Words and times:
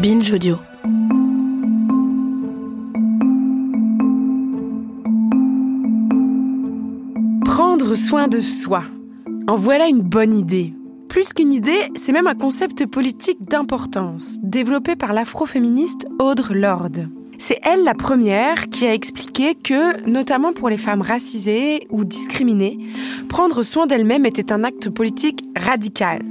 Binge 0.00 0.32
Audio. 0.32 0.56
Prendre 7.44 7.94
soin 7.96 8.26
de 8.26 8.40
soi. 8.40 8.84
En 9.46 9.56
voilà 9.56 9.88
une 9.88 10.00
bonne 10.00 10.38
idée. 10.38 10.72
Plus 11.10 11.34
qu'une 11.34 11.52
idée, 11.52 11.90
c'est 11.96 12.12
même 12.12 12.26
un 12.26 12.34
concept 12.34 12.86
politique 12.86 13.42
d'importance, 13.42 14.38
développé 14.42 14.96
par 14.96 15.12
l'afroféministe 15.12 16.06
Audre 16.18 16.54
Lorde. 16.54 17.10
C'est 17.36 17.60
elle 17.62 17.84
la 17.84 17.94
première 17.94 18.70
qui 18.70 18.86
a 18.86 18.94
expliqué 18.94 19.54
que, 19.54 20.08
notamment 20.08 20.54
pour 20.54 20.70
les 20.70 20.78
femmes 20.78 21.02
racisées 21.02 21.86
ou 21.90 22.06
discriminées, 22.06 22.78
prendre 23.28 23.62
soin 23.62 23.86
d'elles-mêmes 23.86 24.24
était 24.24 24.50
un 24.50 24.64
acte 24.64 24.88
politique 24.88 25.44
radical. 25.54 26.22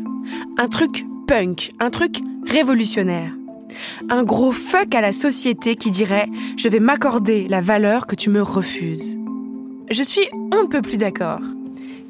Un 0.57 0.69
truc 0.69 1.05
punk, 1.27 1.69
un 1.79 1.91
truc 1.91 2.17
révolutionnaire. 2.47 3.38
Un 4.09 4.23
gros 4.23 4.51
fuck 4.51 4.93
à 4.95 5.01
la 5.01 5.11
société 5.11 5.75
qui 5.75 5.91
dirait⁇ 5.91 6.27
Je 6.57 6.69
vais 6.69 6.79
m'accorder 6.79 7.47
la 7.47 7.61
valeur 7.61 8.07
que 8.07 8.15
tu 8.15 8.29
me 8.29 8.41
refuses⁇ 8.41 9.17
Je 9.91 10.03
suis 10.03 10.27
un 10.51 10.65
peu 10.67 10.81
plus 10.81 10.97
d'accord. 10.97 11.41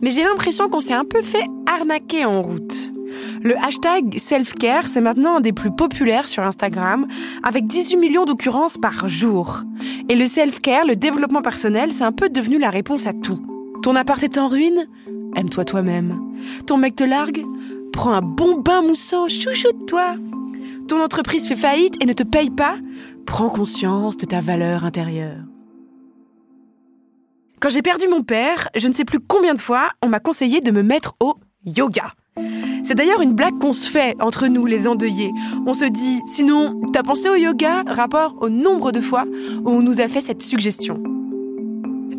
Mais 0.02 0.12
j'ai 0.12 0.23
l'impression 0.23 0.70
qu'on 0.70 0.80
s'est 0.80 0.94
un 0.94 1.05
peu 1.05 1.22
fait 1.22 1.45
arnaquer 1.66 2.26
en 2.26 2.42
route. 2.42 2.94
Le 3.42 3.58
hashtag 3.58 4.18
self-care, 4.18 4.88
c'est 4.88 5.02
maintenant 5.02 5.38
un 5.38 5.42
des 5.42 5.54
plus 5.54 5.72
populaires 5.72 6.28
sur 6.28 6.44
Instagram, 6.44 7.08
avec 7.44 7.68
18 7.68 7.98
millions 7.98 8.26
d'occurrences 8.26 8.78
par 8.78 9.08
jour. 9.08 9.64
Et 10.09 10.16
le 10.16 10.26
self-care, 10.26 10.86
le 10.86 10.95
développement 10.95 11.42
personnel, 11.42 11.92
c'est 11.92 12.04
un 12.04 12.12
peu 12.12 12.30
devenu 12.30 12.59
la 12.59 12.70
réponse 12.70 13.08
à 13.08 13.14
tout. 13.14 13.40
Ton 13.81 13.95
appart 13.95 14.22
est 14.23 14.38
en 14.38 14.48
ruine? 14.48 14.88
Aime-toi 15.36 15.66
toi-même. 15.66 16.20
Ton 16.66 16.78
mec 16.78 16.95
te 16.95 17.04
largue? 17.04 17.45
Prends 17.94 18.14
un 18.14 18.22
bon 18.22 18.59
bain 18.59 18.81
moussant, 18.81 19.28
chouchoute-toi. 19.28 20.16
Ton 20.89 21.03
entreprise 21.03 21.48
fait 21.48 21.55
faillite 21.55 22.02
et 22.02 22.08
ne 22.08 22.14
te 22.14 22.23
paye 22.23 22.50
pas 22.50 22.77
Prends 23.27 23.50
conscience 23.50 24.17
de 24.17 24.25
ta 24.25 24.41
valeur 24.41 24.86
intérieure. 24.86 25.38
Quand 27.59 27.69
j'ai 27.69 27.83
perdu 27.83 28.08
mon 28.08 28.23
père, 28.23 28.69
je 28.75 28.88
ne 28.88 28.94
sais 28.94 29.05
plus 29.05 29.19
combien 29.19 29.53
de 29.53 29.59
fois 29.59 29.91
on 30.02 30.09
m'a 30.09 30.19
conseillé 30.19 30.61
de 30.61 30.72
me 30.72 30.81
mettre 30.81 31.16
au 31.19 31.36
yoga. 31.64 32.14
C'est 32.83 32.95
d'ailleurs 32.95 33.22
une 33.22 33.36
blague 33.36 33.59
qu'on 33.59 33.72
se 33.72 33.88
fait 33.88 34.16
entre 34.19 34.47
nous, 34.47 34.66
les 34.66 34.88
endeuillés. 34.88 35.31
On 35.67 35.75
se 35.75 35.86
dit, 35.86 36.22
sinon, 36.25 36.81
t'as 36.92 37.03
pensé 37.03 37.30
au 37.30 37.36
yoga? 37.36 37.83
Rapport 37.86 38.36
au 38.42 38.49
nombre 38.49 38.92
de 38.92 38.99
fois 38.99 39.25
où 39.64 39.69
on 39.69 39.83
nous 39.83 39.99
a 39.99 40.08
fait 40.08 40.21
cette 40.21 40.42
suggestion. 40.42 41.03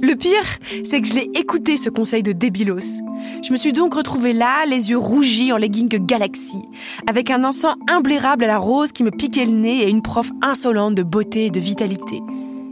Le 0.02 0.14
pire, 0.14 0.58
c'est 0.84 1.00
que 1.00 1.06
je 1.06 1.14
l'ai 1.14 1.30
écouté 1.34 1.76
ce 1.76 1.90
conseil 1.90 2.22
de 2.22 2.32
débilos. 2.32 3.02
Je 3.42 3.52
me 3.52 3.56
suis 3.56 3.72
donc 3.72 3.94
retrouvée 3.94 4.32
là, 4.32 4.64
les 4.66 4.90
yeux 4.90 4.98
rougis 4.98 5.52
en 5.52 5.56
legging 5.56 5.88
Galaxy, 5.88 6.58
avec 7.06 7.30
un 7.30 7.44
encens 7.44 7.76
imblairable 7.90 8.44
à 8.44 8.48
la 8.48 8.58
rose 8.58 8.92
qui 8.92 9.04
me 9.04 9.10
piquait 9.10 9.44
le 9.44 9.52
nez 9.52 9.82
et 9.82 9.90
une 9.90 10.02
prof 10.02 10.30
insolente 10.42 10.94
de 10.94 11.02
beauté 11.02 11.46
et 11.46 11.50
de 11.50 11.60
vitalité. 11.60 12.20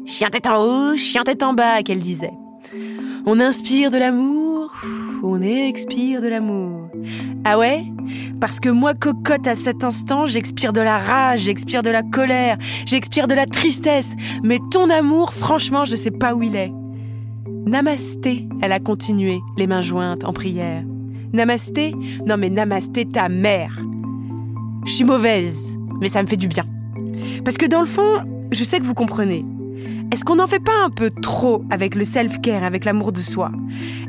Chien 0.07 0.31
tête 0.31 0.47
en 0.47 0.63
haut, 0.63 0.97
chien 0.97 1.23
tête 1.23 1.43
en 1.43 1.53
bas, 1.53 1.83
qu'elle 1.83 1.99
disait. 1.99 2.33
On 3.27 3.41
inspire 3.41 3.91
de 3.91 3.99
l'amour, 3.99 4.73
on 5.23 5.43
expire 5.43 6.23
de 6.23 6.29
l'amour. 6.29 6.89
Ah 7.45 7.59
ouais? 7.59 7.85
Parce 8.41 8.59
que 8.61 8.71
moi, 8.71 8.95
cocotte, 8.95 9.47
à 9.47 9.55
cet 9.55 9.85
instant, 9.85 10.25
j'expire 10.25 10.73
de 10.73 10.81
la 10.81 10.97
rage, 10.97 11.41
j'expire 11.41 11.83
de 11.83 11.91
la 11.91 12.03
colère, 12.03 12.57
j'expire 12.87 13.27
de 13.27 13.35
la 13.35 13.45
tristesse. 13.45 14.15
Mais 14.43 14.61
ton 14.71 14.89
amour, 14.89 15.35
franchement, 15.35 15.85
je 15.85 15.97
sais 15.97 16.11
pas 16.11 16.35
où 16.35 16.43
il 16.43 16.57
est. 16.57 16.73
Namasté, 17.67 18.49
elle 18.63 18.73
a 18.73 18.81
continué, 18.81 19.41
les 19.57 19.67
mains 19.67 19.83
jointes 19.83 20.25
en 20.25 20.33
prière. 20.33 20.85
Namasté? 21.33 21.95
Non 22.27 22.37
mais 22.37 22.51
namasté 22.51 23.05
ta 23.05 23.29
mère. 23.29 23.79
Je 24.87 24.93
suis 24.93 25.05
mauvaise, 25.05 25.77
mais 26.01 26.09
ça 26.09 26.23
me 26.23 26.29
fait 26.29 26.37
du 26.37 26.49
bien. 26.49 26.65
Parce 27.45 27.59
que 27.59 27.67
dans 27.67 27.81
le 27.81 27.87
fond, 27.87 28.23
je 28.51 28.65
sais 28.65 28.79
que 28.81 28.85
vous 28.85 28.95
comprenez. 28.95 29.45
Est-ce 30.11 30.25
qu'on 30.25 30.37
n'en 30.37 30.47
fait 30.47 30.59
pas 30.59 30.85
un 30.85 30.89
peu 30.89 31.11
trop 31.11 31.63
avec 31.69 31.95
le 31.95 32.05
self-care, 32.05 32.65
avec 32.65 32.87
l'amour 32.87 33.13
de 33.13 33.21
soi? 33.21 33.53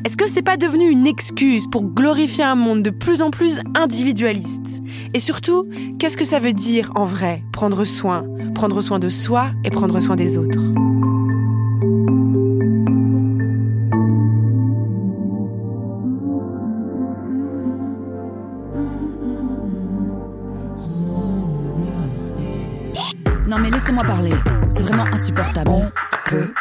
Est-ce 0.06 0.16
que 0.16 0.28
c'est 0.28 0.42
pas 0.42 0.56
devenu 0.56 0.90
une 0.90 1.06
excuse 1.06 1.68
pour 1.68 1.84
glorifier 1.84 2.46
un 2.46 2.56
monde 2.56 2.84
de 2.84 2.90
plus 2.90 3.22
en 3.22 3.32
plus 3.32 3.60
individualiste? 3.76 4.82
Et 5.14 5.20
surtout, 5.20 5.68
qu'est-ce 6.00 6.16
que 6.16 6.26
ça 6.26 6.40
veut 6.40 6.54
dire 6.54 6.92
en 6.96 7.04
vrai 7.04 7.44
prendre 7.52 7.84
soin 7.84 8.26
Prendre 8.56 8.82
soin 8.82 9.00
de 9.00 9.10
soi 9.10 9.52
et 9.66 9.70
prendre 9.70 10.00
soin 10.00 10.16
des 10.16 10.38
autres? 10.38 10.62
Laissez-moi 24.00 24.04
parler. 24.04 24.34
C'est 24.72 24.84
vraiment 24.84 25.06
insupportable. 25.12 25.72
On 25.72 25.92
peut 26.26 26.54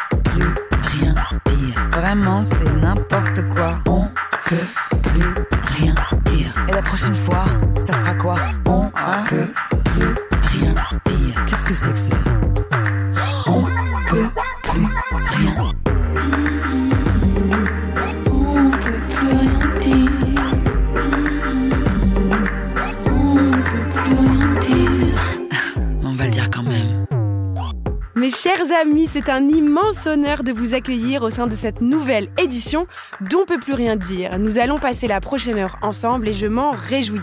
c'est 29.29 29.35
un 29.35 29.47
immense 29.47 30.07
honneur 30.07 30.43
de 30.43 30.51
vous 30.51 30.73
accueillir 30.73 31.21
au 31.21 31.29
sein 31.29 31.45
de 31.45 31.53
cette 31.53 31.81
nouvelle 31.81 32.29
édition 32.41 32.87
d'On 33.21 33.45
peut 33.45 33.59
plus 33.59 33.75
rien 33.75 33.95
dire. 33.95 34.39
Nous 34.39 34.57
allons 34.57 34.79
passer 34.79 35.07
la 35.07 35.21
prochaine 35.21 35.59
heure 35.59 35.77
ensemble 35.83 36.29
et 36.29 36.33
je 36.33 36.47
m'en 36.47 36.71
réjouis. 36.71 37.21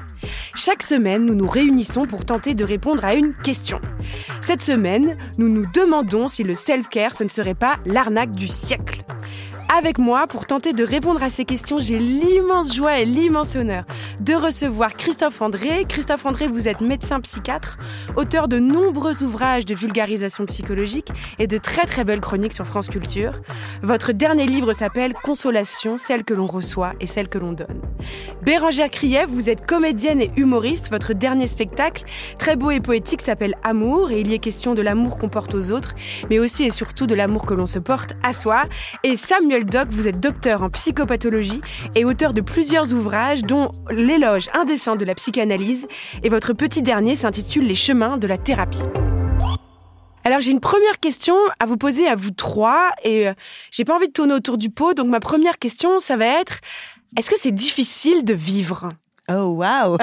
Chaque 0.54 0.84
semaine, 0.84 1.26
nous 1.26 1.34
nous 1.34 1.48
réunissons 1.48 2.04
pour 2.04 2.24
tenter 2.24 2.54
de 2.54 2.62
répondre 2.62 3.04
à 3.04 3.14
une 3.14 3.34
question. 3.34 3.80
Cette 4.40 4.62
semaine, 4.62 5.16
nous 5.38 5.48
nous 5.48 5.66
demandons 5.74 6.28
si 6.28 6.44
le 6.44 6.54
self-care 6.54 7.12
ce 7.12 7.24
ne 7.24 7.28
serait 7.28 7.54
pas 7.54 7.74
l'arnaque 7.86 8.30
du 8.30 8.46
siècle. 8.46 9.02
Avec 9.74 9.98
moi, 9.98 10.28
pour 10.28 10.46
tenter 10.46 10.72
de 10.72 10.84
répondre 10.84 11.22
à 11.24 11.28
ces 11.28 11.44
questions, 11.44 11.80
j'ai 11.80 11.98
l'immense 11.98 12.74
joie 12.74 13.00
et 13.00 13.04
l'immense 13.04 13.56
honneur 13.56 13.84
de 14.20 14.32
recevoir 14.32 14.94
Christophe 14.94 15.42
André. 15.42 15.84
Christophe 15.88 16.24
André, 16.24 16.46
vous 16.46 16.68
êtes 16.68 16.80
médecin 16.80 17.20
psychiatre, 17.20 17.76
auteur 18.16 18.46
de 18.46 18.60
nombreux 18.60 19.24
ouvrages 19.24 19.66
de 19.66 19.74
vulgarisation 19.74 20.46
psychologique 20.46 21.08
et 21.40 21.48
de 21.48 21.58
très 21.58 21.84
très 21.84 22.04
belles 22.04 22.20
chroniques 22.20 22.52
sur 22.52 22.64
France 22.64 22.88
Culture. 22.88 23.32
Votre 23.82 24.12
dernier 24.12 24.46
livre 24.46 24.72
s'appelle 24.72 25.14
Consolation, 25.14 25.98
celle 25.98 26.22
que 26.22 26.32
l'on 26.32 26.46
reçoit 26.46 26.92
et 27.00 27.06
celle 27.06 27.28
que 27.28 27.38
l'on 27.38 27.52
donne. 27.52 27.82
Bérangère 28.42 28.90
Krief, 28.90 29.26
vous 29.28 29.50
êtes 29.50 29.66
comédienne 29.66 30.20
et 30.20 30.30
humoriste. 30.36 30.90
Votre 30.90 31.12
dernier 31.12 31.48
spectacle, 31.48 32.04
très 32.38 32.54
beau 32.54 32.70
et 32.70 32.80
poétique, 32.80 33.20
s'appelle 33.20 33.56
Amour 33.64 34.12
et 34.12 34.20
il 34.20 34.28
y 34.28 34.34
est 34.34 34.38
question 34.38 34.74
de 34.74 34.82
l'amour 34.82 35.18
qu'on 35.18 35.28
porte 35.28 35.54
aux 35.54 35.72
autres, 35.72 35.96
mais 36.30 36.38
aussi 36.38 36.64
et 36.64 36.70
surtout 36.70 37.08
de 37.08 37.16
l'amour 37.16 37.46
que 37.46 37.54
l'on 37.54 37.66
se 37.66 37.80
porte 37.80 38.14
à 38.22 38.32
soi. 38.32 38.62
Et 39.02 39.16
Samuel 39.16 39.55
Doc, 39.64 39.88
vous 39.90 40.08
êtes 40.08 40.20
docteur 40.20 40.62
en 40.62 40.70
psychopathologie 40.70 41.60
et 41.94 42.04
auteur 42.04 42.34
de 42.34 42.40
plusieurs 42.40 42.92
ouvrages, 42.92 43.42
dont 43.42 43.70
L'éloge 43.90 44.48
indécent 44.52 44.96
de 44.96 45.04
la 45.04 45.14
psychanalyse, 45.14 45.86
et 46.22 46.28
votre 46.28 46.52
petit 46.52 46.82
dernier 46.82 47.16
s'intitule 47.16 47.66
Les 47.66 47.74
chemins 47.74 48.18
de 48.18 48.26
la 48.26 48.38
thérapie. 48.38 48.82
Alors 50.24 50.40
j'ai 50.40 50.50
une 50.50 50.60
première 50.60 50.98
question 51.00 51.36
à 51.60 51.66
vous 51.66 51.76
poser 51.76 52.08
à 52.08 52.16
vous 52.16 52.32
trois, 52.32 52.90
et 53.04 53.28
euh, 53.28 53.34
j'ai 53.70 53.84
pas 53.84 53.94
envie 53.94 54.08
de 54.08 54.12
tourner 54.12 54.34
autour 54.34 54.58
du 54.58 54.70
pot, 54.70 54.92
donc 54.92 55.06
ma 55.06 55.20
première 55.20 55.58
question, 55.58 55.98
ça 56.00 56.16
va 56.16 56.26
être 56.26 56.60
est-ce 57.16 57.30
que 57.30 57.38
c'est 57.38 57.52
difficile 57.52 58.24
de 58.24 58.34
vivre? 58.34 58.88
Oh 59.28 59.54
waouh! 59.56 59.96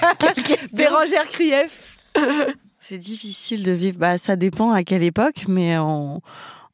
Bérangère 0.72 1.28
Krief. 1.28 1.98
C'est 2.80 2.98
difficile 2.98 3.62
de 3.62 3.70
vivre. 3.70 3.98
Bah, 3.98 4.18
ça 4.18 4.34
dépend 4.34 4.72
à 4.72 4.82
quelle 4.82 5.04
époque, 5.04 5.44
mais 5.46 5.78
en, 5.78 6.22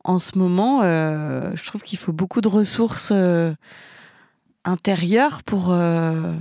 en 0.07 0.21
ce 0.21 0.39
moment, 0.39 0.83
euh, 0.85 1.51
je 1.55 1.65
trouve 1.65 1.83
qu'il 1.83 1.99
faut 1.99 2.13
beaucoup 2.13 2.41
de 2.41 2.47
ressources 2.47 3.11
euh, 3.13 3.53
intérieures 4.65 5.43
pour, 5.43 5.73
euh, 5.73 6.33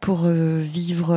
pour 0.00 0.26
vivre, 0.26 1.16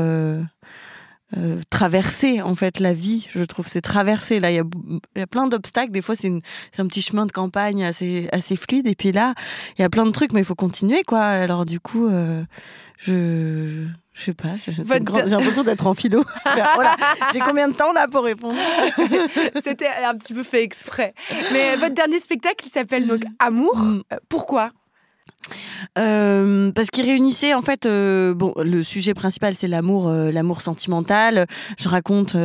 traverser 1.72 2.44
en 2.44 2.54
fait 2.54 2.80
la 2.80 2.94
vie. 2.94 3.28
Je 3.32 3.44
trouve 3.46 3.68
c'est 3.68 3.82
traverser. 3.82 4.40
Là, 4.40 4.52
il 4.52 4.56
y 4.56 5.20
y 5.20 5.22
a 5.22 5.28
plein 5.28 5.48
d'obstacles. 5.48 5.92
Des 5.92 6.04
fois, 6.04 6.16
c'est 6.16 6.30
un 6.78 6.88
petit 6.88 7.02
chemin 7.02 7.26
de 7.26 7.32
campagne 7.32 7.84
assez, 7.84 8.30
assez 8.32 8.56
fluide. 8.56 8.86
Et 8.86 8.96
puis 8.96 9.12
là, 9.12 9.34
il 9.78 9.82
y 9.82 9.86
a 9.86 9.90
plein 9.90 10.06
de 10.06 10.12
trucs, 10.12 10.34
mais 10.34 10.42
il 10.42 10.46
faut 10.46 10.54
continuer, 10.54 11.02
quoi. 11.04 11.24
Alors 11.24 11.66
du 11.66 11.80
coup, 11.80 12.08
je, 12.98 13.88
je 14.14 14.22
sais 14.22 14.34
pas. 14.34 14.50
J'ai 14.66 14.84
l'impression 14.84 15.64
d'être 15.64 15.88
en 15.88 15.94
philo. 15.94 16.24
voilà. 16.76 16.96
J'ai 17.34 17.40
combien 17.40 17.68
de 17.68 17.74
temps 17.74 17.94
là 17.94 18.08
pour 18.08 18.24
répondre? 18.24 18.58
C'était 19.60 19.90
un 20.04 20.16
petit 20.16 20.34
peu 20.34 20.44
fait 20.44 20.64
exprès. 20.64 21.14
Mais 21.52 21.76
votre 21.76 21.96
dernier 21.96 22.20
spectacle, 22.20 22.66
il 22.66 22.70
s'appelle 22.70 23.08
donc 23.08 23.24
Amour. 23.40 23.78
Mm. 23.78 24.04
Euh, 24.14 24.18
Pourquoi? 24.30 24.72
Euh, 25.98 26.72
parce 26.72 26.90
qu'il 26.90 27.06
réunissait 27.06 27.54
en 27.54 27.62
fait 27.62 27.86
euh, 27.86 28.34
bon 28.34 28.54
le 28.58 28.82
sujet 28.84 29.14
principal 29.14 29.54
c'est 29.54 29.68
l'amour 29.68 30.08
euh, 30.08 30.32
l'amour 30.32 30.62
sentimental. 30.62 31.46
Je 31.78 31.90
raconte 31.90 32.36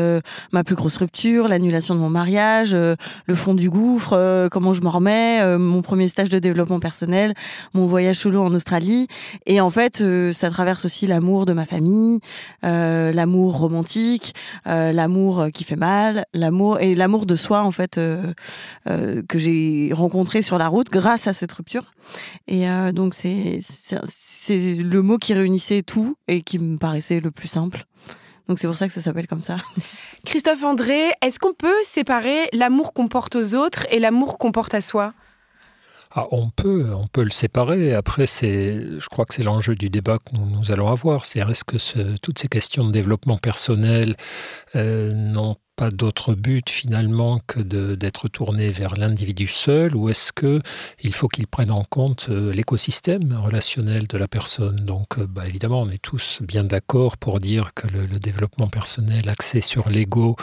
ma 0.53 0.65
plus 0.65 0.75
grosse 0.75 0.97
rupture 0.97 1.49
l'annulation 1.49 1.95
de 1.95 2.01
mon 2.01 2.11
mariage 2.11 2.75
le 2.75 3.35
fond 3.35 3.55
du 3.55 3.71
gouffre 3.71 4.49
comment 4.51 4.75
je 4.75 4.81
m'en 4.81 4.91
remets 4.91 5.59
mon 5.59 5.83
premier 5.83 6.09
stage 6.09 6.29
de 6.29 6.39
développement 6.39 6.81
personnel 6.81 7.35
mon 7.75 7.87
voyage 7.87 8.17
solo 8.17 8.43
en 8.43 8.53
Australie. 8.55 9.07
Et 9.47 9.61
en 9.61 9.71
fait 9.71 10.03
ça 10.33 10.51
traverse 10.51 10.85
aussi 10.85 11.07
l'amour 11.07 11.47
de 11.47 11.53
ma 11.53 11.65
famille 11.65 12.21
l'amour 12.63 13.59
romantique 13.59 14.35
l'amour 14.67 15.47
qui 15.55 15.65
fait 15.65 15.77
mal 15.77 16.25
l'amour 16.35 16.81
et 16.81 16.95
l'amour 16.95 17.27
de 17.27 17.37
soi 17.37 17.63
en 17.63 17.71
fait 17.71 17.99
que 18.87 19.39
j'ai 19.39 19.91
rencontré 19.93 20.43
sur 20.43 20.59
la 20.59 20.69
route 20.69 20.91
grâce 20.91 21.27
à 21.27 21.33
cette 21.33 21.53
rupture. 21.53 21.85
Et 22.47 22.67
euh, 22.89 22.93
donc 22.93 23.15
c'est 23.15 23.61
le 24.77 25.01
mot 25.03 25.19
qui 25.19 25.35
réunissait 25.35 25.83
tout 25.83 26.17
et 26.29 26.43
qui 26.43 26.59
me 26.59 26.79
paraissait 26.79 27.21
le 27.21 27.31
plus 27.31 27.49
simple. 27.49 27.85
Donc 28.49 28.59
c'est 28.59 28.67
pour 28.67 28.77
ça 28.77 28.87
que 28.87 28.93
ça 28.93 29.03
s'appelle 29.03 29.27
comme 29.27 29.43
ça. 29.43 29.57
Christophe 30.25 30.65
André, 30.65 31.11
est-ce 31.23 31.39
qu'on 31.39 31.53
peut 31.55 31.77
séparer 31.83 32.49
l'amour 32.53 32.93
qu'on 32.95 33.09
porte 33.09 33.37
aux 33.37 33.55
autres 33.55 33.87
et 33.91 33.99
l'amour 33.99 34.39
qu'on 34.39 34.53
porte 34.53 34.75
à 34.75 34.81
soi? 34.81 35.13
Ah, 36.11 36.27
on 36.31 36.49
peut, 36.49 36.95
on 36.95 37.07
peut 37.07 37.23
le 37.23 37.29
séparer. 37.31 37.95
Après, 37.95 38.27
c'est, 38.27 38.81
je 38.99 39.07
crois 39.09 39.27
que 39.27 39.35
c'est 39.35 39.43
l'enjeu 39.43 39.75
du 39.77 39.91
débat 39.91 40.17
que 40.19 40.35
nous, 40.37 40.47
nous 40.47 40.73
allons 40.73 40.89
avoir. 40.89 41.27
C'est 41.27 41.41
est-ce 41.41 41.65
que 41.65 41.77
ce- 41.77 42.17
toutes 42.23 42.39
ces 42.39 42.49
questions 42.49 42.87
de 42.87 42.93
développement 42.93 43.37
personnel 43.37 44.17
euh, 44.75 45.13
n'ont 45.13 45.57
pas 45.79 45.91
d'autre 45.93 46.35
but 46.35 46.69
finalement 46.69 47.39
que 47.47 47.61
d'être 47.61 48.27
tournées 48.27 48.73
vers 48.73 48.97
l'individu 48.97 49.47
seul, 49.47 49.95
ou 49.95 50.09
est-ce 50.09 50.33
que 50.33 50.61
il 51.05 51.15
faut 51.15 51.29
qu'il 51.29 51.47
prenne 51.47 51.71
en 51.71 51.85
compte 51.85 52.27
euh, 52.31 52.53
l'écosystème 52.53 53.33
relationnel 53.41 54.09
de 54.09 54.19
la 54.19 54.27
personne? 54.27 54.75
Donc, 54.75 55.19
euh, 55.19 55.27
bah, 55.29 55.47
évidemment, 55.47 55.83
on 55.83 55.89
est 55.89 56.03
tous 56.03 56.43
bien 56.43 56.65
d'accord 56.65 57.17
pour 57.17 57.39
dire 57.39 57.75
que 57.75 57.87
le, 57.87 58.09
développement 58.19 58.67
personnel 58.67 59.29
axé 59.29 59.61
sur 59.61 59.89
l'ego, 59.89 60.35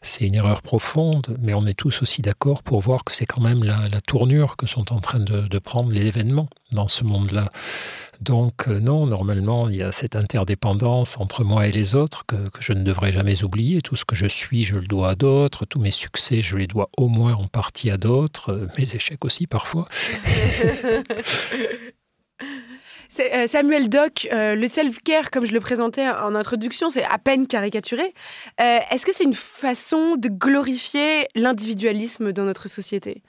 c'est 0.00 0.24
une 0.26 0.34
erreur 0.34 0.62
profonde, 0.62 1.36
mais 1.42 1.52
on 1.52 1.66
est 1.66 1.74
tous 1.74 2.00
aussi 2.00 2.22
d'accord 2.22 2.62
pour 2.62 2.80
voir 2.80 3.04
que 3.04 3.12
c'est 3.12 3.26
quand 3.26 3.42
même 3.42 3.64
la, 3.64 4.00
tournure 4.00 4.56
que 4.56 4.66
sont 4.66 4.90
en 4.94 5.00
train 5.00 5.18
de 5.18 5.58
prendre 5.58 5.92
les 5.92 6.06
événements 6.06 6.48
dans 6.72 6.88
ce 6.88 7.04
monde-là. 7.04 7.50
Donc 8.20 8.68
euh, 8.68 8.80
non, 8.80 9.06
normalement, 9.06 9.68
il 9.68 9.76
y 9.76 9.82
a 9.82 9.92
cette 9.92 10.16
interdépendance 10.16 11.18
entre 11.18 11.44
moi 11.44 11.66
et 11.66 11.72
les 11.72 11.94
autres 11.94 12.26
que, 12.26 12.48
que 12.48 12.60
je 12.60 12.72
ne 12.72 12.82
devrais 12.82 13.12
jamais 13.12 13.44
oublier. 13.44 13.80
Tout 13.80 13.96
ce 13.96 14.04
que 14.04 14.16
je 14.16 14.26
suis, 14.26 14.64
je 14.64 14.74
le 14.74 14.86
dois 14.86 15.10
à 15.10 15.14
d'autres. 15.14 15.64
Tous 15.64 15.78
mes 15.78 15.92
succès, 15.92 16.42
je 16.42 16.56
les 16.56 16.66
dois 16.66 16.90
au 16.96 17.08
moins 17.08 17.34
en 17.34 17.46
partie 17.46 17.90
à 17.90 17.96
d'autres. 17.96 18.52
Euh, 18.52 18.66
Mes 18.76 18.94
échecs 18.94 19.24
aussi 19.24 19.46
parfois. 19.46 19.88
Euh, 23.20 23.46
Samuel 23.46 23.88
Doc, 23.88 24.28
euh, 24.32 24.54
le 24.54 24.66
self-care, 24.66 25.30
comme 25.30 25.44
je 25.44 25.52
le 25.52 25.60
présentais 25.60 26.08
en 26.08 26.34
introduction, 26.34 26.90
c'est 26.90 27.04
à 27.04 27.18
peine 27.18 27.46
caricaturé. 27.46 28.14
Euh, 28.60 28.78
est-ce 28.90 29.06
que 29.06 29.14
c'est 29.14 29.24
une 29.24 29.34
façon 29.34 30.16
de 30.16 30.28
glorifier 30.28 31.26
l'individualisme 31.34 32.32
dans 32.32 32.44
notre 32.44 32.68
société? 32.68 33.22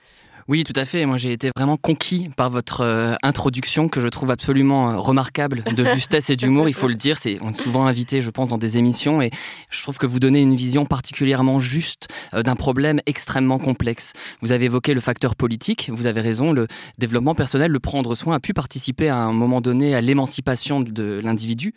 Oui, 0.50 0.64
tout 0.64 0.74
à 0.76 0.84
fait. 0.84 1.06
Moi, 1.06 1.18
j'ai 1.18 1.32
été 1.32 1.52
vraiment 1.56 1.78
conquis 1.78 2.32
par 2.36 2.50
votre 2.50 2.82
euh, 2.82 3.14
introduction 3.22 3.88
que 3.88 4.02
je 4.02 4.08
trouve 4.08 4.32
absolument 4.32 4.90
euh, 4.90 4.98
remarquable, 4.98 5.62
de 5.64 5.84
justesse 5.94 6.32
et 6.32 6.36
d'humour. 6.36 6.68
Il 6.68 6.74
faut 6.74 6.88
le 6.88 6.96
dire. 6.96 7.20
C'est 7.22 7.38
on 7.44 7.52
est 7.52 7.54
souvent 7.62 7.86
invité, 7.86 8.24
je 8.24 8.32
pense, 8.32 8.48
dans 8.48 8.58
des 8.58 8.80
émissions, 8.80 9.22
et 9.22 9.30
je 9.70 9.84
trouve 9.84 10.00
que 10.00 10.08
vous 10.08 10.20
donnez 10.20 10.42
une 10.42 10.56
vision 10.56 10.88
particulièrement 10.88 11.60
juste 11.60 12.08
euh, 12.34 12.42
d'un 12.42 12.56
problème 12.56 13.00
extrêmement 13.06 13.60
complexe. 13.60 14.14
Vous 14.42 14.52
avez 14.52 14.66
évoqué 14.66 14.96
le 14.96 15.02
facteur 15.02 15.36
politique. 15.36 15.92
Vous 15.94 16.08
avez 16.08 16.20
raison. 16.20 16.52
Le 16.52 16.66
développement 16.98 17.36
personnel, 17.36 17.72
le 17.72 17.80
prendre 17.80 18.16
soin, 18.16 18.34
a 18.34 18.40
pu 18.40 18.56
participer 18.56 19.08
à 19.08 19.18
un 19.18 19.34
moment 19.34 19.62
donné 19.62 19.94
à 19.94 20.02
l'émancipation 20.02 20.80
de 20.80 21.22
l'individu. 21.24 21.76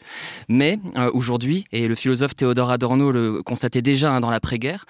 Mais 0.49 0.79
aujourd'hui, 1.13 1.67
et 1.73 1.89
le 1.89 1.95
philosophe 1.95 2.35
Théodore 2.35 2.71
Adorno 2.71 3.13
le 3.13 3.43
constatait 3.43 3.83
déjà 3.83 4.15
hein, 4.15 4.21
dans 4.21 4.31
l'après-guerre, 4.31 4.87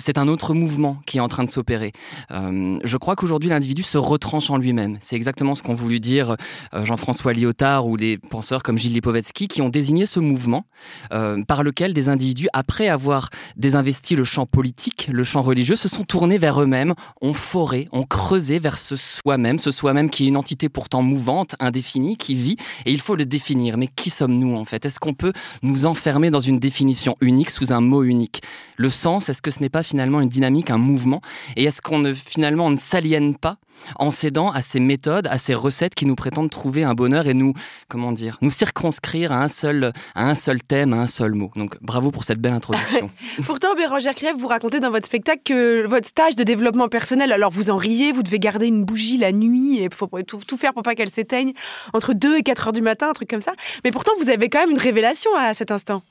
c'est 0.00 0.18
un 0.18 0.26
autre 0.26 0.52
mouvement 0.52 0.98
qui 1.06 1.18
est 1.18 1.20
en 1.20 1.28
train 1.28 1.44
de 1.44 1.50
s'opérer. 1.50 1.92
Je 2.30 2.96
crois 3.04 3.16
qu'aujourd'hui, 3.16 3.50
l'individu 3.50 3.82
se 3.82 3.98
retranche 3.98 4.48
en 4.48 4.56
lui-même. 4.56 4.96
C'est 5.02 5.14
exactement 5.14 5.54
ce 5.54 5.62
qu'ont 5.62 5.74
voulu 5.74 6.00
dire 6.00 6.36
euh, 6.72 6.86
Jean-François 6.86 7.34
Lyotard 7.34 7.86
ou 7.86 7.98
des 7.98 8.16
penseurs 8.16 8.62
comme 8.62 8.78
Gilles 8.78 8.94
Lipovetsky 8.94 9.46
qui 9.46 9.60
ont 9.60 9.68
désigné 9.68 10.06
ce 10.06 10.20
mouvement 10.20 10.64
euh, 11.12 11.44
par 11.44 11.64
lequel 11.64 11.92
des 11.92 12.08
individus, 12.08 12.48
après 12.54 12.88
avoir 12.88 13.28
désinvesti 13.56 14.16
le 14.16 14.24
champ 14.24 14.46
politique, 14.46 15.10
le 15.12 15.22
champ 15.22 15.42
religieux, 15.42 15.76
se 15.76 15.86
sont 15.86 16.04
tournés 16.04 16.38
vers 16.38 16.62
eux-mêmes, 16.62 16.94
ont 17.20 17.34
foré, 17.34 17.88
ont 17.92 18.04
creusé 18.04 18.58
vers 18.58 18.78
ce 18.78 18.96
soi-même, 18.96 19.58
ce 19.58 19.70
soi-même 19.70 20.08
qui 20.08 20.24
est 20.24 20.28
une 20.28 20.38
entité 20.38 20.70
pourtant 20.70 21.02
mouvante, 21.02 21.56
indéfinie, 21.60 22.16
qui 22.16 22.34
vit, 22.34 22.56
et 22.86 22.92
il 22.92 23.02
faut 23.02 23.16
le 23.16 23.26
définir. 23.26 23.76
Mais 23.76 23.88
qui 23.88 24.08
sommes-nous 24.08 24.56
en 24.56 24.64
fait? 24.64 24.86
Est-ce 24.86 24.98
qu'on 24.98 25.12
peut 25.12 25.34
nous 25.60 25.84
enfermer 25.84 26.30
dans 26.30 26.40
une 26.40 26.58
définition 26.58 27.16
unique 27.20 27.50
sous 27.50 27.70
un 27.70 27.82
mot 27.82 28.02
unique? 28.02 28.40
Le 28.78 28.88
sens, 28.88 29.28
est-ce 29.28 29.42
que 29.42 29.50
ce 29.50 29.60
n'est 29.60 29.68
pas 29.68 29.82
finalement 29.82 30.22
une 30.22 30.30
dynamique, 30.30 30.70
un 30.70 30.78
mouvement? 30.78 31.20
Et 31.56 31.64
est-ce 31.64 31.82
qu'on 31.82 31.98
ne 31.98 32.14
finalement 32.14 32.68
on 32.68 32.70
s'aliène 32.94 33.34
pas 33.36 33.56
en 33.96 34.12
cédant 34.12 34.52
à 34.52 34.62
ces 34.62 34.78
méthodes, 34.78 35.26
à 35.26 35.36
ces 35.36 35.52
recettes 35.52 35.96
qui 35.96 36.06
nous 36.06 36.14
prétendent 36.14 36.48
trouver 36.48 36.84
un 36.84 36.94
bonheur 36.94 37.26
et 37.26 37.34
nous, 37.34 37.52
comment 37.88 38.12
dire, 38.12 38.38
nous 38.40 38.52
circonscrire 38.52 39.32
à 39.32 39.42
un 39.42 39.48
seul, 39.48 39.92
à 40.14 40.28
un 40.28 40.36
seul 40.36 40.62
thème, 40.62 40.92
à 40.92 40.98
un 40.98 41.08
seul 41.08 41.34
mot. 41.34 41.50
Donc 41.56 41.76
bravo 41.80 42.12
pour 42.12 42.22
cette 42.22 42.38
belle 42.38 42.52
introduction. 42.52 43.10
Pourtant, 43.46 43.74
Bérangère 43.74 44.14
Krief, 44.14 44.34
vous 44.38 44.46
racontez 44.46 44.78
dans 44.78 44.92
votre 44.92 45.06
spectacle 45.06 45.42
que 45.44 45.84
votre 45.88 46.06
stage 46.06 46.36
de 46.36 46.44
développement 46.44 46.86
personnel, 46.86 47.32
alors 47.32 47.50
vous 47.50 47.68
en 47.70 47.76
riez, 47.76 48.12
vous 48.12 48.22
devez 48.22 48.38
garder 48.38 48.68
une 48.68 48.84
bougie 48.84 49.18
la 49.18 49.32
nuit 49.32 49.80
et 49.80 49.88
faut 49.92 50.08
tout, 50.22 50.56
faire 50.56 50.72
pour 50.72 50.84
pas 50.84 50.94
qu'elle 50.94 51.10
s'éteigne 51.10 51.52
entre 51.94 52.14
2 52.14 52.38
et 52.38 52.42
4 52.44 52.68
heures 52.68 52.72
du 52.72 52.82
matin, 52.82 53.10
un 53.10 53.12
truc 53.12 53.28
comme 53.28 53.40
ça. 53.40 53.54
Mais 53.82 53.90
pourtant, 53.90 54.12
vous 54.20 54.28
avez 54.28 54.48
quand 54.48 54.60
même 54.60 54.70
une 54.70 54.78
révélation 54.78 55.30
à 55.36 55.52
cet 55.52 55.72
instant. 55.72 56.02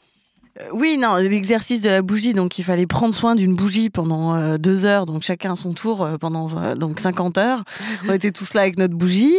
Euh, 0.59 0.65
Oui, 0.71 0.97
non, 0.97 1.15
l'exercice 1.15 1.81
de 1.81 1.89
la 1.89 2.01
bougie, 2.01 2.33
donc 2.33 2.59
il 2.59 2.63
fallait 2.63 2.85
prendre 2.87 3.13
soin 3.15 3.35
d'une 3.35 3.55
bougie 3.55 3.89
pendant 3.89 4.35
euh, 4.35 4.57
deux 4.57 4.85
heures, 4.85 5.05
donc 5.05 5.23
chacun 5.23 5.53
à 5.53 5.55
son 5.55 5.73
tour 5.73 6.03
euh, 6.03 6.17
pendant 6.17 6.47
euh, 6.57 6.75
donc 6.75 6.99
50 6.99 7.37
heures. 7.37 7.63
On 8.07 8.13
était 8.13 8.31
tous 8.31 8.53
là 8.53 8.61
avec 8.61 8.77
notre 8.77 8.93
bougie, 8.93 9.35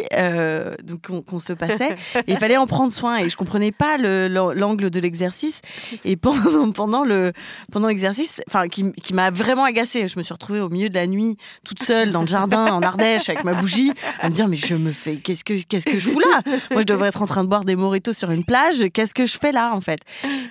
donc 0.85 1.07
on, 1.11 1.23
qu'on 1.23 1.39
se 1.39 1.53
passait. 1.53 1.93
Et 2.27 2.33
il 2.33 2.39
fallait 2.39 2.57
en 2.57 2.67
prendre 2.67 2.93
soin 2.93 3.19
et 3.19 3.29
je 3.29 3.37
comprenais 3.37 3.73
pas 3.73 3.97
le- 3.99 4.29
l'angle 4.55 4.91
de 4.91 5.01
l'exercice. 5.01 5.61
Et 6.05 6.17
pendant 6.17 6.71
pendant 6.73 7.05
le 7.05 7.33
pendant 7.71 7.89
l'exercice, 7.89 8.41
enfin 8.49 8.69
qui, 8.69 8.93
qui 9.03 9.15
m'a 9.15 9.31
vraiment 9.31 9.65
agacée. 9.65 10.09
Je 10.09 10.19
me 10.19 10.23
suis 10.23 10.33
retrouvée 10.33 10.61
au 10.61 10.69
milieu 10.69 10.89
de 10.89 10.95
la 10.95 11.07
nuit, 11.07 11.37
toute 11.65 11.83
seule 11.83 12.11
dans 12.11 12.23
le 12.23 12.27
jardin 12.27 12.67
en 12.73 12.83
Ardèche 12.83 13.29
avec 13.29 13.45
ma 13.45 13.55
bougie, 13.55 13.93
à 14.21 14.29
me 14.29 14.35
dire 14.35 14.49
mais 14.49 14.57
je 14.57 14.75
me 14.75 14.93
fais 14.93 15.17
qu'est-ce 15.17 15.45
que 15.45 15.63
qu'est-ce 15.63 15.87
que 15.87 15.99
je 15.99 16.09
fous 16.09 16.21
là? 16.21 16.41
Moi 16.71 16.81
je 16.83 16.87
devrais 16.87 17.09
être 17.09 17.23
en 17.23 17.27
train 17.27 17.45
de 17.45 17.49
boire 17.49 17.65
des 17.65 17.77
mojitos 17.77 18.13
sur 18.15 18.31
une 18.31 18.45
plage. 18.45 18.85
Qu'est-ce 18.93 19.15
que 19.15 19.27
je 19.27 19.37
fais 19.39 19.53
là 19.53 19.73
en 19.75 19.81
fait? 19.81 20.01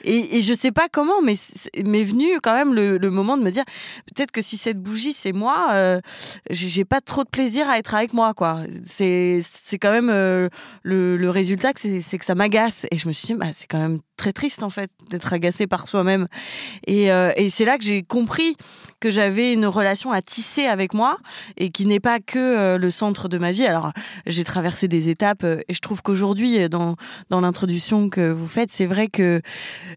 Et, 0.03 0.37
et 0.37 0.41
je 0.41 0.52
sais 0.55 0.71
pas 0.71 0.87
comment, 0.91 1.21
mais 1.21 1.35
m'est 1.83 2.03
venu 2.03 2.39
quand 2.41 2.53
même 2.53 2.73
le, 2.73 2.97
moment 3.09 3.37
de 3.37 3.43
me 3.43 3.51
dire 3.51 3.63
peut-être 4.13 4.31
que 4.31 4.41
si 4.41 4.57
cette 4.57 4.81
bougie 4.81 5.13
c'est 5.13 5.33
moi, 5.33 5.69
euh, 5.73 6.01
j'ai 6.49 6.85
pas 6.85 7.01
trop 7.01 7.23
de 7.23 7.29
plaisir 7.29 7.69
à 7.69 7.77
être 7.77 7.93
avec 7.95 8.13
moi 8.13 8.33
quoi. 8.33 8.61
C'est 8.83 9.43
quand 9.79 9.91
même 9.91 10.09
euh, 10.09 10.49
le, 10.83 11.17
le 11.17 11.29
résultat 11.29 11.73
que 11.73 11.79
c'est 12.01 12.17
que 12.17 12.25
ça 12.25 12.35
m'agace 12.35 12.85
et 12.91 12.97
je 12.97 13.07
me 13.07 13.13
suis 13.13 13.27
dit 13.27 13.33
bah 13.35 13.47
c'est 13.53 13.67
quand 13.67 13.79
même 13.79 13.99
très 14.17 14.33
triste 14.33 14.63
en 14.63 14.69
fait 14.69 14.89
d'être 15.09 15.33
agacé 15.33 15.67
par 15.67 15.87
soi-même 15.87 16.27
et, 16.87 17.11
euh, 17.11 17.31
et 17.35 17.49
c'est 17.49 17.65
là 17.65 17.77
que 17.77 17.83
j'ai 17.83 18.03
compris 18.03 18.55
que 18.99 19.11
j'avais 19.11 19.53
une 19.53 19.65
relation 19.65 20.11
à 20.11 20.21
tisser 20.21 20.65
avec 20.65 20.93
moi 20.93 21.17
et 21.57 21.69
qui 21.71 21.85
n'est 21.85 21.99
pas 21.99 22.19
que 22.19 22.39
euh, 22.39 22.77
le 22.77 22.91
centre 22.91 23.27
de 23.27 23.37
ma 23.37 23.51
vie. 23.51 23.65
Alors 23.65 23.91
j'ai 24.25 24.43
traversé 24.43 24.87
des 24.87 25.09
étapes 25.09 25.43
euh, 25.43 25.59
et 25.67 25.73
je 25.73 25.79
trouve 25.79 26.01
qu'aujourd'hui 26.01 26.69
dans 26.69 26.95
dans 27.29 27.41
l'introduction 27.41 28.09
que 28.09 28.31
vous 28.31 28.47
faites, 28.47 28.71
c'est 28.71 28.85
vrai 28.85 29.07
que 29.07 29.41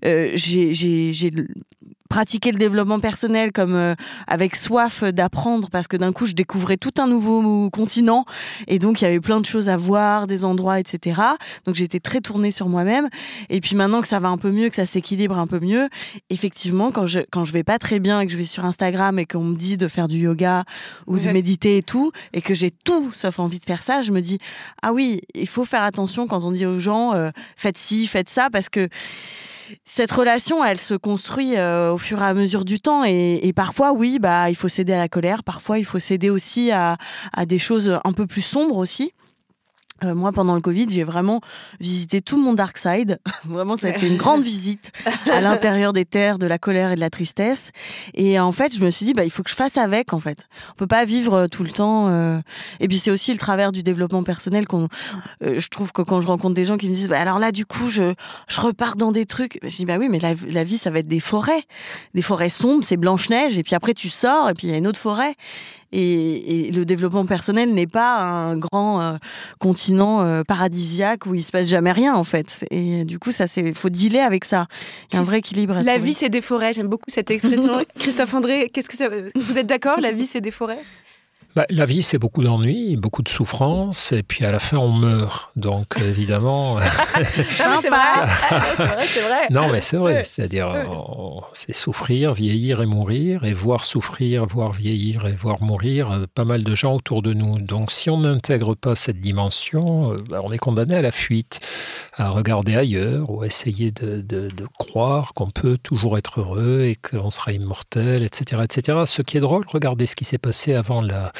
j'ai 0.02 1.30
pratiqué 2.08 2.52
le 2.52 2.58
développement 2.58 3.00
personnel 3.00 3.52
comme 3.52 3.75
euh, 3.75 3.94
avec 4.26 4.56
soif 4.56 5.04
d'apprendre 5.04 5.68
parce 5.70 5.88
que 5.88 5.96
d'un 5.96 6.12
coup 6.12 6.26
je 6.26 6.32
découvrais 6.32 6.76
tout 6.76 6.94
un 6.98 7.06
nouveau 7.06 7.70
continent. 7.70 8.25
Et 8.66 8.78
donc 8.78 9.00
il 9.00 9.04
y 9.04 9.06
avait 9.06 9.20
plein 9.20 9.40
de 9.40 9.46
choses 9.46 9.68
à 9.68 9.76
voir, 9.76 10.26
des 10.26 10.44
endroits, 10.44 10.80
etc. 10.80 11.20
Donc 11.64 11.75
j'étais 11.75 12.00
très 12.00 12.20
tournée 12.20 12.50
sur 12.50 12.68
moi-même. 12.68 13.08
Et 13.48 13.60
puis 13.60 13.76
maintenant 13.76 14.00
que 14.00 14.08
ça 14.08 14.18
va 14.18 14.28
un 14.28 14.38
peu 14.38 14.50
mieux, 14.50 14.68
que 14.68 14.76
ça 14.76 14.86
s'équilibre 14.86 15.38
un 15.38 15.46
peu 15.46 15.60
mieux, 15.60 15.88
effectivement 16.30 16.90
quand 16.90 17.06
je 17.06 17.20
quand 17.30 17.44
je 17.44 17.52
vais 17.52 17.64
pas 17.64 17.78
très 17.78 17.98
bien 17.98 18.20
et 18.20 18.26
que 18.26 18.32
je 18.32 18.38
vais 18.38 18.46
sur 18.46 18.64
Instagram 18.64 19.18
et 19.18 19.26
qu'on 19.26 19.44
me 19.44 19.56
dit 19.56 19.76
de 19.76 19.88
faire 19.88 20.08
du 20.08 20.18
yoga 20.18 20.64
ou 21.06 21.18
de 21.18 21.30
méditer 21.30 21.78
et 21.78 21.82
tout 21.82 22.12
et 22.32 22.42
que 22.42 22.54
j'ai 22.54 22.70
tout 22.70 23.12
sauf 23.12 23.38
envie 23.38 23.60
de 23.60 23.64
faire 23.64 23.82
ça, 23.82 24.00
je 24.00 24.12
me 24.12 24.20
dis 24.20 24.38
ah 24.82 24.92
oui, 24.92 25.20
il 25.34 25.48
faut 25.48 25.64
faire 25.64 25.82
attention 25.82 26.26
quand 26.26 26.44
on 26.44 26.52
dit 26.52 26.66
aux 26.66 26.78
gens 26.78 27.14
euh, 27.14 27.30
faites 27.56 27.78
ci, 27.78 28.06
faites 28.06 28.28
ça 28.28 28.48
parce 28.50 28.68
que 28.68 28.88
cette 29.85 30.12
relation, 30.12 30.64
elle 30.64 30.78
se 30.78 30.94
construit 30.94 31.56
euh, 31.56 31.92
au 31.92 31.99
fur 31.99 32.20
et 32.20 32.25
à 32.25 32.35
mesure 32.35 32.64
du 32.64 32.80
temps 32.80 33.04
et, 33.04 33.40
et 33.42 33.52
parfois, 33.52 33.92
oui, 33.92 34.18
bah, 34.18 34.50
il 34.50 34.56
faut 34.56 34.68
céder 34.68 34.92
à 34.92 34.99
la 34.99 35.08
colère. 35.08 35.42
Parfois, 35.42 35.78
il 35.78 35.85
faut 35.85 35.99
céder 35.99 36.30
aussi 36.30 36.70
à, 36.70 36.96
à 37.32 37.46
des 37.46 37.58
choses 37.58 37.99
un 38.04 38.12
peu 38.12 38.26
plus 38.26 38.42
sombres 38.42 38.76
aussi. 38.76 39.12
Euh, 40.04 40.14
moi, 40.14 40.32
pendant 40.32 40.54
le 40.54 40.60
Covid, 40.60 40.86
j'ai 40.90 41.04
vraiment 41.04 41.40
visité 41.80 42.20
tout 42.20 42.40
mon 42.40 42.52
dark 42.52 42.76
side. 42.76 43.18
vraiment, 43.44 43.76
ça 43.76 43.88
a 43.88 43.90
été 43.90 44.06
une 44.06 44.16
grande 44.16 44.42
visite 44.44 44.92
à 45.30 45.40
l'intérieur 45.40 45.92
des 45.92 46.04
terres, 46.04 46.38
de 46.38 46.46
la 46.46 46.58
colère 46.58 46.92
et 46.92 46.96
de 46.96 47.00
la 47.00 47.10
tristesse. 47.10 47.70
Et 48.14 48.38
en 48.38 48.52
fait, 48.52 48.74
je 48.74 48.84
me 48.84 48.90
suis 48.90 49.06
dit, 49.06 49.14
bah, 49.14 49.24
il 49.24 49.30
faut 49.30 49.42
que 49.42 49.50
je 49.50 49.54
fasse 49.54 49.78
avec, 49.78 50.12
en 50.12 50.20
fait. 50.20 50.46
On 50.72 50.74
peut 50.74 50.86
pas 50.86 51.04
vivre 51.04 51.34
euh, 51.34 51.48
tout 51.48 51.64
le 51.64 51.70
temps. 51.70 52.08
Euh... 52.08 52.40
Et 52.80 52.88
puis, 52.88 52.98
c'est 52.98 53.10
aussi 53.10 53.32
le 53.32 53.38
travers 53.38 53.72
du 53.72 53.82
développement 53.82 54.22
personnel 54.22 54.66
qu'on, 54.66 54.88
euh, 55.42 55.58
je 55.58 55.68
trouve 55.68 55.92
que 55.92 56.02
quand 56.02 56.20
je 56.20 56.26
rencontre 56.26 56.54
des 56.54 56.64
gens 56.64 56.76
qui 56.76 56.88
me 56.88 56.94
disent, 56.94 57.08
bah, 57.08 57.20
alors 57.20 57.38
là, 57.38 57.50
du 57.50 57.64
coup, 57.64 57.88
je, 57.88 58.14
je 58.48 58.60
repars 58.60 58.96
dans 58.96 59.12
des 59.12 59.24
trucs. 59.24 59.58
Je 59.62 59.74
dis, 59.74 59.86
bah 59.86 59.96
oui, 59.98 60.08
mais 60.10 60.18
la, 60.18 60.34
la 60.50 60.64
vie, 60.64 60.78
ça 60.78 60.90
va 60.90 60.98
être 60.98 61.08
des 61.08 61.20
forêts. 61.20 61.64
Des 62.14 62.22
forêts 62.22 62.50
sombres, 62.50 62.84
c'est 62.84 62.96
Blanche-Neige. 62.96 63.58
Et 63.58 63.62
puis 63.62 63.74
après, 63.74 63.94
tu 63.94 64.08
sors, 64.08 64.50
et 64.50 64.54
puis 64.54 64.66
il 64.66 64.70
y 64.70 64.74
a 64.74 64.76
une 64.76 64.86
autre 64.86 65.00
forêt. 65.00 65.34
Et, 65.92 66.68
et, 66.68 66.72
le 66.72 66.84
développement 66.84 67.26
personnel 67.26 67.72
n'est 67.72 67.86
pas 67.86 68.18
un 68.18 68.56
grand 68.56 69.00
euh, 69.00 69.16
continent 69.58 70.22
euh, 70.22 70.42
paradisiaque 70.42 71.26
où 71.26 71.34
il 71.34 71.44
se 71.44 71.52
passe 71.52 71.68
jamais 71.68 71.92
rien 71.92 72.14
en 72.14 72.24
fait. 72.24 72.66
Et 72.70 73.04
du 73.04 73.18
coup, 73.18 73.32
ça 73.32 73.46
c'est 73.46 73.72
faut 73.74 73.88
dealer 73.88 74.20
avec 74.20 74.44
ça. 74.44 74.66
Il 75.10 75.14
y 75.14 75.18
a 75.18 75.20
un 75.20 75.24
vrai 75.24 75.38
équilibre. 75.38 75.74
la 75.74 75.82
trouver. 75.82 75.98
vie 75.98 76.14
c'est 76.14 76.28
des 76.28 76.40
forêts. 76.40 76.72
J'aime 76.72 76.88
beaucoup 76.88 77.04
cette 77.08 77.30
expression. 77.30 77.78
Christophe 77.98 78.34
André, 78.34 78.70
qu'est-ce 78.72 78.88
que 78.88 78.96
ça... 78.96 79.08
vous 79.34 79.58
êtes 79.58 79.66
d'accord? 79.66 80.00
La 80.00 80.12
vie 80.12 80.26
c'est 80.26 80.40
des 80.40 80.50
forêts? 80.50 80.82
Bah, 81.56 81.64
la 81.70 81.86
vie, 81.86 82.02
c'est 82.02 82.18
beaucoup 82.18 82.42
d'ennuis, 82.42 82.96
beaucoup 82.96 83.22
de 83.22 83.30
souffrance, 83.30 84.12
et 84.12 84.22
puis 84.22 84.44
à 84.44 84.52
la 84.52 84.58
fin, 84.58 84.76
on 84.76 84.92
meurt. 84.92 85.52
Donc, 85.56 85.86
évidemment. 86.04 86.78
c'est 87.32 87.42
vrai, 87.62 87.80
c'est 87.82 87.88
vrai, 88.84 89.06
vrai, 89.26 89.46
Non, 89.48 89.72
mais 89.72 89.80
c'est 89.80 89.96
vrai. 89.96 90.22
C'est-à-dire, 90.25 90.86
c'est 91.54 91.75
souffrir, 91.75 92.34
vieillir 92.34 92.82
et 92.82 92.86
mourir, 92.86 93.44
et 93.44 93.54
voir 93.54 93.84
souffrir, 93.84 94.44
voir 94.44 94.72
vieillir 94.72 95.26
et 95.26 95.32
voir 95.32 95.62
mourir 95.62 96.10
euh, 96.10 96.26
pas 96.34 96.44
mal 96.44 96.62
de 96.62 96.75
gens 96.75 96.96
autour 96.96 97.22
de 97.22 97.32
nous. 97.32 97.58
Donc, 97.58 97.90
si 97.90 98.10
on 98.10 98.18
n'intègre 98.20 98.75
pas 98.75 98.94
cette 98.94 99.20
dimension, 99.20 100.12
euh, 100.12 100.22
bah, 100.28 100.42
on 100.44 100.52
est 100.52 100.58
condamné 100.58 100.94
à 100.94 101.00
la 101.00 101.10
fuite, 101.10 101.60
à 102.18 102.28
regarder 102.28 102.76
ailleurs, 102.76 103.30
ou 103.30 103.40
à 103.40 103.46
essayer 103.46 103.92
de, 103.92 104.20
de, 104.20 104.48
de 104.48 104.66
croire 104.78 105.32
qu'on 105.32 105.48
peut 105.48 105.78
toujours 105.78 106.18
être 106.18 106.40
heureux 106.40 106.82
et 106.82 106.96
qu'on 106.96 107.30
sera 107.30 107.52
immortel, 107.52 108.25
etc., 108.25 108.62
etc. 108.64 108.98
Ce 109.06 109.22
qui 109.22 109.38
est 109.38 109.40
drôle, 109.40 109.64
regardez 109.66 110.04
ce 110.04 110.16
qui 110.16 110.26
s'est 110.26 110.36
passé 110.36 110.75
avant 110.75 111.00
la 111.00 111.32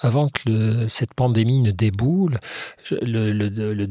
avant 0.00 0.28
que 0.28 0.86
cette 0.86 1.14
pandémie 1.14 1.60
ne 1.60 1.70
déboule, 1.70 2.38
le, 2.90 3.86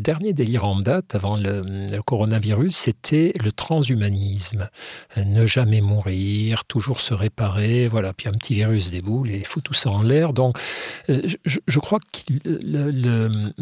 dernier 0.00 0.32
délire 0.32 0.64
en 0.64 0.76
date, 0.80 1.14
avant 1.14 1.36
le, 1.36 1.62
coronavirus, 2.04 2.74
c'était 2.74 3.32
le 3.42 3.52
transhumanisme. 3.52 4.68
Ne 5.16 5.46
jamais 5.46 5.80
mourir, 5.80 6.64
toujours 6.64 7.00
se 7.00 7.14
réparer, 7.14 7.88
voilà. 7.88 8.12
Puis 8.12 8.28
un 8.28 8.32
petit 8.32 8.54
virus 8.54 8.90
déboule 8.90 9.30
et 9.30 9.44
fout 9.44 9.62
tout 9.62 9.74
ça 9.74 9.90
en 9.90 10.02
l'air. 10.02 10.32
Donc, 10.32 10.58
euh, 11.08 11.22
je, 11.44 11.78
crois 11.78 11.98
que 12.00 12.32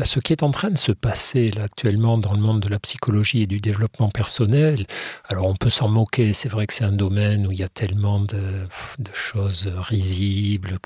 ce 0.05 0.21
qui 0.21 0.33
est 0.33 0.43
en 0.43 0.51
train 0.51 0.71
de 0.71 0.79
se 0.79 0.93
passer 0.93 1.51
actuellement 1.61 2.19
dans 2.19 2.33
le 2.33 2.41
monde 2.41 2.61
de 2.61 2.69
la 2.69 2.79
psychologie 2.79 3.43
et 3.43 3.47
du 3.47 3.61
développement 3.61 4.09
personnel, 4.09 4.87
alors 5.29 5.47
on 5.47 5.55
peut 5.55 5.71
s'en 5.71 5.89
moquer, 5.89 6.33
c'est 6.33 6.49
vrai 6.49 6.67
que 6.67 6.75
c'est 6.75 6.85
un 6.85 6.93
domaine 6.93 7.47
où 7.47 7.53
il 7.53 7.59
y 7.59 7.63
a 7.63 7.69
tellement 7.69 8.21
de, 8.21 8.67
de 8.99 9.13
choses 9.13 9.71
risibles 9.77 10.79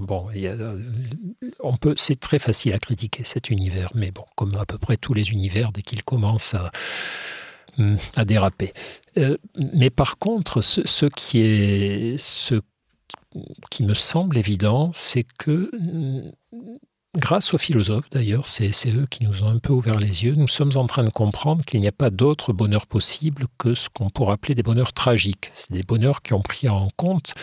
bon, 0.00 0.28
on 1.60 1.76
peut, 1.76 1.94
c'est 1.96 2.18
très 2.18 2.38
facile 2.38 2.74
à 2.74 2.78
critiquer 2.78 3.24
cet 3.24 3.50
univers, 3.50 3.90
mais 3.94 4.10
bon, 4.10 4.24
comme 4.36 4.54
à 4.56 4.66
peu 4.66 4.78
près 4.78 4.96
tous 4.96 5.14
les 5.14 5.30
univers, 5.30 5.72
dès 5.72 5.82
qu'ils 5.82 6.02
commencent 6.02 6.54
à, 6.54 6.70
à 8.16 8.24
déraper. 8.24 8.72
Euh, 9.18 9.36
mais 9.74 9.90
par 9.90 10.18
contre, 10.18 10.60
ce, 10.60 11.06
qui 11.06 11.40
est, 11.40 12.18
ce 12.18 12.60
qui 13.70 13.84
me 13.84 13.94
semble 13.94 14.36
évident, 14.38 14.90
c'est 14.94 15.26
que 15.38 15.70
grâce 17.16 17.54
aux 17.54 17.58
philosophes 17.58 18.08
d'ailleurs, 18.10 18.46
c'est 18.46 18.70
eux 18.86 19.06
qui 19.10 19.24
nous 19.24 19.42
ont 19.42 19.48
un 19.48 19.58
peu 19.58 19.72
ouvert 19.72 19.98
les 19.98 20.24
yeux, 20.24 20.34
nous 20.36 20.48
sommes 20.48 20.72
en 20.76 20.86
train 20.86 21.04
de 21.04 21.10
comprendre 21.10 21.64
qu'il 21.64 21.80
n'y 21.80 21.88
a 21.88 21.92
pas 21.92 22.10
d'autre 22.10 22.52
bonheur 22.52 22.86
possible 22.86 23.46
que 23.58 23.74
ce 23.74 23.88
qu'on 23.88 24.10
pourrait 24.10 24.34
appeler 24.34 24.54
des 24.54 24.62
bonheurs 24.62 24.92
tragiques. 24.92 25.52
C'est 25.54 25.72
des 25.72 25.82
bonheurs 25.82 26.22
qui 26.22 26.34
ont 26.34 26.42
pris 26.42 26.68
en 26.68 26.88
compte 26.96 27.34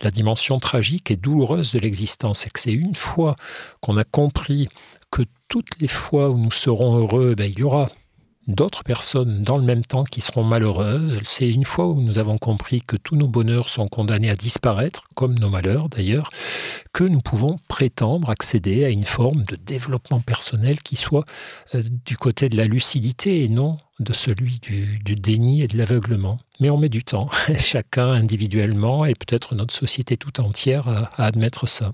la 0.00 0.10
dimension 0.10 0.58
tragique 0.58 1.10
et 1.10 1.16
douloureuse 1.16 1.72
de 1.72 1.78
l'existence. 1.78 2.46
Et 2.46 2.50
que 2.50 2.60
c'est 2.60 2.72
une 2.72 2.94
fois 2.94 3.36
qu'on 3.80 3.96
a 3.96 4.04
compris 4.04 4.68
que 5.10 5.22
toutes 5.48 5.80
les 5.80 5.88
fois 5.88 6.30
où 6.30 6.38
nous 6.38 6.50
serons 6.50 6.96
heureux, 6.96 7.34
ben, 7.34 7.50
il 7.50 7.58
y 7.58 7.62
aura 7.62 7.88
d'autres 8.46 8.82
personnes 8.82 9.42
dans 9.42 9.56
le 9.56 9.64
même 9.64 9.84
temps 9.84 10.04
qui 10.04 10.20
seront 10.20 10.44
malheureuses. 10.44 11.18
C'est 11.24 11.48
une 11.48 11.64
fois 11.64 11.86
où 11.86 12.00
nous 12.00 12.18
avons 12.18 12.38
compris 12.38 12.82
que 12.82 12.96
tous 12.96 13.14
nos 13.14 13.28
bonheurs 13.28 13.68
sont 13.68 13.88
condamnés 13.88 14.30
à 14.30 14.36
disparaître, 14.36 15.04
comme 15.14 15.38
nos 15.38 15.48
malheurs 15.48 15.88
d'ailleurs, 15.88 16.30
que 16.92 17.04
nous 17.04 17.20
pouvons 17.20 17.58
prétendre 17.68 18.30
accéder 18.30 18.84
à 18.84 18.88
une 18.88 19.04
forme 19.04 19.44
de 19.44 19.56
développement 19.56 20.20
personnel 20.20 20.80
qui 20.82 20.96
soit 20.96 21.24
euh, 21.74 21.82
du 22.04 22.16
côté 22.16 22.48
de 22.48 22.56
la 22.56 22.64
lucidité 22.64 23.44
et 23.44 23.48
non 23.48 23.78
de 24.00 24.12
celui 24.12 24.58
du, 24.58 24.98
déni 25.14 25.62
et 25.62 25.68
de 25.68 25.78
l'aveuglement. 25.78 26.36
Mais 26.60 26.70
on 26.70 26.76
met 26.76 26.88
du 26.88 27.04
temps, 27.04 27.30
chacun 27.58 28.10
individuellement 28.10 29.04
et 29.04 29.14
peut-être 29.14 29.54
notre 29.54 29.74
société 29.74 30.16
tout 30.16 30.40
entière 30.40 30.88
à, 30.88 31.10
admettre 31.24 31.68
ça. 31.68 31.92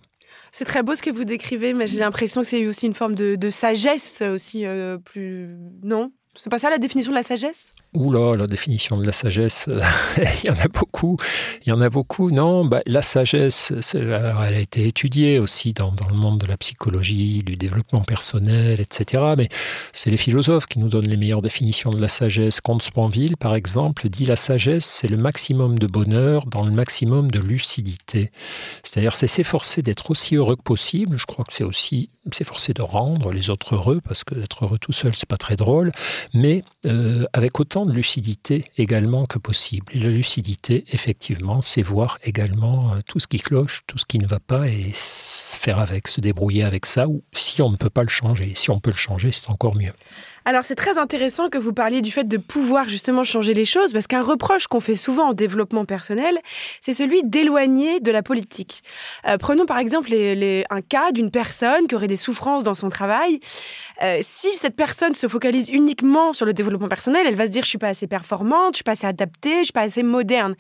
C'est 0.51 0.65
très 0.65 0.83
beau 0.83 0.95
ce 0.95 1.03
que 1.03 1.11
vous 1.11 1.25
décrivez, 1.25 1.75
mais 1.75 1.87
j'ai 1.87 1.99
l'impression 1.99 2.41
que 2.41 2.47
c'est 2.47 2.67
aussi 2.67 2.87
une 2.87 2.95
forme 2.95 3.15
de, 3.15 3.37
de 3.37 3.51
sagesse 3.51 4.23
aussi 4.23 4.65
euh, 4.65 4.97
plus 4.97 5.59
non? 5.83 6.11
C'est 6.39 6.51
pas 6.51 6.59
ça 6.59 6.71
la 6.71 6.79
définition 6.79 7.13
de 7.13 7.17
la 7.17 7.23
sagesse? 7.23 7.73
Oula, 7.95 8.37
la 8.37 8.47
définition 8.47 8.99
de 8.99 9.07
la 9.07 9.13
sagesse, 9.13 9.67
il 10.19 10.49
y 10.49 10.51
en 10.51 10.59
a 10.59 10.69
beaucoup. 10.69 11.17
Il 11.65 11.71
y 11.71 11.73
en 11.73 11.81
a 11.81 11.89
beaucoup. 11.89 12.31
Non, 12.31 12.67
bah, 12.67 12.81
la 12.87 13.01
sagesse, 13.01 13.73
elle 13.95 14.13
a 14.13 14.59
été 14.59 14.87
étudiée 14.87 15.39
aussi 15.39 15.73
dans, 15.73 15.91
dans, 15.91 16.09
le 16.09 16.15
monde 16.15 16.39
de 16.39 16.47
la 16.47 16.59
psychologie, 16.59 17.43
du 17.43 17.57
développement 17.57 18.03
personnel, 18.03 18.81
etc. 18.81 19.33
Mais 19.39 19.49
c'est 19.93 20.11
les 20.11 20.19
philosophes 20.19 20.67
qui 20.67 20.79
nous 20.79 20.89
donnent 20.89 21.09
les 21.09 21.17
meilleures 21.17 21.41
définitions 21.41 21.89
de 21.89 21.99
la 21.99 22.09
sagesse. 22.09 22.61
Comte 22.61 22.83
Spanville, 22.83 23.39
par 23.39 23.55
exemple, 23.55 24.09
dit 24.11 24.27
la 24.27 24.37
sagesse, 24.37 24.85
c'est 24.85 25.09
le 25.09 25.17
maximum 25.17 25.79
de 25.79 25.87
bonheur 25.87 26.45
dans 26.47 26.65
le 26.65 26.71
maximum 26.71 27.31
de 27.31 27.41
lucidité. 27.41 28.31
C'est-à-dire, 28.83 29.15
c'est 29.15 29.27
s'efforcer 29.27 29.81
d'être 29.81 30.11
aussi 30.11 30.37
heureux 30.37 30.57
que 30.57 30.63
possible. 30.63 31.19
Je 31.19 31.25
crois 31.25 31.45
que 31.47 31.55
c'est 31.55 31.65
aussi 31.65 32.11
s'efforcer 32.35 32.75
de 32.75 32.83
rendre 32.83 33.33
les 33.33 33.51
autres 33.51 33.75
heureux, 33.75 34.01
parce 34.03 34.25
que 34.25 34.35
d'être 34.35 34.65
heureux 34.65 34.79
tout 34.79 34.93
seul, 34.93 35.15
c'est 35.15 35.29
pas 35.29 35.37
très 35.37 35.57
drôle, 35.57 35.93
mais 36.35 36.63
euh, 36.87 37.25
avec 37.33 37.59
autant 37.61 37.78
de 37.87 37.93
lucidité 37.93 38.65
également 38.77 39.25
que 39.25 39.39
possible. 39.39 39.87
Et 39.95 39.99
la 39.99 40.09
lucidité, 40.09 40.85
effectivement, 40.93 41.63
c'est 41.63 41.83
voir 41.83 42.19
également 42.23 42.93
euh, 42.93 42.99
tout 43.07 43.21
ce 43.21 43.27
qui 43.27 43.39
cloche, 43.39 43.83
tout 43.87 43.99
ce 43.99 44.05
qui 44.05 44.19
ne 44.19 44.27
va 44.27 44.41
pas 44.41 44.69
et 44.69 44.91
faire 44.95 45.79
avec, 45.79 46.09
se 46.09 46.21
débrouiller 46.21 46.65
avec 46.65 46.87
ça, 46.87 47.09
ou 47.09 47.23
si 47.33 47.63
on 47.63 47.71
ne 47.71 47.77
peut 47.77 47.91
pas 47.91 48.03
le 48.03 48.09
changer. 48.09 48.53
Si 48.55 48.71
on 48.71 48.81
peut 48.81 48.91
le 48.91 48.97
changer, 48.97 49.33
c'est 49.33 49.51
encore 49.51 49.77
mieux. 49.77 49.93
Alors 50.49 50.65
c'est 50.65 50.77
très 50.77 50.97
intéressant 50.97 51.51
que 51.51 51.59
vous 51.59 51.75
parliez 51.75 52.01
du 52.01 52.11
fait 52.11 52.25
de 52.25 52.39
pouvoir 52.39 52.89
justement 52.89 53.23
changer 53.23 53.53
les 53.53 53.67
choses, 53.67 53.93
parce 53.93 54.07
qu'un 54.07 54.23
reproche 54.23 54.67
qu'on 54.67 54.81
fait 54.81 54.95
souvent 54.95 55.29
en 55.29 55.33
développement 55.35 55.85
personnel, 55.85 56.39
c'est 56.81 56.95
celui 56.95 57.23
d'éloigner 57.23 58.01
de 58.01 58.11
la 58.11 58.23
politique. 58.23 58.83
Euh, 59.29 59.37
prenons 59.37 59.67
par 59.67 59.77
exemple 59.77 60.09
un 60.11 60.81
cas 60.81 61.13
d'une 61.13 61.31
personne 61.31 61.87
qui 61.87 61.95
aurait 61.95 62.07
des 62.09 62.17
souffrances 62.17 62.65
dans 62.65 62.73
son 62.75 62.89
travail. 62.89 63.41
Euh, 64.03 64.21
si 64.23 64.51
cette 64.55 64.75
personne 64.75 65.15
se 65.15 65.29
focalise 65.29 65.69
uniquement 65.69 66.33
sur 66.33 66.47
le 66.47 66.55
développement 66.55 66.89
personnel, 66.89 67.27
elle 67.27 67.37
va 67.37 67.45
se 67.45 67.51
dire 67.51 67.65
je 67.65 67.69
suis 67.69 67.77
pas 67.77 67.89
assez 67.89 68.07
performante, 68.07 68.73
je 68.73 68.77
suis 68.77 68.85
pas 68.85 68.93
assez 68.93 69.07
adaptée, 69.07 69.59
je 69.59 69.65
suis 69.65 69.73
pas 69.75 69.83
assez 69.83 70.03
moderne. 70.03 70.55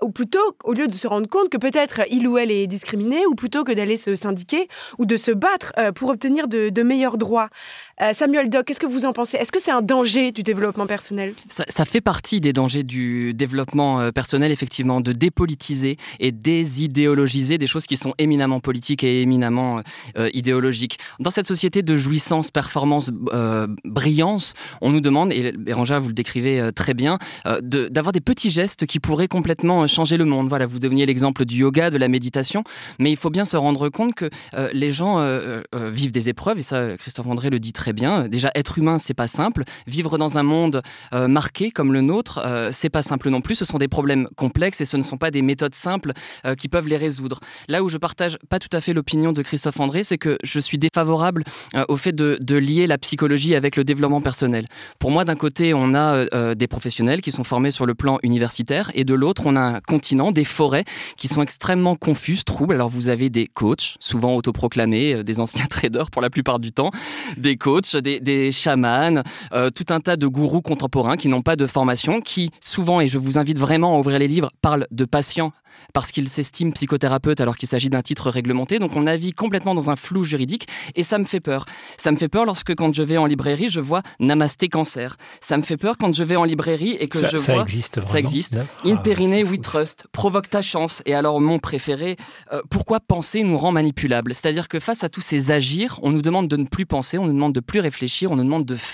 Ou 0.00 0.10
plutôt, 0.10 0.56
au 0.64 0.72
lieu 0.72 0.88
de 0.88 0.94
se 0.94 1.06
rendre 1.06 1.28
compte 1.28 1.50
que 1.50 1.58
peut-être 1.58 2.00
il 2.10 2.26
ou 2.26 2.38
elle 2.38 2.50
est 2.50 2.66
discriminé, 2.66 3.26
ou 3.26 3.34
plutôt 3.34 3.62
que 3.62 3.72
d'aller 3.72 3.96
se 3.96 4.14
syndiquer 4.14 4.68
ou 4.98 5.04
de 5.04 5.18
se 5.18 5.32
battre 5.32 5.74
euh, 5.76 5.92
pour 5.92 6.08
obtenir 6.08 6.48
de, 6.48 6.70
de 6.70 6.82
meilleurs 6.82 7.18
droits. 7.18 7.50
Samuel 8.12 8.48
Doc, 8.48 8.64
qu'est-ce 8.64 8.80
que 8.80 8.86
vous 8.86 9.04
en 9.04 9.12
pensez? 9.12 9.33
Est-ce 9.38 9.52
que 9.52 9.60
c'est 9.60 9.70
un 9.70 9.82
danger 9.82 10.32
du 10.32 10.42
développement 10.42 10.86
personnel? 10.86 11.34
Ça, 11.48 11.84
fait 11.84 12.00
partie 12.00 12.40
des 12.40 12.52
dangers 12.52 12.82
du 12.82 13.34
développement 13.34 14.00
euh, 14.00 14.10
personnel, 14.10 14.52
effectivement, 14.52 15.00
de 15.00 15.12
dépolitiser 15.12 15.96
et 16.20 16.32
désidéologiser 16.32 17.58
des 17.58 17.66
choses 17.66 17.86
qui 17.86 17.96
sont 17.96 18.14
éminemment 18.18 18.60
politiques 18.60 19.04
et 19.04 19.22
éminemment 19.22 19.80
euh, 20.16 20.30
idéologiques. 20.32 20.98
Dans 21.20 21.30
cette 21.30 21.46
société 21.46 21.82
de 21.82 21.96
jouissance, 21.96 22.50
performance, 22.50 23.10
euh, 23.32 23.66
brillance, 23.84 24.54
on 24.80 24.90
nous 24.90 25.00
demande, 25.00 25.32
et 25.32 25.52
Bérangère, 25.52 26.00
vous 26.00 26.08
le 26.08 26.14
décrivez 26.14 26.60
euh, 26.60 26.70
très 26.72 26.94
bien, 26.94 27.18
d'avoir 27.44 28.12
de, 28.12 28.18
des 28.18 28.20
petits 28.20 28.50
gestes 28.50 28.86
qui 28.86 29.00
pourraient 29.00 29.28
complètement 29.28 29.86
changer 29.86 30.16
le 30.16 30.24
monde. 30.24 30.48
Voilà, 30.48 30.66
vous 30.66 30.78
deveniez 30.78 31.06
l'exemple 31.06 31.44
du 31.44 31.56
yoga, 31.56 31.90
de 31.90 31.98
la 31.98 32.08
méditation, 32.08 32.64
mais 32.98 33.10
il 33.10 33.16
faut 33.16 33.30
bien 33.30 33.44
se 33.44 33.56
rendre 33.56 33.88
compte 33.88 34.14
que 34.14 34.30
les 34.72 34.92
gens 34.92 35.18
vivent 35.72 36.12
des 36.12 36.28
épreuves, 36.28 36.58
et 36.58 36.62
ça, 36.62 36.96
Christophe 36.96 37.26
André 37.26 37.50
le 37.50 37.58
dit 37.58 37.72
très 37.72 37.92
bien. 37.92 38.28
Déjà, 38.28 38.50
être 38.54 38.78
humain, 38.78 38.98
c'est 38.98 39.14
pas 39.14 39.23
simple. 39.26 39.64
Vivre 39.86 40.18
dans 40.18 40.38
un 40.38 40.42
monde 40.42 40.82
euh, 41.12 41.28
marqué 41.28 41.70
comme 41.70 41.92
le 41.92 42.00
nôtre, 42.00 42.40
euh, 42.44 42.70
c'est 42.72 42.90
pas 42.90 43.02
simple 43.02 43.30
non 43.30 43.40
plus. 43.40 43.54
Ce 43.54 43.64
sont 43.64 43.78
des 43.78 43.88
problèmes 43.88 44.28
complexes 44.36 44.80
et 44.80 44.84
ce 44.84 44.96
ne 44.96 45.02
sont 45.02 45.16
pas 45.16 45.30
des 45.30 45.42
méthodes 45.42 45.74
simples 45.74 46.12
euh, 46.46 46.54
qui 46.54 46.68
peuvent 46.68 46.88
les 46.88 46.96
résoudre. 46.96 47.40
Là 47.68 47.82
où 47.82 47.88
je 47.88 47.98
partage 47.98 48.38
pas 48.48 48.58
tout 48.58 48.74
à 48.74 48.80
fait 48.80 48.92
l'opinion 48.92 49.32
de 49.32 49.42
Christophe 49.42 49.80
André, 49.80 50.04
c'est 50.04 50.18
que 50.18 50.38
je 50.42 50.60
suis 50.60 50.78
défavorable 50.78 51.44
au 51.88 51.96
fait 51.96 52.12
de, 52.12 52.38
de, 52.40 52.56
lier 52.56 52.86
la 52.86 52.98
psychologie 52.98 53.54
avec 53.54 53.76
le 53.76 53.84
développement 53.84 54.20
personnel. 54.20 54.66
Pour 54.98 55.10
moi, 55.10 55.24
d'un 55.24 55.34
côté, 55.34 55.74
on 55.74 55.94
a 55.94 56.54
des 56.54 56.66
professionnels 56.66 57.20
qui 57.20 57.32
sont 57.32 57.44
formés 57.44 57.70
sur 57.70 57.86
le 57.86 57.94
plan 57.94 58.18
universitaire 58.22 58.90
et 58.94 59.04
de 59.04 59.14
l'autre, 59.14 59.42
on 59.46 59.56
a 59.56 59.60
un 59.60 59.80
continent, 59.80 60.30
des 60.30 60.44
forêts 60.44 60.84
qui 61.16 61.28
sont 61.28 61.42
extrêmement 61.42 61.96
confuses, 61.96 62.44
troubles. 62.44 62.74
Alors 62.74 62.88
vous 62.88 63.08
avez 63.08 63.30
des 63.30 63.46
coachs, 63.46 63.96
souvent 63.98 64.34
autoproclamés, 64.36 65.22
des 65.24 65.40
anciens 65.40 65.66
traders 65.70 66.10
pour 66.10 66.22
la 66.22 66.30
plupart 66.30 66.58
du 66.58 66.72
temps, 66.72 66.90
des 67.36 67.56
coachs, 67.56 67.96
des, 67.96 68.20
des 68.20 68.52
chamans, 68.52 69.03
euh, 69.52 69.70
tout 69.70 69.86
un 69.90 70.00
tas 70.00 70.16
de 70.16 70.26
gourous 70.26 70.62
contemporains 70.62 71.16
qui 71.16 71.28
n'ont 71.28 71.42
pas 71.42 71.56
de 71.56 71.66
formation, 71.66 72.20
qui 72.20 72.50
souvent, 72.60 73.00
et 73.00 73.06
je 73.06 73.18
vous 73.18 73.38
invite 73.38 73.58
vraiment 73.58 73.96
à 73.96 73.98
ouvrir 73.98 74.18
les 74.18 74.28
livres, 74.28 74.50
parlent 74.62 74.86
de 74.90 75.04
patients 75.04 75.52
parce 75.92 76.12
qu'ils 76.12 76.28
s'estiment 76.28 76.70
psychothérapeutes 76.70 77.40
alors 77.40 77.56
qu'il 77.56 77.68
s'agit 77.68 77.90
d'un 77.90 78.02
titre 78.02 78.30
réglementé. 78.30 78.78
Donc 78.78 78.96
on 78.96 79.02
navigue 79.02 79.34
complètement 79.34 79.74
dans 79.74 79.90
un 79.90 79.96
flou 79.96 80.24
juridique 80.24 80.66
et 80.94 81.04
ça 81.04 81.18
me 81.18 81.24
fait 81.24 81.40
peur. 81.40 81.66
Ça 81.98 82.12
me 82.12 82.16
fait 82.16 82.28
peur 82.28 82.44
lorsque 82.44 82.74
quand 82.74 82.94
je 82.94 83.02
vais 83.02 83.16
en 83.16 83.26
librairie, 83.26 83.68
je 83.68 83.80
vois 83.80 84.02
Namasté 84.20 84.68
cancer. 84.68 85.16
Ça 85.40 85.56
me 85.56 85.62
fait 85.62 85.76
peur 85.76 85.96
quand 85.98 86.14
je 86.14 86.22
vais 86.24 86.36
en 86.36 86.44
librairie 86.44 86.96
et 87.00 87.08
que 87.08 87.24
je 87.26 87.38
ça 87.38 87.52
vois... 87.54 87.62
Existe 87.62 88.02
ça 88.02 88.18
existe. 88.18 88.58
In 88.84 88.96
Perine 88.96 89.44
We 89.48 89.60
Trust, 89.60 90.06
provoque 90.12 90.48
ta 90.48 90.62
chance. 90.62 91.02
Et 91.06 91.14
alors 91.14 91.40
mon 91.40 91.58
préféré, 91.58 92.16
euh, 92.52 92.62
pourquoi 92.70 93.00
penser 93.00 93.42
nous 93.42 93.58
rend 93.58 93.72
manipulables? 93.72 94.34
C'est-à-dire 94.34 94.68
que 94.68 94.80
face 94.80 95.04
à 95.04 95.08
tous 95.08 95.20
ces 95.20 95.50
agirs, 95.50 95.98
on 96.02 96.10
nous 96.10 96.22
demande 96.22 96.48
de 96.48 96.56
ne 96.56 96.66
plus 96.66 96.86
penser, 96.86 97.18
on 97.18 97.26
nous 97.26 97.32
demande 97.32 97.52
de 97.52 97.60
plus 97.60 97.80
réfléchir, 97.80 98.30
on 98.30 98.36
nous 98.36 98.44
demande 98.44 98.64
de 98.64 98.76
faire. 98.76 98.93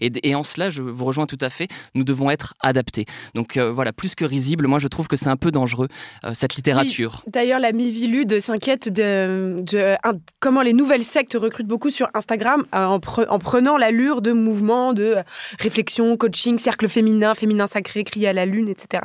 Et, 0.00 0.10
et 0.22 0.34
en 0.34 0.42
cela, 0.42 0.70
je 0.70 0.82
vous 0.82 1.04
rejoins 1.04 1.26
tout 1.26 1.38
à 1.40 1.50
fait, 1.50 1.68
nous 1.94 2.04
devons 2.04 2.30
être 2.30 2.54
adaptés. 2.60 3.06
Donc 3.34 3.56
euh, 3.56 3.70
voilà, 3.70 3.92
plus 3.92 4.14
que 4.14 4.24
risible, 4.24 4.66
moi 4.66 4.78
je 4.78 4.88
trouve 4.88 5.08
que 5.08 5.16
c'est 5.16 5.28
un 5.28 5.36
peu 5.36 5.50
dangereux, 5.50 5.88
euh, 6.24 6.32
cette 6.34 6.56
littérature. 6.56 7.22
Oui. 7.26 7.32
D'ailleurs, 7.32 7.60
la 7.60 7.72
Mivilude 7.72 8.40
s'inquiète 8.40 8.88
de, 8.88 9.56
de, 9.60 9.96
comment 10.40 10.62
les 10.62 10.72
nouvelles 10.72 11.02
sectes 11.02 11.34
recrutent 11.34 11.66
beaucoup 11.66 11.90
sur 11.90 12.08
Instagram 12.14 12.64
euh, 12.74 12.84
en, 12.84 13.00
pre, 13.00 13.26
en, 13.28 13.38
prenant 13.38 13.76
l'allure 13.76 14.22
de 14.22 14.32
mouvements 14.32 14.92
de 14.92 15.16
réflexion, 15.58 16.16
coaching, 16.16 16.58
cercle 16.58 16.88
féminin, 16.88 17.34
féminin 17.34 17.66
sacré, 17.66 18.04
crier 18.04 18.28
à 18.28 18.32
la 18.32 18.46
lune, 18.46 18.68
etc. 18.68 19.04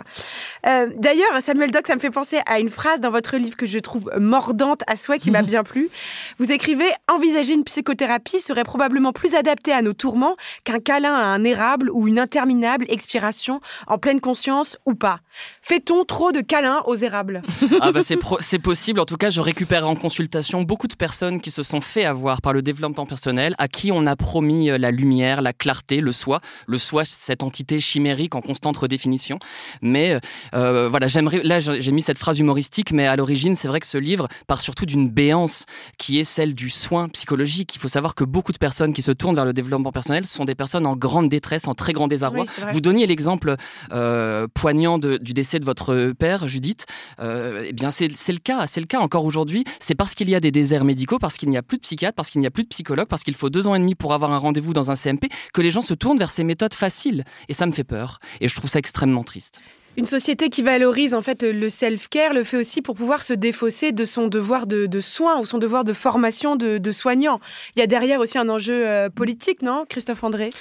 D'ailleurs, 0.64 1.42
Samuel 1.42 1.72
Doc, 1.72 1.88
ça 1.88 1.96
me 1.96 2.00
fait 2.00 2.10
penser 2.10 2.40
à 2.46 2.60
une 2.60 2.70
phrase 2.70 3.00
dans 3.00 3.12
votre 3.12 3.38
livre 3.38 3.56
que 3.56 3.66
je 3.66 3.80
trouve 3.80 4.12
mordante 4.18 4.82
à 4.88 4.96
souhait, 4.96 5.20
qui 5.20 5.32
m'a 5.32 5.42
bien 5.44 5.64
plu. 5.64 5.90
Vous 6.38 6.52
écrivez 6.52 6.86
«Envisager 7.14 7.54
une 7.54 7.64
psychothérapie 7.64 8.40
serait 8.40 8.64
probablement 8.64 9.14
plus 9.14 9.36
adapté 9.36 9.72
à 9.72 9.82
nos 9.82 9.94
tourments 9.94 10.25
qu'un 10.64 10.80
câlin 10.80 11.14
à 11.14 11.26
un 11.26 11.44
érable 11.44 11.90
ou 11.92 12.08
une 12.08 12.20
interminable 12.20 12.86
expiration 12.90 13.60
en 13.88 13.98
pleine 13.98 14.22
conscience 14.22 14.78
ou 14.86 14.94
pas. 14.96 15.20
Fait-on 15.62 16.04
trop 16.04 16.32
de 16.32 16.42
câlins 16.42 16.82
aux 16.86 16.96
érables? 16.96 17.42
Ah 17.82 17.92
bah 17.92 18.02
C'est 18.04 18.60
possible. 18.60 19.00
En 19.00 19.06
tout 19.06 19.18
cas, 19.18 19.30
je 19.30 19.42
récupère 19.42 19.88
en 19.88 19.96
consultation 19.96 20.64
beaucoup 20.64 20.88
de 20.88 20.96
personnes 20.96 21.42
qui 21.42 21.52
se 21.52 21.64
sont 21.64 21.82
fait 21.82 22.06
avoir 22.06 22.42
par 22.42 22.54
le 22.54 22.62
développement 22.62 23.06
personnel, 23.06 23.56
à 23.58 23.68
qui 23.68 23.92
on 23.92 24.06
a 24.06 24.16
promis 24.16 24.70
euh, 24.70 24.78
la 24.78 24.92
lumière, 24.92 25.42
la 25.42 25.54
clarté, 25.54 26.02
le 26.02 26.12
soi. 26.12 26.42
Le 26.68 26.78
soi, 26.78 27.04
cette 27.06 27.44
entité 27.44 27.80
chimérique 27.80 28.36
en 28.36 28.42
constante 28.42 28.78
redéfinition. 28.78 29.40
Mais 29.82 30.20
euh, 30.54 30.88
voilà, 30.90 31.08
j'aimerais. 31.08 31.42
Là, 31.44 31.60
j'ai 31.60 31.92
mis 31.92 32.02
cette 32.02 32.18
phrase 32.18 32.40
humoristique, 32.40 32.92
mais 32.92 33.08
à 33.08 33.16
l'origine, 33.16 33.56
c'est 33.56 33.68
vrai 33.68 33.80
que 33.80 33.88
ce 33.88 33.98
livre 33.98 34.28
part 34.48 34.62
surtout 34.62 34.86
d'une 34.86 35.10
béance 35.10 35.66
qui 35.98 36.20
est 36.20 36.24
celle 36.24 36.56
du 36.56 36.70
soin 36.70 37.10
psychologique. 37.10 37.76
Il 37.76 37.80
faut 37.80 37.88
savoir 37.88 38.16
que 38.16 38.24
beaucoup 38.24 38.52
de 38.52 38.58
personnes 38.58 38.94
qui 38.94 39.02
se 39.02 39.12
tournent 39.12 39.36
vers 39.36 39.46
le 39.46 39.54
développement 39.54 39.92
personnel 39.92 40.26
sont 40.26 40.46
des 40.46 40.56
personnes 40.56 40.86
en 40.86 40.96
grande 40.96 41.30
détresse, 41.30 41.68
en 41.68 41.74
très 41.74 41.94
grand 41.94 42.08
désarroi. 42.08 42.46
Oui, 42.46 42.64
Vous 42.72 42.82
donniez 42.82 43.08
l'exemple 43.08 43.56
euh, 43.92 44.48
poignant 44.54 44.98
de, 44.98 45.20
du 45.26 45.34
décès 45.34 45.60
de 45.60 45.66
votre 45.66 46.14
père, 46.18 46.48
Judith. 46.48 46.86
Euh, 47.20 47.66
eh 47.68 47.74
bien, 47.74 47.92
c'est 47.92 48.08
le 48.08 48.38
cas. 48.38 48.66
C'est 48.68 48.80
le 48.80 48.86
cas 48.86 49.00
encore 49.00 49.26
aujourd'hui. 49.26 49.66
C'est 49.80 49.96
parce 49.96 50.16
qu'il 50.16 50.30
y 50.30 50.36
a 50.36 50.40
des 50.40 50.52
déserts 50.52 50.86
médicaux, 50.86 51.20
parce 51.20 51.36
qu'il 51.36 51.50
n'y 51.50 51.58
a 51.58 51.64
plus 51.64 51.78
de 51.78 51.82
psychiatres, 51.82 52.16
parce 52.16 52.30
qu'il 52.30 52.40
n'y 52.40 52.48
a 52.48 52.52
plus 52.52 52.64
de 52.64 52.70
psychologues, 52.70 53.08
parce 53.08 53.24
qu'il 53.24 53.36
faut 53.36 53.50
deux 53.50 53.68
ans 53.68 53.76
et 53.76 53.80
demi 53.80 53.96
pour 53.96 54.14
avoir 54.14 54.32
un 54.32 54.38
rendez-vous 54.38 54.74
dans 54.74 54.92
un 54.92 54.96
CMP, 54.96 55.28
que 55.54 55.62
les 55.62 55.72
gens 55.72 55.82
se 55.82 55.94
tournent 55.94 56.18
vers 56.18 56.32
ces 56.32 56.46
méthodes 56.46 56.74
faciles. 56.74 57.26
Et 57.50 57.54
ça 57.54 57.66
me 57.66 57.74
fait 57.74 57.84
peur. 57.84 58.20
Et 58.40 58.48
je 58.48 58.56
trouve 58.56 58.70
ça 58.70 58.80
extrêmement 58.80 59.24
triste. 59.24 59.60
Une 59.98 60.06
société 60.06 60.50
qui 60.50 60.62
valorise 60.62 61.14
en 61.14 61.22
fait 61.22 61.42
le 61.42 61.70
self-care 61.70 62.34
le 62.34 62.44
fait 62.44 62.58
aussi 62.58 62.82
pour 62.82 62.96
pouvoir 62.96 63.24
se 63.24 63.32
défausser 63.32 63.94
de 63.94 64.04
son 64.04 64.28
devoir 64.28 64.68
de, 64.68 64.88
de 64.88 65.00
soins 65.00 65.40
ou 65.40 65.46
son 65.46 65.58
devoir 65.58 65.86
de 65.86 65.94
formation 65.94 66.58
de, 66.58 66.78
de, 66.78 66.92
soignant. 66.92 67.40
Il 67.76 67.80
y 67.80 67.82
a 67.82 67.88
derrière 67.88 68.20
aussi 68.20 68.38
un 68.38 68.50
enjeu 68.50 68.86
euh, 68.86 69.10
politique, 69.10 69.62
non, 69.62 69.86
Christophe 69.88 70.26
André? 70.26 70.52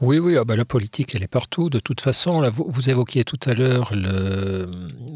Oui, 0.00 0.18
oui, 0.18 0.36
ah 0.36 0.44
bah 0.44 0.56
la 0.56 0.64
politique, 0.64 1.14
elle 1.14 1.22
est 1.22 1.28
partout. 1.28 1.70
De 1.70 1.78
toute 1.78 2.00
façon, 2.00 2.48
vous, 2.50 2.90
évoquiez 2.90 3.24
tout 3.24 3.38
à 3.46 3.54
l'heure 3.54 3.92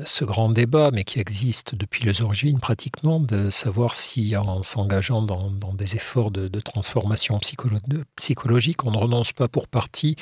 ce 0.05 0.25
grand 0.25 0.49
débat, 0.49 0.91
mais 0.93 1.05
qui 1.05 1.21
existe 1.21 1.75
depuis 1.75 2.05
les 2.05 2.23
origines 2.23 2.61
pratiquement, 2.61 3.21
de 3.21 3.51
savoir 3.51 3.95
si 3.95 4.35
en 4.37 4.63
s'engageant 4.63 5.23
dans, 5.23 5.51
des 5.75 5.97
efforts 5.97 6.31
de, 6.31 6.61
transformation 6.61 7.39
psycholo 7.39 7.79
psychologique, 8.17 8.85
on 8.85 8.91
ne 8.91 8.97
renonce 8.97 9.33
pas 9.33 9.49
pour 9.49 9.69
partie 9.69 10.17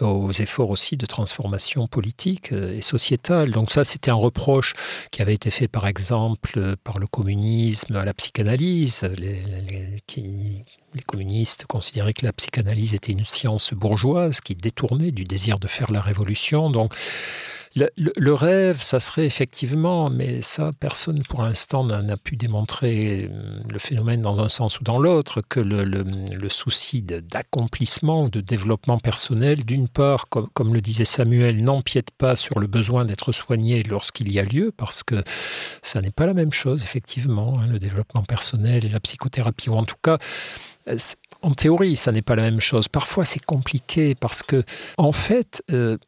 aux 0.00 0.32
efforts 0.32 0.70
aussi 0.70 0.96
de 0.96 1.06
transformation 1.06 1.86
politique 1.86 2.52
et 2.52 2.82
sociétale. 2.82 3.50
Donc 3.50 3.70
ça, 3.70 3.84
c'était 3.84 4.10
un 4.10 4.14
reproche 4.14 4.74
qui 5.10 5.22
avait 5.22 5.34
été 5.34 5.50
fait, 5.50 5.68
par 5.68 5.86
exemple, 5.86 6.76
par 6.84 6.98
le 6.98 7.06
communisme 7.06 7.96
à 7.96 8.04
la 8.04 8.14
psychanalyse, 8.14 9.02
les 10.94 11.02
communistes 11.06 11.66
considéraient 11.66 12.12
que 12.12 12.24
la 12.24 12.32
psychanalyse 12.32 12.94
était 12.94 13.12
une 13.12 13.24
science 13.24 13.74
bourgeoise 13.74 14.40
qui 14.40 14.54
détournait 14.54 15.10
du 15.10 15.24
désir 15.24 15.58
de 15.58 15.66
faire 15.66 15.90
la 15.90 16.00
révolution. 16.00 16.70
Donc, 16.70 16.94
le, 17.76 18.32
rêve, 18.32 18.80
ça 18.82 19.00
serait 19.00 19.26
effectivement, 19.26 20.08
mais 20.08 20.42
ça, 20.42 20.70
personne 20.78 21.22
pour 21.24 21.42
l'instant 21.42 21.84
n'a 21.84 22.16
pu 22.16 22.36
démontrer 22.36 23.28
le 23.68 23.78
phénomène 23.80 24.22
dans 24.22 24.40
un 24.40 24.48
sens 24.48 24.78
ou 24.78 24.84
dans 24.84 24.98
l'autre, 24.98 25.40
que 25.40 25.58
le, 25.58 26.48
souci 26.48 27.02
d'accomplissement, 27.02 28.24
de, 28.24 28.40
de, 28.40 28.40
développement 28.40 28.98
personnel, 28.98 29.64
d'une 29.64 29.88
part, 29.88 30.28
comme, 30.28 30.72
le 30.72 30.80
disait 30.80 31.04
Samuel, 31.04 31.64
n'empiète 31.64 32.12
pas 32.12 32.36
sur 32.36 32.60
le 32.60 32.68
besoin 32.68 33.04
d'être 33.04 33.32
soigné 33.32 33.82
lorsqu'il 33.82 34.30
y 34.32 34.38
a 34.38 34.44
lieu, 34.44 34.72
parce 34.76 35.02
que 35.02 35.24
ça 35.82 36.00
n'est 36.00 36.12
pas 36.12 36.26
la 36.26 36.34
même 36.34 36.52
chose, 36.52 36.82
effectivement, 36.82 37.58
hein, 37.58 37.66
le 37.66 37.80
développement 37.80 38.22
personnel 38.22 38.84
et 38.84 38.88
la 38.88 39.00
psychothérapie, 39.00 39.68
ou 39.68 39.74
en 39.74 39.84
tout 39.84 39.96
cas, 40.00 40.18
en 41.42 41.52
théorie, 41.52 41.96
ça 41.96 42.12
n'est 42.12 42.22
pas 42.22 42.36
la 42.36 42.42
même 42.42 42.60
chose. 42.60 42.88
Parfois, 42.88 43.24
c'est 43.24 43.44
compliqué 43.44 44.14
parce 44.14 44.42
que, 44.42 44.62
en 44.96 45.12
fait, 45.12 45.62
euh, 45.72 45.98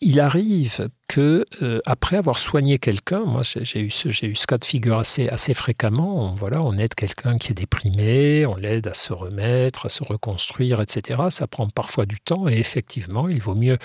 il 0.00 0.20
arrive 0.20 0.88
que 1.06 1.44
euh, 1.62 1.80
après 1.84 2.16
avoir 2.16 2.38
soigné 2.38 2.78
quelqu'un, 2.78 3.24
moi 3.24 3.42
j'ai 3.42 3.80
eu, 3.80 3.90
ce, 3.90 4.08
eu 4.08 4.34
ce 4.34 4.46
cas 4.46 4.58
de 4.58 4.64
figure 4.64 4.98
assez, 4.98 5.28
assez 5.28 5.52
fréquemment, 5.54 6.32
on, 6.32 6.34
voilà, 6.34 6.62
on 6.62 6.76
aide 6.78 6.94
quelqu'un 6.94 7.36
qui 7.38 7.52
est 7.52 7.54
déprimé, 7.54 8.46
on 8.46 8.56
l'aide 8.56 8.86
à 8.86 8.94
se 8.94 9.12
remettre, 9.12 9.86
à 9.86 9.88
se 9.88 10.02
reconstruire, 10.02 10.80
etc. 10.80 11.24
Ça 11.30 11.46
prend 11.46 11.68
parfois 11.68 12.06
du 12.06 12.20
temps 12.20 12.48
et 12.48 12.54
effectivement, 12.54 13.28
il 13.28 13.40
vaut 13.40 13.54
mieux, 13.54 13.78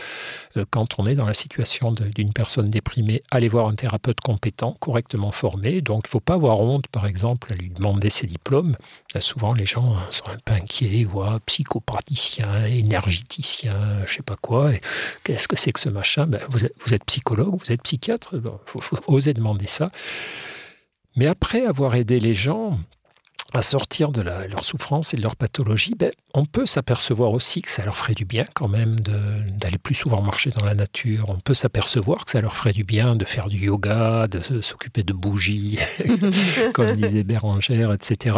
euh, 0.58 0.66
quand 0.72 0.98
on 0.98 1.08
est 1.08 1.16
dans 1.16 1.28
la 1.28 1.34
situation 1.34 1.92
d'une 1.92 2.34
personne 2.34 2.70
déprimée, 2.70 3.22
aller 3.32 3.50
voir 3.50 3.68
un 3.68 3.76
thérapeute 3.76 4.22
compétent, 4.22 4.78
correctement 4.80 5.32
formé. 5.32 5.82
Donc 5.82 6.06
il 6.06 6.08
ne 6.08 6.12
faut 6.12 6.20
pas 6.22 6.36
avoir 6.36 6.62
honte, 6.62 6.88
par 6.88 7.06
exemple, 7.06 7.52
à 7.52 7.56
lui 7.56 7.70
demander 7.70 8.10
ses 8.10 8.28
diplômes. 8.28 8.76
Souvent, 9.20 9.54
les 9.54 9.66
gens 9.66 9.98
sont 10.10 10.30
un 10.30 10.38
peu 10.44 10.54
inquiets, 10.54 11.04
voient 11.04 11.40
psychopraticien, 11.46 12.66
énergéticien, 12.66 13.98
je 14.06 14.12
ne 14.12 14.18
sais 14.18 14.24
pas 14.24 14.38
quoi. 14.38 14.72
Qu'est-ce 15.24 15.48
que 15.48 15.58
c'est 15.58 15.72
que 15.72 15.80
ce 15.80 15.90
ben, 16.28 16.40
vous, 16.50 16.94
êtes, 16.94 17.06
psychologue, 17.06 17.56
vous 17.64 17.72
êtes 17.72 17.84
psychiatre, 17.84 18.34
il 18.34 18.42
faut 18.82 18.98
oser 19.08 19.34
demander 19.34 19.68
ça. 19.68 19.90
Mais 21.16 21.28
après 21.28 21.66
avoir 21.66 21.96
aidé 21.96 22.20
les 22.20 22.34
gens 22.34 22.80
à 23.54 23.62
sortir 23.62 24.12
de 24.12 24.22
la, 24.22 24.48
leur 24.48 24.64
souffrance 24.64 25.14
et 25.14 25.18
de 25.18 25.24
leur 25.24 25.36
pathologie, 25.36 25.96
ben, 25.98 26.12
on 26.34 26.46
peut 26.46 26.66
s'apercevoir 26.66 27.32
aussi 27.32 27.62
que 27.62 27.70
ça 27.70 27.84
leur 27.84 27.96
ferait 27.96 28.14
du 28.14 28.26
bien 28.26 28.46
quand 28.54 28.68
même 28.68 29.00
d'aller 29.00 29.80
plus 29.80 29.96
souvent 29.96 30.22
marcher 30.22 30.52
dans 30.52 30.66
la 30.66 30.76
nature. 30.76 31.26
On 31.30 31.40
peut 31.40 31.56
s'apercevoir 31.56 32.26
que 32.26 32.32
ça 32.32 32.42
leur 32.42 32.56
ferait 32.56 32.74
du 32.74 32.84
bien 32.84 33.16
de 33.16 33.26
faire 33.26 33.48
du 33.48 33.58
yoga, 33.58 34.28
de 34.28 34.62
s'occuper 34.62 35.04
de 35.04 35.14
bougies, 35.14 35.80
comme 36.74 36.96
disait 36.96 37.24
Bérangère, 37.24 37.92
etc. 37.92 38.36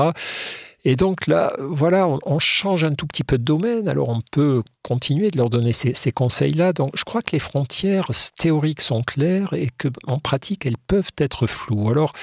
Et 0.84 0.96
donc 0.96 1.28
là, 1.28 1.54
voilà, 1.60 2.08
on, 2.08 2.40
change 2.40 2.84
un 2.84 2.96
tout 2.96 3.06
petit 3.06 3.24
peu 3.24 3.38
de 3.38 3.44
domaine. 3.44 3.88
Alors 3.88 4.10
on 4.10 4.20
peut 4.32 4.64
continuer 4.82 5.30
de 5.30 5.38
leur 5.38 5.52
donner 5.52 5.74
ces, 5.74 6.12
conseils-là. 6.12 6.74
Donc 6.74 6.98
je 6.98 7.04
crois 7.04 7.22
que 7.22 7.32
les 7.34 7.40
frontières 7.40 8.10
théoriques 8.38 8.82
sont 8.82 9.04
claires 9.04 9.54
et 9.54 9.70
que 9.78 9.90
en 10.08 10.18
pratique 10.18 10.66
elles 10.66 10.78
peuvent 10.88 11.12
être 11.18 11.46
floues. 11.46 11.92
Alors 11.92 12.14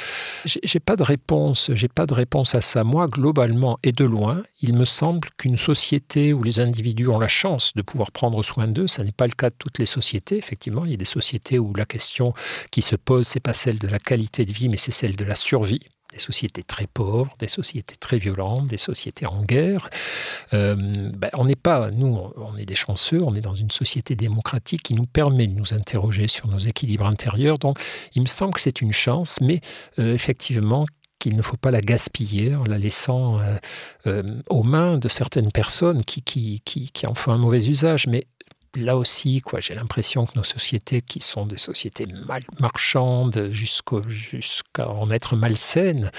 j'ai 0.45 0.81
pas 0.81 0.97
de 0.97 1.05
réponse, 1.05 1.71
j'ai 1.75 1.89
pas 1.89 2.07
de 2.07 2.15
réponse 2.15 2.57
à 2.57 2.61
ça. 2.61 2.83
Moi 2.83 3.07
globalement 3.07 3.79
et 3.85 3.93
de 3.93 4.05
loin, 4.05 4.43
il 4.61 4.77
me 4.77 4.85
semble 4.85 5.29
qu'une 5.37 5.57
société 5.57 6.33
où 6.33 6.43
les 6.43 6.59
individus 6.59 7.09
ont 7.09 7.21
la 7.21 7.29
chance 7.29 7.73
de 7.77 7.83
pouvoir 7.83 8.11
prendre 8.11 8.43
soin 8.43 8.67
d'eux, 8.67 8.89
ça 8.89 9.05
n'est 9.05 9.13
pas 9.13 9.27
le 9.27 9.33
cas 9.33 9.51
de 9.51 9.55
toutes 9.57 9.79
les 9.79 9.87
sociétés. 9.87 10.37
Effectivement, 10.37 10.85
il 10.85 10.91
y 10.91 10.95
a 10.95 10.99
des 10.99 11.05
sociétés 11.05 11.61
où 11.61 11.73
la 11.75 11.85
question 11.85 12.35
qui 12.73 12.83
se 12.83 12.97
pose 12.97 13.29
c'est 13.29 13.41
pas 13.41 13.53
celle 13.53 13.79
de 13.79 13.89
la 13.89 14.01
qualité 14.01 14.45
de 14.45 14.53
vie, 14.53 14.69
mais 14.69 14.77
c'est 14.77 14.93
celle 14.93 15.15
de 15.15 15.25
la 15.25 15.37
survie 15.37 15.87
des 16.13 16.19
sociétés 16.19 16.63
très 16.63 16.87
pauvres, 16.87 17.35
des 17.39 17.49
sociétés 17.49 17.97
très 17.97 18.19
violentes, 18.19 18.67
des 18.67 18.79
sociétés 18.79 19.27
en 19.27 19.43
guerre. 19.43 19.91
Euh, 20.55 20.75
ben, 20.77 21.31
on 21.35 21.45
n'est 21.45 21.57
pas, 21.57 21.91
nous, 21.91 22.19
on 22.37 22.57
est 22.57 22.65
des 22.65 22.75
chanceux, 22.75 23.23
on 23.23 23.35
est 23.35 23.41
dans 23.41 23.55
une 23.55 23.71
société 23.71 24.17
démocratique 24.17 24.83
qui 24.83 24.95
nous 24.95 25.07
permet 25.07 25.47
de 25.47 25.53
nous 25.53 25.75
interroger 25.75 26.27
sur 26.27 26.49
nos 26.49 26.59
équilibres 26.59 27.07
intérieurs. 27.07 27.59
Donc, 27.59 27.79
il 28.15 28.23
me 28.23 28.27
semble 28.27 28.55
que 28.55 28.61
c'est 28.61 28.81
une 28.81 28.93
chance, 28.93 29.41
mais 29.41 29.61
euh, 29.99 30.15
effectivement 30.15 30.87
qu'il 31.19 31.37
ne 31.37 31.43
faut 31.43 31.57
pas 31.57 31.71
la 31.71 31.81
gaspiller 31.81 32.55
en 32.55 32.65
la 32.65 32.79
laissant 32.79 33.41
euh, 34.07 34.23
aux 34.49 34.63
mains 34.63 34.99
de 34.99 35.09
certaines 35.09 35.51
personnes 35.51 36.05
qui, 36.05 36.63
en 37.07 37.15
font 37.15 37.33
un 37.33 37.39
mauvais 37.39 37.67
usage. 37.67 38.07
Là 38.77 38.97
aussi, 38.97 39.41
quoi, 39.41 39.61
j'ai 39.61 39.75
l'impression 39.75 40.27
que 40.27 40.37
nos 40.37 40.43
sociétés, 40.45 41.03
qui 41.03 41.21
sont 41.21 41.47
des 41.47 41.57
sociétés 41.57 42.07
mal 42.27 42.45
marchandes 42.61 43.49
jusqu'à 43.51 44.89
en 44.89 45.11
être 45.11 45.37
malsaines, 45.37 46.11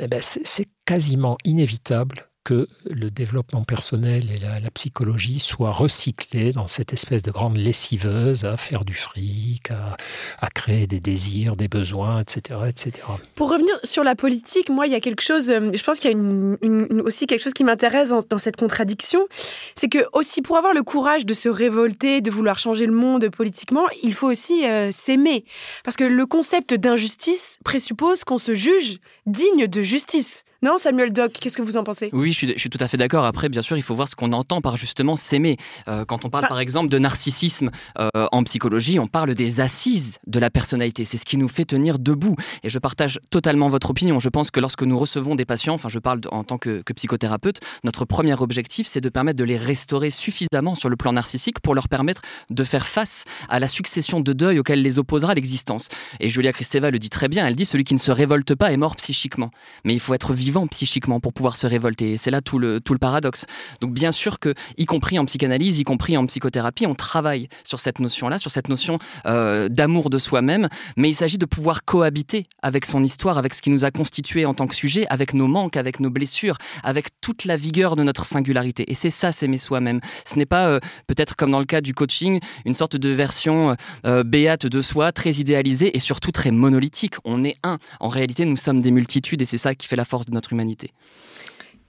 eh 0.00 0.06
ben 0.06 0.20
c'est 0.22 0.68
quasiment 0.84 1.36
inévitable 1.44 2.27
que 2.48 2.66
le 2.88 3.10
développement 3.10 3.62
personnel 3.62 4.30
et 4.30 4.38
la, 4.38 4.70
psychologie 4.70 5.38
soient 5.38 5.70
recyclés 5.70 6.52
dans 6.52 6.66
cette 6.66 6.94
espèce 6.94 7.22
de 7.22 7.30
grande 7.30 7.58
lessiveuse 7.58 8.46
à 8.46 8.56
faire 8.56 8.86
du 8.86 8.94
fric, 8.94 9.70
à, 9.70 10.48
créer 10.54 10.86
des 10.86 10.98
désirs, 10.98 11.56
des 11.56 11.68
besoins, 11.68 12.22
etc., 12.22 12.60
etc. 12.66 13.06
Pour 13.34 13.50
revenir 13.50 13.74
sur 13.84 14.02
la 14.02 14.14
politique, 14.14 14.70
moi, 14.70 14.86
il 14.86 14.92
y 14.92 14.96
a 14.96 15.00
quelque 15.00 15.20
chose, 15.20 15.50
euh, 15.50 15.70
je 15.74 15.82
pense 15.82 15.98
qu'il 15.98 16.10
y 16.10 16.14
a 16.14 17.02
aussi 17.02 17.26
quelque 17.26 17.42
chose 17.42 17.52
qui 17.52 17.64
m'intéresse 17.64 18.14
dans, 18.30 18.38
cette 18.38 18.56
contradiction, 18.56 19.26
c'est 19.74 19.88
que 19.88 20.06
aussi 20.14 20.40
pour 20.40 20.56
avoir 20.56 20.72
le 20.72 20.82
courage 20.82 21.26
de 21.26 21.34
se 21.34 21.50
révolter, 21.50 22.22
de 22.22 22.30
vouloir 22.30 22.58
changer 22.58 22.86
le 22.86 22.92
monde 22.92 23.28
politiquement, 23.28 23.84
il 24.02 24.14
faut 24.14 24.30
aussi 24.30 24.64
euh, 24.64 24.90
s'aimer. 24.90 25.44
Parce 25.84 25.98
que 25.98 26.04
le 26.04 26.24
concept 26.24 26.72
d'injustice 26.72 27.58
présuppose 27.62 28.24
qu'on 28.24 28.38
se 28.38 28.54
juge 28.54 29.00
digne 29.26 29.66
de 29.66 29.82
justice. 29.82 30.44
Non, 30.60 30.76
Samuel 30.76 31.12
Doc, 31.12 31.34
qu'est-ce 31.34 31.56
que 31.56 31.62
vous 31.62 31.76
en 31.76 31.84
pensez? 31.84 32.10
Oui, 32.12 32.32
je 32.32 32.52
suis, 32.56 32.68
tout 32.68 32.78
à 32.80 32.88
fait 32.88 32.96
d'accord. 32.96 33.24
Après, 33.24 33.48
bien 33.48 33.62
sûr, 33.62 33.76
il 33.76 33.82
faut 33.82 33.94
voir 33.94 34.08
ce 34.08 34.16
qu'on 34.16 34.32
entend 34.32 34.60
par 34.60 34.76
justement 34.76 35.14
s'aimer. 35.14 35.56
Euh, 35.86 36.04
quand 36.04 36.24
on 36.24 36.30
parle, 36.30 36.48
par 36.48 36.58
exemple, 36.58 36.88
de 36.88 36.98
narcissisme 36.98 37.70
euh, 38.00 38.08
en 38.32 38.42
psychologie, 38.42 38.98
on 38.98 39.06
parle 39.06 39.36
des 39.36 39.60
assises 39.60 40.18
de 40.26 40.40
la 40.40 40.50
personnalité. 40.50 41.04
C'est 41.04 41.16
ce 41.16 41.24
qui 41.24 41.36
nous 41.36 41.46
fait 41.46 41.64
tenir 41.64 42.00
debout. 42.00 42.34
Et 42.64 42.70
je 42.70 42.78
partage 42.80 43.20
totalement 43.30 43.68
votre 43.68 43.90
opinion. 43.90 44.18
Je 44.18 44.28
pense 44.28 44.50
que 44.50 44.58
lorsque 44.58 44.82
nous 44.82 44.98
recevons 44.98 45.36
des 45.36 45.44
patients, 45.44 45.74
enfin, 45.74 45.88
je 45.88 46.00
parle 46.00 46.22
en 46.32 46.42
tant 46.42 46.58
que, 46.58 46.82
que 46.82 46.92
psychothérapeute, 46.92 47.60
notre 47.84 48.04
premier 48.04 48.34
objectif, 48.34 48.88
c'est 48.90 49.00
de 49.00 49.10
permettre 49.10 49.38
de 49.38 49.44
les 49.44 49.58
restaurer 49.58 50.10
suffisamment 50.10 50.74
sur 50.74 50.88
le 50.88 50.96
plan 50.96 51.12
narcissique 51.12 51.60
pour 51.60 51.76
leur 51.76 51.88
permettre 51.88 52.22
de 52.50 52.64
faire 52.64 52.88
face 52.88 53.22
à 53.48 53.60
la 53.60 53.68
succession 53.68 54.18
de 54.18 54.32
deuils 54.32 54.58
auxquels 54.58 54.82
les 54.82 54.98
opposera 54.98 55.36
l'existence. 55.36 55.86
Et 56.18 56.28
Julia 56.28 56.52
Kristeva 56.52 56.90
le 56.90 56.98
dit 56.98 57.10
très 57.10 57.28
bien. 57.28 57.46
Elle 57.46 57.54
dit 57.54 57.64
celui 57.64 57.84
qui 57.84 57.94
ne 57.94 58.00
se 58.00 58.10
révolte 58.10 58.56
pas 58.56 58.72
est 58.72 58.76
mort 58.76 58.96
psychiquement. 58.96 59.52
Mais 59.84 59.94
il 59.94 60.00
faut 60.00 60.14
être 60.14 60.34
vivant 60.34 60.47
psychiquement 60.66 61.20
pour 61.20 61.32
pouvoir 61.32 61.56
se 61.56 61.66
révolter. 61.66 62.16
C'est 62.16 62.30
là 62.30 62.40
tout 62.40 62.58
le, 62.58 62.80
tout 62.80 62.92
le 62.92 62.98
paradoxe. 62.98 63.46
Donc 63.80 63.92
bien 63.92 64.12
sûr 64.12 64.38
que, 64.38 64.54
y 64.76 64.86
compris 64.86 65.18
en 65.18 65.24
psychanalyse, 65.24 65.78
y 65.78 65.84
compris 65.84 66.16
en 66.16 66.26
psychothérapie, 66.26 66.86
on 66.86 66.94
travaille 66.94 67.48
sur 67.64 67.80
cette 67.80 67.98
notion-là, 67.98 68.38
sur 68.38 68.50
cette 68.50 68.68
notion 68.68 68.98
euh, 69.26 69.68
d'amour 69.68 70.10
de 70.10 70.18
soi-même, 70.18 70.68
mais 70.96 71.10
il 71.10 71.14
s'agit 71.14 71.38
de 71.38 71.46
pouvoir 71.46 71.84
cohabiter 71.84 72.46
avec 72.62 72.84
son 72.84 73.04
histoire, 73.04 73.38
avec 73.38 73.54
ce 73.54 73.62
qui 73.62 73.70
nous 73.70 73.84
a 73.84 73.90
constitué 73.90 74.44
en 74.44 74.54
tant 74.54 74.66
que 74.66 74.74
sujet, 74.74 75.06
avec 75.08 75.34
nos 75.34 75.46
manques, 75.46 75.76
avec 75.76 76.00
nos 76.00 76.10
blessures, 76.10 76.58
avec 76.82 77.08
toute 77.20 77.44
la 77.44 77.56
vigueur 77.56 77.96
de 77.96 78.02
notre 78.02 78.24
singularité. 78.24 78.90
Et 78.90 78.94
c'est 78.94 79.10
ça, 79.10 79.32
s'aimer 79.32 79.58
soi-même. 79.58 80.00
Ce 80.26 80.36
n'est 80.38 80.46
pas, 80.46 80.68
euh, 80.68 80.80
peut-être 81.06 81.36
comme 81.36 81.50
dans 81.50 81.60
le 81.60 81.66
cas 81.66 81.80
du 81.80 81.94
coaching, 81.94 82.40
une 82.64 82.74
sorte 82.74 82.96
de 82.96 83.08
version 83.08 83.76
euh, 84.06 84.22
béate 84.24 84.66
de 84.66 84.80
soi, 84.80 85.12
très 85.12 85.32
idéalisée 85.34 85.96
et 85.96 86.00
surtout 86.00 86.32
très 86.32 86.50
monolithique. 86.50 87.14
On 87.24 87.44
est 87.44 87.56
un. 87.62 87.78
En 88.00 88.08
réalité, 88.08 88.44
nous 88.44 88.56
sommes 88.56 88.80
des 88.80 88.90
multitudes 88.90 89.42
et 89.42 89.44
c'est 89.44 89.58
ça 89.58 89.74
qui 89.74 89.86
fait 89.86 89.96
la 89.96 90.04
force 90.04 90.26
de 90.26 90.32
notre 90.32 90.37
humanité. 90.52 90.92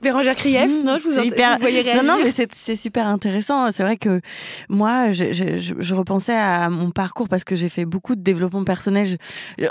Vérangère 0.01 0.35
Krief, 0.35 0.71
non, 0.85 0.97
je 0.97 1.09
vous, 1.09 1.19
hyper... 1.19 1.55
vous 1.55 1.61
voyez 1.61 1.81
réagir. 1.81 2.03
Non, 2.03 2.17
non, 2.17 2.23
mais 2.23 2.31
c'est 2.53 2.75
super 2.77 3.05
intéressant. 3.05 3.69
C'est 3.73 3.83
vrai 3.83 3.97
que 3.97 4.21
moi, 4.69 5.11
je, 5.11 5.33
je, 5.33 5.57
je, 5.77 5.95
repensais 5.95 6.35
à 6.35 6.69
mon 6.69 6.89
parcours 6.91 7.27
parce 7.27 7.43
que 7.43 7.53
j'ai 7.53 7.67
fait 7.67 7.83
beaucoup 7.83 8.15
de 8.15 8.21
développement 8.21 8.63
personnel. 8.63 9.17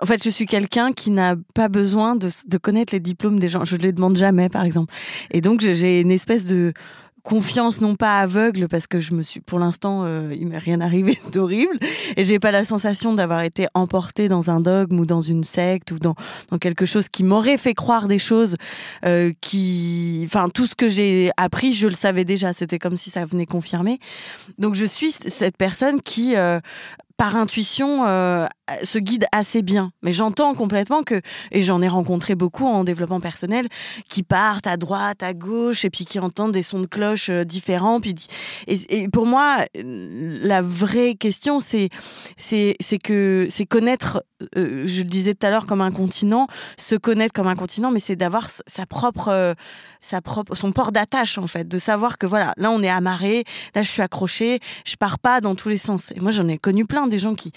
en 0.03 0.05
fait, 0.05 0.23
je 0.23 0.29
suis 0.29 0.45
quelqu'un 0.45 0.93
qui 0.93 1.11
n'a 1.11 1.35
pas 1.55 1.69
besoin 1.69 2.15
de, 2.15 2.29
de 2.47 2.59
connaître 2.59 2.93
les 2.93 3.01
diplômes 3.01 3.39
des 3.39 3.49
gens. 3.49 3.65
Je 3.65 3.77
ne 3.77 3.83
les 3.83 3.93
demande 3.93 4.19
jamais, 4.19 4.51
par 4.51 4.65
exemple. 4.65 4.93
Et 5.31 5.41
donc, 5.41 5.63
j'ai 5.63 6.03
une 6.03 6.11
espèce 6.11 6.45
de 6.45 6.75
confiance 7.23 7.81
non 7.81 7.95
pas 7.97 8.21
aveugle 8.21 8.69
parce 8.69 8.87
que 8.87 9.01
je 9.01 9.15
me 9.15 9.23
suis 9.23 9.41
pour 9.41 9.59
l'instant 9.59 10.03
euh, 10.05 10.35
il 10.39 10.47
m'est 10.47 10.59
rien 10.59 10.81
arrivé 10.81 11.19
d'horrible 11.33 11.79
et 12.17 12.25
j'ai 12.25 12.39
pas 12.39 12.51
la 12.51 12.65
sensation 12.65 13.15
d'avoir 13.15 13.43
été 13.43 13.67
emportée 13.75 14.29
dans 14.29 14.51
un 14.51 14.61
dogme 14.61 15.01
ou 15.01 15.07
dans 15.07 15.21
une 15.21 15.45
secte 15.45 15.91
ou 15.91 15.99
dans, 15.99 16.15
dans 16.51 16.59
quelque 16.59 16.87
chose 16.87 17.09
qui 17.09 17.25
m'aurait 17.25 17.59
fait 17.59 17.75
croire 17.75 18.09
des 18.09 18.19
choses 18.19 18.57
euh, 19.05 19.33
qui 19.41 20.23
enfin 20.25 20.49
tout 20.49 20.67
ce 20.67 20.75
que 20.75 20.89
j'ai 20.89 21.31
appris 21.37 21.73
je 21.73 21.89
le 21.89 21.95
savais 21.95 22.25
déjà. 22.25 22.53
C'était 22.53 22.79
comme 22.79 22.97
si 22.97 23.11
ça 23.11 23.25
venait 23.25 23.47
confirmer. 23.47 23.99
Donc 24.59 24.75
je 24.75 24.87
suis 24.87 25.13
cette 25.13 25.57
personne 25.57 26.03
qui 26.03 26.37
euh, 26.37 26.61
par 27.19 27.35
intuition, 27.35 28.07
euh, 28.07 28.47
se 28.85 28.99
guide 28.99 29.27
assez 29.33 29.61
bien. 29.61 29.91
Mais 30.03 30.13
j'entends 30.13 30.55
complètement 30.55 31.03
que, 31.03 31.21
et 31.51 31.63
j'en 31.63 31.83
ai 31.83 31.89
rencontré 31.89 32.37
beaucoup 32.37 32.65
en 32.65 32.85
développement 32.85 33.19
personnel, 33.19 33.67
qui 34.09 34.23
partent 34.23 34.69
à 34.69 34.77
droite, 34.77 35.25
à 35.25 35.35
gauche, 35.35 35.85
et 35.85 35.91
puis 35.91 36.07
qui 36.07 36.21
entendent 36.21 36.53
des 36.53 36.63
sons 36.63 36.81
de 36.81 36.87
cloche 36.87 37.29
euh, 37.29 37.45
différents. 37.45 38.01
Puis, 38.01 38.15
et, 38.69 39.09
pour 39.09 39.27
moi, 39.27 39.65
la 39.75 40.63
vraie 40.63 41.17
question, 41.17 41.59
c'est, 41.59 41.89
c'est, 42.37 42.77
c'est 42.81 42.99
que, 42.99 43.49
c'est 43.51 43.67
connaître, 43.67 44.23
euh, 44.57 44.87
je 44.87 45.03
le 45.03 45.09
disais 45.09 45.35
tout 45.35 45.47
à 45.47 45.51
l'heure, 45.51 45.67
comme 45.67 45.81
un 45.81 45.91
continent, 45.91 46.47
se 46.77 46.95
connaître 46.95 47.33
comme 47.33 47.49
un 47.49 47.57
continent, 47.57 47.91
mais 47.91 48.01
c'est 48.01 48.17
d'avoir 48.17 48.49
sa 48.67 48.87
propre, 48.87 49.55
sa 50.01 50.21
propre, 50.21 50.55
son 50.55 50.73
port 50.73 50.93
d'attache, 50.93 51.39
en 51.39 51.47
fait, 51.47 51.67
de 51.67 51.79
savoir 51.79 52.19
que 52.19 52.27
voilà, 52.27 52.55
là, 52.57 52.71
on 52.71 52.83
est 52.83 52.89
amarré, 52.89 53.45
là, 53.75 53.83
je 53.83 53.91
suis 53.91 54.03
accroché, 54.03 54.61
je 54.85 54.97
pars 54.97 55.19
pas 55.19 55.41
dans 55.41 55.55
tous 55.55 55.69
les 55.69 55.79
sens. 55.79 56.13
Et 56.15 56.21
moi, 56.21 56.31
j'en 56.31 56.49
ai 56.49 56.59
connu 56.59 56.87
plein 56.87 57.07
des 57.07 57.19
gens 57.19 57.35
qui. 57.35 57.53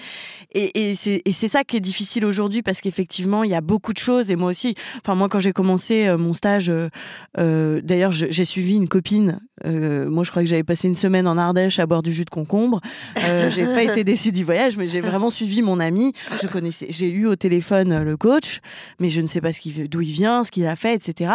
Et, 0.53 0.91
et 0.91 1.31
c'est 1.31 1.49
ça 1.49 1.63
qui 1.63 1.77
est 1.77 1.81
difficile 1.81 2.25
aujourd'hui 2.25 2.61
parce 2.61 2.81
qu'effectivement, 2.81 3.43
il 3.43 3.51
y 3.51 3.55
a 3.55 3.61
beaucoup 3.61 3.93
de 3.93 3.97
choses. 3.97 4.31
Et 4.31 4.35
moi 4.35 4.49
aussi, 4.49 4.75
enfin, 4.97 5.15
moi, 5.15 5.29
quand 5.29 5.39
j'ai 5.39 5.53
commencé 5.53 6.07
euh, 6.07 6.17
mon 6.17 6.33
stage, 6.33 6.69
euh, 6.69 6.89
euh, 7.37 7.81
d'ailleurs, 7.83 8.11
j'ai 8.11 8.45
suivi 8.45 8.75
une 8.75 8.87
copine. 8.87 9.39
moi, 9.63 10.23
je 10.23 10.31
crois 10.31 10.43
que 10.43 10.49
j'avais 10.49 10.63
passé 10.63 10.87
une 10.87 10.95
semaine 10.95 11.27
en 11.27 11.37
Ardèche 11.37 11.79
à 11.79 11.85
boire 11.85 12.01
du 12.01 12.11
jus 12.11 12.25
de 12.25 12.29
concombre. 12.29 12.81
j'ai 13.15 13.65
pas 13.65 13.83
été 13.89 14.03
déçue 14.03 14.31
du 14.31 14.43
voyage, 14.43 14.77
mais 14.77 14.87
j'ai 14.87 15.01
vraiment 15.01 15.29
suivi 15.29 15.61
mon 15.61 15.79
ami. 15.79 16.13
Je 16.41 16.47
j'ai 16.71 17.09
eu 17.09 17.27
au 17.27 17.35
téléphone 17.35 18.03
le 18.03 18.17
coach, 18.17 18.59
mais 18.99 19.09
je 19.09 19.21
ne 19.21 19.27
sais 19.27 19.41
pas 19.41 19.51
d'où 19.89 20.01
il 20.01 20.11
vient, 20.11 20.43
ce 20.43 20.51
qu'il 20.51 20.65
a 20.65 20.75
fait, 20.75 20.95
etc. 20.95 21.33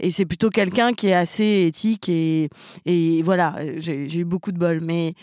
Et 0.00 0.10
c'est 0.10 0.24
plutôt 0.24 0.50
quelqu'un 0.50 0.92
qui 0.92 1.08
est 1.08 1.14
assez 1.14 1.64
éthique 1.66 2.08
et, 2.08 2.48
voilà, 3.22 3.56
j'ai 3.78 4.18
eu 4.18 4.24
beaucoup 4.24 4.52
de 4.52 4.58
bol. 4.58 4.80
Mais, 4.80 5.14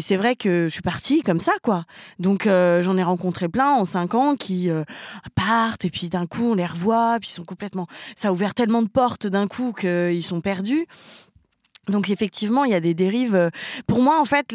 c'est 0.00 0.16
vrai 0.16 0.36
que 0.36 0.64
je 0.68 0.72
suis 0.72 0.82
partie 0.82 1.22
comme 1.22 1.40
ça, 1.40 1.52
quoi. 1.62 1.84
Donc 2.18 2.46
euh, 2.46 2.82
j'en 2.82 2.96
ai 2.96 3.02
rencontré 3.02 3.48
plein 3.48 3.72
en 3.72 3.84
cinq 3.84 4.14
ans 4.14 4.36
qui 4.36 4.70
euh, 4.70 4.84
partent 5.34 5.84
et 5.84 5.90
puis 5.90 6.08
d'un 6.08 6.26
coup 6.26 6.52
on 6.52 6.54
les 6.54 6.66
revoit, 6.66 7.18
puis 7.20 7.30
ils 7.30 7.34
sont 7.34 7.44
complètement. 7.44 7.86
Ça 8.16 8.28
a 8.28 8.32
ouvert 8.32 8.54
tellement 8.54 8.82
de 8.82 8.88
portes 8.88 9.26
d'un 9.26 9.46
coup 9.46 9.72
qu'ils 9.72 10.22
sont 10.22 10.40
perdus. 10.40 10.86
Donc 11.88 12.10
effectivement, 12.10 12.64
il 12.64 12.72
y 12.72 12.74
a 12.74 12.80
des 12.80 12.94
dérives. 12.94 13.34
Euh, 13.34 13.50
pour 13.86 14.02
moi, 14.02 14.20
en 14.20 14.24
fait, 14.24 14.54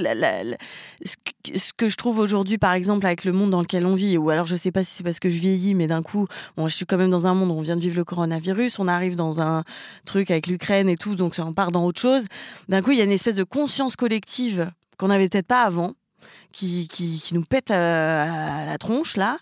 ce 1.56 1.74
que 1.76 1.90
je 1.90 1.96
trouve 1.96 2.20
aujourd'hui, 2.20 2.58
par 2.58 2.74
exemple, 2.74 3.06
avec 3.06 3.24
le 3.26 3.32
monde 3.32 3.52
dans 3.52 3.62
lequel 3.62 3.86
on 3.86 3.96
vit, 3.96 4.18
ou 4.18 4.30
alors 4.30 4.46
je 4.46 4.56
sais 4.56 4.72
pas 4.72 4.84
si 4.84 4.96
c'est 4.96 5.04
parce 5.04 5.20
que 5.20 5.30
je 5.30 5.40
vieillis, 5.40 5.76
mais 5.76 5.88
d'un 5.88 6.04
coup, 6.04 6.28
je 6.58 6.68
suis 6.68 6.86
quand 6.86 6.98
même 6.98 7.10
dans 7.10 7.28
un 7.28 7.34
monde 7.34 7.50
où 7.50 7.54
on 7.54 7.62
vient 7.62 7.76
de 7.76 7.82
vivre 7.82 7.98
le 7.98 8.04
coronavirus, 8.04 8.80
on 8.80 8.88
arrive 8.88 9.16
dans 9.16 9.40
un 9.40 9.64
truc 10.06 10.32
avec 10.32 10.48
l'Ukraine 10.48 10.90
et 10.90 10.96
tout, 10.96 11.16
donc 11.16 11.36
on 11.40 11.54
part 11.54 11.72
dans 11.72 11.86
autre 11.86 12.00
chose. 12.00 12.26
D'un 12.70 12.82
coup, 12.82 12.92
il 12.92 12.98
y 12.98 13.02
a 13.02 13.06
une 13.06 13.12
espèce 13.12 13.36
de 13.36 13.44
conscience 13.44 13.96
collective 13.96 14.72
qu'on 14.98 15.08
n'avait 15.08 15.28
peut-être 15.30 15.48
pas 15.48 15.62
avant 15.62 15.94
qui, 16.52 16.88
qui, 16.88 17.34
nous 17.34 17.44
pète 17.44 17.72
à, 17.72 18.66
la 18.66 18.78
tronche 18.78 19.18
là. 19.18 19.40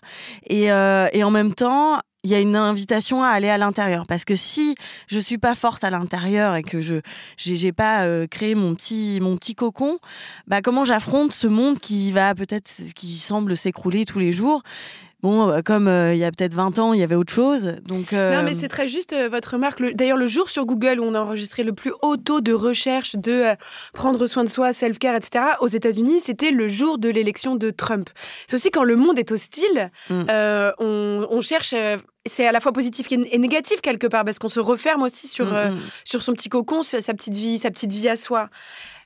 Et, 0.48 0.72
euh, 0.72 1.06
et 1.12 1.22
en 1.22 1.30
même 1.30 1.54
temps, 1.54 2.00
il 2.24 2.30
y 2.30 2.34
a 2.34 2.40
une 2.40 2.56
invitation 2.56 3.22
à 3.22 3.28
aller 3.28 3.48
à 3.48 3.58
l'intérieur. 3.58 4.06
Parce 4.06 4.24
que 4.24 4.36
si 4.36 4.74
je 5.08 5.18
suis 5.18 5.38
pas 5.38 5.54
forte 5.54 5.84
à 5.84 5.90
l'intérieur 5.90 6.56
et 6.56 6.62
que 6.62 6.80
je 6.80 6.96
j'ai 7.36 7.72
pas 7.72 8.04
euh, 8.04 8.26
créé 8.26 8.54
mon 8.54 8.74
petit 8.74 9.18
mon 9.20 9.36
petit 9.36 9.54
cocon 9.54 9.98
bah 10.46 10.62
comment 10.62 10.84
j'affronte 10.84 11.32
ce 11.32 11.46
monde 11.46 11.78
qui 11.78 12.12
va 12.12 12.34
peut-être 12.34 12.70
qui 12.94 13.16
semble 13.16 13.56
s'écrouler 13.56 14.04
tous 14.04 14.18
les 14.18 14.32
jours? 14.32 14.62
Bon, 15.22 15.50
euh, 15.50 15.60
comme 15.64 15.86
euh, 15.86 16.14
il 16.14 16.18
y 16.18 16.24
a 16.24 16.32
peut-être 16.32 16.54
20 16.54 16.80
ans, 16.80 16.92
il 16.92 17.00
y 17.00 17.02
avait 17.04 17.14
autre 17.14 17.32
chose. 17.32 17.76
Donc, 17.86 18.12
euh, 18.12 18.36
Non, 18.36 18.42
mais 18.42 18.54
c'est 18.54 18.68
très 18.68 18.88
juste 18.88 19.14
votre 19.30 19.52
remarque. 19.52 19.80
D'ailleurs, 19.94 20.16
le 20.16 20.26
jour 20.26 20.50
sur 20.50 20.66
Google 20.66 20.98
où 20.98 21.04
on 21.04 21.14
a 21.14 21.20
enregistré 21.20 21.62
le 21.62 21.72
plus 21.72 21.92
haut 22.02 22.16
taux 22.16 22.40
de 22.40 22.52
recherche 22.52 23.14
de 23.14 23.44
prendre 23.92 24.26
soin 24.26 24.42
de 24.42 24.48
soi, 24.48 24.72
self-care, 24.72 25.14
etc., 25.14 25.44
aux 25.60 25.68
États-Unis, 25.68 26.20
c'était 26.20 26.50
le 26.50 26.66
jour 26.66 26.98
de 26.98 27.08
l'élection 27.08 27.54
de 27.54 27.70
Trump. 27.70 28.10
C'est 28.48 28.56
aussi 28.56 28.70
quand 28.70 28.84
le 28.84 28.96
monde 28.96 29.18
est 29.18 29.30
hostile, 29.30 29.90
mm. 30.10 30.24
on, 30.80 31.26
on, 31.30 31.40
cherche 31.40 31.74
c'est 32.24 32.46
à 32.46 32.52
la 32.52 32.60
fois 32.60 32.72
positif 32.72 33.08
et 33.10 33.38
négatif 33.38 33.80
quelque 33.80 34.06
part 34.06 34.24
parce 34.24 34.38
qu'on 34.38 34.48
se 34.48 34.60
referme 34.60 35.02
aussi 35.02 35.26
sur, 35.26 35.46
Mm, 35.46 35.54
euh, 35.54 35.70
mm. 35.70 35.80
sur 36.04 36.22
son 36.22 36.32
petit 36.32 36.48
cocon, 36.48 36.82
sa 36.82 36.98
petite 37.14 37.34
vie, 37.34 37.58
sa 37.58 37.70
petite 37.70 37.92
vie 37.92 38.08
à 38.08 38.16
soi. 38.16 38.48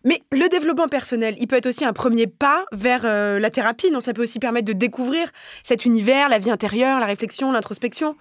Mais 0.06 0.22
le 0.32 0.48
développement 0.48 0.88
personnel, 0.88 1.34
il 1.38 1.48
peut 1.48 1.56
être 1.56 1.66
aussi 1.66 1.84
un 1.84 1.92
premier 1.92 2.26
pas 2.26 2.64
vers 2.72 3.02
euh, 3.04 3.38
la 3.38 3.50
thérapie. 3.50 3.90
Non, 3.90 4.00
ça 4.00 4.14
peut 4.14 4.22
aussi 4.22 4.38
permettre 4.38 4.66
de 4.66 4.72
découvrir 4.72 5.28
cet 5.62 5.84
univers, 5.84 6.28
la 6.28 6.38
vie 6.38 6.50
intérieure, 6.50 7.00
la 7.00 7.06
réflexion, 7.06 7.52
l'introspection. 7.52 8.16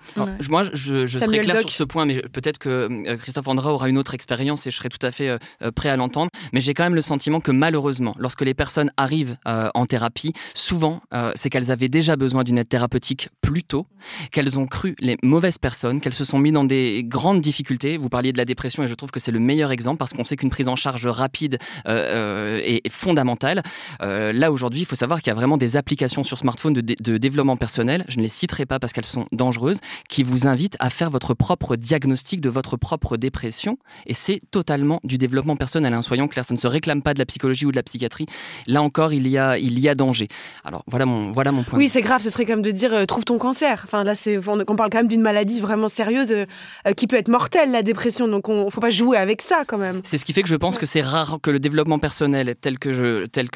Moi, 0.50 0.64
je, 0.74 1.06
je 1.06 1.18
serai 1.18 1.40
clair 1.40 1.56
Doc. 1.56 1.70
sur 1.70 1.78
ce 1.78 1.84
point, 1.84 2.06
mais 2.06 2.22
peut-être 2.34 2.58
que 2.58 2.70
euh, 2.70 3.16
Christophe 3.18 3.48
Andra 3.48 3.72
aura 3.72 3.88
une 3.88 3.98
autre 3.98 4.16
expérience 4.16 4.66
et 4.68 4.72
je 4.72 4.76
serai 4.76 4.90
tout 4.90 5.06
à 5.06 5.12
fait 5.12 5.30
euh, 5.30 5.72
prêt 5.72 5.90
à 5.90 5.96
l'entendre. 5.96 6.32
Mais 6.54 6.62
j'ai 6.62 6.74
quand 6.74 6.84
même 6.84 6.96
le 6.96 7.02
sentiment 7.02 7.40
que 7.40 7.52
malheureusement, 7.52 8.16
lorsque 8.18 8.42
les 8.42 8.54
personnes 8.54 8.92
arrivent 8.98 9.38
euh, 9.48 9.70
en 9.76 9.86
thérapie, 9.86 10.34
souvent, 10.54 11.02
euh, 11.14 11.32
c'est 11.36 11.50
qu'elles 11.50 11.72
avaient 11.72 11.90
déjà 11.90 12.16
besoin 12.16 12.44
d'une 12.44 12.58
aide 12.58 12.70
thérapeutique 12.70 13.30
plus 13.42 13.64
tôt, 13.64 13.86
qu'elles 14.32 14.58
ont 14.58 14.66
cru 14.66 14.96
les 15.00 15.18
mauvaises 15.24 15.58
personnes, 15.58 16.02
qu'elles 16.02 16.14
se 16.14 16.26
sont 16.26 16.40
mises 16.40 16.54
dans 16.54 16.64
des 16.64 17.04
grandes 17.04 17.42
difficultés. 17.42 17.98
Vous 17.98 18.10
parliez 18.10 18.32
de 18.32 18.38
la 18.38 18.46
dépression 18.46 18.84
et 18.84 18.88
je 18.88 18.96
trouve 18.96 19.12
que 19.12 19.20
c'est 19.20 19.32
le 19.32 19.40
meilleur 19.40 19.72
exemple 19.72 19.98
parce 19.98 20.14
qu'on 20.14 20.24
sait 20.24 20.36
qu'une 20.36 20.50
prise 20.50 20.68
en 20.68 20.76
charge 20.76 21.06
rapide 21.06 21.60
est, 21.86 22.82
est 22.86 22.90
fondamentale. 22.90 23.62
Euh, 24.02 24.32
là, 24.34 24.52
aujourd'hui, 24.52 24.82
il 24.82 24.86
faut 24.86 24.96
savoir 24.96 25.22
qu'il 25.22 25.28
y 25.28 25.32
a 25.32 25.36
vraiment 25.36 25.58
des 25.58 25.76
applications 25.76 26.24
sur 26.24 26.38
smartphone 26.38 26.74
de, 26.74 26.82
dé- 26.82 26.96
de 27.00 27.18
développement 27.18 27.58
personnel. 27.58 28.06
Je 28.08 28.18
ne 28.18 28.24
les 28.24 28.30
citerai 28.30 28.66
pas 28.66 28.80
parce 28.80 28.94
qu'elles 28.94 29.06
sont 29.06 29.28
dangereuses 29.32 29.80
qui 30.10 30.24
vous 30.24 30.48
invite 30.48 30.76
à 30.80 30.90
faire 30.90 31.10
votre 31.10 31.34
propre 31.34 31.76
diagnostic 31.76 32.42
de 32.42 32.50
votre 32.50 32.78
propre 32.78 33.18
dépression. 33.18 33.78
Et 34.06 34.14
c'est 34.14 34.40
totalement 34.52 35.00
du 35.04 35.18
développement 35.18 35.56
personnel. 35.56 35.94
hein. 35.94 36.02
Soyons 36.02 36.28
clairs, 36.28 36.46
ça 36.46 36.54
ne 36.54 36.60
se 36.60 36.68
réclame 36.68 37.02
pas 37.02 37.14
de 37.14 37.20
la 37.20 37.26
psychologie 37.26 37.66
ou 37.66 37.72
de 37.72 37.76
la 37.76 37.84
psychiatrie. 37.84 38.26
Là 38.68 38.82
encore, 38.82 39.14
il 39.14 39.28
y 39.28 39.38
a, 39.38 39.58
il 39.58 39.80
y 39.80 39.90
a 39.90 39.96
danger. 39.96 40.28
Alors 40.64 40.84
voilà 40.88 41.06
mon, 41.06 41.32
voilà 41.32 41.52
mon 41.52 41.64
point. 41.64 41.78
Oui, 41.80 41.90
c'est 41.90 42.02
grave, 42.02 42.22
ce 42.22 42.30
serait 42.30 42.46
comme 42.46 42.62
de 42.62 42.72
dire 42.72 42.94
euh, 42.94 43.06
trouve 43.06 43.26
ton 43.26 43.38
cancer. 43.38 43.82
Enfin, 43.86 44.04
là, 44.04 44.16
c'est, 44.16 44.38
on, 44.48 44.64
on 44.68 44.76
parle 44.76 44.90
quand 44.90 45.00
même 45.00 45.08
d'une 45.08 45.22
maladie 45.22 45.60
vraiment 45.62 45.88
sérieuse 45.88 46.32
euh, 46.32 46.46
euh, 46.88 46.94
qui 46.94 47.08
peut 47.08 47.16
être 47.16 47.28
mortelle, 47.28 47.72
la 47.72 47.84
dépression. 47.84 48.28
Donc, 48.28 48.50
on 48.50 48.70
faut 48.70 48.82
pas 48.82 48.90
jouer 48.90 49.18
avec 49.18 49.42
ça 49.42 49.64
quand 49.68 49.78
même. 49.78 50.02
C'est 50.04 50.18
ce 50.18 50.26
qui 50.26 50.34
fait 50.34 50.44
que 50.44 50.50
je 50.50 50.56
pense 50.56 50.78
que 50.78 50.86
c'est 50.86 51.02
rare 51.02 51.40
que 51.42 51.52
le 51.56 51.60
développement 51.60 52.00
personnel, 52.00 52.54
tel 52.60 52.78
que 52.78 52.92
je, 52.92 53.26
tel 53.28 53.48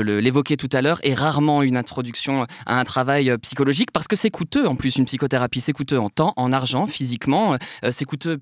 l'évoquais 0.00 0.56
tout 0.56 0.70
à 0.72 0.80
l'heure, 0.80 1.00
est 1.02 1.12
rarement 1.12 1.62
une 1.62 1.76
introduction 1.76 2.46
à 2.64 2.80
un 2.80 2.84
travail 2.84 3.28
euh, 3.28 3.36
psychologique 3.36 3.90
parce 3.92 4.08
que 4.08 4.16
c'est 4.16 4.30
coûteux. 4.30 4.66
En 4.66 4.74
plus, 4.74 4.96
une 4.96 5.04
psychothérapie, 5.04 5.60
c'est 5.60 5.74
coûteux 5.74 6.00
en 6.00 6.08
temps, 6.08 6.32
en 6.36 6.50
argent, 6.50 6.86
physiquement. 6.86 7.54
Euh, 7.84 7.90
c'est 7.90 8.06
coûteux 8.06 8.38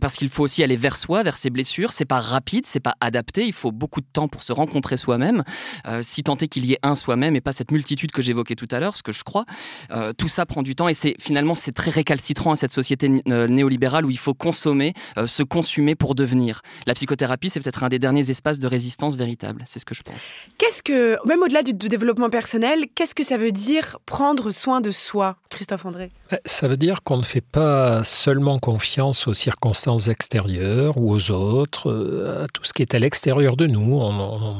parce 0.00 0.16
qu'il 0.16 0.28
faut 0.28 0.44
aussi 0.44 0.62
aller 0.62 0.76
vers 0.76 0.96
soi, 0.96 1.22
vers 1.22 1.36
ses 1.36 1.50
blessures. 1.50 1.92
C'est 1.92 2.04
pas 2.04 2.20
rapide, 2.20 2.66
c'est 2.66 2.80
pas 2.80 2.94
adapté. 3.00 3.44
Il 3.44 3.52
faut 3.52 3.72
beaucoup 3.72 4.00
de 4.00 4.06
temps 4.12 4.28
pour 4.28 4.42
se 4.42 4.52
rencontrer 4.52 4.96
soi-même. 4.96 5.42
Euh, 5.86 6.00
si 6.02 6.22
tant 6.22 6.36
est 6.36 6.48
qu'il 6.48 6.64
y 6.66 6.72
ait 6.74 6.78
un 6.82 6.94
soi-même 6.94 7.34
et 7.36 7.40
pas 7.40 7.52
cette 7.52 7.70
multitude 7.70 8.12
que 8.12 8.22
j'évoquais 8.22 8.54
tout 8.54 8.68
à 8.70 8.80
l'heure, 8.80 8.94
ce 8.94 9.02
que 9.02 9.12
je 9.12 9.24
crois, 9.24 9.44
euh, 9.90 10.12
tout 10.12 10.28
ça 10.28 10.46
prend 10.46 10.62
du 10.62 10.74
temps 10.74 10.88
et 10.88 10.94
c'est 10.94 11.16
finalement 11.20 11.54
c'est 11.54 11.72
très 11.72 11.90
récalcitrant 11.90 12.52
à 12.52 12.56
cette 12.56 12.72
société 12.72 13.10
euh, 13.28 13.48
néolibérale 13.48 14.04
où 14.06 14.10
il 14.10 14.18
faut 14.18 14.34
consommer, 14.34 14.94
euh, 15.18 15.26
se 15.26 15.42
consumer 15.42 15.94
pour 15.94 16.14
devenir. 16.14 16.60
La 16.86 16.94
psychothérapie, 16.94 17.50
c'est 17.50 17.60
peut-être 17.60 17.82
un 17.82 17.88
des 17.88 17.98
derniers 17.98 18.30
espaces 18.30 18.58
de 18.58 18.66
résistance 18.66 19.16
véritable. 19.16 19.64
C'est 19.66 19.78
ce 19.78 19.84
que 19.84 19.94
je 19.94 20.02
pense. 20.02 20.22
Qu'est-ce 20.58 20.82
que, 20.82 21.16
même 21.26 21.42
au-delà 21.42 21.62
du, 21.62 21.74
du 21.74 21.88
développement 21.88 22.30
personnel, 22.30 22.84
qu'est-ce 22.94 23.14
que 23.14 23.24
ça 23.24 23.36
veut 23.36 23.52
dire 23.52 23.98
prendre 24.06 24.50
soin 24.50 24.80
de 24.80 24.90
soi, 24.90 25.36
Christophe 25.50 25.84
André? 25.86 26.10
Euh, 26.32 26.36
Ça 26.44 26.68
veut 26.68 26.76
dire 26.76 27.02
qu'on 27.02 27.18
ne 27.18 27.24
fait 27.24 27.40
pas 27.40 28.04
seulement 28.04 28.58
confiance 28.58 29.23
aux 29.28 29.34
circonstances 29.34 30.08
extérieures 30.08 30.96
ou 30.98 31.12
aux 31.14 31.30
autres, 31.30 31.90
euh, 31.90 32.44
à 32.44 32.46
tout 32.48 32.64
ce 32.64 32.72
qui 32.72 32.82
est 32.82 32.94
à 32.94 32.98
l'extérieur 32.98 33.56
de 33.56 33.66
nous. 33.66 33.94
On, 34.00 34.10
on- 34.20 34.56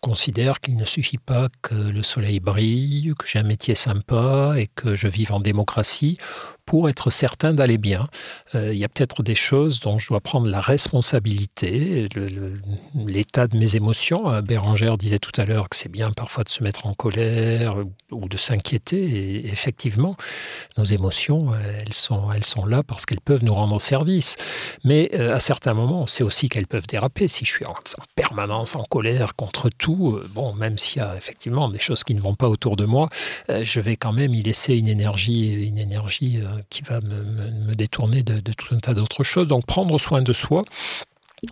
on 0.00 0.10
considère 0.10 0.60
qu'il 0.60 0.76
ne 0.76 0.84
suffit 0.84 1.18
pas 1.18 1.48
que 1.60 1.74
le 1.74 2.02
soleil 2.04 2.38
brille, 2.38 3.12
que 3.18 3.26
j'ai 3.26 3.40
un 3.40 3.42
métier 3.42 3.74
sympa 3.74 4.54
et 4.56 4.68
que 4.68 4.94
je 4.94 5.08
vive 5.08 5.32
en 5.32 5.40
démocratie 5.40 6.16
pour 6.68 6.90
être 6.90 7.08
certain 7.08 7.54
d'aller 7.54 7.78
bien. 7.78 8.10
Euh, 8.54 8.74
il 8.74 8.78
y 8.78 8.84
a 8.84 8.90
peut-être 8.90 9.22
des 9.22 9.34
choses 9.34 9.80
dont 9.80 9.98
je 9.98 10.08
dois 10.08 10.20
prendre 10.20 10.50
la 10.50 10.60
responsabilité, 10.60 12.06
l'état 12.94 13.46
de 13.46 13.56
mes 13.56 13.74
émotions. 13.74 14.30
Euh, 14.30 14.42
Bérangère 14.42 14.98
disait 14.98 15.18
tout 15.18 15.32
à 15.40 15.46
l'heure 15.46 15.70
que 15.70 15.76
c'est 15.76 15.88
bien 15.90 16.12
parfois 16.12 16.44
de 16.44 16.50
se 16.50 16.62
mettre 16.62 16.86
en 16.86 16.92
colère 16.92 17.76
ou- 18.12 18.28
de 18.28 18.36
s'inquiéter. 18.36 19.48
Effectivement, 19.48 20.14
nos 20.76 20.84
émotions, 20.84 21.54
euh, 21.54 21.80
elles 21.86 21.94
sont, 21.94 22.66
là 22.66 22.82
parce 22.82 23.06
qu'elles 23.06 23.22
peuvent 23.22 23.44
nous 23.44 23.54
rendre 23.54 23.80
service. 23.80 24.36
Mais 24.84 25.14
à 25.14 25.40
certains 25.40 25.72
moments, 25.72 26.02
on 26.02 26.06
sait 26.06 26.22
aussi 26.24 26.50
qu'elles 26.50 26.66
peuvent 26.66 26.86
déraper. 26.86 27.28
Si 27.28 27.46
je 27.46 27.50
suis 27.50 27.64
en, 27.64 27.70
en 27.70 28.04
permanence 28.14 28.76
en 28.76 28.82
colère 28.82 29.36
contre 29.36 29.70
tout, 29.70 30.20
bon, 30.34 30.52
même 30.52 30.76
s'il 30.76 31.00
y 31.00 31.04
a 31.04 31.16
effectivement 31.16 31.70
des 31.70 31.78
choses 31.78 32.04
qui 32.04 32.14
ne 32.14 32.20
vont 32.20 32.34
pas 32.34 32.48
autour 32.48 32.76
de 32.76 32.84
moi, 32.84 33.08
je 33.48 33.80
vais 33.80 33.96
quand 33.96 34.12
même 34.12 34.34
y 34.34 34.42
laisser 34.42 34.74
une 34.74 34.88
énergie, 34.88 35.52
une 35.52 35.78
énergie 35.78 36.42
qui 36.70 36.82
va 36.82 37.00
me, 37.00 37.74
détourner 37.74 38.22
de, 38.22 38.52
tout 38.52 38.74
un 38.74 38.78
tas 38.78 38.94
d'autres 38.94 39.24
choses. 39.24 39.48
Donc 39.48 39.66
prendre 39.66 39.98
soin 39.98 40.22
de 40.22 40.32
soi, 40.32 40.62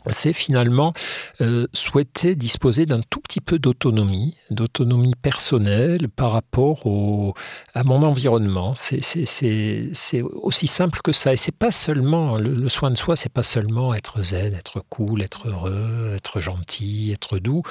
c'est 0.08 0.32
finalement 0.32 0.92
euh, 1.40 1.66
souhaiter 1.72 2.34
disposer 2.34 2.86
d'un 2.86 3.00
tout 3.08 3.20
petit 3.20 3.40
peu 3.40 3.58
d'autonomie, 3.58 4.36
d'autonomie 4.50 5.14
personnelle 5.14 6.08
par 6.08 6.32
rapport 6.32 6.82
à 7.74 7.84
mon 7.84 8.02
environnement. 8.02 8.74
C'est- 8.74 9.02
aussi 10.22 10.66
simple 10.66 11.00
que 11.02 11.12
ça. 11.12 11.32
Et 11.32 11.36
c'est 11.36 11.54
pas 11.56 11.70
seulement 11.70 12.36
le, 12.36 12.54
le 12.54 12.68
soin 12.68 12.90
de 12.90 12.96
soi, 12.96 13.14
c'est 13.16 13.32
pas 13.32 13.42
seulement 13.42 13.94
être 13.94 14.22
zen, 14.22 14.54
être 14.54 14.82
cool, 14.88 15.22
être 15.22 15.48
heureux, 15.48 16.14
être 16.16 16.40
gentil, 16.40 17.12
être 17.12 17.38
doux. 17.38 17.62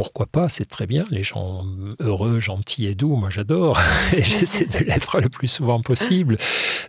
Pourquoi 0.00 0.24
pas 0.24 0.48
C'est 0.48 0.64
très 0.64 0.86
bien. 0.86 1.02
Les 1.10 1.22
gens 1.22 1.62
heureux, 1.98 2.40
gentils 2.40 2.86
et 2.86 2.94
doux, 2.94 3.16
moi 3.16 3.28
j'adore. 3.28 3.78
Et 4.16 4.22
j'essaie 4.22 4.64
de 4.64 4.78
l'être 4.78 5.20
le 5.20 5.28
plus 5.28 5.46
souvent 5.46 5.82
possible. 5.82 6.38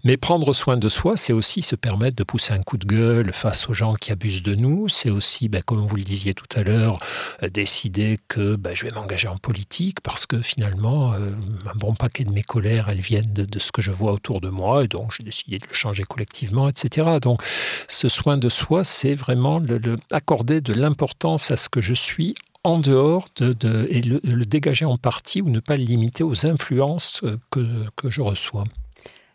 Mais 0.06 0.16
prendre 0.16 0.54
soin 0.54 0.78
de 0.78 0.88
soi, 0.88 1.18
c'est 1.18 1.34
aussi 1.34 1.62
se 1.62 1.76
permettre 1.76 2.16
de 2.16 2.24
pousser 2.24 2.54
un 2.54 2.64
coup 2.64 2.78
de 2.78 2.86
gueule 2.86 3.34
face 3.34 3.68
aux 3.68 3.74
gens 3.74 3.96
qui 3.96 4.14
abusent 4.14 4.44
de 4.44 4.56
nous. 4.56 4.88
C'est 4.88 5.10
aussi, 5.10 5.50
ben, 5.50 5.62
comme 5.62 5.86
vous 5.86 5.98
le 5.98 6.04
disiez 6.04 6.34
tout 6.34 6.46
à 6.56 6.64
l'heure, 6.64 7.02
euh, 7.44 7.50
décider 7.50 8.18
que 8.30 8.56
ben, 8.56 8.74
je 8.74 8.86
vais 8.86 8.92
m'engager 8.96 9.28
en 9.28 9.36
politique 9.36 10.00
parce 10.00 10.26
que 10.26 10.42
finalement, 10.42 11.12
euh, 11.12 11.32
un 11.70 11.76
bon 11.78 11.96
paquet 11.96 12.24
de 12.24 12.32
mes 12.32 12.44
colères, 12.44 12.88
elles 12.88 13.02
viennent 13.02 13.34
de, 13.34 13.60
ce 13.60 13.74
que 13.74 13.82
je 13.82 13.92
vois 13.92 14.14
autour 14.14 14.40
de 14.40 14.48
moi. 14.48 14.86
Et 14.86 14.88
donc, 14.88 15.14
j'ai 15.18 15.26
décidé 15.26 15.58
de 15.58 15.68
le 15.68 15.74
changer 15.74 16.04
collectivement, 16.04 16.70
etc. 16.70 17.18
Donc, 17.22 17.44
ce 17.90 18.08
soin 18.08 18.38
de 18.38 18.48
soi, 18.48 18.86
c'est 18.86 19.16
vraiment 19.16 19.62
accorder 20.12 20.62
de 20.62 20.72
l'importance 20.72 21.52
à 21.52 21.58
ce 21.58 21.68
que 21.68 21.82
je 21.82 21.94
suis 21.94 22.36
en 22.64 22.80
dehors 22.80 23.26
de, 23.38 23.88
et 23.90 24.02
le, 24.02 24.20
le 24.24 24.46
dégager 24.46 24.86
en 24.86 24.98
partie 24.98 25.42
ou 25.42 25.50
ne 25.50 25.60
pas 25.60 25.78
le 25.78 25.84
limiter 25.84 26.24
aux 26.24 26.46
influences 26.46 27.22
euh, 27.24 27.38
que 27.50 28.10
je 28.10 28.22
reçois. 28.22 28.66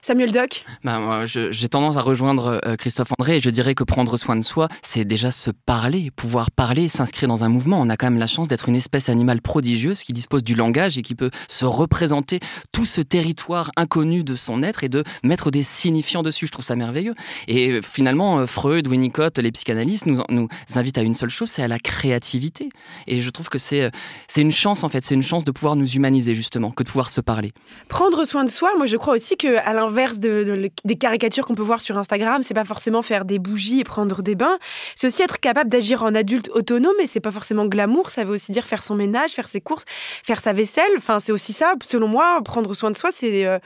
Samuel 0.06 0.30
Doc 0.30 0.64
Bah, 0.84 1.00
moi, 1.00 1.24
j'ai 1.26 1.68
tendance 1.68 1.96
à 1.96 2.00
rejoindre 2.00 2.60
euh, 2.64 2.76
Christophe 2.76 3.08
André 3.18 3.38
et 3.38 3.40
je 3.40 3.50
dirais 3.50 3.74
que 3.74 3.82
prendre 3.82 4.16
soin 4.16 4.36
de 4.36 4.44
soi, 4.44 4.68
c'est 4.80 5.04
déjà 5.04 5.32
se 5.32 5.50
parler, 5.50 6.12
pouvoir 6.14 6.52
parler, 6.52 6.86
s'inscrire 6.86 7.28
dans 7.28 7.42
un 7.42 7.48
mouvement. 7.48 7.80
On 7.80 7.88
a 7.88 7.96
quand 7.96 8.06
même 8.06 8.20
la 8.20 8.28
chance 8.28 8.46
d'être 8.46 8.68
une 8.68 8.76
espèce 8.76 9.08
animale 9.08 9.42
prodigieuse 9.42 10.04
qui 10.04 10.12
dispose 10.12 10.44
du 10.44 10.54
langage 10.54 10.96
et 10.96 11.02
qui 11.02 11.16
peut 11.16 11.32
se 11.48 11.64
représenter 11.64 12.38
tout 12.70 12.84
ce 12.84 13.00
territoire 13.00 13.72
inconnu 13.76 14.22
de 14.22 14.36
son 14.36 14.62
être 14.62 14.84
et 14.84 14.88
de 14.88 15.02
mettre 15.24 15.50
des 15.50 15.64
signifiants 15.64 16.22
dessus. 16.22 16.46
Je 16.46 16.52
trouve 16.52 16.64
ça 16.64 16.76
merveilleux. 16.76 17.16
Et 17.48 17.80
finalement, 17.82 18.38
euh, 18.38 18.46
Freud, 18.46 18.86
Winnicott, 18.86 19.40
les 19.40 19.50
psychanalystes 19.50 20.06
nous, 20.06 20.22
nous 20.28 20.46
invitent 20.76 20.98
à 20.98 21.02
une 21.02 21.14
seule 21.14 21.30
chose, 21.30 21.50
c'est 21.50 21.64
à 21.64 21.68
la 21.68 21.80
créativité. 21.80 22.68
Et 23.08 23.20
je 23.20 23.30
trouve 23.30 23.48
que 23.48 23.58
c'est 23.58 23.82
euh, 23.82 23.90
c'est 24.28 24.42
une 24.42 24.52
chance 24.52 24.84
en 24.84 24.88
fait, 24.88 25.04
c'est 25.04 25.16
une 25.16 25.22
chance 25.24 25.42
de 25.42 25.50
pouvoir 25.50 25.74
nous 25.74 25.90
humaniser 25.90 26.36
justement, 26.36 26.70
que 26.70 26.84
de 26.84 26.88
pouvoir 26.88 27.10
se 27.10 27.20
parler. 27.20 27.50
Prendre 27.88 28.24
soin 28.24 28.44
de 28.44 28.50
soi, 28.50 28.70
moi 28.76 28.86
je 28.86 28.96
crois 28.96 29.14
aussi 29.14 29.36
que 29.36 29.56
à 29.66 29.74
l'inverse 29.74 29.95
de, 30.18 30.44
de- 30.44 30.70
des 30.84 30.96
caricatures 30.96 31.46
qu'on 31.46 31.54
peut 31.54 31.62
voir 31.62 31.80
sur 31.80 31.96
Instagram, 31.98 32.42
c'est 32.42 32.54
pas 32.54 32.64
forcément 32.64 33.02
faire 33.02 33.24
des 33.24 33.38
bougies 33.38 33.80
et 33.80 33.84
prendre 33.84 34.22
des 34.22 34.34
bains. 34.34 34.58
C'est 34.94 35.06
aussi 35.08 35.22
être 35.22 35.40
capable 35.40 35.70
d'agir 35.70 36.02
en 36.02 36.14
adulte 36.14 36.48
autonome 36.50 36.94
et 37.00 37.06
c'est 37.06 37.20
pas 37.20 37.30
forcément 37.32 37.66
glamour. 37.66 38.10
Ça 38.10 38.24
veut 38.24 38.34
aussi 38.34 38.52
dire 38.52 38.64
faire 38.66 38.82
son 38.82 38.94
ménage, 38.94 39.30
faire 39.32 39.48
ses 39.48 39.60
courses, 39.60 39.84
faire 39.88 40.40
sa 40.40 40.52
vaisselle. 40.52 40.84
Enfin, 40.96 41.18
c'est 41.20 41.32
aussi 41.32 41.52
ça. 41.52 41.74
Selon 41.86 42.08
moi, 42.08 42.40
prendre 42.44 42.72
soin 42.74 42.90
de 42.90 42.96
soi, 42.96 43.10
c'est 43.12 43.46
euh, 43.46 43.58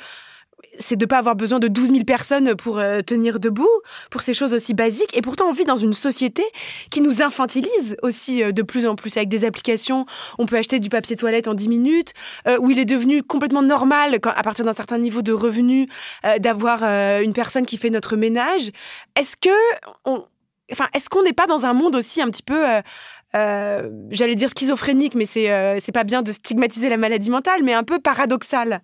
c'est 0.79 0.97
de 0.97 1.07
pas 1.07 1.19
avoir 1.19 1.37
besoin 1.37 1.59
de 1.59 1.69
12 1.69 1.93
000 1.93 2.05
personnes 2.05 2.55
pour 2.55 2.79
euh, 2.79 3.01
tenir 3.01 3.41
debout, 3.41 3.69
pour 4.11 4.23
ces 4.23 4.35
choses 4.35 4.55
aussi 4.55 4.75
basiques. 4.75 5.17
Et 5.17 5.23
pourtant, 5.23 5.47
on 5.49 5.53
vit 5.53 5.65
dans 5.65 5.77
une 5.77 5.95
société 5.95 6.45
qui 6.91 7.01
nous 7.01 7.23
infantilise 7.23 7.97
aussi 8.03 8.43
euh, 8.43 8.53
de 8.53 8.63
plus 8.63 8.87
en 8.87 8.95
plus. 8.95 9.17
Avec 9.17 9.29
des 9.29 9.45
applications, 9.45 10.07
on 10.39 10.47
peut 10.47 10.57
acheter 10.57 10.81
du 10.81 10.89
papier 10.89 11.17
toilette 11.17 11.49
en 11.49 11.55
10 11.55 11.69
minutes, 11.69 12.13
euh, 12.49 12.59
où 12.61 12.71
il 12.71 12.79
est 12.79 12.85
devenu 12.85 13.23
complètement 13.23 13.63
normal, 13.63 14.19
à 14.23 14.43
partir 14.43 14.65
d'un 14.65 14.73
certain 14.73 14.99
niveau 14.99 15.23
de 15.23 15.33
revenus, 15.33 15.89
euh, 16.25 16.39
d'avoir 16.39 16.83
une 16.83 17.33
personne 17.33 17.67
qui 17.67 17.77
fait 17.77 17.91
notre 17.91 18.17
ménage. 18.17 18.71
Est-ce 19.19 19.37
que 19.37 19.51
on... 20.05 20.25
Enfin, 20.73 20.87
est-ce 20.95 21.11
qu'on 21.11 21.25
n'est 21.25 21.33
pas 21.33 21.49
dans 21.49 21.67
un 21.67 21.73
monde 21.73 21.97
aussi 21.97 22.23
un 22.23 22.31
petit 22.31 22.45
peu, 22.45 22.65
j'allais 23.33 24.37
dire 24.37 24.51
schizophrénique, 24.51 25.15
mais 25.17 25.27
c'est 25.27 25.51
euh, 25.51 25.79
pas 25.93 26.05
bien 26.05 26.23
de 26.23 26.31
stigmatiser 26.31 26.89
la 26.89 26.97
maladie 26.97 27.31
mentale, 27.31 27.63
mais 27.65 27.75
un 27.75 27.83
peu 27.83 27.99
paradoxal? 27.99 28.81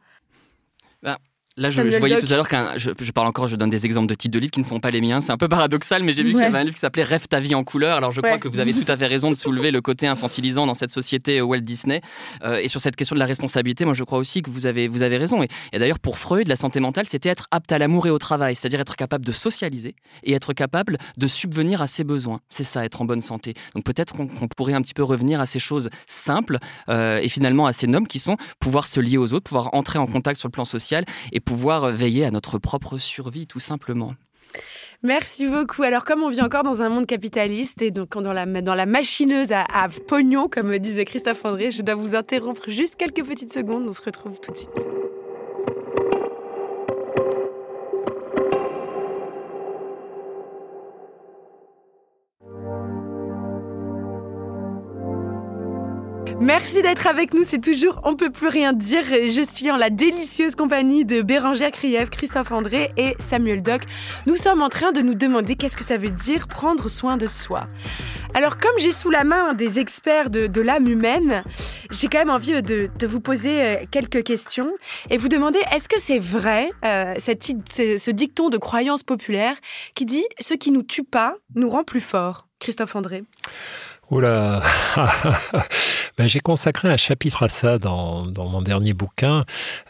Là, 1.59 1.71
je, 1.71 1.81
voyais 1.81 2.21
tout 2.21 2.31
à 2.31 2.37
l'heure 2.37 2.49
qu'un. 2.49 2.77
Je, 2.77 2.91
parle 3.13 3.29
encore, 3.29 3.47
je 3.47 3.57
donne 3.57 3.71
des 3.71 3.87
exemples 3.87 4.09
de 4.09 4.15
titres 4.15 4.35
de 4.35 4.39
livres 4.39 4.51
qui 4.51 4.61
ne 4.61 4.65
sont 4.65 4.79
pas 4.79 4.91
les 4.91 5.01
miens. 5.01 5.23
C'est 5.23 5.33
un 5.33 5.39
peu 5.39 5.49
paradoxal, 5.49 6.03
mais 6.03 6.13
j'ai 6.13 6.23
vu 6.23 6.33
qu'il 6.33 6.41
y 6.41 6.45
avait 6.45 6.59
un 6.59 6.65
livre 6.65 6.75
qui 6.75 6.81
s'appelait 6.81 7.03
Rêve 7.03 7.29
ta 7.29 7.41
vie 7.41 7.55
en 7.55 7.65
couleur. 7.65 7.97
Alors, 7.97 8.13
je 8.13 8.21
crois 8.21 8.37
que 8.37 8.47
vous 8.47 8.59
avez 8.59 8.75
tout 8.75 8.85
à 8.89 8.95
fait 8.95 9.07
raison 9.07 9.31
de 9.31 9.37
soulever 9.37 9.71
le 9.71 9.81
côté 9.81 10.07
infantilisant 10.07 10.67
dans 10.67 10.75
cette 10.75 10.91
société 10.91 11.41
Walt 11.41 11.61
Disney. 11.61 12.03
Euh, 12.45 12.61
et 12.63 12.69
sur 12.69 12.81
cette 12.81 12.95
question 12.95 13.17
de 13.17 13.21
la 13.21 13.25
responsabilité, 13.25 13.87
moi, 13.87 13.95
je 13.95 14.05
crois 14.05 14.19
aussi 14.19 14.43
que 14.43 14.51
vous 14.51 14.67
avez, 14.67 14.87
vous 14.87 15.01
avez 15.01 15.17
raison. 15.17 15.43
Et, 15.43 15.49
d'ailleurs, 15.73 15.99
pour 15.99 16.19
Freud, 16.19 16.47
la 16.47 16.57
santé 16.57 16.79
mentale, 16.79 17.07
c'était 17.09 17.31
être 17.31 17.47
apte 17.51 17.73
à 17.73 17.79
l'amour 17.79 18.07
et 18.07 18.11
au 18.11 18.19
travail, 18.19 18.55
c'est-à-dire 18.55 18.81
être 18.81 18.95
capable 18.95 19.25
de 19.25 19.33
socialiser 19.33 19.95
et 20.25 20.35
être 20.35 20.53
capable 20.53 20.99
de 21.17 21.27
subvenir 21.27 21.81
à 21.81 21.87
ses 21.87 22.05
besoins. 22.05 22.41
C'est 22.51 22.65
ça, 22.65 22.85
être 22.85 23.01
en 23.01 23.07
bonne 23.07 23.23
santé. 23.23 23.55
Donc, 23.75 23.85
peut-être 23.85 24.15
qu'on 24.15 24.29
pourrait 24.49 24.75
un 24.75 24.83
petit 24.83 24.95
peu 24.95 25.03
revenir 25.03 25.41
à 25.41 25.47
ces 25.47 25.59
choses 25.59 25.89
simples 26.07 26.59
euh, 26.91 27.19
et 27.23 27.31
finalement 27.31 27.65
assez 27.65 27.87
nobles 27.87 28.09
qui 28.09 28.19
sont 28.19 28.37
pouvoir 28.61 28.87
se 28.87 29.01
lier 29.01 29.17
aux 29.17 29.33
autres, 29.33 29.45
pouvoir 29.45 29.73
entrer 29.73 29.99
en 29.99 30.07
contact 30.07 30.39
sur 30.39 30.49
le 30.49 30.53
plan 30.53 30.67
social 30.67 31.07
et 31.33 31.41
pouvoir 31.47 31.91
veiller 31.91 32.27
à 32.27 32.31
notre 32.31 32.59
propre 32.59 32.99
survie, 32.99 33.47
tout 33.47 33.61
simplement. 33.61 34.15
Merci 35.03 35.49
beaucoup. 35.49 35.83
Alors, 35.83 36.05
comme 36.05 36.23
on 36.23 36.29
vit 36.29 36.43
encore 36.43 36.65
dans 36.65 36.83
un 36.83 36.89
monde 36.89 37.07
capitaliste 37.07 37.81
et 37.81 37.91
donc 37.91 38.11
dans 38.11 38.33
la, 38.33 38.87
machineuse 38.87 39.53
à, 39.53 39.63
à 39.73 39.89
pognon, 39.89 40.49
comme 40.49 40.77
disait 40.79 41.05
Christophe 41.05 41.45
André, 41.45 41.71
je 41.71 41.83
dois 41.83 41.95
vous 41.95 42.15
interrompre 42.15 42.69
juste 42.69 42.97
quelques 42.97 43.25
petites 43.25 43.53
secondes. 43.53 43.87
On 43.89 43.93
se 43.93 44.03
retrouve 44.03 44.41
tout 44.41 44.53
de 44.53 44.57
suite. 44.57 45.16
Merci 56.41 56.83
d'être 56.83 57.07
avec 57.07 57.33
nous, 57.33 57.45
c'est 57.45 57.61
toujours 57.61 58.01
On 58.05 58.15
peut 58.15 58.31
plus 58.31 58.49
rien 58.49 58.75
dire. 58.75 59.03
Je 59.05 59.45
suis 59.51 59.71
en 59.71 59.77
la 59.77 59.89
délicieuse 59.89 60.55
compagnie 60.55 61.07
de 61.07 61.23
Bérangère 61.23 61.73
Krief, 61.73 62.11
Christophe 62.11 62.53
André 62.53 62.91
et 62.99 63.15
Samuel 63.19 63.63
Doc. 63.63 63.83
Nous 64.27 64.37
sommes 64.37 64.61
en 64.61 64.69
train 64.69 64.93
de 64.93 65.01
nous 65.01 65.15
demander 65.15 65.57
qu'est-ce 65.57 65.79
que 65.79 65.85
ça 65.85 65.97
veut 65.97 66.11
dire 66.11 66.47
prendre 66.47 66.91
soin 66.91 67.17
de 67.17 67.27
soi. 67.27 67.67
Alors 68.35 68.59
comme 68.59 68.79
j'ai 68.79 68.93
sous 68.93 69.11
la 69.11 69.25
main 69.25 69.55
des 69.55 69.79
experts 69.79 70.29
de, 70.29 70.61
l'âme 70.61 70.89
humaine, 70.89 71.43
j'ai 71.91 72.09
quand 72.09 72.19
même 72.19 72.31
envie 72.31 72.61
de, 72.61 72.91
vous 73.07 73.21
poser 73.21 73.63
euh, 73.63 73.77
quelques 73.91 74.23
questions 74.23 74.71
et 75.09 75.17
vous 75.17 75.29
demander 75.29 75.59
est-ce 75.73 75.89
que 75.89 75.99
c'est 75.99 76.19
vrai 76.19 76.71
euh, 76.85 77.15
ce 77.19 78.11
dicton 78.11 78.51
de 78.51 78.59
croyance 78.59 79.03
populaire 79.03 79.57
qui 79.95 80.05
dit 80.05 80.25
ce 80.39 80.53
qui 80.53 80.71
nous 80.71 80.83
tue 80.83 81.05
pas 81.05 81.35
nous 81.55 81.71
rend 81.71 81.83
plus 81.83 82.01
forts 82.01 82.47
Christophe 82.59 82.95
André? 82.95 83.25
Oula 84.11 84.63
ben, 86.17 86.29
J'ai 86.29 86.39
consacré 86.41 86.89
un 86.89 86.97
chapitre 86.97 87.43
à 87.43 87.49
ça 87.49 87.79
dans, 87.79 88.27
mon 88.37 88.63
dernier 88.63 88.93
bouquin. 88.93 89.45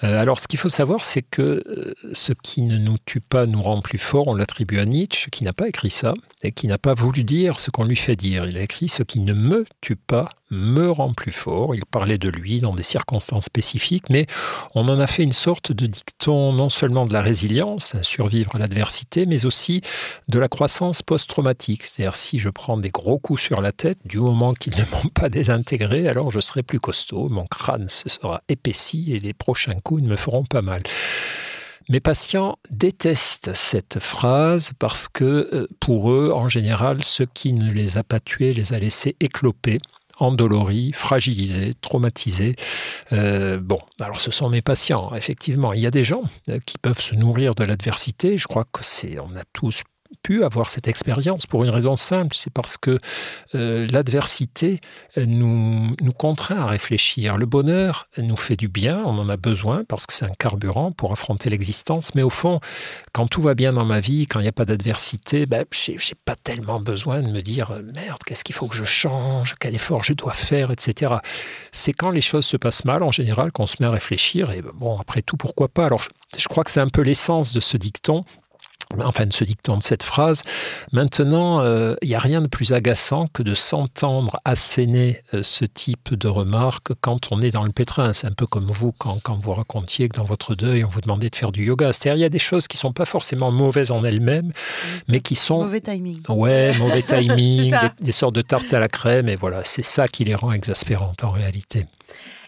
Euh, 0.04 0.20
alors, 0.20 0.40
ce 0.40 0.48
qu'il 0.48 0.58
faut 0.58 0.70
savoir, 0.70 1.04
c'est 1.04 1.22
que 1.22 1.42
euh, 1.42 1.94
ce 2.12 2.32
qui 2.32 2.62
ne 2.62 2.78
nous 2.78 2.96
tue 3.04 3.20
pas 3.20 3.46
nous 3.46 3.60
rend 3.60 3.82
plus 3.82 3.98
fort. 3.98 4.28
On 4.28 4.34
l'attribue 4.34 4.78
à 4.78 4.86
Nietzsche, 4.86 5.28
qui 5.30 5.44
n'a 5.44 5.52
pas 5.52 5.68
écrit 5.68 5.90
ça, 5.90 6.14
et 6.42 6.52
qui 6.52 6.66
n'a 6.66 6.78
pas 6.78 6.94
voulu 6.94 7.24
dire 7.24 7.60
ce 7.60 7.70
qu'on 7.70 7.84
lui 7.84 7.96
fait 7.96 8.16
dire. 8.16 8.46
Il 8.46 8.56
a 8.56 8.62
écrit 8.62 8.88
Ce 8.88 9.02
qui 9.02 9.20
ne 9.20 9.34
me 9.34 9.66
tue 9.82 9.96
pas 9.96 10.30
me 10.50 10.90
rend 10.90 11.12
plus 11.12 11.32
fort. 11.32 11.74
Il 11.74 11.84
parlait 11.86 12.18
de 12.18 12.28
lui 12.28 12.60
dans 12.60 12.74
des 12.74 12.82
circonstances 12.82 13.46
spécifiques, 13.46 14.08
mais 14.10 14.26
on 14.74 14.88
en 14.88 15.00
a 15.00 15.06
fait 15.06 15.22
une 15.22 15.32
sorte 15.32 15.72
de 15.72 15.86
dicton 15.86 16.52
non 16.52 16.68
seulement 16.68 17.06
de 17.06 17.12
la 17.12 17.22
résilience, 17.22 17.94
survivre 18.02 18.54
à 18.54 18.58
l'adversité, 18.58 19.24
mais 19.26 19.46
aussi 19.46 19.80
de 20.28 20.38
la 20.38 20.48
croissance 20.48 21.02
post-traumatique. 21.02 21.84
C'est-à-dire 21.84 22.14
si 22.14 22.38
je 22.38 22.50
prends 22.50 22.78
des 22.78 22.90
gros 22.90 23.18
coups 23.18 23.40
sur 23.40 23.60
la 23.60 23.72
tête, 23.72 23.98
du 24.04 24.18
moment 24.18 24.54
qu'ils 24.54 24.76
ne 24.76 24.84
m'ont 24.92 25.10
pas 25.14 25.28
désintégré, 25.28 26.08
alors 26.08 26.30
je 26.30 26.40
serai 26.40 26.62
plus 26.62 26.80
costaud, 26.80 27.28
mon 27.28 27.46
crâne 27.46 27.88
se 27.88 28.08
sera 28.08 28.42
épaissi 28.48 29.14
et 29.14 29.20
les 29.20 29.32
prochains 29.32 29.80
coups 29.80 30.02
ne 30.02 30.08
me 30.08 30.16
feront 30.16 30.44
pas 30.44 30.62
mal. 30.62 30.82
Mes 31.88 32.00
patients 32.00 32.58
détestent 32.68 33.54
cette 33.54 34.00
phrase 34.00 34.72
parce 34.80 35.06
que 35.06 35.24
euh, 35.52 35.68
pour 35.78 36.10
eux, 36.10 36.32
en 36.34 36.48
général, 36.48 37.04
ce 37.04 37.22
qui 37.22 37.52
ne 37.52 37.70
les 37.70 37.96
a 37.96 38.02
pas 38.02 38.18
tués 38.18 38.52
les 38.52 38.72
a 38.72 38.78
laissés 38.80 39.14
écloper 39.20 39.78
endoloris, 40.18 40.92
fragilisés, 40.92 41.74
traumatisés. 41.80 42.56
Euh, 43.12 43.58
bon, 43.60 43.78
alors 44.00 44.20
ce 44.20 44.30
sont 44.30 44.48
mes 44.48 44.62
patients, 44.62 45.14
effectivement. 45.14 45.72
Il 45.72 45.80
y 45.80 45.86
a 45.86 45.90
des 45.90 46.04
gens 46.04 46.22
euh, 46.48 46.58
qui 46.64 46.78
peuvent 46.78 47.00
se 47.00 47.14
nourrir 47.14 47.54
de 47.54 47.64
l'adversité. 47.64 48.38
Je 48.38 48.46
crois 48.46 48.64
que 48.64 48.82
c'est, 48.82 49.18
on 49.18 49.36
a 49.36 49.42
tous 49.52 49.82
pu 50.22 50.44
avoir 50.44 50.68
cette 50.68 50.88
expérience 50.88 51.46
pour 51.46 51.64
une 51.64 51.70
raison 51.70 51.96
simple, 51.96 52.34
c'est 52.34 52.52
parce 52.52 52.76
que 52.76 52.98
euh, 53.54 53.86
l'adversité 53.90 54.80
nous, 55.16 55.94
nous 56.00 56.12
contraint 56.12 56.60
à 56.60 56.66
réfléchir. 56.66 57.36
Le 57.36 57.46
bonheur 57.46 58.08
nous 58.18 58.36
fait 58.36 58.56
du 58.56 58.68
bien, 58.68 59.02
on 59.04 59.18
en 59.18 59.28
a 59.28 59.36
besoin 59.36 59.84
parce 59.84 60.06
que 60.06 60.12
c'est 60.12 60.24
un 60.24 60.34
carburant 60.38 60.92
pour 60.92 61.12
affronter 61.12 61.50
l'existence, 61.50 62.14
mais 62.14 62.22
au 62.22 62.30
fond, 62.30 62.60
quand 63.12 63.26
tout 63.26 63.42
va 63.42 63.54
bien 63.54 63.72
dans 63.72 63.84
ma 63.84 64.00
vie, 64.00 64.26
quand 64.26 64.40
il 64.40 64.42
n'y 64.42 64.48
a 64.48 64.52
pas 64.52 64.64
d'adversité, 64.64 65.46
ben, 65.46 65.64
je 65.70 65.92
n'ai 65.92 65.98
pas 66.24 66.36
tellement 66.36 66.80
besoin 66.80 67.22
de 67.22 67.28
me 67.28 67.40
dire 67.40 67.72
merde, 67.94 68.18
qu'est-ce 68.24 68.44
qu'il 68.44 68.54
faut 68.54 68.66
que 68.66 68.76
je 68.76 68.84
change, 68.84 69.54
quel 69.60 69.74
effort 69.74 70.02
je 70.02 70.12
dois 70.12 70.32
faire, 70.32 70.70
etc. 70.70 71.16
C'est 71.72 71.92
quand 71.92 72.10
les 72.10 72.20
choses 72.20 72.46
se 72.46 72.56
passent 72.56 72.84
mal, 72.84 73.02
en 73.02 73.10
général, 73.10 73.52
qu'on 73.52 73.66
se 73.66 73.76
met 73.80 73.86
à 73.86 73.90
réfléchir, 73.90 74.50
et 74.50 74.62
bon, 74.62 74.98
après 74.98 75.22
tout, 75.22 75.36
pourquoi 75.36 75.68
pas? 75.68 75.86
Alors, 75.86 76.04
je 76.36 76.48
crois 76.48 76.64
que 76.64 76.70
c'est 76.70 76.80
un 76.80 76.88
peu 76.88 77.02
l'essence 77.02 77.52
de 77.52 77.60
ce 77.60 77.76
dicton 77.76 78.24
enfin 79.02 79.26
de 79.26 79.32
ce 79.32 79.44
dicton 79.44 79.76
de 79.76 79.82
cette 79.82 80.02
phrase. 80.02 80.42
Maintenant, 80.92 81.60
euh, 81.60 81.94
il 82.02 82.08
n'y 82.08 82.14
a 82.14 82.18
rien 82.18 82.40
de 82.40 82.46
plus 82.46 82.72
agaçant 82.72 83.26
que 83.32 83.42
de 83.42 83.54
s'entendre 83.54 84.40
asséner 84.44 85.22
euh, 85.34 85.42
ce 85.42 85.64
type 85.64 86.14
de 86.14 86.28
remarques 86.28 86.92
quand 87.00 87.32
on 87.32 87.42
est 87.42 87.50
dans 87.50 87.64
le 87.64 87.72
pétrin. 87.72 88.12
C'est 88.12 88.26
un 88.26 88.32
peu 88.32 88.46
comme 88.46 88.66
vous 88.66 88.92
quand, 88.92 89.18
quand, 89.22 89.38
vous 89.38 89.52
racontiez 89.52 90.08
que 90.08 90.16
dans 90.16 90.24
votre 90.24 90.54
deuil, 90.54 90.84
on 90.84 90.88
vous 90.88 91.00
demandait 91.00 91.30
de 91.30 91.36
faire 91.36 91.52
du 91.52 91.64
yoga. 91.64 91.92
C'est-à-dire, 91.92 92.18
il 92.18 92.22
y 92.22 92.24
a 92.24 92.30
des 92.30 92.38
choses 92.38 92.68
qui 92.68 92.76
ne 92.76 92.80
sont 92.80 92.92
pas 92.92 93.04
forcément 93.04 93.50
mauvaises 93.50 93.90
en 93.90 94.04
elles-mêmes, 94.04 94.52
mais 95.08 95.20
qui 95.20 95.34
sont... 95.34 95.62
Mauvais 95.62 95.80
timing. 95.80 96.22
Ouais, 96.28 96.76
mauvais 96.78 97.02
timing, 97.06 97.70
des, 97.70 98.04
des 98.04 98.12
sortes 98.12 98.34
de 98.34 98.42
tartes 98.42 98.72
à 98.72 98.80
la 98.80 98.88
crème, 98.88 99.28
et 99.28 99.36
voilà, 99.36 99.62
c'est 99.64 99.84
ça 99.84 100.08
qui 100.08 100.24
les 100.24 100.34
rend 100.34 100.52
exaspérantes 100.52 101.24
en 101.24 101.30
réalité. 101.30 101.86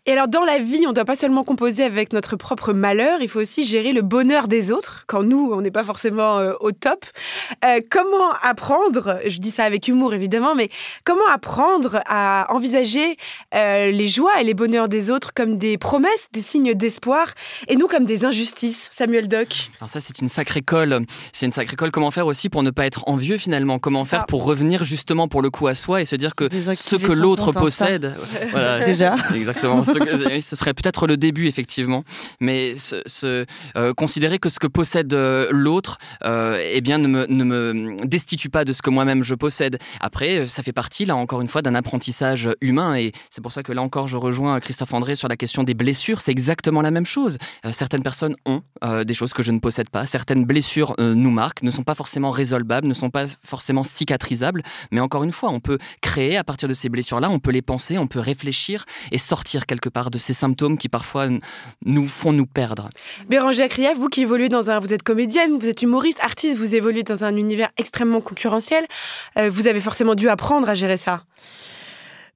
Et 0.07 0.13
alors, 0.13 0.29
dans 0.29 0.45
la 0.45 0.59
vie, 0.59 0.85
on 0.87 0.91
ne 0.91 0.95
doit 0.95 1.05
pas 1.05 1.15
seulement 1.15 1.45
composer 1.45 1.85
avec 1.85 2.13
notre 2.13 2.37
propre 2.37 2.73
malheur, 2.73 3.21
il 3.21 3.29
faut 3.29 3.41
aussi 3.41 3.65
gérer 3.65 3.93
le 3.93 4.03
bonheur 4.03 4.49
des 4.49 4.71
autres, 4.71 5.05
quand 5.07 5.23
nous, 5.23 5.51
on 5.53 5.61
n'est 5.61 5.71
pas 5.71 5.85
forcément 5.85 6.39
euh, 6.39 6.53
au 6.61 6.73
top. 6.73 7.05
Euh, 7.65 7.81
comment 7.91 8.33
apprendre, 8.43 9.19
je 9.27 9.39
dis 9.39 9.51
ça 9.51 9.65
avec 9.65 9.89
humour 9.89 10.15
évidemment, 10.15 10.55
mais 10.55 10.71
comment 11.05 11.27
apprendre 11.33 12.01
à 12.07 12.47
envisager 12.51 13.17
euh, 13.55 13.91
les 13.91 14.09
joies 14.09 14.41
et 14.41 14.45
les 14.45 14.55
bonheurs 14.55 14.89
des 14.89 15.11
autres 15.11 15.33
comme 15.35 15.59
des 15.59 15.79
promesses, 15.79 16.29
des 16.33 16.41
signes 16.41 16.75
d'espoir, 16.75 17.27
et 17.69 17.77
nous 17.77 17.87
comme 17.87 18.05
des 18.05 18.25
injustices, 18.25 18.89
Samuel 18.91 19.29
Doc? 19.29 19.71
Alors 19.81 19.91
ça, 19.91 20.01
c'est 20.01 20.19
une 20.19 20.29
sacrée 20.29 20.63
colle. 20.63 21.05
C'est 21.33 21.47
une 21.47 21.53
sacrée 21.53 21.77
colle. 21.77 21.91
Comment 21.91 22.11
faire 22.11 22.27
aussi 22.27 22.49
pour 22.49 22.63
ne 22.63 22.71
pas 22.71 22.87
être 22.87 23.09
envieux 23.09 23.39
finalement? 23.39 23.79
Comment 23.79 24.05
faire 24.05 24.27
pour 24.27 24.45
revenir 24.45 24.85
justement 24.85 25.29
pour 25.29 25.43
le 25.43 25.51
coup 25.51 25.67
à 25.67 25.75
soi 25.75 26.01
et 26.01 26.05
se 26.05 26.17
dire 26.17 26.35
que 26.35 26.49
ce 26.51 26.97
que 26.97 27.13
l'autre 27.13 27.53
possède... 27.53 28.17
Voilà, 28.51 28.81
Déjà. 28.85 29.17
Exactement. 29.35 29.83
ce 29.83 29.98
serait 30.57 30.75
peut-être 30.75 31.07
le 31.07 31.17
début, 31.17 31.47
effectivement. 31.47 32.05
Mais 32.41 32.75
ce, 32.77 33.45
euh, 33.77 33.95
considérer 33.95 34.39
que 34.39 34.49
ce 34.49 34.59
que 34.59 34.67
possède 34.67 35.13
euh, 35.13 35.49
l'autre, 35.51 35.99
euh, 36.25 36.61
eh 36.63 36.81
bien, 36.81 36.99
ne 36.99 37.09
me, 37.09 37.27
ne 37.27 37.45
me, 37.45 38.07
destitue 38.07 38.49
pas 38.49 38.65
de 38.65 38.73
ce 38.73 38.83
que 38.83 38.91
moi-même 38.91 39.23
je 39.23 39.35
possède. 39.35 39.79
Après, 40.01 40.47
ça 40.47 40.63
fait 40.63 40.73
partie, 40.73 41.05
là, 41.05 41.17
encore 41.17 41.41
une 41.41 41.49
fois, 41.49 41.63
d'un 41.63 41.75
apprentissage 41.75 42.49
humain. 42.61 42.97
Et 42.97 43.13
c'est 43.31 43.41
pour 43.41 43.53
ça 43.53 43.63
que 43.63 43.73
là 43.73 43.83
encore, 43.83 44.09
je 44.09 44.17
rejoins 44.17 44.61
Christophe 44.61 44.93
André 44.95 45.15
sur 45.15 45.29
la 45.29 45.37
question 45.37 45.63
des 45.63 45.75
blessures. 45.75 46.21
C'est 46.21 46.33
exactement 46.33 46.83
la 46.83 46.91
même 46.91 47.07
chose. 47.07 47.39
certaines 47.71 48.03
personnes 48.03 48.37
ont 48.47 48.63
des 49.05 49.15
choses 49.15 49.33
que 49.33 49.43
je 49.43 49.53
ne 49.53 49.59
possède 49.59 49.91
pas. 49.91 50.07
Certaines 50.07 50.45
blessures 50.45 50.95
nous 50.99 51.31
marquent, 51.31 51.63
ne 51.63 51.71
sont 51.71 51.83
pas 51.83 51.95
forcément 51.95 52.31
résolvables, 52.31 52.87
ne 52.87 52.95
sont 52.95 53.11
pas 53.11 53.27
forcément 53.45 53.85
cicatrisables. 53.85 54.63
Mais 54.91 55.01
encore 55.01 55.25
une 55.25 55.33
fois, 55.33 55.51
on 55.51 55.61
peut 55.61 55.79
créer 56.01 56.37
à 56.37 56.45
partir 56.45 56.69
de 56.69 56.75
ces 56.75 56.89
blessures-là, 56.89 57.31
on 57.31 57.39
peut 57.39 57.51
les 57.51 57.63
penser, 57.63 57.99
on 57.99 58.07
peut 58.07 58.21
réfléchir 58.21 58.85
et 59.13 59.19
sortir 59.19 59.67
quelque 59.67 59.78
part 59.88 60.11
de 60.11 60.19
ces 60.19 60.35
symptômes 60.35 60.79
qui 60.79 60.88
parfois 60.88 61.29
nous 61.85 62.09
font 62.09 62.33
nous 62.33 62.47
perdre. 62.47 62.91
Bérangère 63.29 63.69
Krief, 63.69 63.97
vous 63.97 64.09
qui 64.09 64.23
évoluez 64.23 64.49
dans 64.49 64.71
un... 64.71 64.81
Vous 64.81 64.93
êtes 64.93 65.03
comédienne, 65.03 65.59
vous 65.59 65.69
êtes 65.69 65.83
humoriste, 65.83 66.19
artiste, 66.23 66.57
vous 66.57 66.75
évoluez 66.75 67.03
dans 67.03 67.25
un 67.25 67.37
univers 67.37 67.69
extrêmement 67.77 68.21
concurrentiel. 68.21 68.87
Euh, 69.38 69.51
vous 69.51 69.67
avez 69.67 69.81
forcément 69.81 70.14
dû 70.14 70.29
apprendre 70.29 70.69
à 70.69 70.75
gérer 70.75 70.97
ça. 70.97 71.23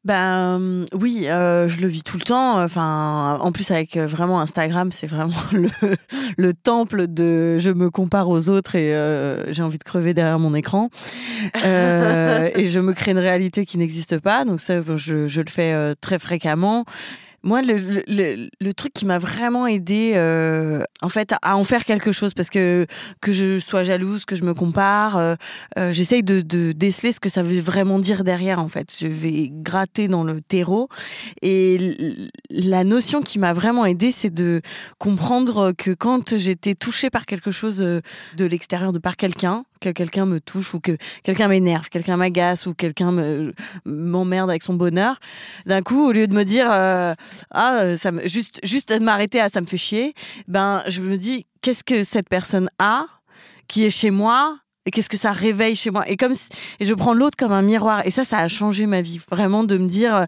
Ben 0.05 0.85
oui, 0.93 1.27
euh, 1.29 1.69
je 1.69 1.81
le 1.81 1.87
vis 1.87 2.03
tout 2.03 2.17
le 2.17 2.25
temps. 2.25 2.61
Enfin, 2.61 3.39
en 3.41 3.53
plus 3.53 3.71
avec 3.71 3.97
euh, 3.97 4.09
vraiment 4.09 4.41
Instagram, 4.41 4.91
c'est 4.91 5.07
vraiment 5.07 5.33
le, 5.53 5.69
le, 6.37 6.53
temple 6.53 7.07
de 7.07 7.57
je 7.59 7.71
me 7.71 7.89
compare 7.89 8.29
aux 8.29 8.49
autres 8.49 8.75
et 8.75 8.91
j'ai 9.53 9.63
envie 9.63 9.79
de 9.79 9.85
crever 9.85 10.13
derrière 10.13 10.41
mon 10.41 10.55
écran. 10.55 10.91
et 11.55 12.67
je 12.67 12.81
me 12.81 12.93
crée 12.95 13.13
une 13.13 13.19
réalité 13.19 13.65
qui 13.65 13.79
n'existe 13.79 14.19
pas. 14.19 14.45
Donc 14.45 14.61
ça, 14.61 14.83
je, 14.97 15.29
je 15.29 15.41
le 15.41 15.51
fais 15.51 15.95
très 16.01 16.19
fréquemment. 16.19 16.85
Moi, 17.45 17.63
le, 17.63 18.03
le, 18.07 18.49
le, 18.61 18.75
truc 18.75 18.93
qui 18.93 19.05
m'a 19.05 19.19
vraiment 19.19 19.67
aidé, 19.67 20.13
euh, 20.15 20.85
en 21.01 21.09
fait, 21.09 21.35
à 21.43 21.57
en 21.57 21.65
faire 21.65 21.85
quelque 21.85 22.13
chose, 22.13 22.35
parce 22.35 22.51
que 22.51 22.87
que 23.21 23.33
je 23.33 23.59
sois 23.59 23.83
jalouse, 23.83 24.25
que 24.25 24.37
je 24.37 24.45
me 24.45 24.55
compare, 24.55 25.17
euh, 25.17 25.35
euh, 25.79 25.93
j'essaye 25.93 26.23
de, 26.23 26.41
de, 26.41 26.73
déceler 26.73 27.13
ce 27.13 27.21
que 27.21 27.29
ça 27.29 27.43
veut 27.43 27.61
vraiment 27.61 27.99
dire 27.99 28.23
derrière, 28.23 28.61
en 28.61 28.69
fait. 28.69 28.97
Je 28.99 29.09
vais 29.09 29.49
gratter 29.51 30.07
dans 30.07 30.25
le 30.25 30.41
terreau. 30.41 30.89
Et 31.43 32.29
la 32.51 32.85
notion 32.85 33.23
qui 33.23 33.39
m'a 33.39 33.53
vraiment 33.53 33.87
aidé, 33.87 34.13
c'est 34.13 34.33
de 34.33 34.61
comprendre 34.99 35.73
que 35.73 35.91
quand 35.91 36.37
j'étais 36.37 36.75
touchée 36.75 37.11
par 37.11 37.27
quelque 37.27 37.51
chose 37.51 37.79
de 37.79 38.45
l'extérieur, 38.45 38.93
de 38.93 38.99
par 38.99 39.17
quelqu'un, 39.17 39.65
que 39.83 39.91
quelqu'un 39.91 40.27
me 40.27 40.41
touche 40.41 40.75
ou 40.75 40.81
que 40.81 40.97
quelqu'un 41.25 41.49
m'énerve, 41.49 41.89
quelqu'un 41.89 42.17
m'agace 42.17 42.67
ou 42.67 42.75
quelqu'un 42.75 43.13
m'emmerde 43.85 44.49
avec 44.49 44.63
son 44.63 44.75
bonheur, 44.75 45.19
d'un 45.67 45.83
coup, 45.83 46.09
au 46.09 46.13
lieu 46.13 46.27
de 46.27 46.35
me 46.35 46.45
dire 46.45 46.69
euh, 46.71 47.15
ah 47.51 47.97
ça 47.97 48.13
me, 48.13 48.27
juste 48.27 48.61
juste 48.63 48.93
de 48.93 48.99
m'arrêter 48.99 49.41
à 49.41 49.49
ça 49.49 49.61
me 49.61 49.67
fait 49.67 49.77
chier, 49.77 50.15
ben 50.49 50.83
je 50.87 51.03
me 51.03 51.17
dis 51.17 51.47
qu'est-ce 51.61 51.85
que 51.85 52.05
cette 52.05 52.29
personne 52.29 52.69
a 52.79 53.07
qui 53.69 53.85
est 53.85 53.91
chez 53.91 54.11
moi 54.11 54.59
et 54.85 54.91
qu'est-ce 54.91 55.09
que 55.09 55.17
ça 55.17 55.33
réveille 55.33 55.77
chez 55.77 55.91
moi? 55.91 56.09
Et 56.09 56.17
comme 56.17 56.35
et 56.81 56.85
je 56.85 56.95
prends 56.95 57.15
l'autre 57.15 57.37
comme 57.37 57.53
un 57.53 57.63
miroir. 57.63 58.03
Et 58.05 58.11
ça 58.11 58.25
ça 58.25 58.39
a 58.39 58.49
changé 58.49 58.87
ma 58.87 59.01
vie 59.01 59.21
vraiment 59.31 59.65
de 59.65 59.79
me 59.79 59.89
dire 59.89 60.15
euh, 60.15 60.25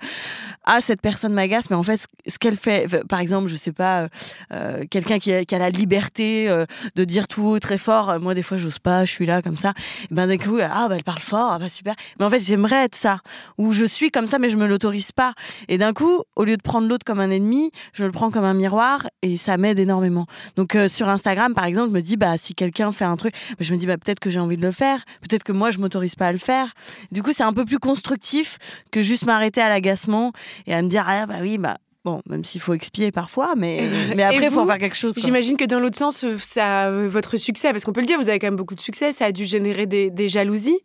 ah 0.65 0.81
cette 0.81 1.01
personne 1.01 1.33
m'agace 1.33 1.69
mais 1.71 1.77
en 1.77 1.83
fait 1.83 2.01
ce 2.27 2.39
qu'elle 2.39 2.57
fait 2.57 2.89
par 3.09 3.21
exemple 3.21 3.49
je 3.49 3.57
sais 3.57 3.73
pas 3.73 4.03
euh, 4.03 4.09
euh, 4.53 4.85
quelqu'un 4.89 5.19
qui, 5.19 5.33
a, 5.33 5.59
la 5.59 5.71
liberté 5.71 6.49
de 6.95 7.05
dire 7.05 7.29
tout 7.29 7.59
très 7.61 7.79
fort 7.79 8.19
moi 8.21 8.35
des 8.35 8.43
fois 8.43 8.57
j'ose 8.57 8.79
pas 8.79 9.05
je 9.05 9.13
suis 9.13 9.27
là 9.27 9.43
comme 9.43 9.57
ça. 9.57 9.73
Et 10.11 10.15
ben 10.15 10.27
d'un 10.27 10.39
coup 10.39 10.59
ah 10.63 10.89
bah 10.89 10.97
elle 10.97 11.05
parle 11.05 11.21
fort 11.21 11.53
ah 11.53 11.59
bah 11.59 11.69
super. 11.69 11.95
Mais 12.19 12.25
en 12.25 12.31
fait 12.31 12.41
j'aimerais 12.41 12.85
être 12.85 12.95
ça. 12.95 13.21
Où 13.59 13.73
je 13.73 13.85
suis 13.85 14.11
comme 14.11 14.27
ça 14.27 14.39
mais 14.39 14.51
je 14.51 14.57
me 14.57 14.67
l'autorise 14.67 15.13
pas. 15.13 15.35
Et 15.69 15.79
d'un 15.79 15.93
coup 15.93 16.23
au 16.37 16.45
lieu 16.45 16.57
de 16.57 16.63
prendre 16.63 16.89
l'autre 16.89 17.05
comme 17.05 17.21
un 17.21 17.31
ennemi 17.31 17.71
je 17.93 18.05
le 18.05 18.13
prends 18.13 18.31
comme 18.31 18.45
un 18.45 18.55
miroir 18.55 19.09
et 19.23 19.37
ça 19.37 19.57
m'aide 19.57 19.79
énormément. 19.79 20.27
Donc 20.57 20.77
sur 20.89 21.09
Instagram 21.09 21.55
par 21.55 21.65
exemple 21.65 21.89
je 21.89 21.95
me 21.95 22.03
dis 22.03 22.17
bah 22.17 22.37
si 22.37 22.55
quelqu'un 22.55 22.93
fait 22.93 23.05
un 23.05 23.17
truc 23.17 23.35
je 23.59 23.73
me 23.73 23.79
dis 23.79 23.87
bah 23.87 23.97
peut-être 23.97 24.21
que 24.21 24.31
j'ai 24.31 24.41
envie 24.45 24.57
de 24.57 24.63
le 24.63 24.71
faire. 24.71 25.05
Peut-être 25.21 25.43
que 25.45 25.53
moi, 25.53 25.71
je 25.71 25.79
m'autorise 25.79 26.15
pas 26.15 26.29
à 26.29 26.33
le 26.33 26.39
faire. 26.39 26.75
Du 27.13 27.23
coup, 27.23 27.33
c'est 27.33 27.43
un 27.43 27.53
peu 27.53 27.65
plus 27.65 27.79
constructif 27.79 28.59
que 28.91 29.03
juste 29.03 29.27
m'arrêter 29.27 29.61
à 29.61 29.69
l'agacement 29.69 30.33
et 30.67 30.75
à 30.75 30.83
me 30.83 30.89
dire 30.89 31.05
ah 31.07 31.27
bah 31.27 31.39
oui 31.41 31.59
bah 31.59 31.79
Bon, 32.05 32.21
même 32.29 32.45
s'il 32.45 32.61
faut 32.61 32.75
expier 32.75 33.11
parfois, 33.11 33.55
mais, 33.57 33.89
mais 34.15 34.23
après, 34.25 34.45
il 34.45 34.51
faut 34.51 34.61
en 34.61 34.67
faire 34.67 34.77
quelque 34.77 34.97
chose. 34.97 35.15
J'imagine 35.17 35.57
que 35.57 35.65
dans 35.65 35.81
l'autre 35.81 35.97
sens, 35.97 36.23
ça, 36.37 36.91
votre 36.91 37.39
succès, 37.39 37.73
parce 37.73 37.87
qu'on 37.87 37.95
peut 37.95 38.03
le 38.03 38.07
dire, 38.07 38.19
vous 38.19 38.29
avez 38.29 38.39
quand 38.39 38.47
même 38.47 38.57
beaucoup 38.57 38.75
de 38.75 38.81
succès, 38.81 39.11
ça 39.11 39.25
a 39.25 39.33
dû 39.33 39.47
générer 39.47 39.87
des, 39.87 40.11
des 40.11 40.29
jalousies. 40.29 40.81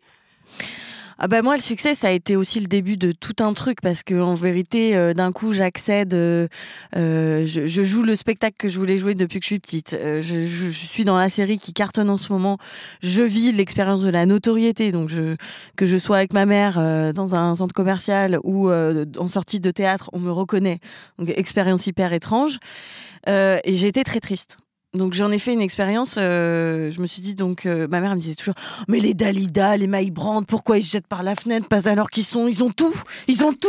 Ah 1.22 1.28
bah 1.28 1.42
moi 1.42 1.58
le 1.58 1.62
succès 1.62 1.96
ça 1.96 2.08
a 2.08 2.12
été 2.12 2.38
aussi 2.38 2.62
le 2.62 2.68
début 2.68 2.96
de 2.96 3.12
tout 3.12 3.36
un 3.42 3.52
truc 3.54 3.82
parce 3.82 4.04
que 4.04 4.22
en 4.22 4.36
vérité 4.36 4.96
euh, 4.96 5.14
d'un 5.14 5.34
coup 5.34 5.52
j'accède, 5.52 6.14
euh, 6.14 6.48
euh, 6.96 7.46
je, 7.46 7.68
je, 7.68 7.84
joue 7.84 8.04
le 8.04 8.16
spectacle 8.16 8.56
que 8.58 8.70
je 8.70 8.80
voulais 8.80 8.98
jouer 8.98 9.16
depuis 9.16 9.40
que 9.40 9.44
je 9.44 9.48
suis 9.48 9.60
petite. 9.60 9.98
Je, 10.00 10.22
je, 10.22 10.46
je, 10.46 10.72
suis 10.72 11.04
dans 11.04 11.18
la 11.18 11.30
série 11.30 11.60
qui 11.60 11.74
cartonne 11.74 12.10
en 12.10 12.16
ce 12.16 12.32
moment. 12.32 12.58
Je 13.04 13.22
vis 13.22 13.52
l'expérience 13.52 14.02
de 14.02 14.08
la 14.10 14.26
notoriété 14.26 14.94
donc 14.94 15.12
que 15.76 15.86
je 15.86 15.98
sois 15.98 16.16
avec 16.16 16.32
ma 16.32 16.46
mère 16.46 17.14
dans 17.14 17.36
un 17.36 17.54
centre 17.54 17.74
commercial 17.74 18.40
ou 18.46 18.70
en 18.72 19.28
sortie 19.28 19.60
de 19.60 19.72
théâtre 19.72 20.10
on 20.14 20.20
me 20.20 20.32
reconnaît 20.32 20.80
donc 21.18 21.34
expérience 21.36 21.86
hyper 21.86 22.14
étrange 22.14 22.60
et 23.28 23.86
été 23.86 24.06
très 24.06 24.22
triste 24.22 24.58
donc 24.96 25.14
j'en 25.14 25.32
ai 25.32 25.38
fait 25.38 25.54
une 25.54 25.62
expérience. 25.62 26.16
Euh, 26.18 26.90
je 26.90 27.00
me 27.00 27.06
suis 27.06 27.22
dit 27.22 27.36
donc 27.36 27.68
euh, 27.68 27.88
ma 27.88 28.02
mère 28.02 28.16
me 28.16 28.20
disait 28.20 28.34
toujours 28.34 28.56
mais 28.88 29.00
les 29.00 29.14
Dalida, 29.14 29.78
les 29.78 29.86
Mike 29.86 30.14
Brand, 30.14 30.44
pourquoi 30.44 30.80
ils 30.80 30.84
se 30.84 30.92
jettent 30.94 31.06
par 31.06 31.22
la 31.22 31.36
fenêtre 31.36 31.68
Pas 31.68 31.88
alors 31.88 32.10
qu'ils 32.10 32.24
sont, 32.24 32.48
ils 32.48 32.64
ont 32.64 32.72
tout, 32.72 32.96
ils 33.28 33.44
ont 33.44 33.54
tout. 33.54 33.68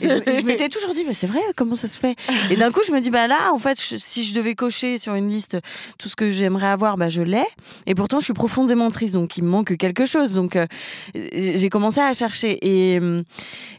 Et 0.00 0.08
je, 0.08 0.44
m'étais 0.44 0.68
toujours 0.68 0.94
dit 0.94 1.04
mais 1.04 1.14
c'est 1.14 1.26
vrai, 1.26 1.40
comment 1.56 1.74
ça 1.74 1.88
se 1.88 1.98
fait? 1.98 2.14
Et 2.50 2.56
d'un 2.56 2.70
coup 2.70 2.82
je 2.86 2.92
me 2.92 3.00
dis 3.00 3.10
bah 3.10 3.26
là 3.26 3.52
en 3.52 3.58
fait 3.58 3.78
si 3.78 4.22
je 4.22 4.32
devais 4.32 4.54
cocher 4.54 4.98
sur 4.98 5.16
une 5.16 5.28
liste 5.28 5.58
tout 5.98 6.08
ce 6.08 6.14
que 6.14 6.30
j'aimerais 6.30 6.68
avoir, 6.68 6.96
bah 6.96 7.08
je 7.08 7.22
l'ai. 7.22 7.46
Et 7.86 7.96
pourtant 7.96 8.20
je 8.20 8.26
suis 8.26 8.32
profondément 8.32 8.92
triste 8.92 9.14
donc 9.14 9.36
il 9.36 9.42
me 9.42 9.48
manque 9.48 9.76
quelque 9.76 10.04
chose. 10.04 10.34
Donc 10.34 10.54
euh, 10.54 10.66
j'ai 11.16 11.68
commencé 11.68 11.98
à 11.98 12.12
chercher 12.12 12.58
et 12.62 13.00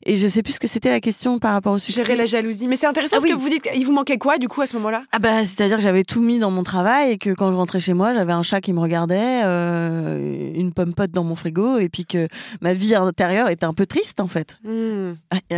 et 0.05 0.17
je 0.17 0.27
sais 0.27 0.43
plus 0.43 0.53
ce 0.53 0.59
que 0.59 0.67
c'était 0.67 0.89
la 0.89 0.99
question 0.99 1.39
par 1.39 1.53
rapport 1.53 1.71
au 1.71 1.79
sujet. 1.79 2.01
Gérer 2.01 2.17
la 2.17 2.25
jalousie. 2.25 2.67
Mais 2.67 2.75
c'est 2.75 2.87
intéressant 2.87 3.15
ah, 3.17 3.21
ce 3.21 3.27
que 3.27 3.37
vous 3.37 3.47
dites. 3.47 3.69
Il 3.75 3.85
vous 3.85 3.93
manquait 3.93 4.17
quoi 4.17 4.39
du 4.39 4.49
coup 4.49 4.59
à 4.59 4.67
ce 4.67 4.75
moment-là? 4.75 5.03
Ah 5.13 5.19
bah 5.19 5.45
c'est-à-dire 5.45 5.77
que 5.77 5.83
j'avais 5.83 6.03
tout 6.03 6.21
mis 6.21 6.37
dans 6.37 6.51
mon 6.51 6.63
travail 6.63 6.80
et 7.09 7.17
que 7.17 7.33
quand 7.33 7.51
je 7.51 7.57
rentrais 7.57 7.79
chez 7.79 7.93
moi, 7.93 8.13
j'avais 8.13 8.33
un 8.33 8.43
chat 8.43 8.61
qui 8.61 8.73
me 8.73 8.79
regardait, 8.79 9.41
euh, 9.43 10.51
une 10.55 10.73
pomme 10.73 10.93
pote 10.93 11.11
dans 11.11 11.23
mon 11.23 11.35
frigo 11.35 11.79
et 11.79 11.89
puis 11.89 12.05
que 12.05 12.27
ma 12.61 12.73
vie 12.73 12.95
intérieure 12.95 13.49
était 13.49 13.65
un 13.65 13.73
peu 13.73 13.85
triste 13.85 14.19
en 14.19 14.27
fait. 14.27 14.57
Hmm. 14.63 15.13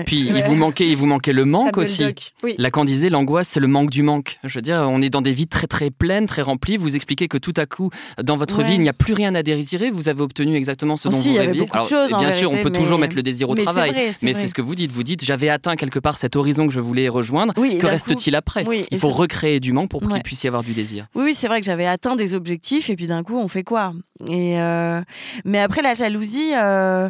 Puis 0.05 0.27
il 0.27 0.43
vous 0.43 0.55
manquait, 0.55 0.87
il 0.87 0.97
vous 0.97 1.05
manquait 1.05 1.33
le 1.33 1.45
manque 1.45 1.77
aussi. 1.77 2.03
Oui. 2.43 2.55
Lacan 2.57 2.85
disait 2.85 3.09
l'angoisse 3.09 3.49
c'est 3.51 3.59
le 3.59 3.67
manque 3.67 3.89
du 3.89 4.03
manque. 4.03 4.39
Je 4.43 4.57
veux 4.57 4.61
dire, 4.61 4.85
on 4.89 5.01
est 5.01 5.09
dans 5.09 5.21
des 5.21 5.33
vies 5.33 5.47
très 5.47 5.67
très 5.67 5.89
pleines, 5.89 6.25
très 6.25 6.41
remplies. 6.41 6.77
Vous 6.77 6.95
expliquez 6.95 7.27
que 7.27 7.37
tout 7.37 7.53
à 7.57 7.65
coup 7.65 7.89
dans 8.21 8.37
votre 8.37 8.63
vie 8.63 8.75
il 8.75 8.81
n'y 8.81 8.89
a 8.89 8.93
plus 8.93 9.13
rien 9.13 9.35
à 9.35 9.43
désirer. 9.43 9.91
Vous 9.91 10.09
avez 10.09 10.21
obtenu 10.21 10.55
exactement 10.55 10.97
ce 10.97 11.09
dont 11.09 11.17
vous 11.17 11.35
rêviez. 11.35 11.65
bien 11.65 12.31
sûr, 12.31 12.51
on 12.51 12.61
peut 12.61 12.71
toujours 12.71 12.99
mettre 12.99 13.15
le 13.15 13.23
désir 13.23 13.49
au 13.49 13.55
travail, 13.55 14.13
mais 14.21 14.33
c'est 14.33 14.47
ce 14.47 14.53
que 14.53 14.61
vous 14.61 14.75
dites. 14.75 14.91
Vous 14.91 15.03
dites 15.03 15.23
j'avais 15.23 15.49
atteint 15.49 15.75
quelque 15.75 15.99
part 15.99 16.17
cet 16.17 16.35
horizon 16.35 16.67
que 16.67 16.73
je 16.73 16.79
voulais 16.79 17.09
rejoindre. 17.09 17.53
que 17.53 17.85
reste-t-il 17.85 18.35
après? 18.35 18.63
Il 18.91 18.99
faut 18.99 19.09
recréer 19.09 19.59
du 19.59 19.73
manque 19.73 19.89
pour 19.89 20.01
qu'il 20.01 20.21
puisse 20.23 20.43
y 20.43 20.47
avoir 20.47 20.63
du 20.63 20.73
désir. 20.73 21.07
Oui, 21.15 21.35
c'est 21.35 21.47
vrai 21.47 21.59
que 21.59 21.65
j'avais 21.65 21.85
atteint 21.85 22.15
des 22.15 22.33
objectifs 22.33 22.89
et 22.89 22.95
puis 22.95 23.07
d'un 23.07 23.23
coup, 23.23 23.37
on 23.37 23.47
fait 23.47 23.63
quoi? 23.63 23.93
Et 24.27 24.59
euh, 24.59 25.01
mais 25.45 25.59
après 25.59 25.81
la 25.81 25.93
jalousie. 25.93 26.53
Euh, 26.55 27.09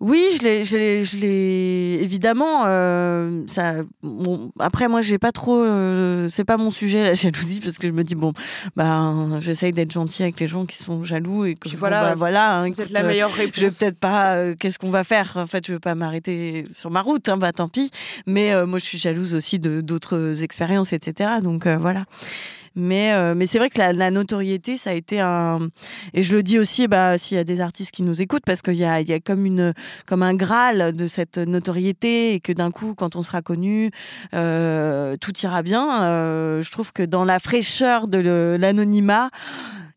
oui, 0.00 0.36
je 0.40 1.16
l'ai, 1.16 2.02
évidemment. 2.02 2.64
Euh, 2.66 3.44
ça, 3.46 3.76
après, 4.58 4.88
moi, 4.88 5.00
j'ai 5.00 5.18
pas 5.18 5.32
trop. 5.32 5.64
c'est 6.28 6.44
pas 6.44 6.58
mon 6.58 6.68
sujet 6.68 7.02
la 7.02 7.14
jalousie 7.14 7.60
parce 7.60 7.78
que 7.78 7.88
je 7.88 7.92
me 7.92 8.04
dis 8.04 8.16
bon, 8.16 8.34
ben, 8.76 9.38
j'essaye 9.38 9.72
d'être 9.72 9.92
gentil 9.92 10.24
avec 10.24 10.38
les 10.40 10.46
gens 10.46 10.66
qui 10.66 10.76
sont 10.76 11.04
jaloux 11.04 11.46
et 11.46 11.54
que 11.54 11.74
voilà, 11.76 12.02
bah, 12.02 12.14
voilà. 12.16 12.58
Hein, 12.58 12.64
c'est 12.64 12.72
peut-être 12.72 12.90
la 12.90 13.04
meilleure 13.04 13.32
réponse. 13.32 13.54
Je 13.56 13.66
vais 13.66 13.68
peut-être 13.70 13.98
pas. 13.98 14.52
Qu'est-ce 14.56 14.78
qu'on 14.78 14.90
va 14.90 15.04
faire? 15.04 15.34
En 15.36 15.46
fait, 15.46 15.66
je 15.66 15.72
veux 15.72 15.80
pas 15.80 15.94
m'arrêter 15.94 16.64
sur 16.74 16.90
ma 16.90 17.00
route. 17.00 17.26
Hein, 17.30 17.38
bah 17.38 17.52
tant 17.52 17.68
pis. 17.68 17.90
Mais 18.26 18.52
moi, 18.66 18.78
je 18.78 18.84
suis 18.84 18.98
jalouse 18.98 19.34
aussi 19.34 19.58
de 19.58 19.80
d'autres 19.80 20.42
expériences, 20.42 20.92
etc. 20.92 21.30
Donc 21.42 21.66
voilà. 21.66 22.04
Mais, 22.76 23.12
euh, 23.12 23.34
mais 23.36 23.46
c'est 23.46 23.58
vrai 23.58 23.70
que 23.70 23.78
la, 23.78 23.92
la, 23.92 24.10
notoriété, 24.10 24.76
ça 24.76 24.90
a 24.90 24.92
été 24.94 25.20
un. 25.20 25.68
Et 26.12 26.22
je 26.22 26.36
le 26.36 26.42
dis 26.42 26.58
aussi, 26.58 26.88
bah, 26.88 27.18
s'il 27.18 27.36
y 27.36 27.40
a 27.40 27.44
des 27.44 27.60
artistes 27.60 27.92
qui 27.92 28.02
nous 28.02 28.20
écoutent, 28.20 28.44
parce 28.44 28.62
qu'il 28.62 28.74
y 28.74 28.84
a, 28.84 29.00
y 29.00 29.12
a 29.12 29.20
comme, 29.20 29.46
une, 29.46 29.74
comme 30.06 30.22
un 30.22 30.34
graal 30.34 30.94
de 30.94 31.06
cette 31.06 31.38
notoriété 31.38 32.34
et 32.34 32.40
que 32.40 32.52
d'un 32.52 32.70
coup, 32.70 32.94
quand 32.94 33.16
on 33.16 33.22
sera 33.22 33.42
connu, 33.42 33.90
euh, 34.34 35.16
tout 35.20 35.32
ira 35.42 35.62
bien. 35.62 36.02
Euh, 36.04 36.62
je 36.62 36.70
trouve 36.70 36.92
que 36.92 37.02
dans 37.02 37.24
la 37.24 37.38
fraîcheur 37.38 38.08
de 38.08 38.56
l'anonymat, 38.58 39.30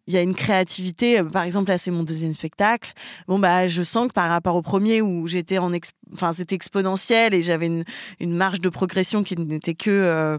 il 0.07 0.13
y 0.13 0.17
a 0.17 0.21
une 0.21 0.35
créativité. 0.35 1.21
Par 1.23 1.43
exemple, 1.43 1.69
là, 1.69 1.77
c'est 1.77 1.91
mon 1.91 2.03
deuxième 2.03 2.33
spectacle. 2.33 2.93
Bon, 3.27 3.39
bah, 3.39 3.67
je 3.67 3.83
sens 3.83 4.07
que 4.07 4.13
par 4.13 4.29
rapport 4.29 4.55
au 4.55 4.61
premier 4.61 5.01
où 5.01 5.27
j'étais 5.27 5.57
en, 5.57 5.71
enfin, 6.13 6.33
c'était 6.33 6.55
exponentiel 6.55 7.33
et 7.33 7.41
j'avais 7.41 7.67
une, 7.67 7.83
une 8.19 8.33
marge 8.33 8.61
de 8.61 8.69
progression 8.69 9.23
qui 9.23 9.35
n'était 9.35 9.75
que, 9.75 9.89
euh, 9.89 10.37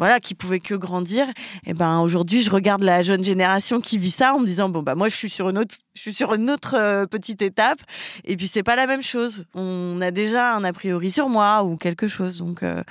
voilà, 0.00 0.18
qui 0.18 0.34
pouvait 0.34 0.60
que 0.60 0.74
grandir. 0.74 1.26
Et 1.66 1.74
ben 1.74 2.00
aujourd'hui, 2.00 2.40
je 2.40 2.50
regarde 2.50 2.82
la 2.82 3.02
jeune 3.02 3.22
génération 3.22 3.82
qui 3.82 3.98
vit 3.98 4.10
ça 4.10 4.34
en 4.34 4.40
me 4.40 4.46
disant 4.46 4.70
bon 4.70 4.82
bah 4.82 4.94
moi 4.94 5.08
je 5.08 5.14
suis 5.14 5.28
sur 5.28 5.50
une 5.50 5.58
autre, 5.58 5.76
je 5.94 6.00
suis 6.00 6.14
sur 6.14 6.32
une 6.32 6.50
autre 6.50 6.74
euh, 6.74 7.04
petite 7.04 7.42
étape. 7.42 7.80
Et 8.24 8.36
puis 8.38 8.48
c'est 8.48 8.62
pas 8.62 8.76
la 8.76 8.86
même 8.86 9.02
chose. 9.02 9.44
On 9.54 10.00
a 10.00 10.10
déjà 10.10 10.54
un 10.54 10.64
a 10.64 10.72
priori 10.72 11.10
sur 11.10 11.28
moi 11.28 11.64
ou 11.64 11.76
quelque 11.76 12.08
chose. 12.08 12.38
Donc 12.38 12.62
euh, 12.62 12.82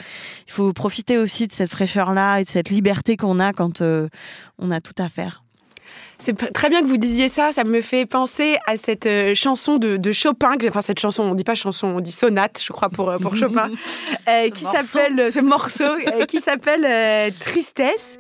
il 0.47 0.53
faut 0.53 0.72
profiter 0.72 1.18
aussi 1.18 1.47
de 1.47 1.51
cette 1.51 1.72
fraîcheur 1.72 2.14
là 2.14 2.39
et 2.39 2.43
de 2.43 2.49
cette 2.49 2.70
liberté 2.70 3.18
qu'on 3.18 3.39
a 3.39 3.53
quand 3.53 3.82
euh, 3.82 4.07
on 4.60 4.70
a 4.70 4.80
tout 4.80 4.95
à 4.99 5.10
faire. 5.10 5.43
C'est 6.22 6.36
très 6.52 6.68
bien 6.68 6.82
que 6.82 6.88
vous 6.88 6.98
disiez 6.98 7.30
ça. 7.30 7.54
Ça 7.54 7.64
me 7.64 7.80
fait 7.80 8.06
penser 8.06 8.58
à 8.68 8.76
cette 8.76 9.06
euh, 9.06 9.34
chanson 9.36 9.78
de, 9.78 9.96
de 9.96 10.12
Chopin. 10.12 10.56
Enfin, 10.68 10.82
cette 10.82 11.00
chanson, 11.00 11.24
on 11.24 11.34
dit 11.34 11.46
pas 11.46 11.56
chanson, 11.56 11.88
on 11.88 12.02
dit 12.02 12.12
sonate, 12.12 12.62
je 12.62 12.74
crois, 12.74 12.90
pour, 12.90 13.10
euh, 13.10 13.18
pour 13.20 13.38
Chopin, 13.38 13.70
euh, 14.28 14.50
qui 14.50 14.64
s'appelle 14.64 15.32
ce 15.32 15.40
morceau, 15.40 15.86
qui 16.28 16.42
s'appelle 16.42 17.34
Tristesse. 17.40 18.18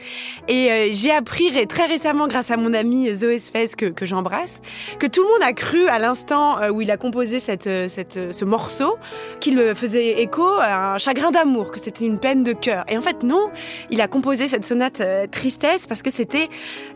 Et 0.47 0.91
j'ai 0.93 1.11
appris 1.11 1.67
très 1.67 1.87
récemment, 1.87 2.27
grâce 2.27 2.51
à 2.51 2.57
mon 2.57 2.73
ami 2.73 3.13
Zoé 3.13 3.37
Sfez, 3.37 3.67
que, 3.77 3.87
que 3.87 4.05
j'embrasse, 4.05 4.61
que 4.97 5.05
tout 5.05 5.21
le 5.21 5.27
monde 5.27 5.43
a 5.43 5.51
cru 5.51 5.87
à 5.87 5.99
l'instant 5.99 6.69
où 6.69 6.81
il 6.81 6.91
a 6.91 6.97
composé 6.97 7.39
cette, 7.39 7.69
cette, 7.89 8.33
ce 8.33 8.45
morceau 8.45 8.95
qu'il 9.41 9.59
faisait 9.75 10.21
écho 10.21 10.47
à 10.61 10.93
un 10.93 10.97
chagrin 10.97 11.31
d'amour, 11.31 11.71
que 11.71 11.81
c'était 11.81 12.05
une 12.05 12.19
peine 12.19 12.43
de 12.43 12.53
cœur. 12.53 12.85
Et 12.87 12.97
en 12.97 13.01
fait, 13.01 13.23
non, 13.23 13.49
il 13.89 13.99
a 13.99 14.07
composé 14.07 14.47
cette 14.47 14.65
sonate 14.65 15.01
Tristesse 15.31 15.85
parce 15.85 16.01
que 16.01 16.09
c'était 16.09 16.47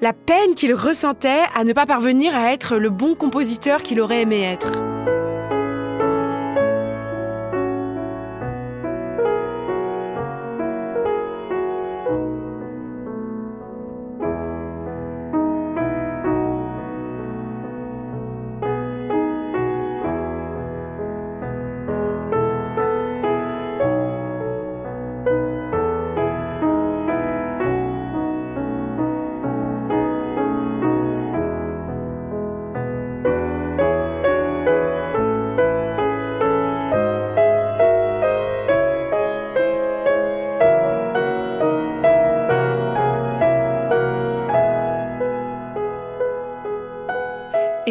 la 0.01 0.14
peine 0.14 0.56
qu'il 0.56 0.74
ressentait 0.74 0.92
à 1.55 1.63
ne 1.63 1.73
pas 1.73 1.85
parvenir 1.85 2.35
à 2.35 2.53
être 2.53 2.77
le 2.77 2.89
bon 2.89 3.15
compositeur 3.15 3.81
qu'il 3.81 3.99
aurait 3.99 4.21
aimé 4.21 4.41
être. 4.41 4.71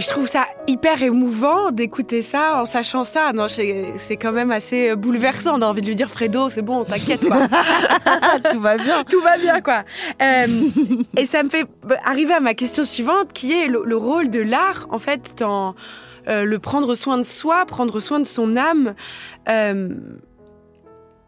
Je 0.03 0.09
trouve 0.09 0.27
ça 0.27 0.47
hyper 0.67 1.03
émouvant 1.03 1.71
d'écouter 1.71 2.23
ça 2.23 2.61
en 2.61 2.65
sachant 2.65 3.05
ça. 3.05 3.33
Non, 3.33 3.47
c'est 3.49 4.17
quand 4.17 4.33
même 4.33 4.51
assez 4.51 4.97
bouleversant. 4.97 5.59
On 5.59 5.63
a 5.63 5.67
envie 5.67 5.81
de 5.81 5.87
lui 5.87 5.97
dire 5.97 6.11
Fredo, 6.11 6.51
c'est 6.51 6.63
bon, 6.63 6.85
t'inquiète 6.85 7.25
quoi. 7.25 7.49
Tout 8.53 8.61
va 8.61 8.77
bien. 8.77 9.05
Tout 9.05 9.21
va 9.21 9.39
bien 9.39 9.61
quoi. 9.61 9.85
Euh, 10.21 10.47
et 11.17 11.27
ça 11.27 11.43
me 11.43 11.49
fait 11.49 11.67
arriver 12.05 12.35
à 12.35 12.41
ma 12.41 12.55
question 12.55 12.85
suivante 12.85 13.33
qui 13.33 13.53
est 13.53 13.69
le, 13.69 13.97
rôle 13.97 14.31
de 14.31 14.41
l'art 14.41 14.89
en 14.91 14.99
fait 14.99 15.35
dans 15.39 15.75
euh, 16.29 16.45
le 16.45 16.59
prendre 16.59 16.95
soin 16.95 17.19
de 17.19 17.23
soi, 17.23 17.65
prendre 17.67 18.01
soin 18.01 18.19
de 18.19 18.27
son 18.27 18.57
âme. 18.57 18.95
Euh, 19.49 19.89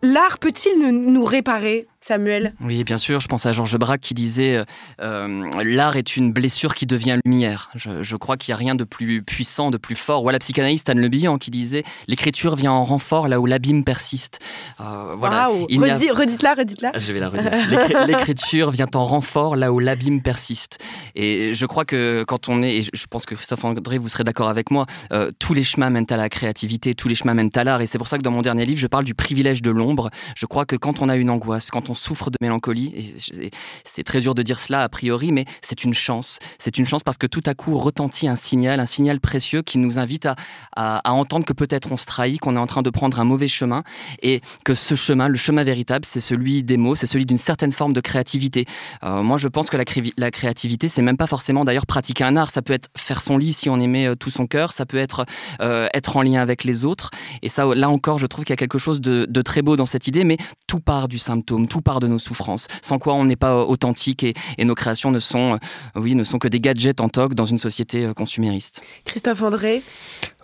l'art 0.03 0.39
peut-il 0.39 0.79
nous 0.91 1.25
réparer? 1.25 1.87
Samuel 2.07 2.53
Oui, 2.61 2.85
bien 2.85 2.99
sûr. 2.99 3.21
Je 3.21 3.29
pense 3.29 3.47
à 3.47 3.55
Georges 3.55 3.79
Braque 3.79 4.03
qui 4.03 4.13
disait 4.13 4.57
euh, 4.57 4.65
euh, 5.01 5.65
L'art 5.65 5.97
est 5.97 6.19
une 6.19 6.35
blessure 6.35 6.75
qui 6.75 6.85
devient 6.85 7.19
lumière. 7.25 7.71
Je, 7.77 8.17
crois 8.17 8.37
qu'il 8.37 8.53
n'y 8.53 8.57
a 8.57 8.59
rien 8.59 8.75
de 8.75 8.85
plus 8.85 9.23
puissant, 9.23 9.71
de 9.71 9.79
plus 9.79 9.95
fort. 9.95 10.23
Ou 10.23 10.29
à 10.29 10.33
la 10.33 10.39
psychanalyste 10.39 10.91
Anne 10.91 11.01
Le 11.01 11.09
Bihan 11.09 11.39
qui 11.39 11.51
disait 11.51 11.83
L'écriture 12.07 12.57
vient 12.57 12.73
en 12.73 12.85
renfort 12.85 13.27
là 13.27 13.41
où 13.41 13.47
l'abîme 13.47 13.85
persiste. 13.85 14.41
Euh, 14.81 15.15
voilà. 15.17 15.49
Redites-la, 15.49 16.53
redites-la. 16.53 16.93
Je 16.99 17.11
vais 17.15 17.21
la 17.21 17.31
redire. 17.31 18.07
L'écriture 18.07 18.71
vient 18.71 18.91
en 18.93 19.05
renfort 19.05 19.57
là 19.57 19.73
où 19.73 19.79
l'abîme 19.79 20.21
persiste. 20.21 20.81
Et 21.15 21.55
je 21.55 21.65
crois 21.65 21.87
que 21.87 22.23
quand 22.29 22.51
on 22.51 22.63
est, 22.63 22.77
et 22.77 22.83
je 22.83 23.07
pense 23.09 23.25
que 23.25 23.35
Christophe 23.35 23.65
André, 23.65 23.97
vous 23.97 24.11
serez 24.11 24.25
d'accord 24.25 24.51
avec 24.51 24.71
moi, 24.71 24.85
euh, 25.15 25.31
tous 25.39 25.55
les 25.55 25.63
chemins 25.63 25.89
mènent 25.89 26.05
à 26.11 26.19
la 26.19 26.29
créativité, 26.29 26.95
tous 26.95 27.09
les 27.09 27.15
chemins 27.15 27.33
mènent 27.33 27.51
à 27.55 27.65
l'art. 27.65 27.81
Et 27.81 27.87
c'est 27.87 27.97
pour 27.97 28.09
ça 28.09 28.19
que 28.19 28.23
dans 28.23 28.31
mon 28.31 28.43
dernier 28.43 28.67
livre, 28.67 28.79
je 28.79 28.89
parle 28.89 29.05
du 29.05 29.15
privilège 29.15 29.63
de 29.63 29.71
l'ombre. 29.71 30.11
Je 30.37 30.45
crois 30.45 30.67
que 30.67 30.77
quand 30.77 31.01
on 31.01 31.09
a 31.09 31.17
une 31.17 31.31
angoisse, 31.31 31.71
quand 31.71 31.89
on 31.89 31.94
souffre 31.95 32.31
de 32.31 32.37
mélancolie, 32.41 32.93
et 32.95 33.51
c'est 33.85 34.03
très 34.03 34.21
dur 34.21 34.35
de 34.35 34.43
dire 34.43 34.61
cela 34.61 34.83
a 34.83 34.89
priori, 34.89 35.33
mais 35.33 35.45
c'est 35.63 35.85
une 35.85 35.95
chance. 35.95 36.39
C'est 36.59 36.79
une 36.79 36.85
chance 36.85 37.03
parce 37.03 37.19
que 37.19 37.27
tout 37.27 37.43
à 37.47 37.55
coup 37.55 37.77
retentit 37.79 38.29
un 38.29 38.37
signal, 38.37 38.81
un 38.81 38.87
signal 38.87 39.21
précieux 39.21 39.63
qui 39.63 39.79
nous 39.79 39.99
invite 39.99 40.27
à, 40.27 40.37
à, 40.77 41.13
entendre 41.13 41.45
que 41.45 41.53
peut-être 41.53 41.93
on 41.93 41.97
se 41.97 42.07
trahit, 42.07 42.41
qu'on 42.41 42.57
est 42.57 42.61
en 42.61 42.67
train 42.67 42.83
de 42.83 42.91
prendre 42.91 43.21
un 43.21 43.25
mauvais 43.25 43.49
chemin, 43.49 43.83
et 44.23 44.41
que 44.65 44.75
ce 44.75 44.95
chemin, 44.95 45.29
le 45.29 45.37
chemin 45.37 45.65
véritable, 45.65 46.05
c'est 46.05 46.21
celui 46.21 46.63
des 46.63 46.77
mots, 46.77 46.95
c'est 46.95 47.07
celui 47.07 47.27
d'une 47.27 47.39
certaine 47.39 47.73
forme 47.73 47.93
de 47.93 48.01
créativité. 48.01 48.67
Euh, 49.03 49.23
moi, 49.23 49.39
je 49.39 49.49
pense 49.49 49.71
que 49.71 49.77
la, 49.77 49.85
la 50.17 50.31
créativité, 50.31 50.89
c'est 50.89 51.03
même 51.03 51.17
pas 51.17 51.27
forcément 51.27 51.65
d'ailleurs 51.65 51.87
pratiquer 51.87 52.25
un 52.25 52.37
art. 52.37 52.51
Ça 52.51 52.63
peut 52.63 52.73
être 52.73 52.89
faire 52.97 53.21
son 53.21 53.39
lit 53.39 53.53
si 53.53 53.69
on 53.69 53.81
aimait 53.81 54.07
euh, 54.07 54.15
tout 54.15 54.31
son 54.31 54.47
cœur, 54.47 54.73
ça 54.73 54.87
peut 54.87 54.99
être 54.99 55.27
euh, 55.61 55.89
être 55.95 56.17
en 56.17 56.23
lien 56.23 56.41
avec 56.41 56.65
les 56.65 56.85
autres. 56.85 57.11
Et 57.43 57.49
ça, 57.49 57.67
là 57.75 57.91
encore, 57.91 58.19
je 58.19 58.27
trouve 58.27 58.45
qu'il 58.45 58.53
y 58.53 58.55
a 58.55 58.57
quelque 58.57 58.79
chose 58.79 59.01
de, 59.01 59.27
de 59.29 59.43
très 59.43 59.63
beau 59.63 59.77
dans 59.77 59.87
cette 59.87 60.07
idée, 60.07 60.25
mais 60.25 60.37
tout 60.67 60.81
part 60.81 61.09
du 61.09 61.19
symptôme, 61.19 61.69
tout 61.69 61.81
part 61.85 62.01
de 62.01 62.09
nos 62.09 62.19
souffrances, 62.19 62.67
sans 62.83 62.99
quoi 62.99 63.15
on 63.15 63.25
n'est 63.25 63.37
pas 63.37 63.53
euh, 63.53 63.65
authentique 63.65 64.25
et, 64.25 64.35
nos 64.65 64.75
créations 64.75 65.11
ne 65.11 65.19
sont, 65.21 65.55
euh, 65.55 66.01
oui, 66.01 66.15
ne 66.15 66.25
sont 66.25 66.39
que 66.39 66.49
des 66.49 66.59
gadgets 66.59 67.01
en 67.01 67.09
toque 67.09 67.35
dans 67.35 67.45
une 67.45 67.59
société 67.59 68.07
euh, 68.07 68.15
consumériste. 68.15 68.83
Christophe 69.05 69.43
André? 69.43 69.83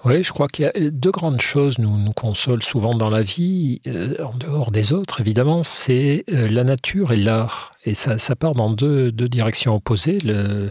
Oui, 0.05 0.22
je 0.22 0.32
crois 0.32 0.48
qu'il 0.48 0.64
y 0.64 0.68
a 0.68 0.90
deux 0.90 1.11
grandes 1.11 1.40
choses 1.40 1.78
nous 1.78 1.98
nous 1.98 2.12
consolent 2.12 2.62
souvent 2.62 2.94
dans 2.94 3.11
la 3.11 3.22
vie, 3.22 3.80
en 4.22 4.36
dehors 4.36 4.70
des 4.70 4.92
autres 4.92 5.20
évidemment, 5.20 5.62
c'est 5.62 6.24
la 6.28 6.64
nature 6.64 7.12
et 7.12 7.16
l'art. 7.16 7.72
Et 7.86 7.94
ça, 7.94 8.18
part 8.36 8.53
dans 8.53 8.70
deux, 8.70 9.11
deux 9.11 9.28
directions 9.28 9.74
opposées. 9.74 10.18
Le, 10.22 10.70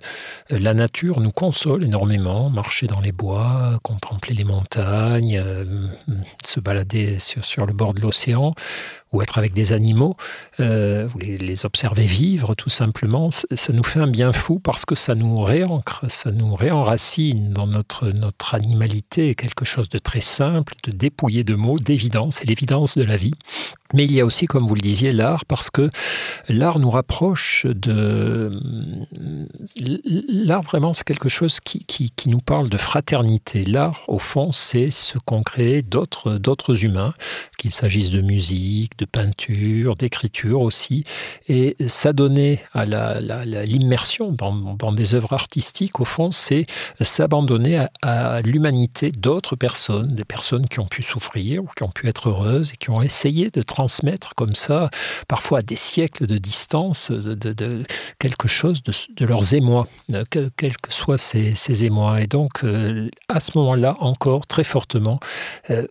la 0.52 0.76
nature 0.76 1.20
nous 1.22 1.32
console 1.32 1.84
énormément, 1.84 2.52
marcher 2.52 2.86
dans 2.86 3.00
les 3.00 3.12
bois, 3.12 3.80
contempler 3.82 4.36
les 4.36 4.44
montagnes, 4.44 5.44
se 6.46 6.60
balader 6.60 7.18
sur, 7.18 7.44
sur 7.44 7.66
le 7.66 7.74
bord 7.74 7.96
de 7.96 8.02
l'océan 8.02 8.54
ou 9.12 9.22
être 9.22 9.38
avec 9.38 9.54
des 9.54 9.74
animaux, 9.74 10.16
euh, 10.60 11.08
ou 11.16 11.20
les, 11.20 11.66
observer 11.66 12.06
vivre 12.06 12.54
tout 12.54 12.70
simplement, 12.70 13.30
ça 13.32 13.74
nous 13.74 13.84
fait 13.84 14.00
un 14.00 14.08
bien 14.08 14.32
fou 14.32 14.60
parce 14.60 14.86
que 14.86 14.96
ça 14.96 15.16
nous 15.16 15.42
réancre, 15.42 16.06
ça 16.10 16.32
nous 16.32 16.54
réenracine 16.56 17.52
dans 17.52 17.68
notre, 17.68 18.10
notre 18.10 18.54
animalité, 18.54 19.19
quelque 19.20 19.66
chose 19.66 19.90
de 19.90 19.98
très 19.98 20.22
simple, 20.22 20.74
de 20.84 20.92
dépouillé 20.92 21.44
de 21.44 21.56
mots, 21.56 21.78
d'évidence, 21.78 22.38
c'est 22.38 22.48
l'évidence 22.48 22.98
de 22.98 23.04
la 23.04 23.18
vie. 23.18 23.34
Mais 23.94 24.06
il 24.06 24.14
y 24.14 24.22
a 24.22 24.26
aussi, 24.26 24.46
comme 24.46 24.68
vous 24.68 24.76
le 24.76 24.82
disiez, 24.82 25.12
l'art, 25.12 25.46
parce 25.46 25.72
que 25.72 25.90
l'art 26.48 26.78
nous 26.78 26.92
rapproche 26.92 27.66
de... 27.66 28.52
L'art, 30.28 30.62
vraiment, 30.62 30.94
c'est 30.94 31.04
quelque 31.04 31.30
chose 31.30 31.60
qui, 31.60 31.86
qui, 31.86 32.30
nous 32.30 32.40
parle 32.40 32.70
de 32.70 32.78
fraternité. 32.78 33.66
L'art, 33.66 34.02
au 34.08 34.20
fond, 34.20 34.52
c'est 34.52 34.92
ce 34.92 35.18
qu'ont 35.18 35.42
créé 35.42 35.82
d'autres, 35.82 36.38
d'autres 36.38 36.84
humains, 36.86 37.14
qu'il 37.58 37.72
s'agisse 37.72 38.12
de 38.12 38.22
musique, 38.22 38.98
de 39.00 39.06
peinture, 39.06 39.96
d'écriture 39.96 40.62
aussi, 40.62 41.04
et 41.48 41.76
s'adonner 41.88 42.62
à 42.74 42.86
la, 42.86 43.20
l'immersion 43.66 44.32
dans, 44.32 44.54
dans, 44.54 44.92
des 44.92 45.16
œuvres 45.16 45.34
artistiques, 45.34 46.00
au 46.00 46.06
fond, 46.06 46.30
c'est 46.30 46.66
s'abandonner 47.02 47.78
à, 47.78 47.90
à 48.02 48.42
l'humanité 48.42 49.12
d'autres 49.12 49.56
personnes, 49.56 50.14
des 50.14 50.26
personnes 50.26 50.68
qui 50.68 50.80
ont 50.80 50.88
pu 50.88 51.02
souffrir 51.02 51.64
ou 51.64 51.68
qui 51.76 51.84
ont 51.84 51.90
pu 51.90 52.08
être 52.08 52.30
heureuses 52.30 52.72
et 52.74 52.78
qui 52.78 52.92
ont 52.92 53.02
essayé 53.02 53.50
de 53.50 53.62
transmettre 53.80 54.36
comme 54.36 54.56
ça, 54.56 54.90
parfois 55.30 55.60
à 55.60 55.62
des 55.62 55.78
siècles 55.78 56.28
de 56.28 56.38
distance, 56.38 57.12
de, 57.12 57.84
quelque 58.20 58.50
chose 58.50 58.84
de, 58.84 59.26
leurs 59.26 59.54
émois, 59.54 59.88
euh, 60.12 60.26
quels 60.58 60.76
que 60.76 60.92
soient 60.92 61.18
ces, 61.18 61.86
émois. 61.86 62.22
Et 62.22 62.28
donc, 62.28 62.66
euh, 62.66 63.10
à 63.30 63.40
ce 63.40 63.58
moment-là, 63.58 63.96
encore 64.02 64.48
très 64.48 64.66
fortement, 64.66 65.22
euh, 65.70 65.88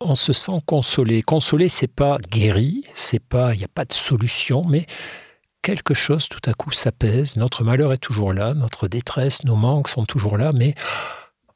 on 0.00 0.14
se 0.14 0.32
sent 0.32 0.60
consolé. 0.66 1.22
Consolé, 1.22 1.68
c'est 1.68 1.92
pas 1.92 2.18
guéri, 2.30 2.84
c'est 2.94 3.22
pas, 3.22 3.54
il 3.54 3.58
n'y 3.58 3.64
a 3.64 3.74
pas 3.74 3.84
de 3.84 3.92
solution, 3.92 4.64
mais 4.64 4.86
quelque 5.62 5.94
chose 5.94 6.28
tout 6.28 6.48
à 6.48 6.54
coup 6.54 6.70
s'apaise. 6.70 7.36
Notre 7.36 7.64
malheur 7.64 7.92
est 7.92 7.98
toujours 7.98 8.32
là, 8.32 8.54
notre 8.54 8.86
détresse, 8.86 9.42
nos 9.42 9.56
manques 9.56 9.88
sont 9.88 10.04
toujours 10.04 10.36
là, 10.36 10.52
mais 10.54 10.76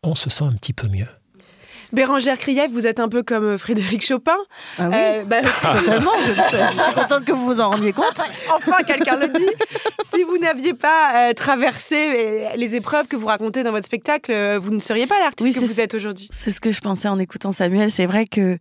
on 0.02 0.16
se 0.16 0.30
sent 0.30 0.44
un 0.44 0.54
petit 0.54 0.72
peu 0.72 0.88
mieux. 0.88 1.08
Bérangère 1.92 2.38
Krief, 2.38 2.70
vous 2.70 2.86
êtes 2.86 3.00
un 3.00 3.08
peu 3.08 3.22
comme 3.22 3.44
euh, 3.44 3.58
Frédéric 3.58 4.04
Chopin. 4.04 4.36
Ah 4.78 4.88
oui, 4.88 4.94
euh, 4.94 5.24
bah, 5.24 5.36
totalement. 5.42 6.12
Je, 6.20 6.82
suis 6.82 6.94
contente 6.94 7.24
que 7.24 7.32
vous 7.32 7.44
vous 7.46 7.60
en 7.60 7.70
rendiez 7.70 7.92
compte. 7.92 8.20
enfin, 8.52 8.82
quelqu'un 8.86 9.16
le 9.16 9.28
dit. 9.28 9.50
si 10.02 10.22
vous 10.22 10.38
n'aviez 10.38 10.74
pas 10.74 11.30
euh, 11.30 11.32
traversé 11.32 12.48
les 12.56 12.74
épreuves 12.74 13.06
que 13.06 13.16
vous 13.16 13.26
racontez 13.26 13.62
dans 13.62 13.72
votre 13.72 13.86
spectacle, 13.86 14.56
vous 14.58 14.72
ne 14.72 14.78
seriez 14.78 15.06
pas 15.06 15.18
l'artiste 15.20 15.54
que 15.54 15.64
vous 15.64 15.80
êtes 15.80 15.94
aujourd'hui. 15.94 16.28
C'est 16.32 16.50
ce 16.50 16.60
que 16.60 16.70
je 16.70 16.80
pensais 16.80 17.08
en 17.08 17.18
écoutant 17.18 17.52
Samuel. 17.52 17.90
C'est 17.90 18.06
vrai 18.06 18.26
que 18.26 18.58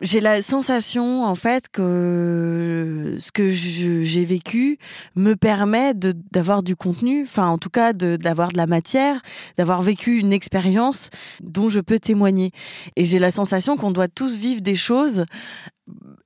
j'ai 0.00 0.20
la 0.20 0.42
sensation 0.42 1.24
en 1.24 1.34
fait 1.34 1.68
que 1.68 3.16
ce 3.20 3.30
que 3.32 3.50
j'ai 3.50 4.24
vécu 4.24 4.78
me 5.14 5.34
permet 5.34 5.92
d'avoir 5.94 6.62
du 6.62 6.74
contenu, 6.76 7.24
enfin 7.24 7.48
en 7.48 7.58
tout 7.58 7.70
cas 7.70 7.92
d'avoir 7.92 8.48
de, 8.48 8.52
de, 8.54 8.58
la 8.58 8.66
matière, 8.66 9.20
d'avoir 9.58 9.82
vécu 9.82 10.18
une 10.18 10.32
expérience 10.32 11.10
dont 11.40 11.68
je 11.68 11.80
peux 11.80 11.98
témoigner. 11.98 12.50
Et 12.96 13.04
j'ai 13.04 13.18
la 13.18 13.30
sensation 13.30 13.76
qu'on 13.76 13.90
doit 13.90 14.08
tous 14.08 14.36
vivre 14.36 14.62
des 14.62 14.74
choses 14.74 15.24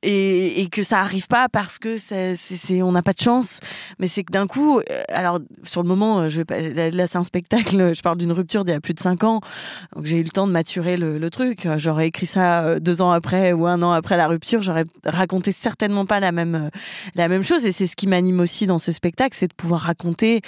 et, 0.04 0.68
que 0.70 0.82
ça 0.82 1.00
arrive 1.00 1.26
pas 1.26 1.48
parce 1.48 1.78
que 1.78 1.98
c'est, 1.98 2.82
on 2.82 2.92
n'a 2.92 3.02
pas 3.02 3.12
de 3.12 3.20
chance, 3.20 3.60
mais 3.98 4.08
c'est 4.08 4.24
que 4.24 4.32
d'un 4.32 4.46
coup, 4.46 4.78
euh, 4.78 5.02
alors 5.08 5.40
sur 5.62 5.82
le 5.82 5.88
moment, 5.88 6.20
euh, 6.20 6.28
je 6.28 6.38
vais 6.38 6.44
pas, 6.44 6.60
là 6.60 7.06
c'est 7.06 7.18
un 7.18 7.24
spectacle, 7.24 7.94
je 7.94 8.02
parle 8.02 8.18
d'une 8.18 8.32
rupture 8.32 8.64
d'il 8.64 8.72
y 8.72 8.74
a 8.74 8.80
plus 8.80 8.94
de 8.94 9.00
cinq 9.00 9.24
ans, 9.24 9.40
donc 9.94 10.06
j'ai 10.06 10.18
eu 10.18 10.22
le 10.22 10.30
temps 10.30 10.46
de 10.46 10.52
maturer 10.52 10.96
le, 10.96 11.24
truc. 11.30 11.66
J'aurais 11.78 12.08
écrit 12.08 12.26
ça 12.26 12.64
euh, 12.64 12.80
deux 12.80 13.00
ans 13.00 13.10
après 13.10 13.52
ou 13.52 13.66
un 13.66 13.82
an 13.82 13.92
après 13.92 14.16
la 14.16 14.26
rupture, 14.26 14.62
j'aurais 14.62 14.84
raconté 15.04 15.52
certainement 15.52 16.06
pas 16.06 16.20
la 16.20 16.32
même 16.32 16.70
la 17.14 17.28
même 17.28 17.42
chose, 17.42 17.64
et 17.66 17.72
c'est 17.72 17.86
ce 17.86 17.96
qui 17.96 18.06
m'anime 18.06 18.40
aussi 18.40 18.66
dans 18.66 18.78
ce 18.78 18.92
spectacle, 18.92 19.36
c'est 19.36 19.48
de 19.48 19.54
pouvoir 19.54 19.80
raconter 19.82 20.42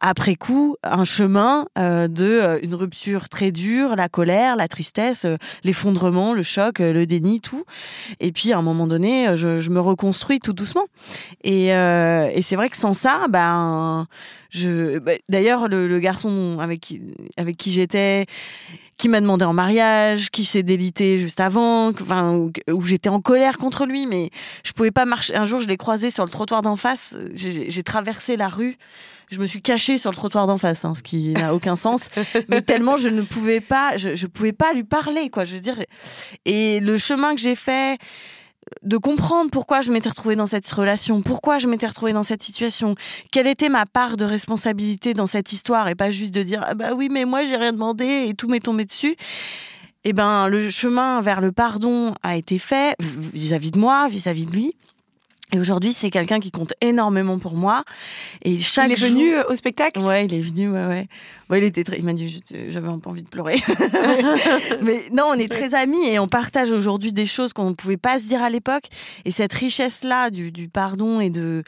après 0.00 0.34
coup 0.34 0.76
un 0.82 1.04
chemin 1.04 1.66
euh, 1.78 2.08
de 2.08 2.24
euh, 2.24 2.58
une 2.62 2.74
rupture 2.74 3.28
très 3.28 3.52
dure, 3.52 3.96
la 3.96 4.08
colère, 4.08 4.56
la 4.56 4.66
tristesse, 4.66 5.26
euh, 5.26 5.36
l'effondrement, 5.62 6.32
le 6.32 6.42
choc, 6.42 6.78
le 6.78 7.04
déni, 7.06 7.40
tout. 7.40 7.64
Et 8.18 8.32
puis 8.32 8.52
à 8.52 8.58
un 8.58 8.62
moment 8.62 8.86
donné, 8.86 9.36
je, 9.36 9.70
me 9.70 9.80
reconstruis 9.80 10.40
tout 10.40 10.52
doucement. 10.52 10.86
Et, 11.44 11.68
c'est 12.42 12.56
vrai 12.56 12.68
que 12.68 12.76
sans 12.76 12.94
ça, 12.94 13.26
ben. 13.28 14.06
Bah, 14.52 15.12
d'ailleurs, 15.28 15.68
le, 15.68 15.98
garçon 16.00 16.56
avec 16.58 16.80
qui, 16.80 17.70
j'étais 17.70 18.26
qui 18.96 19.08
m'a 19.08 19.20
demandé 19.20 19.44
en 19.44 19.54
mariage, 19.54 20.30
qui 20.30 20.44
s'est 20.44 20.62
délité 20.62 21.16
juste 21.18 21.40
avant, 21.40 21.90
où, 21.90 22.52
où 22.70 22.82
j'étais 22.82 23.08
en 23.08 23.20
colère 23.20 23.56
contre 23.56 23.86
lui, 23.86 24.06
mais 24.06 24.30
je 24.64 24.72
pouvais 24.72 24.90
pas 24.90 25.04
marcher. 25.04 25.34
Un 25.36 25.44
jour, 25.44 25.60
je 25.60 25.68
l'ai 25.68 25.76
croisé 25.76 26.10
sur 26.10 26.24
le 26.24 26.30
trottoir 26.30 26.62
d'en 26.62 26.76
face. 26.76 27.16
J'ai 27.34 27.82
traversé 27.82 28.36
la 28.36 28.48
rue 28.48 28.76
je 29.30 29.38
me 29.40 29.46
suis 29.46 29.62
cachée 29.62 29.98
sur 29.98 30.10
le 30.10 30.16
trottoir 30.16 30.46
d'en 30.46 30.58
face, 30.58 30.84
hein, 30.84 30.94
ce 30.94 31.02
qui 31.02 31.28
n'a 31.28 31.54
aucun 31.54 31.76
sens. 31.76 32.08
Mais 32.48 32.62
tellement 32.62 32.96
je 32.96 33.08
ne 33.08 33.22
pouvais 33.22 33.60
pas, 33.60 33.96
je, 33.96 34.26
pouvais 34.26 34.52
pas 34.52 34.72
lui 34.72 34.84
parler, 34.84 35.30
quoi. 35.30 35.44
Je 35.44 35.54
veux 35.54 35.60
dire, 35.60 35.76
et 36.44 36.80
le 36.80 36.96
chemin 36.96 37.34
que 37.34 37.40
j'ai 37.40 37.54
fait 37.54 37.98
de 38.82 38.96
comprendre 38.96 39.50
pourquoi 39.50 39.80
je 39.80 39.90
m'étais 39.90 40.08
retrouvée 40.08 40.36
dans 40.36 40.46
cette 40.46 40.70
relation, 40.70 41.22
pourquoi 41.22 41.58
je 41.58 41.66
m'étais 41.66 41.86
retrouvée 41.86 42.12
dans 42.12 42.22
cette 42.22 42.42
situation, 42.42 42.94
quelle 43.30 43.46
était 43.46 43.68
ma 43.68 43.86
part 43.86 44.16
de 44.16 44.24
responsabilité 44.24 45.14
dans 45.14 45.26
cette 45.26 45.52
histoire 45.52 45.88
et 45.88 45.94
pas 45.94 46.10
juste 46.10 46.34
de 46.34 46.42
dire 46.42 46.62
ah 46.64 46.74
bah 46.74 46.92
oui 46.94 47.08
mais 47.10 47.24
moi 47.24 47.44
j'ai 47.44 47.56
rien 47.56 47.72
demandé 47.72 48.26
et 48.28 48.34
tout 48.34 48.48
m'est 48.48 48.60
tombé 48.60 48.84
dessus. 48.84 49.16
Eh 50.04 50.12
ben 50.12 50.46
le 50.48 50.70
chemin 50.70 51.20
vers 51.20 51.40
le 51.40 51.52
pardon 51.52 52.14
a 52.22 52.36
été 52.36 52.58
fait 52.58 52.94
vis-à-vis 53.00 53.70
de 53.70 53.78
moi, 53.78 54.08
vis 54.08 54.26
à 54.26 54.34
-vis 54.34 54.46
de 54.46 54.52
lui. 54.52 54.74
Et 55.52 55.58
aujourd'hui, 55.58 55.92
c'est 55.92 56.10
quelqu'un 56.10 56.38
qui 56.38 56.50
compte 56.50 56.74
énormément 56.80 57.38
pour 57.38 57.54
moi. 57.54 57.82
Et 58.42 58.60
chaque 58.60 58.88
il 58.88 58.92
est 58.92 59.08
venu 59.08 59.34
euh, 59.34 59.42
au 59.48 59.54
spectacle? 59.54 60.00
Ouais, 60.00 60.26
il 60.26 60.34
est 60.34 60.42
venu, 60.42 60.70
ouais, 60.70 60.86
ouais. 60.86 61.08
Ouais, 61.48 61.58
il 61.58 61.64
était 61.64 61.82
très... 61.82 61.98
Il 61.98 62.04
m'a 62.04 62.12
dit, 62.12 62.42
j'avais 62.68 62.88
un 62.88 62.98
peu 62.98 63.10
envie 63.10 63.22
de 63.24 63.28
pleurer. 63.28 63.60
Mais 64.82 65.08
non, 65.12 65.24
on 65.28 65.34
est 65.34 65.50
très 65.50 65.74
amis 65.74 66.06
et 66.06 66.18
on 66.18 66.28
partage 66.28 66.70
aujourd'hui 66.70 67.12
des 67.12 67.26
choses 67.26 67.52
qu'on 67.52 67.70
ne 67.70 67.74
pouvait 67.74 67.96
pas 67.96 68.18
se 68.20 68.26
dire 68.26 68.42
à 68.42 68.50
l'époque. 68.50 68.84
Et 69.24 69.32
cette 69.32 69.52
richesse-là 69.52 70.30
du, 70.30 70.52
du 70.52 70.68
pardon 70.68 71.20
et 71.20 71.30
de... 71.30 71.64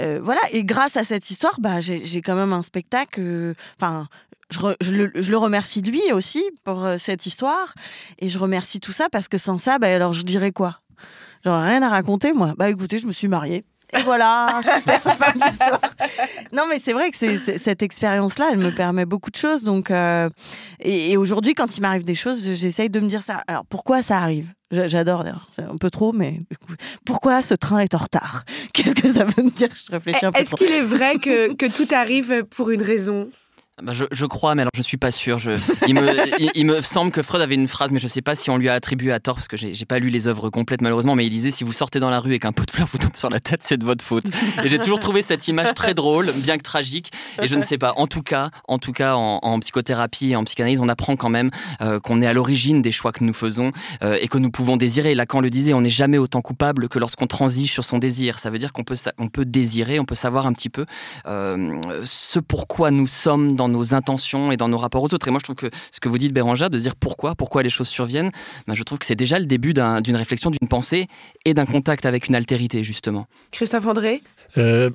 euh, 0.00 0.20
voilà, 0.22 0.40
et 0.50 0.64
grâce 0.64 0.96
à 0.96 1.04
cette 1.04 1.30
histoire, 1.30 1.60
bah, 1.60 1.80
j'ai 1.80 2.22
quand 2.22 2.34
même 2.34 2.52
un 2.54 2.62
spectacle... 2.62 3.20
euh, 3.20 3.54
Enfin... 3.78 4.08
je, 4.50 4.92
le, 4.92 5.10
je 5.14 5.30
le 5.30 5.36
remercie 5.36 5.82
lui 5.82 6.00
aussi 6.12 6.42
pour 6.64 6.84
euh, 6.84 6.96
cette 6.98 7.26
histoire. 7.26 7.74
Et 8.18 8.28
je 8.30 8.38
remercie 8.38 8.80
tout 8.80 8.92
ça 8.92 9.08
parce 9.10 9.28
que 9.28 9.36
sans 9.38 9.58
ça, 9.58 9.78
bah, 9.78 9.88
alors 9.88 10.14
je 10.14 10.22
dirais 10.22 10.52
quoi? 10.52 10.78
J'aurais 11.44 11.68
rien 11.70 11.82
à 11.82 11.88
raconter, 11.88 12.32
moi. 12.32 12.54
Bah 12.56 12.70
écoutez, 12.70 12.98
je 12.98 13.06
me 13.06 13.12
suis 13.12 13.28
mariée. 13.28 13.64
Et 13.94 14.02
voilà, 14.04 14.60
super 14.62 15.02
l'histoire. 15.34 15.80
Non, 16.50 16.62
mais 16.70 16.78
c'est 16.78 16.94
vrai 16.94 17.10
que 17.10 17.16
c'est, 17.18 17.36
c'est- 17.36 17.58
cette 17.58 17.82
expérience-là, 17.82 18.48
elle 18.52 18.58
me 18.58 18.70
permet 18.74 19.04
beaucoup 19.04 19.30
de 19.30 19.36
choses. 19.36 19.64
Donc, 19.64 19.90
euh, 19.90 20.30
et, 20.80 21.12
et 21.12 21.16
aujourd'hui, 21.18 21.52
quand 21.52 21.76
il 21.76 21.82
m'arrive 21.82 22.02
des 22.04 22.14
choses, 22.14 22.52
j'essaye 22.52 22.88
de 22.88 23.00
me 23.00 23.06
dire 23.08 23.22
ça. 23.22 23.42
Alors, 23.46 23.66
pourquoi 23.66 24.02
ça 24.02 24.16
arrive? 24.16 24.46
J'a- 24.70 24.86
J'adore, 24.88 25.24
d'ailleurs. 25.24 25.46
c'est 25.50 25.64
un 25.64 25.76
peu 25.76 25.90
trop, 25.90 26.12
mais 26.14 26.38
pourquoi 27.04 27.42
ce 27.42 27.52
train 27.52 27.80
est 27.80 27.94
en 27.94 27.98
retard? 27.98 28.44
Qu'est-ce 28.72 28.94
que 28.94 29.08
ça 29.12 29.24
veut 29.24 29.42
me 29.42 29.50
dire? 29.50 29.68
Je 29.74 29.92
réfléchis 29.92 30.24
un 30.24 30.32
peu. 30.32 30.40
Est-ce 30.40 30.54
trop. 30.54 30.64
qu'il 30.64 30.72
est 30.74 30.80
vrai 30.80 31.16
que, 31.18 31.52
que 31.52 31.66
tout 31.66 31.94
arrive 31.94 32.44
pour 32.44 32.70
une 32.70 32.80
raison? 32.82 33.28
Bah, 33.80 33.92
je, 33.94 34.04
je 34.12 34.26
crois, 34.26 34.54
mais 34.54 34.62
alors 34.62 34.70
je 34.76 34.82
suis 34.82 34.98
pas 34.98 35.10
sûr. 35.10 35.38
Je, 35.38 35.52
il, 35.88 35.94
me, 35.94 36.02
il, 36.40 36.50
il 36.54 36.66
me 36.66 36.82
semble 36.82 37.10
que 37.10 37.22
Freud 37.22 37.40
avait 37.40 37.54
une 37.54 37.68
phrase, 37.68 37.90
mais 37.90 37.98
je 37.98 38.06
sais 38.06 38.20
pas 38.20 38.34
si 38.34 38.50
on 38.50 38.58
lui 38.58 38.68
a 38.68 38.74
attribué 38.74 39.12
à 39.12 39.18
tort, 39.18 39.36
parce 39.36 39.48
que 39.48 39.56
j'ai 39.56 39.84
pas 39.86 39.98
lu 39.98 40.10
les 40.10 40.26
œuvres 40.26 40.50
complètes 40.50 40.82
malheureusement, 40.82 41.14
mais 41.14 41.24
il 41.24 41.30
disait 41.30 41.50
si 41.50 41.64
vous 41.64 41.72
sortez 41.72 41.98
dans 41.98 42.10
la 42.10 42.20
rue 42.20 42.34
et 42.34 42.38
qu'un 42.38 42.52
pot 42.52 42.66
de 42.66 42.70
fleurs 42.70 42.86
vous 42.92 42.98
tombe 42.98 43.16
sur 43.16 43.30
la 43.30 43.40
tête, 43.40 43.62
c'est 43.64 43.78
de 43.78 43.84
votre 43.84 44.04
faute. 44.04 44.26
Et 44.62 44.68
j'ai 44.68 44.78
toujours 44.78 45.00
trouvé 45.00 45.22
cette 45.22 45.48
image 45.48 45.72
très 45.72 45.94
drôle, 45.94 46.30
bien 46.36 46.58
que 46.58 46.62
tragique. 46.62 47.12
Et 47.40 47.48
je 47.48 47.54
ne 47.54 47.62
sais 47.62 47.78
pas. 47.78 47.94
En 47.96 48.06
tout 48.06 48.22
cas, 48.22 48.50
en 48.68 48.78
tout 48.78 48.92
cas, 48.92 49.14
en, 49.14 49.38
en 49.42 49.58
psychothérapie 49.60 50.32
et 50.32 50.36
en 50.36 50.44
psychanalyse, 50.44 50.80
on 50.80 50.88
apprend 50.88 51.16
quand 51.16 51.30
même 51.30 51.50
euh, 51.80 51.98
qu'on 51.98 52.20
est 52.20 52.26
à 52.26 52.34
l'origine 52.34 52.82
des 52.82 52.92
choix 52.92 53.10
que 53.10 53.24
nous 53.24 53.32
faisons 53.32 53.72
euh, 54.02 54.18
et 54.20 54.28
que 54.28 54.36
nous 54.36 54.50
pouvons 54.50 54.76
désirer. 54.76 55.14
Lacan 55.14 55.40
le 55.40 55.48
disait, 55.48 55.72
on 55.72 55.80
n'est 55.80 55.88
jamais 55.88 56.18
autant 56.18 56.42
coupable 56.42 56.90
que 56.90 56.98
lorsqu'on 56.98 57.26
transige 57.26 57.72
sur 57.72 57.84
son 57.84 57.98
désir. 57.98 58.38
Ça 58.38 58.50
veut 58.50 58.58
dire 58.58 58.72
qu'on 58.72 58.84
peut, 58.84 58.96
on 59.16 59.28
peut 59.28 59.46
désirer, 59.46 59.98
on 59.98 60.04
peut 60.04 60.14
savoir 60.14 60.46
un 60.46 60.52
petit 60.52 60.68
peu 60.68 60.84
euh, 61.26 61.80
ce 62.04 62.38
pourquoi 62.38 62.90
nous 62.90 63.06
sommes 63.06 63.52
dans 63.52 63.61
nos 63.68 63.94
intentions 63.94 64.52
et 64.52 64.56
dans 64.56 64.68
nos 64.68 64.78
rapports 64.78 65.02
aux 65.02 65.12
autres. 65.14 65.28
Et 65.28 65.30
moi, 65.30 65.38
je 65.40 65.44
trouve 65.44 65.56
que 65.56 65.70
ce 65.90 66.00
que 66.00 66.08
vous 66.08 66.18
dites, 66.18 66.32
Bérangère, 66.32 66.70
de 66.70 66.78
dire 66.78 66.96
pourquoi, 66.96 67.34
pourquoi 67.34 67.62
les 67.62 67.70
choses 67.70 67.88
surviennent, 67.88 68.30
ben, 68.66 68.74
je 68.74 68.82
trouve 68.82 68.98
que 68.98 69.06
c'est 69.06 69.14
déjà 69.16 69.38
le 69.38 69.46
début 69.46 69.74
d'un- 69.74 70.00
d'une 70.00 70.16
réflexion, 70.16 70.50
d'une 70.50 70.68
pensée 70.68 71.08
et 71.44 71.54
d'un 71.54 71.66
contact 71.66 72.06
avec 72.06 72.28
une 72.28 72.34
altérité, 72.34 72.84
justement. 72.84 73.26
Christophe 73.50 73.86
André? 73.86 74.22
Euh, 74.58 74.90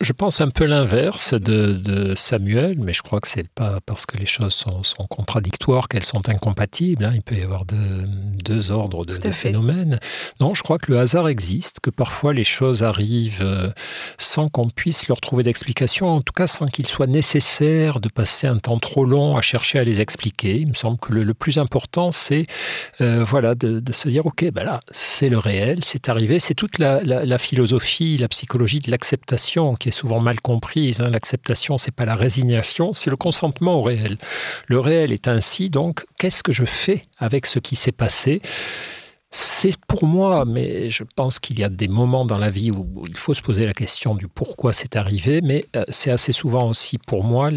je 0.00 0.12
pense 0.12 0.40
un 0.40 0.50
peu 0.50 0.64
l'inverse 0.64 1.34
de, 1.34 1.72
de 1.72 2.14
Samuel, 2.14 2.76
mais 2.78 2.92
je 2.92 3.02
crois 3.02 3.20
que 3.20 3.26
c'est 3.28 3.48
pas 3.48 3.80
parce 3.84 4.06
que 4.06 4.16
les 4.16 4.26
choses 4.26 4.54
sont, 4.54 4.82
sont 4.84 5.04
contradictoires 5.06 5.88
qu'elles 5.88 6.04
sont 6.04 6.28
incompatibles. 6.28 7.04
hein. 7.04 7.12
Il 7.14 7.22
peut 7.22 7.34
y 7.36 7.42
avoir 7.42 7.64
deux, 7.64 8.04
deux 8.44 8.70
ordres 8.70 9.04
de, 9.04 9.18
phénomènes. 9.32 9.98
Non, 10.40 10.54
je 10.54 10.62
crois 10.62 10.78
que 10.78 10.92
le 10.92 10.98
hasard 11.00 11.28
existe, 11.28 11.80
que 11.80 11.90
parfois 11.90 12.32
les 12.32 12.44
choses 12.44 12.82
arrivent 12.82 13.42
euh, 13.42 13.70
sans 14.18 14.48
qu'on 14.48 14.68
puisse 14.68 15.08
leur 15.08 15.20
trouver 15.20 15.42
d'explication, 15.42 16.08
en 16.08 16.20
tout 16.20 16.32
cas 16.32 16.46
sans 16.46 16.66
qu'il 16.66 16.86
soit 16.86 17.06
nécessaire 17.06 18.00
de 18.00 18.08
passer 18.08 18.46
un 18.46 18.58
temps 18.58 18.78
trop 18.78 19.04
long 19.04 19.36
à 19.36 19.42
chercher 19.42 19.78
à 19.80 19.84
les 19.84 20.00
expliquer. 20.00 20.58
Il 20.60 20.68
me 20.68 20.74
semble 20.74 20.98
que 20.98 21.12
le, 21.12 21.24
le 21.24 21.34
plus 21.34 21.58
important, 21.58 22.12
c'est 22.12 22.46
euh, 23.00 23.24
voilà, 23.24 23.54
de, 23.54 23.80
de 23.80 23.92
se 23.92 24.08
dire, 24.08 24.26
OK, 24.26 24.44
ben 24.52 24.64
là, 24.64 24.80
c'est 24.92 25.28
le 25.28 25.38
réel, 25.38 25.80
c'est 25.82 26.08
arrivé. 26.08 26.38
C'est 26.38 26.54
toute 26.54 26.78
la, 26.78 27.02
la- 27.02 27.24
la 27.24 27.38
philosophie, 27.38 28.16
la 28.18 28.28
psychologie 28.28 28.80
de 28.80 28.90
l'acceptation 29.00 29.76
qui 29.76 29.88
est 29.88 29.92
souvent 29.92 30.20
mal 30.20 30.40
comprise. 30.42 31.00
hein. 31.00 31.08
L'acceptation, 31.08 31.78
c'est 31.78 31.90
pas 31.90 32.04
la 32.04 32.14
résignation, 32.14 32.92
c'est 32.92 33.08
le 33.08 33.16
consentement 33.16 33.76
au 33.76 33.82
réel. 33.82 34.18
Le 34.66 34.78
réel 34.78 35.10
est 35.10 35.26
ainsi, 35.26 35.70
donc 35.70 36.04
qu'est-ce 36.18 36.42
que 36.42 36.52
je 36.52 36.66
fais 36.66 37.00
avec 37.16 37.46
ce 37.46 37.58
qui 37.58 37.76
s'est 37.76 37.92
passé? 37.92 38.42
C'est 39.30 39.76
pour 39.86 40.04
moi, 40.04 40.44
mais 40.44 40.90
je 40.90 41.04
pense 41.16 41.38
qu'il 41.38 41.58
y 41.60 41.64
a 41.64 41.70
des 41.70 41.88
moments 41.88 42.26
dans 42.26 42.36
la 42.36 42.50
vie 42.50 42.70
où 42.70 43.06
il 43.08 43.16
faut 43.16 43.32
se 43.32 43.40
poser 43.40 43.64
la 43.64 43.72
question 43.72 44.14
du 44.14 44.28
pourquoi 44.28 44.72
c'est 44.74 44.96
arrivé, 44.96 45.40
mais 45.40 45.64
euh, 45.76 45.84
c'est 45.88 46.10
assez 46.10 46.32
souvent 46.32 46.68
aussi 46.68 46.98
pour 46.98 47.24
moi 47.24 47.50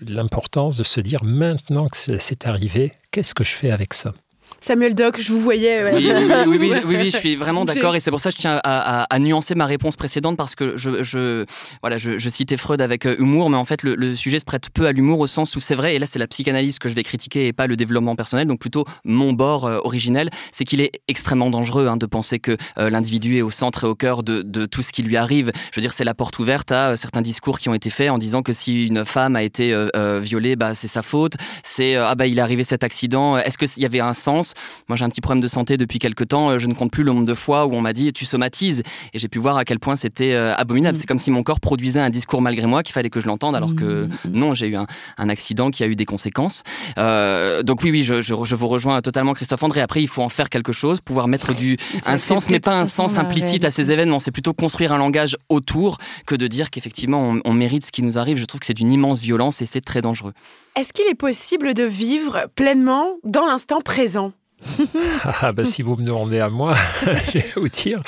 l'importance 0.00 0.78
de 0.78 0.82
se 0.82 1.00
dire 1.00 1.20
maintenant 1.24 1.86
que 1.86 2.18
c'est 2.18 2.46
arrivé, 2.46 2.90
qu'est-ce 3.12 3.34
que 3.34 3.44
je 3.44 3.52
fais 3.52 3.70
avec 3.70 3.94
ça? 3.94 4.14
Samuel 4.62 4.94
Doc, 4.94 5.20
je 5.20 5.32
vous 5.32 5.40
voyais. 5.40 5.82
ouais. 5.82 5.90
Oui, 5.92 6.12
oui, 6.46 6.58
oui, 6.60 6.76
oui, 6.86 7.10
je 7.10 7.16
suis 7.16 7.34
vraiment 7.42 7.64
d'accord 7.64 7.96
et 7.96 8.00
c'est 8.00 8.12
pour 8.12 8.20
ça 8.20 8.30
que 8.30 8.36
je 8.36 8.40
tiens 8.42 8.60
à, 8.62 9.00
à- 9.02 9.02
à 9.12 9.18
nuancer 9.18 9.56
ma 9.56 9.66
réponse 9.66 9.96
précédente 9.96 10.36
parce 10.36 10.54
que 10.54 10.76
je, 10.76 11.02
je, 11.02 11.44
voilà, 11.82 11.98
je, 11.98 12.16
je 12.16 12.28
citais 12.30 12.56
Freud 12.56 12.80
avec 12.80 13.04
euh, 13.06 13.16
humour, 13.18 13.50
mais 13.50 13.56
en 13.56 13.64
fait 13.64 13.82
le, 13.82 13.96
le 13.96 14.14
sujet 14.14 14.38
se 14.38 14.44
prête 14.44 14.70
peu 14.70 14.86
à 14.86 14.92
l'humour 14.92 15.18
au 15.18 15.26
sens 15.26 15.56
où 15.56 15.60
c'est 15.60 15.74
vrai, 15.74 15.96
et 15.96 15.98
là 15.98 16.06
c'est 16.06 16.20
la 16.20 16.28
psychanalyse 16.28 16.78
que 16.78 16.88
je 16.88 16.94
vais 16.94 17.02
critiquer 17.02 17.48
et 17.48 17.52
pas 17.52 17.66
le 17.66 17.76
développement 17.76 18.14
personnel, 18.14 18.46
donc 18.46 18.60
plutôt 18.60 18.84
mon 19.04 19.32
bord 19.32 19.64
euh, 19.66 19.80
originel, 19.82 20.30
c'est 20.52 20.64
qu'il 20.64 20.80
est 20.80 20.92
extrêmement 21.08 21.50
dangereux 21.50 21.88
hein, 21.88 21.96
de 21.96 22.06
penser 22.06 22.38
que 22.38 22.56
euh, 22.78 22.88
l'individu 22.88 23.36
est 23.38 23.42
au 23.42 23.50
centre 23.50 23.84
et 23.84 23.88
au 23.88 23.96
cœur 23.96 24.22
de, 24.22 24.42
de 24.42 24.64
tout 24.66 24.82
ce 24.82 24.92
qui 24.92 25.02
lui 25.02 25.16
arrive. 25.16 25.50
Je 25.72 25.76
veux 25.80 25.82
dire, 25.82 25.92
c'est 25.92 26.04
la 26.04 26.14
porte 26.14 26.38
ouverte 26.38 26.70
à 26.70 26.90
euh, 26.90 26.96
certains 26.96 27.22
discours 27.22 27.58
qui 27.58 27.68
ont 27.68 27.74
été 27.74 27.90
faits 27.90 28.10
en 28.10 28.18
disant 28.18 28.42
que 28.42 28.52
si 28.52 28.86
une 28.86 29.04
femme 29.04 29.34
a 29.34 29.42
été 29.42 29.74
violée, 30.22 30.54
bah, 30.54 30.74
c'est 30.76 30.86
sa 30.86 31.02
faute, 31.02 31.34
c'est 31.64 31.96
ah 31.96 32.14
bah 32.14 32.26
il 32.28 32.38
est 32.38 32.40
arrivé 32.42 32.62
cet 32.62 32.84
accident, 32.84 33.36
est-ce 33.38 33.58
qu'il 33.58 33.82
y 33.82 33.86
avait 33.86 33.98
un 34.00 34.14
sens 34.14 34.51
Moi 34.88 34.96
j'ai 34.96 35.04
un 35.04 35.08
petit 35.08 35.20
problème 35.20 35.40
de 35.40 35.48
santé 35.48 35.76
depuis 35.76 35.98
quelques 35.98 36.28
temps, 36.28 36.50
euh, 36.50 36.58
je 36.58 36.66
ne 36.66 36.74
compte 36.74 36.90
plus 36.90 37.02
le 37.04 37.12
nombre 37.12 37.26
de 37.26 37.34
fois 37.34 37.66
où 37.66 37.72
on 37.74 37.80
m'a 37.80 37.92
dit 37.92 38.12
tu 38.12 38.24
somatises 38.24 38.82
et 39.12 39.18
j'ai 39.18 39.28
pu 39.28 39.38
voir 39.38 39.56
à 39.56 39.64
quel 39.64 39.78
point 39.78 39.96
c'était 39.96 40.32
euh, 40.32 40.54
abominable. 40.54 40.96
Mm. 40.96 41.00
C'est 41.00 41.06
comme 41.06 41.18
si 41.18 41.30
mon 41.30 41.42
corps 41.42 41.60
produisait 41.60 42.00
un 42.00 42.10
discours 42.10 42.42
malgré 42.42 42.66
moi 42.66 42.82
qu'il 42.82 42.92
fallait 42.92 43.10
que 43.10 43.20
je 43.20 43.26
l'entende 43.26 43.56
alors 43.56 43.74
que 43.74 43.92
Mm. 44.02 44.08
non, 44.32 44.54
j'ai 44.54 44.68
eu 44.68 44.76
un, 44.76 44.86
un 45.18 45.28
accident 45.28 45.70
qui 45.70 45.82
a 45.82 45.86
eu 45.86 45.96
des 45.96 46.04
conséquences. 46.04 46.62
Euh, 46.98 47.62
donc 47.62 47.82
oui, 47.82 47.90
oui, 47.90 48.02
je, 48.02 48.20
je, 48.20 48.34
je 48.44 48.54
vous 48.54 48.68
rejoins 48.68 49.00
totalement 49.00 49.34
Christophe 49.34 49.62
André. 49.62 49.80
Après, 49.80 50.02
il 50.02 50.08
faut 50.08 50.22
en 50.22 50.28
faire 50.28 50.48
quelque 50.48 50.72
chose, 50.72 51.00
pouvoir 51.00 51.28
mettre 51.28 51.54
du, 51.54 51.76
un 52.06 52.18
sens, 52.18 52.48
mais 52.50 52.60
pas 52.60 52.78
un 52.78 52.86
sens 52.86 53.18
implicite 53.18 53.64
à 53.64 53.70
ces 53.70 53.90
événements. 53.90 54.20
C'est 54.20 54.30
plutôt 54.30 54.52
construire 54.54 54.92
un 54.92 54.98
langage 54.98 55.36
autour 55.48 55.98
que 56.26 56.34
de 56.34 56.46
dire 56.46 56.70
qu'effectivement 56.70 57.20
on, 57.20 57.40
on 57.44 57.52
mérite 57.52 57.86
ce 57.86 57.92
qui 57.92 58.02
nous 58.02 58.18
arrive. 58.18 58.36
Je 58.36 58.44
trouve 58.44 58.60
que 58.60 58.66
c'est 58.66 58.74
d'une 58.74 58.92
immense 58.92 59.20
violence 59.20 59.62
et 59.62 59.66
c'est 59.66 59.80
très 59.80 60.02
dangereux. 60.02 60.32
Est-ce 60.76 60.92
qu'il 60.92 61.06
est 61.06 61.14
possible 61.14 61.74
de 61.74 61.84
vivre 61.84 62.46
pleinement 62.54 63.16
dans 63.24 63.46
l'instant 63.46 63.80
présent? 63.80 64.32
Ah, 65.24 65.52
ben, 65.52 65.64
si 65.64 65.82
vous 65.82 65.96
me 65.96 66.04
demandez 66.04 66.40
à 66.40 66.48
moi, 66.48 66.74
je 67.02 67.38
vais 67.38 67.44
vous 67.56 67.68
dire. 67.68 68.00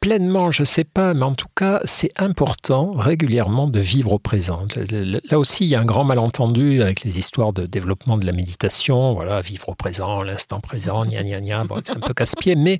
Pleinement, 0.00 0.50
je 0.52 0.62
ne 0.62 0.66
sais 0.66 0.84
pas, 0.84 1.12
mais 1.14 1.24
en 1.24 1.34
tout 1.34 1.48
cas, 1.54 1.80
c'est 1.84 2.12
important 2.16 2.92
régulièrement 2.92 3.66
de 3.66 3.80
vivre 3.80 4.12
au 4.12 4.18
présent. 4.18 4.66
Là 5.30 5.38
aussi, 5.38 5.64
il 5.64 5.68
y 5.68 5.74
a 5.74 5.80
un 5.80 5.84
grand 5.84 6.04
malentendu 6.04 6.82
avec 6.82 7.02
les 7.02 7.18
histoires 7.18 7.52
de 7.52 7.66
développement 7.66 8.16
de 8.16 8.24
la 8.24 8.32
méditation. 8.32 9.14
Voilà, 9.14 9.40
vivre 9.40 9.68
au 9.68 9.74
présent, 9.74 10.22
l'instant 10.22 10.60
présent, 10.60 11.04
gna 11.04 11.22
gna 11.22 11.40
gna. 11.40 11.64
Bon, 11.64 11.80
c'est 11.84 11.96
un 11.96 12.00
peu 12.00 12.14
casse-pied, 12.14 12.54
mais 12.56 12.78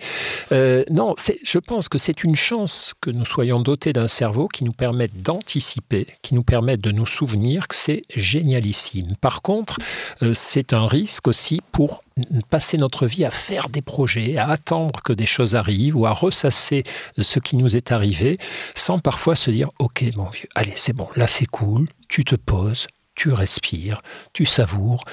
euh, 0.53 0.85
non, 0.91 1.15
je 1.19 1.59
pense 1.59 1.89
que 1.89 1.99
c'est 1.99 2.23
une 2.23 2.37
chance 2.37 2.95
que 3.01 3.11
nous 3.11 3.25
soyons 3.25 3.61
dotés 3.61 3.93
d'un 3.93 4.09
cerveau 4.09 4.47
qui 4.47 4.65
nous 4.65 4.73
permette 4.73 5.23
d'anticiper, 5.23 6.07
qui 6.23 6.35
nous 6.35 6.45
permette 6.45 6.81
de 6.81 6.93
nous 6.93 7.07
souvenir 7.07 7.67
que 7.67 7.75
c'est 7.75 8.03
génialissime. 8.15 9.17
Par 9.21 9.43
contre, 9.43 9.79
euh, 10.23 10.33
c'est 10.35 10.73
un 10.73 10.87
risque 10.87 11.27
aussi 11.27 11.61
pour 11.73 12.03
passer 12.49 12.79
notre 12.79 13.07
vie 13.07 13.25
à 13.25 13.31
faire 13.31 13.69
des 13.69 13.83
projets, 13.83 14.39
à 14.39 14.49
attendre 14.49 15.03
que 15.03 15.13
des 15.13 15.27
choses 15.27 15.55
arrivent 15.55 15.97
ou 15.97 16.07
à 16.07 16.13
ressasser 16.13 16.83
ce 17.19 17.39
qui 17.39 17.57
nous 17.57 17.77
est 17.77 17.93
arrivé 17.93 18.39
sans 18.75 18.99
parfois 18.99 19.35
se 19.35 19.51
dire 19.51 19.71
Ok, 19.79 20.05
mon 20.17 20.25
vieux, 20.25 20.49
allez, 20.55 20.73
c'est 20.77 20.95
bon, 20.95 21.09
là 21.17 21.27
c'est 21.27 21.47
cool, 21.47 21.87
tu 22.09 22.25
te 22.25 22.35
poses, 22.35 22.87
tu 23.15 23.33
respires, 23.33 24.03
tu 24.33 24.47
savoures. 24.47 25.05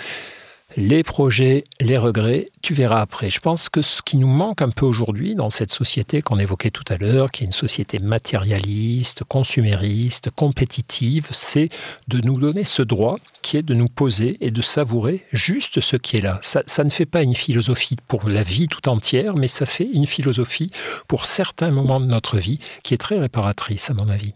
Les 0.75 1.03
projets, 1.03 1.65
les 1.79 1.97
regrets, 1.97 2.47
tu 2.63 2.73
verras 2.73 3.01
après. 3.01 3.29
Je 3.29 3.39
pense 3.39 3.69
que 3.69 3.83
ce 3.83 4.01
qui 4.01 4.17
nous 4.17 4.27
manque 4.27 4.63
un 4.63 4.69
peu 4.69 4.87
aujourd'hui 4.87 5.35
dans 5.35 5.51
cette 5.51 5.69
société 5.69 6.23
qu'on 6.23 6.39
évoquait 6.39 6.71
tout 6.71 6.83
à 6.89 6.97
l'heure, 6.97 7.29
qui 7.29 7.43
est 7.43 7.45
une 7.45 7.51
société 7.51 7.99
matérialiste, 7.99 9.23
consumériste, 9.23 10.31
compétitive, 10.31 11.27
c'est 11.29 11.69
de 12.07 12.21
nous 12.25 12.39
donner 12.39 12.63
ce 12.63 12.81
droit 12.81 13.19
qui 13.43 13.57
est 13.57 13.61
de 13.61 13.75
nous 13.75 13.87
poser 13.87 14.37
et 14.41 14.49
de 14.49 14.61
savourer 14.63 15.25
juste 15.31 15.79
ce 15.79 15.95
qui 15.95 16.17
est 16.17 16.21
là. 16.21 16.39
Ça, 16.41 16.63
ça 16.65 16.83
ne 16.83 16.89
fait 16.89 17.05
pas 17.05 17.21
une 17.21 17.35
philosophie 17.35 17.97
pour 18.07 18.27
la 18.27 18.41
vie 18.41 18.67
tout 18.67 18.89
entière, 18.89 19.35
mais 19.35 19.47
ça 19.47 19.67
fait 19.67 19.89
une 19.93 20.07
philosophie 20.07 20.71
pour 21.07 21.27
certains 21.27 21.69
moments 21.69 21.99
de 21.99 22.07
notre 22.07 22.39
vie 22.39 22.59
qui 22.81 22.95
est 22.95 22.97
très 22.97 23.19
réparatrice 23.19 23.91
à 23.91 23.93
mon 23.93 24.09
avis. 24.09 24.33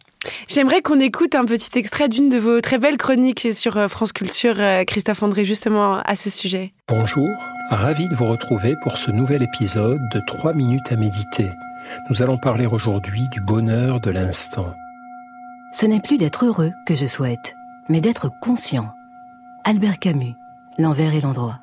J'aimerais 0.47 0.81
qu'on 0.81 0.99
écoute 0.99 1.35
un 1.35 1.45
petit 1.45 1.77
extrait 1.77 2.09
d'une 2.09 2.29
de 2.29 2.37
vos 2.37 2.61
très 2.61 2.77
belles 2.77 2.97
chroniques 2.97 3.47
sur 3.53 3.77
euh, 3.77 3.87
France 3.87 4.13
Culture, 4.13 4.55
euh, 4.59 4.83
Christophe 4.83 5.23
André, 5.23 5.45
justement 5.45 5.99
à 5.99 6.15
ce 6.15 6.29
sujet. 6.29 6.71
Bonjour, 6.87 7.27
ravi 7.69 8.07
de 8.07 8.15
vous 8.15 8.27
retrouver 8.27 8.75
pour 8.81 8.97
ce 8.97 9.11
nouvel 9.11 9.43
épisode 9.43 10.01
de 10.13 10.21
3 10.27 10.53
minutes 10.53 10.91
à 10.91 10.95
méditer. 10.95 11.49
Nous 12.09 12.21
allons 12.21 12.37
parler 12.37 12.65
aujourd'hui 12.65 13.27
du 13.29 13.41
bonheur 13.41 13.99
de 13.99 14.11
l'instant. 14.11 14.73
Ce 15.71 15.85
n'est 15.85 16.01
plus 16.01 16.17
d'être 16.17 16.45
heureux 16.45 16.71
que 16.85 16.95
je 16.95 17.05
souhaite, 17.05 17.55
mais 17.89 18.01
d'être 18.01 18.29
conscient. 18.41 18.91
Albert 19.63 19.99
Camus, 19.99 20.35
l'envers 20.77 21.13
et 21.13 21.21
l'endroit. 21.21 21.59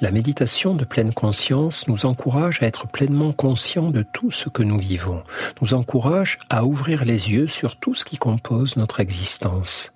La 0.00 0.10
méditation 0.10 0.74
de 0.74 0.84
pleine 0.84 1.14
conscience 1.14 1.86
nous 1.86 2.04
encourage 2.04 2.60
à 2.62 2.66
être 2.66 2.88
pleinement 2.88 3.32
conscients 3.32 3.90
de 3.90 4.02
tout 4.02 4.32
ce 4.32 4.48
que 4.48 4.64
nous 4.64 4.78
vivons, 4.78 5.22
nous 5.62 5.72
encourage 5.72 6.40
à 6.50 6.64
ouvrir 6.64 7.04
les 7.04 7.30
yeux 7.30 7.46
sur 7.46 7.76
tout 7.76 7.94
ce 7.94 8.04
qui 8.04 8.18
compose 8.18 8.76
notre 8.76 8.98
existence. 8.98 9.92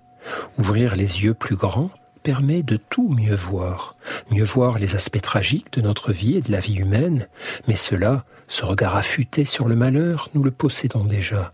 Ouvrir 0.57 0.95
les 0.95 1.23
yeux 1.23 1.33
plus 1.33 1.57
grands 1.57 1.89
permet 2.23 2.63
de 2.63 2.77
tout 2.77 3.09
mieux 3.09 3.35
voir, 3.35 3.97
mieux 4.31 4.43
voir 4.45 4.79
les 4.79 4.95
aspects 4.95 5.21
tragiques 5.21 5.73
de 5.73 5.81
notre 5.81 6.13
vie 6.13 6.37
et 6.37 6.41
de 6.41 6.51
la 6.51 6.61
vie 6.61 6.75
humaine, 6.75 7.27
mais 7.67 7.75
cela, 7.75 8.23
ce 8.47 8.63
regard 8.63 8.95
affûté 8.95 9.43
sur 9.43 9.67
le 9.67 9.75
malheur, 9.75 10.29
nous 10.33 10.43
le 10.43 10.51
possédons 10.51 11.03
déjà, 11.03 11.51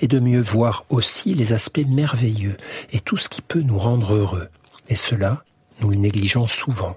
et 0.00 0.08
de 0.08 0.18
mieux 0.18 0.40
voir 0.40 0.84
aussi 0.88 1.34
les 1.34 1.52
aspects 1.52 1.86
merveilleux 1.88 2.56
et 2.90 2.98
tout 2.98 3.16
ce 3.16 3.28
qui 3.28 3.40
peut 3.40 3.62
nous 3.62 3.78
rendre 3.78 4.14
heureux, 4.14 4.48
et 4.88 4.96
cela, 4.96 5.44
nous 5.80 5.90
le 5.90 5.96
négligeons 5.96 6.48
souvent. 6.48 6.96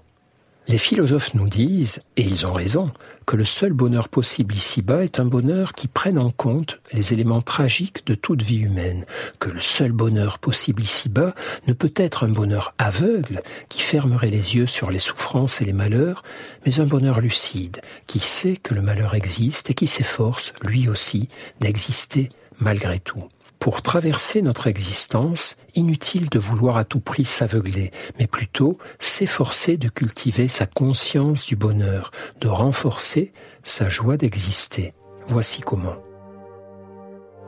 Les 0.70 0.78
philosophes 0.78 1.34
nous 1.34 1.47
disent, 1.47 2.01
et 2.18 2.24
ils 2.24 2.45
ont 2.45 2.51
raison, 2.51 2.91
que 3.26 3.38
le 3.38 3.45
seul 3.45 3.72
bonheur 3.72 4.09
possible 4.09 4.53
ici-bas 4.53 5.05
est 5.05 5.18
un 5.18 5.24
bonheur 5.26 5.72
qui 5.72 5.88
prenne 5.88 6.18
en 6.18 6.30
compte 6.30 6.82
les 6.91 7.13
éléments 7.13 7.41
tragiques 7.41 8.05
de 8.05 8.15
toute 8.15 8.41
vie 8.41 8.57
humaine, 8.57 9.05
que 9.39 9.49
le 9.49 9.61
seul 9.61 9.93
bonheur 9.93 10.39
possible 10.39 10.84
ici-bas 10.84 11.34
ne 11.68 11.74
peut 11.74 11.93
être 11.95 12.26
un 12.26 12.30
bonheur 12.30 12.74
aveugle 12.80 13.43
qui 13.70 13.82
fermerait 13.82 14.30
les 14.30 14.57
yeux 14.57 14.68
sur 14.68 14.91
les 14.91 14.99
souffrances 14.99 15.61
et 15.61 15.65
les 15.65 15.72
malheurs, 15.72 16.24
mais 16.65 16.82
un 16.82 16.86
bonheur 16.86 17.22
lucide 17.22 17.80
qui 18.05 18.20
sait 18.20 18.57
que 18.57 18.74
le 18.74 18.82
malheur 18.82 19.15
existe 19.15 19.70
et 19.70 19.74
qui 19.74 19.88
s'efforce, 19.88 20.51
lui 20.63 20.89
aussi, 20.89 21.30
d'exister 21.61 22.28
malgré 22.59 22.99
tout. 22.99 23.24
Pour 23.60 23.82
traverser 23.82 24.41
notre 24.41 24.68
existence, 24.68 25.58
inutile 25.76 26.30
de 26.30 26.39
vouloir 26.39 26.78
à 26.78 26.86
tout 26.86 26.99
prix 26.99 27.26
s'aveugler, 27.26 27.91
mais 28.20 28.28
plutôt 28.28 28.78
s'efforcer 28.99 29.78
de 29.78 29.89
cultiver 29.89 30.47
sa 30.47 30.66
conscience 30.66 31.45
du 31.45 31.55
bonheur, 31.55 32.12
de 32.39 32.47
renforcer 32.47 33.34
sa 33.64 33.89
joie 33.89 34.18
d'exister. 34.18 34.93
Voici 35.28 35.62
comment. 35.62 35.97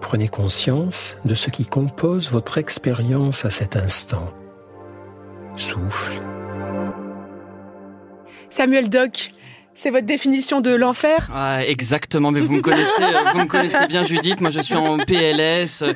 Prenez 0.01 0.27
conscience 0.27 1.15
de 1.25 1.35
ce 1.35 1.49
qui 1.49 1.65
compose 1.65 2.31
votre 2.31 2.57
expérience 2.57 3.45
à 3.45 3.49
cet 3.49 3.75
instant. 3.75 4.33
Souffle. 5.55 6.21
Samuel 8.49 8.89
Doc, 8.89 9.31
c'est 9.79 9.91
votre 9.91 10.05
définition 10.05 10.59
de 10.59 10.71
l'enfer? 10.71 11.29
Ah, 11.33 11.65
Exactement, 11.65 12.31
mais 12.31 12.41
vous 12.41 12.51
me 12.51 12.61
connaissez, 12.61 13.01
euh, 13.01 13.31
vous 13.31 13.39
me 13.39 13.45
connaissez 13.45 13.87
bien 13.87 14.03
Judith. 14.03 14.41
Moi, 14.41 14.49
je 14.49 14.59
suis 14.59 14.75
en 14.75 14.97
PLS. 14.97 15.83
Euh, 15.83 15.93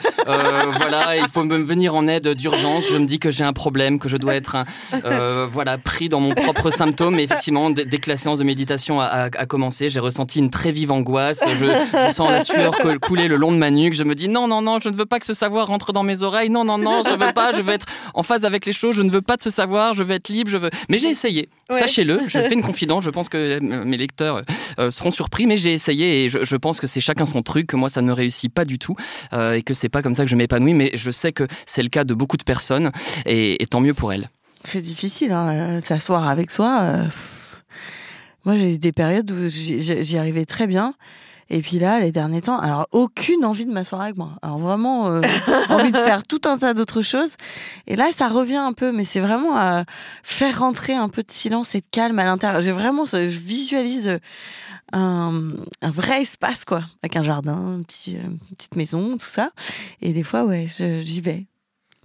voilà, 0.78 1.18
il 1.18 1.28
faut 1.28 1.44
me 1.44 1.58
venir 1.58 1.94
en 1.94 2.08
aide 2.08 2.30
d'urgence. 2.30 2.86
Je 2.90 2.96
me 2.96 3.06
dis 3.06 3.20
que 3.20 3.30
j'ai 3.30 3.44
un 3.44 3.52
problème, 3.52 4.00
que 4.00 4.08
je 4.08 4.16
dois 4.16 4.36
être 4.36 4.56
euh, 5.04 5.48
voilà 5.52 5.78
pris 5.78 6.08
dans 6.08 6.22
mon 6.22 6.34
propre 6.34 6.70
symptôme. 6.70 7.20
Et 7.20 7.24
effectivement, 7.24 7.70
dès 7.72 7.86
que 7.86 8.10
la 8.10 8.16
séance 8.16 8.40
de 8.40 8.46
méditation 8.46 9.02
a, 9.02 9.30
commencé, 9.48 9.90
j'ai 9.90 10.00
ressenti 10.00 10.40
une 10.40 10.50
très 10.50 10.72
vive 10.72 10.92
angoisse. 10.92 11.44
Je, 11.56 11.66
je, 11.66 12.14
sens 12.14 12.32
la 12.32 12.44
sueur 12.44 12.76
couler 13.02 13.28
le 13.28 13.36
long 13.36 13.52
de 13.52 13.58
ma 13.58 13.70
nuque. 13.70 13.94
Je 13.94 14.04
me 14.04 14.16
dis 14.16 14.30
non, 14.30 14.48
non, 14.48 14.62
non, 14.62 14.80
je 14.82 14.88
ne 14.88 14.96
veux 14.96 15.06
pas 15.06 15.20
que 15.20 15.26
ce 15.26 15.34
savoir 15.34 15.68
rentre 15.68 15.92
dans 15.92 16.04
mes 16.04 16.24
oreilles. 16.24 16.50
Non, 16.50 16.64
non, 16.64 16.78
non, 16.78 17.04
je 17.06 17.12
veux 17.12 17.34
pas. 17.34 17.52
Je 17.52 17.62
veux 17.62 17.74
être 17.74 17.88
en 18.14 18.24
phase 18.24 18.46
avec 18.46 18.66
les 18.66 18.74
choses. 18.74 18.96
Je 18.96 19.02
ne 19.02 19.12
veux 19.12 19.22
pas 19.22 19.36
de 19.36 19.44
ce 19.44 19.50
savoir. 19.50 19.94
Je 19.94 20.04
veux 20.04 20.14
être 20.14 20.30
libre. 20.30 20.50
Je 20.50 20.58
veux. 20.58 20.70
Mais 20.88 20.98
j'ai 20.98 21.10
essayé. 21.10 21.50
Sachez-le. 21.70 22.22
Je 22.28 22.40
fais 22.40 22.54
une 22.54 22.62
confidence. 22.62 23.04
Je 23.04 23.10
pense 23.10 23.28
que 23.28 23.60
mes 23.84 23.98
lecteurs 23.98 24.44
euh, 24.80 24.92
seront 24.92 25.12
surpris, 25.12 25.48
mais 25.48 25.58
j'ai 25.58 25.74
essayé 25.74 26.26
et 26.26 26.30
je, 26.30 26.56
pense 26.56 26.80
que 26.80 26.88
c'est 26.88 27.02
chacun 27.02 27.26
son 27.26 27.42
truc, 27.42 27.68
que 27.68 27.76
moi 27.76 27.90
ça 27.90 28.02
ne 28.02 28.12
réussit 28.12 28.54
pas 28.54 28.66
du 28.66 28.80
tout 28.80 28.96
euh, 29.34 29.54
et 29.54 29.64
que 29.64 29.74
c'est 29.74 29.90
pas 29.90 30.02
comme 30.02 30.14
ça 30.14 30.24
que 30.24 30.30
je 30.30 30.36
m'épanouis, 30.36 30.74
mais 30.74 30.92
je 30.94 31.12
sais 31.12 31.32
que 31.32 31.48
c'est 31.66 31.84
le 31.84 31.90
cas 31.90 32.04
de 32.04 32.14
beaucoup 32.14 32.38
de 32.38 32.44
personnes 32.44 32.92
et, 33.26 33.58
tant 33.70 33.82
mieux 33.82 33.94
pour 33.94 34.14
elles. 34.14 34.30
C'est 34.64 34.82
difficile, 34.82 35.32
hein, 35.32 35.50
euh, 35.50 35.80
s'asseoir 35.80 36.28
avec 36.28 36.52
soi. 36.52 37.08
Moi 38.46 38.56
j'ai 38.56 38.78
des 38.78 38.92
périodes 38.92 39.32
où 39.32 39.48
j'y 39.48 40.18
arrivais 40.18 40.46
très 40.46 40.68
bien. 40.68 40.96
Et 41.50 41.62
puis 41.62 41.80
là, 41.80 42.00
les 42.00 42.12
derniers 42.12 42.42
temps, 42.42 42.60
alors 42.60 42.88
aucune 42.92 43.46
envie 43.46 43.66
de 43.66 43.72
m'asseoir 43.72 44.02
avec 44.02 44.18
moi. 44.18 44.32
Alors 44.42 44.60
vraiment, 44.60 45.08
euh, 45.08 45.22
envie 45.70 45.92
de 45.92 45.98
faire 45.98 46.24
tout 46.24 46.42
un 46.46 46.58
tas 46.58 46.74
d'autres 46.74 47.02
choses. 47.02 47.36
Et 47.88 47.96
là, 47.96 48.12
ça 48.16 48.28
revient 48.28 48.58
un 48.58 48.74
peu, 48.74 48.92
mais 48.92 49.06
c'est 49.06 49.20
vraiment 49.20 49.56
à 49.58 49.84
faire 50.24 50.60
rentrer 50.60 50.94
un 50.94 51.10
peu 51.10 51.24
de 51.24 51.32
silence 51.32 51.76
et 51.76 51.82
de 51.82 51.88
calme 51.92 52.20
à 52.20 52.24
l'intérieur. 52.24 52.62
J'ai 52.62 52.72
vraiment, 52.72 53.06
je 53.06 53.26
visualise 53.26 54.20
un, 54.92 55.52
un, 55.82 55.92
vrai 55.92 56.22
espace, 56.22 56.66
quoi, 56.66 56.84
avec 57.02 57.16
un 57.16 57.22
jardin, 57.22 57.78
une 57.78 57.86
petite 57.86 58.76
maison, 58.76 59.18
tout 59.18 59.26
ça. 59.26 59.52
Et 60.02 60.14
des 60.14 60.24
fois, 60.24 60.44
ouais, 60.44 60.68
j'y 60.68 61.22
vais 61.22 61.48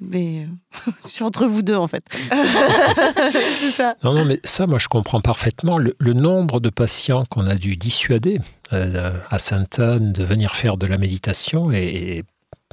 mais 0.01 0.47
euh, 0.47 0.91
je 1.03 1.09
suis 1.09 1.25
entre 1.25 1.47
vous 1.47 1.63
deux 1.63 1.77
en 1.77 1.89
fait. 1.89 2.05
c'est 2.13 3.71
ça. 3.71 3.97
Non, 4.03 4.15
non, 4.15 4.25
mais 4.25 4.41
ça, 4.45 4.67
moi, 4.67 4.79
je 4.79 4.89
comprends 4.89 5.21
parfaitement 5.21 5.79
le, 5.79 5.95
nombre 6.13 6.61
de 6.61 6.71
patients 6.71 7.25
qu'on 7.27 7.47
a 7.47 7.55
dû 7.55 7.77
dissuader 7.77 8.41
euh, 8.73 9.13
à 9.31 9.39
Sainte-Anne 9.39 10.13
de 10.13 10.25
venir 10.25 10.55
faire 10.55 10.77
de 10.77 10.87
la 10.87 10.99
méditation 10.99 11.71
et, 11.71 12.25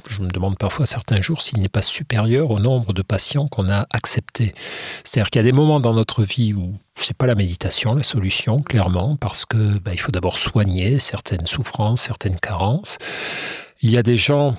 je 0.08 0.20
me 0.20 0.28
demande 0.28 0.56
parfois 0.56 0.86
certains 0.86 1.20
jours 1.20 1.42
s'il 1.42 1.60
n'est 1.60 1.68
pas 1.68 1.82
supérieur 1.82 2.52
au 2.52 2.60
nombre 2.60 2.92
de 2.92 3.02
patients 3.02 3.48
qu'on 3.48 3.68
a 3.68 3.86
acceptés. 3.90 4.54
C'est-à-dire 5.02 5.30
qu'il 5.30 5.40
y 5.40 5.44
a 5.44 5.50
des 5.50 5.56
moments 5.56 5.80
dans 5.80 5.94
notre 5.94 6.22
vie 6.22 6.52
où 6.52 6.74
c'est 6.96 7.16
pas 7.16 7.26
la 7.26 7.34
méditation 7.34 7.94
la 7.94 8.04
solution, 8.04 8.58
clairement, 8.58 9.16
parce 9.16 9.44
que 9.46 9.78
bah, 9.78 9.92
il 9.92 9.98
faut 9.98 10.12
d'abord 10.12 10.38
soigner 10.38 11.00
certaines 11.00 11.46
souffrances, 11.46 12.02
certaines 12.02 12.38
carences. 12.38 12.98
Il 13.82 13.90
y 13.90 13.96
a 13.96 14.04
des 14.04 14.16
gens 14.16 14.56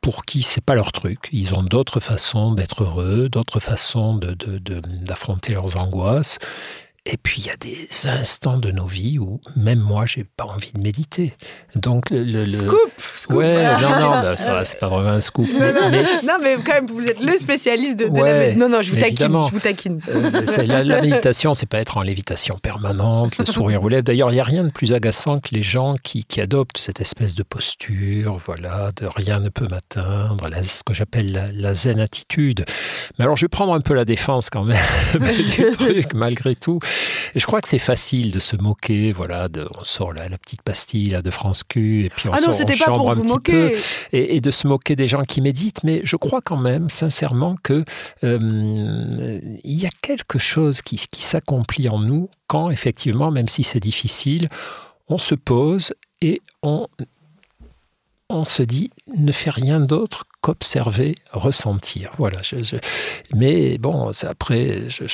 pour 0.00 0.24
qui 0.24 0.42
c'est 0.42 0.64
pas 0.64 0.74
leur 0.74 0.92
truc. 0.92 1.28
Ils 1.32 1.54
ont 1.54 1.62
d'autres 1.62 2.00
façons 2.00 2.52
d'être 2.52 2.84
heureux, 2.84 3.28
d'autres 3.28 3.60
façons 3.60 4.18
d'affronter 4.18 5.52
leurs 5.52 5.76
angoisses. 5.78 6.38
Et 7.06 7.16
puis 7.16 7.42
il 7.42 7.46
y 7.46 7.50
a 7.50 7.56
des 7.56 7.88
instants 8.06 8.58
de 8.58 8.70
nos 8.70 8.84
vies 8.84 9.18
où 9.18 9.40
même 9.56 9.78
moi 9.78 10.04
j'ai 10.04 10.24
pas 10.24 10.44
envie 10.44 10.72
de 10.72 10.80
méditer. 10.80 11.34
Donc 11.74 12.10
le, 12.10 12.48
scoop, 12.50 12.92
scoop 13.16 13.38
ouais, 13.38 13.64
non 13.80 14.00
non, 14.00 14.10
bah, 14.10 14.36
ça 14.36 14.64
c'est 14.66 14.78
pas 14.78 14.88
vraiment 14.88 15.10
un 15.10 15.20
scoop. 15.20 15.48
non, 15.48 16.38
mais... 16.42 16.56
quand 16.64 16.74
même 16.74 16.86
vous 16.86 17.06
êtes 17.06 17.20
le 17.20 17.32
spécialiste 17.38 17.98
de, 17.98 18.04
la 18.04 18.32
méditation. 18.34 18.58
Non 18.58 18.68
non, 18.68 18.82
je 18.82 18.90
vous 18.90 18.98
taquine, 18.98 19.42
je 19.46 19.50
vous 19.50 19.60
taquine. 19.60 20.00
Euh, 20.08 20.62
la, 20.64 20.84
la, 20.84 21.00
méditation, 21.00 21.54
c'est 21.54 21.66
pas 21.66 21.78
être 21.78 21.96
en 21.96 22.02
lévitation 22.02 22.56
permanente, 22.62 23.38
le 23.38 23.46
sourire 23.46 23.82
aux 23.82 23.88
lèvres. 23.88 24.02
D'ailleurs, 24.02 24.32
il 24.32 24.36
y 24.36 24.40
a 24.40 24.44
rien 24.44 24.64
de 24.64 24.70
plus 24.70 24.92
agaçant 24.92 25.40
que 25.40 25.54
les 25.54 25.62
gens 25.62 25.96
qui, 26.02 26.24
qui, 26.24 26.40
adoptent 26.40 26.78
cette 26.78 27.00
espèce 27.00 27.34
de 27.34 27.42
posture, 27.42 28.36
voilà, 28.36 28.92
de 28.96 29.06
rien 29.06 29.40
ne 29.40 29.48
peut 29.48 29.68
m'atteindre, 29.68 30.48
ce 30.62 30.82
que 30.84 30.94
j'appelle 30.94 31.48
la, 31.52 31.74
zen 31.74 32.00
attitude. 32.00 32.64
Mais 33.18 33.24
alors 33.24 33.36
je 33.36 33.44
vais 33.44 33.48
prendre 33.48 33.72
un 33.72 33.80
peu 33.80 33.94
la 33.94 34.04
défense 34.04 34.50
quand 34.50 34.64
même 34.64 34.78
du 35.14 35.70
truc 35.78 36.14
malgré 36.14 36.54
tout. 36.54 36.78
Et 37.34 37.40
je 37.40 37.46
crois 37.46 37.60
que 37.60 37.68
c'est 37.68 37.78
facile 37.78 38.32
de 38.32 38.38
se 38.38 38.56
moquer, 38.56 39.12
voilà, 39.12 39.48
de, 39.48 39.68
on 39.78 39.84
sort 39.84 40.12
la, 40.12 40.28
la 40.28 40.38
petite 40.38 40.62
pastille 40.62 41.08
là, 41.08 41.22
de 41.22 41.30
France 41.30 41.62
Q, 41.64 42.04
et 42.04 42.10
puis 42.10 42.28
on, 42.28 42.32
ah 42.32 42.40
non, 42.40 42.52
c'était 42.52 42.76
pas 42.76 42.86
pour 42.86 43.10
un 43.10 43.14
vous 43.14 43.22
petit 43.22 43.32
moquer. 43.32 43.70
peu, 43.70 43.76
et, 44.16 44.40
de 44.40 44.50
se 44.50 44.66
moquer 44.66 44.96
des 44.96 45.06
gens 45.06 45.22
qui 45.22 45.40
méditent, 45.40 45.84
mais 45.84 46.00
je 46.04 46.16
crois 46.16 46.40
quand 46.40 46.56
même, 46.56 46.90
sincèrement, 46.90 47.56
que 47.62 47.84
euh, 48.24 49.38
il 49.64 49.78
y 49.78 49.86
a 49.86 49.90
quelque 50.02 50.38
chose 50.38 50.82
qui, 50.82 50.96
qui 51.10 51.22
s'accomplit 51.22 51.88
en 51.88 51.98
nous 51.98 52.28
quand, 52.46 52.70
effectivement, 52.70 53.30
même 53.30 53.48
si 53.48 53.62
c'est 53.62 53.80
difficile, 53.80 54.48
on 55.08 55.18
se 55.18 55.34
pose 55.34 55.94
et 56.20 56.40
on 56.62 56.86
on 58.30 58.44
se 58.44 58.62
dit 58.62 58.90
ne 59.16 59.32
fait 59.32 59.50
rien 59.50 59.80
d'autre 59.80 60.24
qu'observer, 60.40 61.16
ressentir. 61.32 62.10
Voilà. 62.16 62.38
mais 63.34 63.76
bon, 63.78 64.10
après, 64.22 64.88
je, 64.88 65.04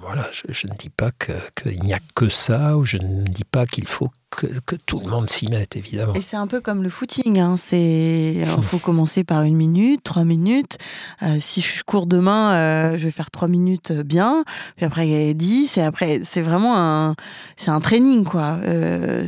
voilà, 0.00 0.28
je, 0.30 0.66
ne 0.66 0.76
dis 0.76 0.90
pas 0.90 1.10
qu'il 1.10 1.80
n'y 1.82 1.92
a 1.92 1.98
que 2.14 2.28
ça, 2.28 2.76
ou 2.76 2.84
je 2.84 2.98
ne 2.98 3.24
dis 3.24 3.44
pas 3.44 3.66
qu'il 3.66 3.88
faut 3.88 4.10
que, 4.30 4.76
tout 4.86 5.00
le 5.00 5.08
monde 5.08 5.30
s'y 5.30 5.48
mette, 5.48 5.76
évidemment. 5.76 6.14
Et 6.14 6.20
c'est 6.20 6.36
un 6.36 6.46
peu 6.46 6.60
comme 6.60 6.82
le 6.82 6.88
footing. 6.88 7.38
Hein. 7.38 7.56
C'est, 7.56 8.34
il 8.38 8.62
faut 8.62 8.78
commencer 8.84 9.24
par 9.24 9.42
une 9.42 9.56
minute, 9.56 10.02
trois 10.02 10.24
minutes. 10.24 10.78
Euh, 11.22 11.36
si 11.38 11.60
je 11.60 11.82
cours 11.84 12.06
demain, 12.06 12.54
euh, 12.54 12.96
je 12.96 13.04
vais 13.04 13.10
faire 13.10 13.30
trois 13.30 13.48
minutes 13.48 13.92
bien. 13.92 14.44
Puis 14.76 14.86
après 14.86 15.34
dix. 15.34 15.78
Et 15.78 15.82
après, 15.82 16.20
c'est 16.22 16.42
vraiment 16.42 16.76
un, 16.76 17.14
c'est 17.56 17.70
un 17.70 17.80
training, 17.80 18.24
quoi. 18.24 18.58
Euh, 18.64 19.26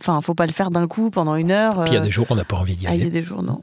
Enfin, 0.00 0.20
faut 0.22 0.34
pas 0.34 0.46
le 0.46 0.52
faire 0.52 0.70
d'un 0.70 0.88
coup 0.88 1.10
pendant 1.10 1.34
une 1.36 1.50
heure. 1.50 1.84
Puis 1.84 1.92
il 1.92 1.94
y 1.94 1.98
a 1.98 2.00
des 2.00 2.10
jours 2.10 2.26
où 2.30 2.32
on 2.32 2.36
n'a 2.36 2.44
pas 2.44 2.56
envie 2.56 2.74
d'y 2.74 2.86
aller. 2.86 2.96
Ah, 2.96 2.98
il 2.98 3.04
y 3.04 3.06
a 3.06 3.10
des 3.10 3.22
jours, 3.22 3.42
non. 3.42 3.60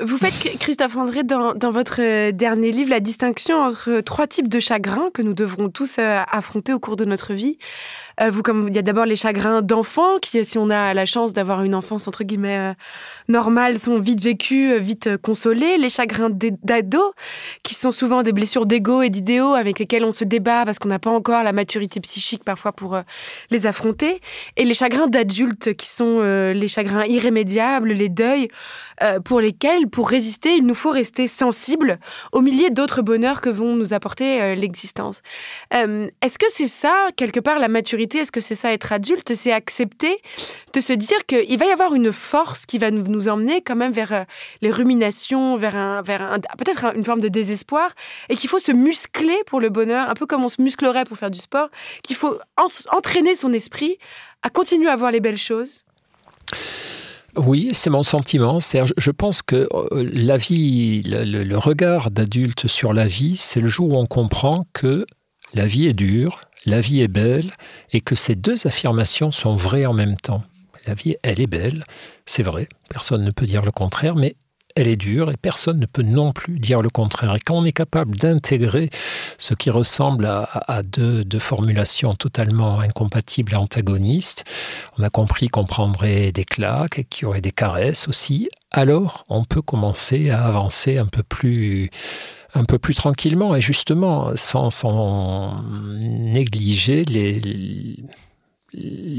Vous 0.00 0.16
faites, 0.16 0.58
Christophe 0.58 0.96
André, 0.96 1.22
dans, 1.22 1.54
dans, 1.54 1.70
votre 1.70 2.00
euh, 2.00 2.32
dernier 2.32 2.72
livre, 2.72 2.90
la 2.90 3.00
distinction 3.00 3.60
entre 3.60 4.00
trois 4.00 4.26
types 4.26 4.48
de 4.48 4.58
chagrins 4.58 5.10
que 5.12 5.22
nous 5.22 5.34
devrons 5.34 5.68
tous 5.68 5.96
euh, 5.98 6.22
affronter 6.30 6.72
au 6.72 6.80
cours 6.80 6.96
de 6.96 7.04
notre 7.04 7.32
vie. 7.34 7.58
Euh, 8.20 8.30
vous, 8.30 8.42
comme 8.42 8.66
il 8.68 8.74
y 8.74 8.78
a 8.78 8.82
d'abord 8.82 9.04
les 9.04 9.16
chagrins 9.16 9.62
d'enfants, 9.62 10.18
qui, 10.20 10.42
si 10.44 10.58
on 10.58 10.70
a 10.70 10.94
la 10.94 11.04
chance 11.04 11.32
d'avoir 11.32 11.62
une 11.62 11.74
enfance 11.74 12.08
entre 12.08 12.24
guillemets 12.24 12.74
normale, 13.28 13.78
sont 13.78 14.00
vite 14.00 14.22
vécus, 14.22 14.80
vite 14.80 15.16
consolés. 15.18 15.76
Les 15.78 15.90
chagrins 15.90 16.30
d'ados, 16.30 17.12
qui 17.62 17.74
sont 17.74 17.92
souvent 17.92 18.22
des 18.22 18.32
blessures 18.32 18.66
d'ego 18.66 19.02
et 19.02 19.10
d'idéaux 19.10 19.54
avec 19.54 19.78
lesquels 19.78 20.04
on 20.04 20.12
se 20.12 20.24
débat 20.24 20.64
parce 20.64 20.78
qu'on 20.78 20.88
n'a 20.88 20.98
pas 20.98 21.10
encore 21.10 21.42
la 21.42 21.52
maturité 21.52 22.00
psychique 22.00 22.44
parfois 22.44 22.72
pour 22.72 22.98
les 23.50 23.66
affronter. 23.66 24.20
Et 24.56 24.64
les 24.64 24.74
chagrins 24.74 25.08
d'adultes, 25.08 25.73
qui 25.74 25.86
sont 25.86 26.20
les 26.20 26.68
chagrins 26.68 27.04
irrémédiables, 27.04 27.92
les 27.92 28.08
deuils, 28.08 28.48
pour 29.24 29.40
lesquels 29.40 29.88
pour 29.88 30.08
résister, 30.08 30.56
il 30.56 30.66
nous 30.66 30.74
faut 30.74 30.90
rester 30.90 31.26
sensible 31.26 31.98
aux 32.32 32.40
milliers 32.40 32.70
d'autres 32.70 33.02
bonheurs 33.02 33.40
que 33.40 33.48
vont 33.48 33.74
nous 33.74 33.92
apporter 33.92 34.40
euh, 34.40 34.54
l'existence. 34.54 35.22
Euh, 35.72 36.08
est-ce 36.22 36.38
que 36.38 36.46
c'est 36.48 36.66
ça, 36.66 37.08
quelque 37.16 37.40
part, 37.40 37.58
la 37.58 37.68
maturité? 37.68 38.18
Est-ce 38.18 38.32
que 38.32 38.40
c'est 38.40 38.54
ça 38.54 38.72
être 38.72 38.92
adulte? 38.92 39.34
C'est 39.34 39.52
accepter 39.52 40.16
de 40.72 40.80
se 40.80 40.92
dire 40.92 41.26
qu'il 41.26 41.58
va 41.58 41.66
y 41.66 41.70
avoir 41.70 41.94
une 41.94 42.12
force 42.12 42.66
qui 42.66 42.78
va 42.78 42.90
nous 42.90 43.28
emmener 43.28 43.60
quand 43.62 43.76
même 43.76 43.92
vers 43.92 44.12
euh, 44.12 44.24
les 44.62 44.70
ruminations, 44.70 45.56
vers, 45.56 45.76
un, 45.76 46.02
vers 46.02 46.22
un, 46.22 46.38
peut-être 46.58 46.96
une 46.96 47.04
forme 47.04 47.20
de 47.20 47.28
désespoir, 47.28 47.90
et 48.28 48.34
qu'il 48.34 48.50
faut 48.50 48.58
se 48.58 48.72
muscler 48.72 49.38
pour 49.46 49.60
le 49.60 49.68
bonheur, 49.68 50.08
un 50.08 50.14
peu 50.14 50.26
comme 50.26 50.44
on 50.44 50.48
se 50.48 50.62
musclerait 50.62 51.04
pour 51.04 51.16
faire 51.16 51.30
du 51.30 51.40
sport, 51.40 51.68
qu'il 52.02 52.16
faut 52.16 52.38
entraîner 52.90 53.34
son 53.34 53.52
esprit 53.52 53.98
à 54.44 54.50
continuer 54.50 54.88
à 54.88 54.96
voir 54.96 55.10
les 55.10 55.20
belles 55.20 55.38
choses? 55.38 55.84
Oui, 57.36 57.70
c'est 57.72 57.90
mon 57.90 58.04
sentiment. 58.04 58.60
Je 58.60 59.10
pense 59.10 59.42
que 59.42 59.68
euh, 59.72 60.08
la 60.12 60.36
vie, 60.36 61.02
le, 61.02 61.56
regard 61.56 62.12
d'adulte 62.12 62.68
sur 62.68 62.92
la 62.92 63.06
vie, 63.06 63.36
c'est 63.36 63.60
le 63.60 63.68
jour 63.68 63.88
où 63.88 63.96
on 63.96 64.06
comprend 64.06 64.66
que 64.72 65.04
la 65.52 65.66
vie 65.66 65.86
est 65.86 65.94
dure, 65.94 66.42
la 66.64 66.80
vie 66.80 67.00
est 67.00 67.08
belle, 67.08 67.52
et 67.92 68.00
que 68.00 68.14
ces 68.14 68.36
deux 68.36 68.66
affirmations 68.66 69.32
sont 69.32 69.56
vraies 69.56 69.86
en 69.86 69.94
même 69.94 70.16
temps. 70.16 70.44
La 70.86 70.94
vie, 70.94 71.16
elle 71.22 71.40
est 71.40 71.48
belle, 71.48 71.84
c'est 72.26 72.42
vrai, 72.42 72.68
personne 72.88 73.24
ne 73.24 73.30
peut 73.30 73.46
dire 73.46 73.62
le 73.62 73.72
contraire, 73.72 74.14
mais 74.14 74.36
elle 74.76 74.88
est 74.88 74.96
dure 74.96 75.30
et 75.30 75.36
personne 75.36 75.78
ne 75.78 75.86
peut 75.86 76.02
non 76.02 76.32
plus 76.32 76.58
dire 76.58 76.82
le 76.82 76.90
contraire. 76.90 77.34
Et 77.34 77.38
quand 77.38 77.56
on 77.56 77.64
est 77.64 77.72
capable 77.72 78.16
d'intégrer 78.16 78.90
ce 79.38 79.54
qui 79.54 79.70
ressemble 79.70 80.26
à, 80.26 80.82
deux, 80.82 81.24
formulations 81.38 82.14
totalement 82.14 82.80
incompatibles 82.80 83.52
et 83.52 83.56
antagonistes, 83.56 84.44
on 84.98 85.02
a 85.02 85.10
compris 85.10 85.48
qu'on 85.48 85.64
prendrait 85.64 86.32
des 86.32 86.44
claques 86.44 86.98
et 86.98 87.04
qu'il 87.04 87.24
y 87.24 87.26
aurait 87.26 87.40
des 87.40 87.52
caresses 87.52 88.08
aussi, 88.08 88.48
alors 88.72 89.24
on 89.28 89.44
peut 89.44 89.62
commencer 89.62 90.30
à 90.30 90.44
avancer 90.44 90.98
un 90.98 91.06
peu 91.06 91.22
plus 91.22 91.90
un 92.56 92.64
peu 92.64 92.78
plus 92.78 92.94
tranquillement 92.94 93.56
et 93.56 93.60
justement 93.60 94.30
sans, 94.36 94.70
négliger 96.00 97.04
les 97.04 97.96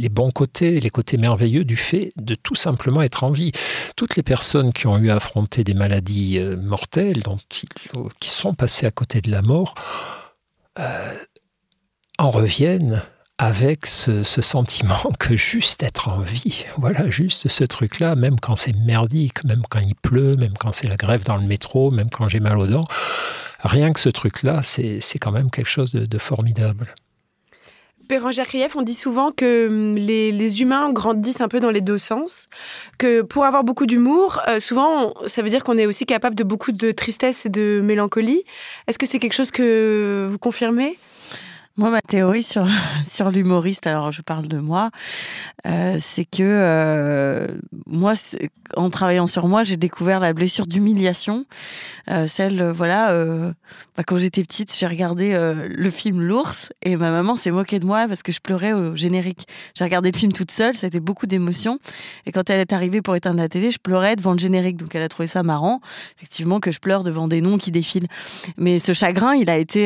bons 0.10 0.32
côtés, 0.32 0.80
les 0.80 0.90
côtés 0.90 1.18
merveilleux 1.18 1.66
du 1.66 1.76
fait 1.76 2.12
de 2.16 2.36
tout 2.36 2.56
simplement 2.56 3.02
être 3.02 3.24
en 3.24 3.32
vie. 3.32 3.52
Toutes 3.96 4.16
les 4.16 4.24
personnes 4.24 4.74
qui 4.74 4.88
ont 4.88 4.98
eu 4.98 5.10
à 5.10 5.16
affronter 5.16 5.64
des 5.64 5.74
maladies 5.74 6.40
euh, 6.40 6.56
mortelles, 6.56 7.24
qui 8.20 8.30
sont 8.30 8.54
passées 8.54 8.86
à 8.86 8.92
côté 8.92 9.22
de 9.22 9.30
la 9.30 9.42
mort, 9.42 9.76
euh, 10.80 11.14
en 12.18 12.32
reviennent 12.32 13.02
avec 13.38 13.86
ce, 13.86 14.24
sentiment 14.24 15.12
que 15.20 15.36
juste 15.36 15.84
être 15.84 16.08
en 16.08 16.20
vie, 16.20 16.66
voilà, 16.78 17.10
juste 17.10 17.50
ce 17.50 17.64
truc-là, 17.66 18.16
même 18.16 18.40
quand 18.40 18.56
c'est 18.56 18.74
merdique, 18.74 19.44
même 19.44 19.64
quand 19.70 19.80
il 19.80 19.96
pleut, 19.96 20.38
même 20.38 20.54
quand 20.58 20.74
c'est 20.74 20.88
la 20.88 20.96
grève 20.96 21.26
dans 21.26 21.36
le 21.38 21.46
métro, 21.46 21.92
même 21.92 22.10
quand 22.10 22.30
j'ai 22.30 22.40
mal 22.40 22.58
aux 22.58 22.68
dents, 22.68 22.86
rien 23.60 23.92
que 23.92 24.00
ce 24.00 24.10
truc-là, 24.10 24.62
c'est 24.64 25.20
quand 25.20 25.32
même 25.32 25.52
quelque 25.52 25.70
chose 25.70 25.92
de 25.92 26.18
formidable. 26.18 26.96
Bérangère 28.08 28.48
Krief, 28.48 28.76
on 28.76 28.82
dit 28.82 28.94
souvent 28.94 29.32
que 29.32 29.68
hum, 29.68 29.96
les, 29.96 30.62
humains 30.62 30.92
grandissent 30.92 31.42
un 31.42 31.48
peu 31.48 31.60
dans 31.60 31.72
les 31.72 31.82
deux 31.82 31.98
sens, 31.98 32.48
que 32.98 33.22
pour 33.22 33.46
avoir 33.46 33.64
beaucoup 33.64 33.86
d'humour, 33.86 34.42
euh, 34.48 34.60
souvent, 34.60 35.14
ça 35.26 35.42
veut 35.42 35.50
dire 35.50 35.64
qu'on 35.64 35.78
est 35.78 35.86
aussi 35.86 36.06
capable 36.06 36.36
de 36.36 36.44
beaucoup 36.44 36.72
de 36.72 36.92
tristesse 36.92 37.46
et 37.46 37.50
de 37.50 37.82
mélancolie. 37.84 38.44
Est-ce 38.88 39.00
que 39.00 39.06
c'est 39.06 39.20
quelque 39.20 39.34
chose 39.34 39.52
que 39.52 40.28
vous 40.30 40.38
confirmez? 40.38 40.98
Moi, 41.78 41.90
ma 41.90 42.02
théorie 42.02 42.44
sur, 42.44 42.66
sur 43.06 43.32
l'humoriste, 43.32 43.86
alors 43.86 44.12
je 44.12 44.22
parle 44.22 44.48
de 44.48 44.58
moi, 44.58 44.92
euh, 45.68 45.98
c'est 46.00 46.24
que 46.24 46.42
euh, 46.42 47.48
moi, 47.86 48.14
en 48.78 48.90
travaillant 48.90 49.28
sur 49.28 49.48
moi, 49.48 49.64
j'ai 49.64 49.76
découvert 49.76 50.22
la 50.22 50.32
blessure 50.32 50.68
d'humiliation. 50.68 51.46
Euh, 52.10 52.28
celle, 52.28 52.64
voilà, 52.64 53.14
bah, 53.98 54.04
quand 54.06 54.16
j'étais 54.16 54.44
petite, 54.44 54.74
j'ai 54.78 54.88
regardé 54.88 55.34
le 55.34 55.90
film 55.90 56.22
L'ours 56.22 56.72
et 56.82 56.96
ma 56.96 57.12
maman 57.12 57.36
s'est 57.36 57.52
moquée 57.52 57.80
de 57.80 57.86
moi 57.86 58.08
parce 58.08 58.24
que 58.24 58.32
je 58.32 58.40
pleurais 58.40 58.74
au 58.74 58.96
générique. 58.96 59.48
J'ai 59.74 59.84
regardé 59.84 60.12
le 60.12 60.18
film 60.18 60.32
toute 60.32 60.52
seule, 60.52 60.76
ça 60.76 60.86
a 60.86 60.88
été 60.88 61.00
beaucoup 61.00 61.26
d'émotions. 61.26 61.80
Et 62.26 62.32
quand 62.32 62.50
elle 62.50 62.60
est 62.60 62.74
arrivée 62.74 63.02
pour 63.02 63.16
éteindre 63.16 63.38
la 63.38 63.50
télé, 63.50 63.72
je 63.72 63.80
pleurais 63.80 64.16
devant 64.16 64.32
le 64.32 64.40
générique. 64.40 64.78
Donc 64.78 64.96
elle 64.96 65.04
a 65.04 65.10
trouvé 65.10 65.28
ça 65.28 65.44
marrant, 65.44 65.82
effectivement, 66.18 66.60
que 66.60 66.72
je 66.72 66.80
pleure 66.80 67.04
devant 67.04 67.28
des 67.28 67.42
noms 67.42 67.58
qui 67.58 67.72
défilent. 67.72 68.08
Mais 68.58 68.80
ce 68.80 68.94
chagrin, 68.94 69.36
il 69.36 69.50
a 69.50 69.58
été 69.58 69.86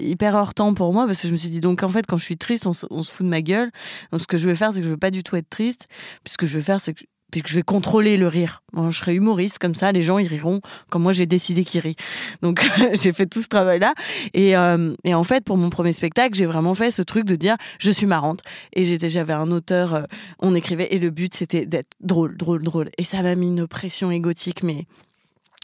hyper 0.00 0.34
hors 0.34 0.54
temps 0.54 0.72
pour 0.72 0.92
moi 0.92 1.06
parce 1.06 1.22
que 1.22 1.25
je 1.26 1.32
me 1.32 1.36
suis 1.36 1.50
dit, 1.50 1.60
donc 1.60 1.82
en 1.82 1.88
fait, 1.88 2.06
quand 2.06 2.18
je 2.18 2.24
suis 2.24 2.38
triste, 2.38 2.66
on, 2.66 2.72
se 2.72 2.86
fout 2.86 3.24
de 3.24 3.30
ma 3.30 3.42
gueule. 3.42 3.70
Donc 4.12 4.20
ce 4.20 4.26
que 4.26 4.36
je 4.36 4.48
vais 4.48 4.54
faire, 4.54 4.72
c'est 4.72 4.80
que 4.80 4.86
je 4.86 4.90
veux 4.90 4.96
pas 4.96 5.10
du 5.10 5.22
tout 5.22 5.36
être 5.36 5.50
triste. 5.50 5.88
Puis 6.24 6.34
je 6.46 6.58
vais 6.58 6.62
faire, 6.62 6.80
c'est 6.80 6.94
que 6.94 7.04
puisque 7.30 7.48
je 7.48 7.56
vais 7.56 7.62
contrôler 7.62 8.16
le 8.16 8.28
rire. 8.28 8.62
je 8.76 8.96
serai 8.96 9.14
humoriste, 9.14 9.58
comme 9.58 9.74
ça, 9.74 9.92
les 9.92 10.02
gens 10.02 10.18
ils 10.18 10.28
riront 10.28 10.60
comme 10.90 11.02
moi 11.02 11.12
j'ai 11.12 11.26
décidé 11.26 11.64
qu'ils 11.64 11.80
rient. 11.80 11.96
Donc 12.42 12.66
j'ai 12.94 13.12
fait 13.12 13.26
tout 13.26 13.42
ce 13.42 13.48
travail-là. 13.48 13.94
Et, 14.32 14.56
euh, 14.56 14.94
et, 15.04 15.14
en 15.14 15.24
fait, 15.24 15.44
pour 15.44 15.56
mon 15.56 15.70
premier 15.70 15.92
spectacle, 15.92 16.34
j'ai 16.34 16.46
vraiment 16.46 16.74
fait 16.74 16.90
ce 16.90 17.02
truc 17.02 17.24
de 17.24 17.36
dire 17.36 17.56
je 17.78 17.90
suis 17.90 18.06
marrante. 18.06 18.40
Et 18.72 18.84
j'étais, 18.84 19.08
j'avais 19.08 19.32
un 19.32 19.50
auteur, 19.50 19.94
euh, 19.94 20.02
on 20.38 20.54
écrivait, 20.54 20.88
et 20.90 20.98
le 20.98 21.10
but 21.10 21.34
c'était 21.34 21.66
d'être 21.66 21.90
drôle, 22.00 22.36
drôle, 22.36 22.62
drôle. 22.62 22.90
Et 22.98 23.04
ça 23.04 23.22
m'a 23.22 23.34
mis 23.34 23.48
une 23.48 23.66
pression 23.66 24.10
égotique, 24.10 24.62
mais 24.62 24.86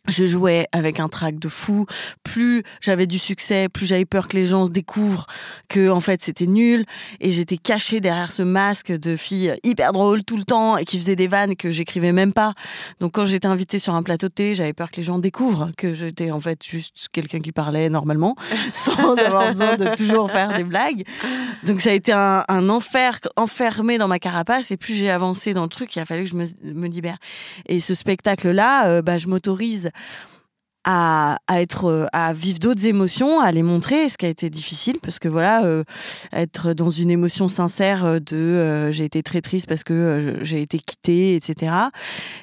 je 0.08 0.26
jouais 0.26 0.66
avec 0.72 1.00
un 1.00 1.08
trac 1.08 1.38
de 1.38 1.48
fou. 1.48 1.86
Plus 2.22 2.62
j'avais 2.80 3.06
du 3.06 3.18
succès, 3.18 3.68
plus 3.68 3.86
j'avais 3.86 4.04
peur 4.04 4.28
que 4.28 4.36
les 4.36 4.46
gens 4.46 4.68
découvrent 4.68 5.26
que 5.68 5.88
en 5.90 6.00
fait 6.00 6.22
c'était 6.22 6.46
nul. 6.46 6.84
Et 7.20 7.30
j'étais 7.30 7.56
cachée 7.56 8.00
derrière 8.00 8.32
ce 8.32 8.42
masque 8.42 8.92
de 8.92 9.16
fille 9.16 9.54
hyper 9.62 9.92
drôle 9.92 10.24
tout 10.24 10.36
le 10.36 10.44
temps 10.44 10.76
et 10.76 10.84
qui 10.84 10.98
faisait 10.98 11.16
des 11.16 11.28
vannes 11.28 11.56
que 11.56 11.70
j'écrivais 11.70 12.12
même 12.12 12.32
pas. 12.32 12.52
Donc 13.00 13.12
quand 13.12 13.26
j'étais 13.26 13.46
invitée 13.46 13.78
sur 13.78 13.94
un 13.94 14.02
plateau 14.02 14.28
de 14.28 14.32
thé, 14.32 14.54
j'avais 14.54 14.72
peur 14.72 14.90
que 14.90 14.96
les 14.96 15.02
gens 15.02 15.18
découvrent 15.18 15.70
que 15.76 15.94
j'étais 15.94 16.30
en 16.30 16.40
fait 16.40 16.64
juste 16.64 17.08
quelqu'un 17.12 17.38
qui 17.38 17.52
parlait 17.52 17.88
normalement, 17.88 18.34
sans 18.72 19.16
avoir 19.16 19.50
besoin 19.50 19.76
de 19.76 19.94
toujours 19.96 20.30
faire 20.30 20.56
des 20.56 20.64
blagues. 20.64 21.04
Donc 21.64 21.80
ça 21.80 21.90
a 21.90 21.92
été 21.92 22.12
un, 22.12 22.42
enfer 22.68 23.20
enfermé 23.36 23.98
dans 23.98 24.08
ma 24.08 24.18
carapace. 24.18 24.70
Et 24.70 24.76
plus 24.76 24.94
j'ai 24.94 25.10
avancé 25.10 25.54
dans 25.54 25.62
le 25.62 25.68
truc, 25.68 25.94
il 25.94 26.00
a 26.00 26.06
fallu 26.06 26.24
que 26.24 26.30
je 26.30 26.36
me, 26.36 26.86
libère. 26.88 27.18
Et 27.66 27.80
ce 27.80 27.94
spectacle-là, 27.94 28.88
euh, 28.88 29.02
bah, 29.02 29.18
je 29.18 29.28
m'autorise 29.28 29.91
à, 30.84 31.38
être 31.48 31.84
euh, 31.84 32.06
à 32.12 32.32
vivre 32.32 32.58
d'autres 32.58 32.86
émotions 32.86 33.40
à 33.40 33.52
les 33.52 33.62
montrer 33.62 34.08
ce 34.08 34.18
qui 34.18 34.26
a 34.26 34.28
été 34.28 34.50
difficile 34.50 34.96
parce 35.00 35.18
que 35.20 35.28
voilà 35.28 35.64
euh, 35.64 35.84
être 36.32 36.72
dans 36.72 36.90
une 36.90 37.10
émotion 37.10 37.46
sincère 37.46 38.04
euh, 38.04 38.18
de 38.18 38.90
j'ai 38.90 39.04
été 39.04 39.22
très 39.22 39.40
triste 39.40 39.68
parce 39.68 39.84
que 39.84 40.38
j'ai 40.42 40.60
été 40.60 40.78
quittée 40.78 41.36
etc 41.36 41.72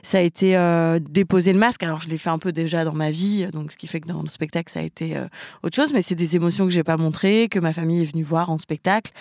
ça 0.04 0.20
a 0.20 0.22
été 0.22 0.58
déposer 1.02 1.54
le 1.54 1.60
masque. 1.60 1.84
Alors 1.84 2.02
je 2.02 2.08
l'ai 2.08 2.18
fait 2.18 2.30
un 2.30 2.39
peu 2.39 2.52
déjà 2.52 2.86
dans 2.86 2.93
ma 2.93 3.12
vie 3.12 3.47
donc 3.47 3.72
ce 3.72 3.78
qui 3.78 3.88
fait 3.88 4.00
que 4.00 4.08
dans 4.08 4.22
le 4.22 4.30
spectacle 4.30 4.72
ça 4.72 4.80
a 4.80 4.84
été 4.84 5.18
autre 5.64 5.76
chose 5.76 5.91
mais 5.93 6.02
c'est 6.02 6.16
des 6.16 6.36
émotions 6.36 6.66
que 6.66 6.72
j'ai 6.72 6.84
pas 6.84 6.97
montrées 6.97 7.47
que 7.50 7.60
ma 7.60 7.74
famille 7.74 8.04
est 8.04 8.12
venue 8.12 8.24
voir 8.24 8.50
en 8.50 8.58
spectacle 8.58 9.12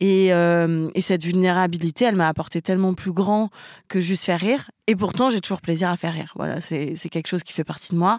et, 0.00 0.28
et 0.28 1.00
cette 1.00 1.24
vulnérabilité 1.24 2.04
elle 2.04 2.16
m'a 2.16 2.28
apporté 2.28 2.62
tellement 2.62 2.94
plus 2.94 3.12
grand 3.12 3.50
que 3.88 4.00
juste 4.00 4.24
faire 4.24 4.40
rire 4.40 4.70
et 4.88 4.96
pourtant, 4.96 5.30
j'ai 5.30 5.40
toujours 5.40 5.60
plaisir 5.60 5.88
à 5.90 5.96
faire 5.96 6.12
rire. 6.12 6.32
Voilà, 6.36 6.60
c'est 6.60 6.96
quelque 7.08 7.28
chose 7.28 7.44
qui 7.44 7.52
fait 7.52 7.62
partie 7.64 7.92
de 7.92 7.98
moi. 7.98 8.18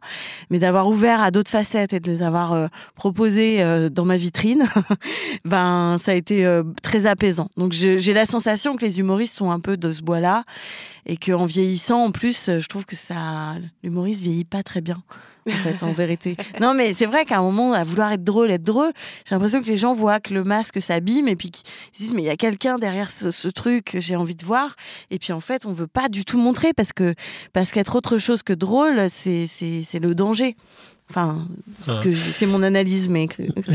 Mais 0.49 0.59
d'avoir 0.59 0.88
ouvert 0.88 1.21
à 1.21 1.30
d'autres 1.30 1.51
facettes 1.51 1.91
et 1.91 1.99
de 1.99 2.09
les 2.09 2.24
avoir 2.24 2.53
euh, 2.53 2.67
proposées 2.95 3.61
euh, 3.61 3.89
dans 3.89 4.05
ma 4.05 4.15
vitrine, 4.15 4.65
ben, 5.45 5.97
ça 5.99 6.11
a 6.11 6.15
été 6.15 6.45
euh, 6.45 6.63
très 6.82 7.05
apaisant. 7.05 7.49
Donc, 7.57 7.74
j'ai 7.74 8.13
la 8.13 8.26
sensation 8.26 8.76
que 8.78 8.86
les 8.86 8.99
humoristes 8.99 9.36
sont 9.36 9.51
un 9.51 9.59
peu 9.59 9.76
de 9.76 9.91
ce 9.91 10.01
bois-là 10.01 10.45
et 11.05 11.17
qu'en 11.17 11.45
vieillissant, 11.45 12.05
en 12.05 12.11
plus, 12.11 12.49
je 12.59 12.67
trouve 12.67 12.86
que 12.86 12.95
ça, 12.95 13.55
l'humoriste 13.84 14.21
vieillit 14.21 14.45
pas 14.45 14.63
très 14.63 14.80
bien 14.80 15.03
en 15.47 15.51
fait, 15.51 15.83
en 15.83 15.91
vérité. 15.91 16.35
Non, 16.59 16.73
mais 16.73 16.93
c'est 16.93 17.05
vrai 17.05 17.25
qu'à 17.25 17.39
un 17.39 17.41
moment, 17.41 17.73
à 17.73 17.83
vouloir 17.83 18.11
être 18.11 18.23
drôle, 18.23 18.51
être 18.51 18.63
drôle, 18.63 18.91
j'ai 19.27 19.35
l'impression 19.35 19.61
que 19.61 19.67
les 19.67 19.77
gens 19.77 19.93
voient 19.93 20.19
que 20.19 20.33
le 20.33 20.43
masque 20.43 20.81
s'abîme 20.81 21.27
et 21.27 21.35
puis 21.35 21.51
qu'ils 21.51 21.65
disent, 21.93 22.13
mais 22.13 22.21
il 22.21 22.25
y 22.25 22.29
a 22.29 22.37
quelqu'un 22.37 22.77
derrière 22.77 23.11
ce, 23.11 23.47
truc 23.49 23.85
que 23.85 24.01
j'ai 24.01 24.15
envie 24.15 24.35
de 24.35 24.45
voir. 24.45 24.75
Et 25.11 25.19
puis 25.19 25.33
en 25.33 25.39
fait, 25.39 25.65
on 25.65 25.71
veut 25.71 25.87
pas 25.87 26.09
du 26.09 26.25
tout 26.25 26.37
montrer 26.37 26.73
parce 26.73 26.91
que 26.93 27.13
parce 27.51 27.71
qu'être 27.71 27.95
autre 27.95 28.17
chose 28.17 28.41
que 28.41 28.53
drôle, 28.53 29.09
c'est 29.09 29.99
le 29.99 30.15
danger. 30.15 30.55
Enfin, 31.09 31.47
c'est 32.31 32.45
mon 32.45 32.63
analyse, 32.63 33.07
mais, 33.07 33.27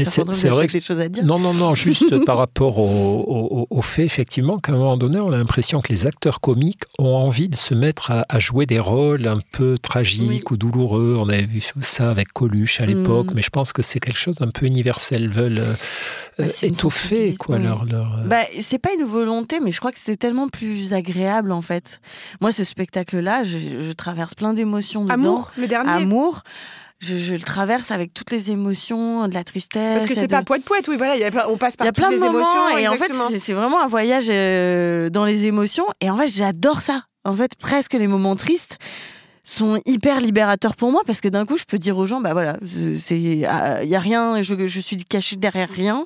c'est 0.05 0.49
vrai 0.49 0.67
que 0.67 0.73
des 0.73 0.81
choses 0.81 0.99
à 0.99 1.09
dire. 1.09 1.25
Non, 1.25 1.39
non, 1.39 1.55
non, 1.55 1.75
juste 1.77 2.25
par 2.25 2.37
rapport 2.37 2.79
au, 2.79 3.83
fait, 3.83 4.05
effectivement, 4.05 4.59
qu'à 4.59 4.73
un 4.73 4.77
moment 4.77 4.97
donné, 4.97 5.21
on 5.21 5.31
a 5.33 5.37
l'impression 5.37 5.81
que 5.81 5.89
les 5.89 6.07
acteurs 6.07 6.41
comiques 6.41 6.83
ont 6.99 7.15
envie 7.15 7.49
de 7.49 7.55
se 7.55 7.75
mettre 7.75 8.11
à, 8.11 8.39
jouer 8.39 8.67
des 8.67 8.81
rôles 8.81 9.29
un 9.29 9.41
peu 9.53 9.77
tragiques 9.81 10.51
ou 10.51 10.57
douloureux. 10.57 11.17
On 11.19 11.29
avait 11.29 11.45
vu 11.45 11.61
ça 11.83 12.11
avec 12.11 12.33
Coluche 12.33 12.81
à 12.81 12.87
l'époque, 12.87 13.31
mm. 13.31 13.35
mais 13.35 13.43
je 13.43 13.51
pense 13.51 13.73
que 13.73 13.83
c'est 13.83 14.01
quelque 14.01 14.19
chose 14.19 14.37
d'un 14.37 14.51
peu 14.51 14.67
universel. 14.67 15.23
Ils 15.23 15.29
veulent 15.29 15.59
euh, 15.59 15.75
bah, 16.39 16.45
euh, 16.45 16.67
étoffer, 16.67 17.35
quoi, 17.39 17.59
leur. 17.59 17.85
leur 17.85 18.19
euh, 18.19 18.27
bah, 18.27 18.43
c'est 18.61 18.79
pas 18.79 18.91
une 18.99 19.05
volonté, 19.05 19.61
mais 19.63 19.71
je 19.71 19.79
crois 19.79 19.93
que 19.93 20.01
c'est 20.01 20.17
tellement 20.17 20.49
plus 20.49 20.93
agréable, 20.93 21.53
en 21.53 21.63
fait. 21.63 22.01
Moi, 22.41 22.53
ce 22.53 22.65
spectacle-là, 22.65 23.45
je, 23.45 23.59
je 23.59 23.93
traverse 23.93 24.35
plein 24.35 24.55
d'émotions 24.55 25.05
dedans. 25.05 25.15
Amour, 25.15 25.53
le 25.57 25.69
dernier? 25.69 25.91
Amour 25.91 26.43
je, 27.01 27.35
le 27.35 27.41
traverse 27.41 27.91
avec 27.91 28.13
toutes 28.13 28.31
les 28.31 28.51
émotions, 28.51 29.29
de 29.29 29.35
la 29.35 29.45
tristesse. 29.45 29.99
Parce 29.99 30.07
que 30.07 30.15
c'est 30.15 30.29
pas 30.29 30.43
poète 30.43 30.65
poète, 30.65 30.89
oui, 30.89 30.97
voilà, 30.97 31.17
y 31.17 31.25
a 31.25 31.49
on 31.49 31.57
passe 31.57 31.77
par 31.77 31.87
y 31.87 31.91
a 31.91 31.93
plein 31.93 32.11
de 32.11 32.17
moments, 32.17 32.77
et 32.77 32.89
en 32.89 32.95
fait, 32.95 33.13
c'est 33.39 33.53
vraiment 33.53 33.83
un 33.83 33.87
voyage 33.87 34.27
euh, 34.31 35.11
dans 35.11 35.25
les 35.25 35.47
émotions. 35.47 35.87
Et 36.01 36.11
en 36.11 36.17
fait, 36.17 36.27
j'adore 36.27 36.83
ça. 36.83 37.05
En 37.25 37.33
fait, 37.33 37.57
presque 37.57 37.95
les 37.95 38.07
moments 38.07 38.37
tristes 38.37 38.79
sont 39.45 39.81
hyper 39.87 40.21
libérateurs 40.21 40.77
pour 40.77 40.93
moi 40.93 41.03
parce 41.07 41.21
que 41.21 41.29
d'un 41.29 41.47
coup, 41.47 41.57
je 41.57 41.65
peux 41.65 41.79
dire 41.79 41.97
aux 41.97 42.07
gens, 42.07 42.21
bah 42.21 42.33
voilà, 42.33 42.59
c'est, 43.01 43.19
il 43.19 43.47
ah, 43.47 43.83
y 43.83 43.95
a 43.95 44.01
rien, 44.01 44.43
je, 44.43 44.67
je 44.67 44.81
suis 44.81 44.97
caché 45.05 45.37
derrière 45.37 45.71
rien, 45.71 46.05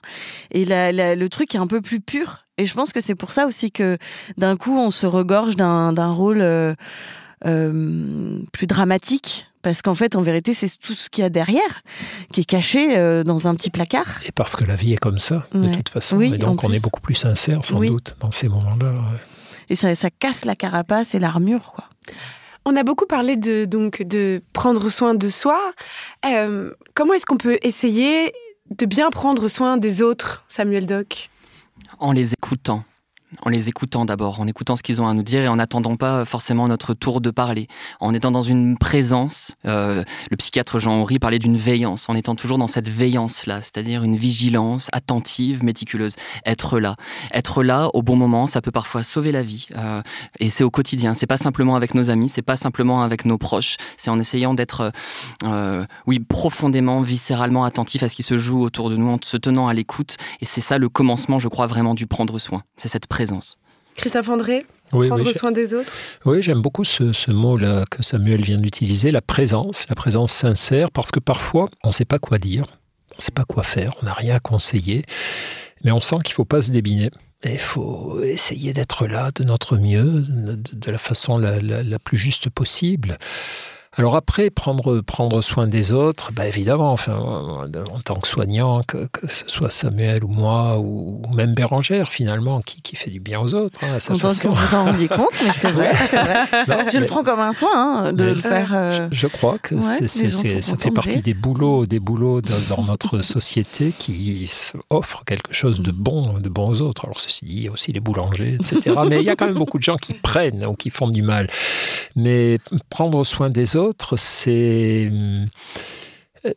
et 0.53 0.64
le 0.64 1.28
truc 1.28 1.55
est 1.55 1.59
un 1.59 1.66
peu 1.66 1.80
plus 1.80 2.01
pur. 2.01 2.47
Et 2.59 2.66
je 2.66 2.74
pense 2.74 2.93
que 2.93 3.01
c'est 3.01 3.14
pour 3.14 3.30
ça 3.30 3.47
aussi 3.47 3.72
que 3.72 3.99
d'un 4.36 4.57
coup, 4.57 4.76
on 4.76 4.90
se 4.90 5.07
regorge 5.07 5.57
d'un 5.57 6.12
rôle 6.12 6.43
euh, 6.43 6.74
euh, 7.47 8.38
plus 8.53 8.66
dramatique. 8.66 9.49
Parce 9.62 9.80
qu'en 9.80 9.94
fait, 9.94 10.16
en 10.16 10.22
vérité, 10.22 10.54
c'est 10.54 10.68
tout 10.78 10.94
ce 10.94 11.08
qu'il 11.08 11.22
y 11.22 11.24
a 11.24 11.30
derrière 11.30 11.82
qui 12.32 12.40
est 12.40 12.44
caché 12.44 12.96
euh, 12.98 13.22
dans 13.22 13.46
un 13.46 13.54
petit 13.54 13.70
placard. 13.70 14.20
Et 14.26 14.32
parce 14.32 14.56
que 14.56 14.64
la 14.64 14.74
vie 14.74 14.92
est 14.92 14.98
comme 14.98 15.18
ça, 15.18 15.46
de 15.54 15.72
toute 15.72 15.88
façon. 15.88 16.20
et 16.20 16.36
donc, 16.36 16.64
on 16.64 16.72
est 16.72 16.80
beaucoup 16.80 17.00
plus 17.00 17.14
sincère, 17.14 17.64
sans 17.64 17.80
doute, 17.80 18.16
dans 18.20 18.30
ces 18.30 18.48
moments-là. 18.48 18.94
Et 19.70 19.76
ça, 19.76 19.94
ça 19.94 20.10
casse 20.10 20.44
la 20.44 20.56
carapace 20.56 21.14
et 21.14 21.18
l'armure, 21.18 21.72
quoi. 21.72 21.84
On 22.64 22.76
a 22.76 22.84
beaucoup 22.84 23.06
parlé 23.06 23.36
de, 23.36 23.64
donc, 23.64 24.02
de 24.02 24.40
prendre 24.52 24.88
soin 24.88 25.14
de 25.14 25.28
soi. 25.28 25.58
Euh, 26.24 26.72
comment 26.94 27.12
est-ce 27.14 27.26
qu'on 27.26 27.36
peut 27.36 27.58
essayer 27.62 28.32
de 28.76 28.86
bien 28.86 29.10
prendre 29.10 29.48
soin 29.48 29.76
des 29.76 30.00
autres, 30.00 30.44
Samuel 30.48 30.86
Doc? 30.86 31.30
En 31.98 32.12
les 32.12 32.32
écoutant 32.34 32.84
en 33.41 33.49
les 33.49 33.68
écoutant 33.68 34.05
d'abord, 34.05 34.41
en 34.41 34.47
écoutant 34.47 34.76
ce 34.76 34.83
qu'ils 34.83 35.01
ont 35.01 35.09
à 35.09 35.14
nous 35.14 35.22
dire 35.22 35.43
et 35.43 35.49
en 35.49 35.57
n'attendant 35.57 35.97
pas 35.97 36.24
forcément 36.24 36.68
notre 36.68 36.95
tour 36.95 37.20
de 37.20 37.30
parler, 37.30 37.66
en 38.01 38.12
étant 38.14 38.30
dans 38.30 38.43
une 38.43 38.76
présence. 38.76 39.53
Euh, 39.66 40.05
le 40.30 40.37
psychiatre 40.37 40.78
Jean 40.78 41.01
Horry 41.01 41.18
parlait 41.18 41.39
d'une 41.39 41.57
veillance, 41.57 42.09
en 42.09 42.14
étant 42.14 42.35
toujours 42.35 42.59
dans 42.59 42.66
cette 42.66 42.89
veillance-là, 42.89 43.62
c'est-à-dire 43.62 44.05
une 44.05 44.16
vigilance 44.16 44.89
attentive, 44.93 45.64
méticuleuse. 45.64 46.14
Être 46.45 46.78
là, 46.78 46.97
être 47.33 47.62
là 47.62 47.89
au 47.95 48.03
bon 48.03 48.16
moment, 48.16 48.47
ça 48.47 48.61
peut 48.61 48.70
parfois 48.70 49.03
sauver 49.03 49.33
la 49.33 49.43
vie. 49.43 49.66
Euh, 49.76 50.03
et 50.39 50.49
c'est 50.49 50.64
au 50.64 50.70
quotidien. 50.70 51.14
C'est 51.14 51.26
pas 51.26 51.39
simplement 51.39 51.74
avec 51.74 51.95
nos 51.95 52.11
amis, 52.11 52.28
c'est 52.28 52.43
pas 52.43 52.57
simplement 52.57 53.03
avec 53.03 53.24
nos 53.24 53.39
proches. 53.39 53.76
C'est 53.97 54.11
en 54.11 54.18
essayant 54.18 54.55
d'être, 54.55 54.93
euh, 55.45 55.85
oui, 56.07 56.20
profondément, 56.20 57.01
viscéralement 57.01 57.64
attentif 57.64 58.03
à 58.03 58.09
ce 58.09 58.14
qui 58.14 58.22
se 58.22 58.37
joue 58.37 58.62
autour 58.62 58.91
de 58.91 58.97
nous, 58.97 59.09
en 59.09 59.18
se 59.22 59.37
tenant 59.37 59.68
à 59.68 59.74
l'écoute. 59.74 60.16
Et 60.41 60.45
c'est 60.45 60.61
ça 60.61 60.78
le 60.78 60.89
commencement, 60.89 61.39
je 61.39 61.49
crois, 61.49 61.66
vraiment 61.66 61.95
du 61.95 62.07
prendre 62.07 62.39
soin. 62.39 62.62
C'est 62.76 62.89
cette 62.89 63.07
présence 63.07 63.21
Christophe 63.96 64.28
André 64.28 64.64
prendre 64.90 65.32
soin 65.32 65.52
des 65.52 65.74
autres 65.74 65.92
Oui, 66.24 66.42
j'aime 66.42 66.60
beaucoup 66.60 66.84
ce, 66.84 67.30
mot-là 67.30 67.84
que 67.90 68.02
Samuel 68.02 68.42
vient 68.42 68.58
d'utiliser, 68.58 69.10
la 69.10 69.22
présence, 69.22 69.86
la 69.88 69.94
présence 69.94 70.32
sincère, 70.32 70.90
parce 70.90 71.10
que 71.10 71.20
parfois, 71.20 71.68
on 71.84 71.88
ne 71.88 71.92
sait 71.92 72.04
pas 72.04 72.18
quoi 72.18 72.38
dire, 72.38 72.64
on 73.12 73.16
ne 73.18 73.22
sait 73.22 73.32
pas 73.32 73.44
quoi 73.44 73.62
faire, 73.62 73.94
on 74.02 74.06
n'a 74.06 74.12
rien 74.12 74.36
à 74.36 74.40
conseiller, 74.40 75.04
mais 75.84 75.92
on 75.92 76.00
sent 76.00 76.16
qu'il 76.24 76.32
ne 76.32 76.36
faut 76.36 76.44
pas 76.44 76.62
se 76.62 76.70
débiner. 76.70 77.10
Il 77.44 77.58
faut 77.58 78.22
essayer 78.22 78.72
d'être 78.72 79.06
là 79.06 79.30
de 79.34 79.42
notre 79.42 79.76
mieux, 79.76 80.24
de, 80.28 80.90
la 80.90 80.98
façon 80.98 81.38
la 81.38 81.98
plus 81.98 82.16
juste 82.16 82.50
possible. 82.50 83.18
Alors 83.99 84.16
après, 84.16 84.49
prendre, 84.49 85.03
prendre 85.03 85.43
soin 85.43 85.66
des 85.66 85.93
autres, 85.93 86.32
bah 86.32 86.47
évidemment, 86.47 86.93
enfin, 86.93 87.14
en 87.14 88.01
tant 88.03 88.14
que 88.14 88.26
soignant, 88.26 88.80
que, 88.88 89.07
ce 89.28 89.45
soit 89.49 89.68
Samuel 89.68 90.24
ou 90.24 90.28
moi, 90.28 90.78
ou, 90.78 91.20
même 91.36 91.53
Bérangère, 91.53 92.09
finalement, 92.09 92.62
qui, 92.62 92.80
qui, 92.80 92.97
fait 92.97 93.11
du 93.11 93.20
bien 93.20 93.38
aux 93.38 93.53
autres. 93.53 93.78
Hein, 93.82 93.97
à 93.97 94.01
sa 94.01 94.14
façon. 94.14 94.49
que 94.49 94.55
vous 94.55 94.74
en 94.74 94.84
rendiez 94.84 95.09
compte, 95.09 95.38
mais 95.45 95.51
c'est 95.55 95.70
vrai. 95.72 95.93
vrai. 96.66 96.86
je 96.90 96.99
le 96.99 97.05
prends 97.05 97.22
comme 97.22 97.40
un 97.40 97.53
soin 97.53 97.68
hein, 97.74 98.12
de 98.14 98.24
le 98.24 98.34
faire. 98.36 98.70
Euh, 98.72 99.09
je, 99.11 99.26
crois 99.26 99.59
que 99.59 99.78
ça 99.82 100.76
fait 100.78 100.90
partie 100.90 101.20
des 101.20 101.34
boulots, 101.34 101.84
des 101.84 102.01
boulots 102.01 102.40
dans, 102.40 102.84
notre 102.84 103.20
société 103.22 103.93
qui 103.99 104.51
offrent 104.88 105.22
quelque 105.26 105.53
chose 105.53 105.82
de 105.82 105.93
bon, 105.93 106.38
de 106.38 106.49
bon 106.49 106.70
aux 106.70 106.80
autres. 106.80 107.05
Alors 107.05 107.20
ceci 107.20 107.45
dit, 107.45 107.57
il 107.57 107.62
y 107.64 107.68
a 107.68 107.70
aussi 107.70 107.93
les 107.93 108.01
boulangers, 108.01 108.57
etc. 108.59 108.97
mais 109.07 109.20
il 109.20 109.26
y 109.26 109.30
a 109.30 109.36
quand 109.36 109.47
même 109.47 109.55
beaucoup 109.55 109.78
de 109.78 109.82
gens 109.82 109.97
qui 109.97 110.14
prennent 110.14 110.64
ou 110.64 110.72
qui 110.72 110.88
font 110.88 111.09
du 111.09 111.20
mal. 111.20 111.49
Mais 112.16 112.59
prendre 112.88 113.22
soin 113.24 113.51
des 113.51 113.76
autres, 113.76 113.82
c'est 114.16 115.11
euh, 116.45 116.53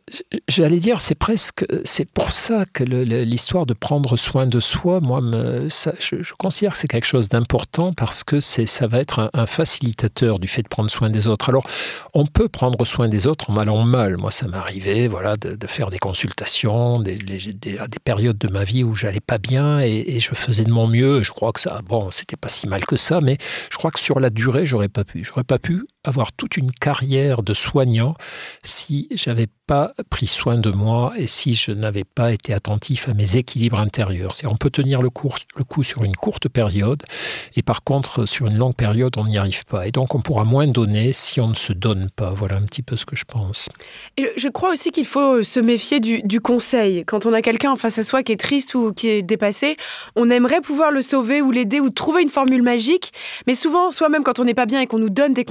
J'allais 0.48 0.80
dire, 0.80 1.00
c'est 1.00 1.14
presque, 1.14 1.64
c'est 1.84 2.08
pour 2.10 2.32
ça 2.32 2.64
que 2.72 2.82
l'histoire 2.82 3.66
de 3.66 3.74
prendre 3.74 4.16
soin 4.16 4.46
de 4.46 4.58
soi, 4.58 5.00
moi, 5.00 5.20
je, 5.20 6.34
considère 6.34 6.72
que 6.72 6.78
c'est 6.78 6.88
quelque 6.88 7.06
chose 7.06 7.28
d'important 7.28 7.92
parce 7.92 8.24
que 8.24 8.40
ça 8.40 8.86
va 8.86 8.98
être 8.98 9.30
un, 9.32 9.46
facilitateur 9.46 10.38
du 10.40 10.48
fait 10.48 10.62
de 10.62 10.68
prendre 10.68 10.90
soin 10.90 11.08
des 11.08 11.28
autres. 11.28 11.50
Alors, 11.50 11.64
on 12.14 12.26
peut 12.26 12.48
prendre 12.48 12.84
soin 12.84 13.08
des 13.08 13.26
autres 13.26 13.50
en 13.50 13.56
en 13.56 13.84
mal. 13.84 14.16
Moi, 14.16 14.30
ça 14.30 14.48
m'arrivait, 14.48 15.06
voilà, 15.06 15.36
de, 15.36 15.66
faire 15.66 15.90
des 15.90 15.98
consultations, 15.98 16.98
des, 17.00 17.18
à 17.78 17.86
des 17.86 17.98
périodes 18.02 18.38
de 18.38 18.48
ma 18.48 18.64
vie 18.64 18.82
où 18.82 18.94
j'allais 18.94 19.20
pas 19.20 19.38
bien 19.38 19.80
et, 19.80 20.18
je 20.18 20.34
faisais 20.34 20.64
de 20.64 20.72
mon 20.72 20.88
mieux. 20.88 21.22
Je 21.22 21.30
crois 21.30 21.52
que 21.52 21.60
ça, 21.60 21.80
bon, 21.84 22.10
c'était 22.10 22.36
pas 22.36 22.48
si 22.48 22.68
mal 22.68 22.84
que 22.86 22.96
ça, 22.96 23.20
mais 23.20 23.38
je 23.70 23.76
crois 23.76 23.90
que 23.90 24.00
sur 24.00 24.18
la 24.18 24.30
durée, 24.30 24.66
j'aurais 24.66 24.88
pas 24.88 25.04
pu. 25.04 25.22
J'aurais 25.24 25.44
pas 25.44 25.58
pu 25.58 25.86
avoir 26.06 26.32
toute 26.32 26.56
une 26.56 26.70
carrière 26.70 27.42
de 27.42 27.54
soignant 27.54 28.14
si 28.62 29.08
j'avais 29.12 29.48
pas 29.66 29.92
pris 30.10 30.26
soin 30.26 30.58
de 30.58 30.70
moi 30.70 31.12
et 31.16 31.26
si 31.26 31.54
je 31.54 31.72
n'avais 31.72 32.04
pas 32.04 32.32
été 32.32 32.52
attentif 32.52 33.08
à 33.08 33.14
mes 33.14 33.36
équilibres 33.36 33.80
intérieurs. 33.80 34.32
On 34.44 34.56
peut 34.56 34.70
tenir 34.70 35.02
le, 35.02 35.10
coup 35.10 35.82
sur 35.82 36.04
une 36.04 36.14
courte 36.14 36.48
période 36.48 37.02
et 37.56 37.62
par 37.62 37.82
contre 37.82 38.26
sur 38.26 38.46
une 38.46 38.56
longue 38.56 38.76
période 38.76 39.14
on 39.16 39.24
n'y 39.24 39.38
arrive 39.38 39.64
pas 39.64 39.86
et 39.86 39.90
donc 39.90 40.14
on 40.14 40.20
pourra 40.20 40.44
moins 40.44 40.66
donner 40.66 41.12
si 41.12 41.40
on 41.40 41.48
ne 41.48 41.54
se 41.54 41.72
donne 41.72 42.08
pas. 42.14 42.30
Voilà 42.30 42.56
un 42.56 42.62
petit 42.62 42.82
peu 42.82 42.96
ce 42.96 43.04
que 43.04 43.16
je 43.16 43.24
pense. 43.24 43.68
Je 44.36 44.48
crois 44.48 44.70
aussi 44.72 44.90
qu'il 44.90 45.06
faut 45.06 45.42
se 45.42 45.60
méfier 45.60 46.00
du, 46.00 46.40
conseil. 46.40 47.04
Quand 47.04 47.26
on 47.26 47.32
a 47.32 47.42
quelqu'un 47.42 47.72
en 47.72 47.76
face 47.76 47.98
à 47.98 48.02
soi 48.02 48.22
qui 48.22 48.32
est 48.32 48.40
triste 48.40 48.74
ou 48.74 48.92
qui 48.92 49.08
est 49.08 49.22
dépassé, 49.22 49.76
on 50.14 50.30
aimerait 50.30 50.60
pouvoir 50.60 50.92
le 50.92 51.00
sauver 51.00 51.40
ou 51.42 51.50
l'aider 51.50 51.80
ou 51.80 51.90
trouver 51.90 52.22
une 52.22 52.28
formule 52.28 52.62
magique, 52.62 53.12
mais 53.46 53.54
souvent 53.54 53.90
soi-même 53.90 54.22
quand 54.22 54.38
on 54.38 54.44
n'est 54.44 54.54
pas 54.54 54.66
bien 54.66 54.80
et 54.80 54.86
qu'on 54.86 54.98
nous 54.98 55.10
donne 55.10 55.32
des 55.32 55.42
mmh. 55.42 55.46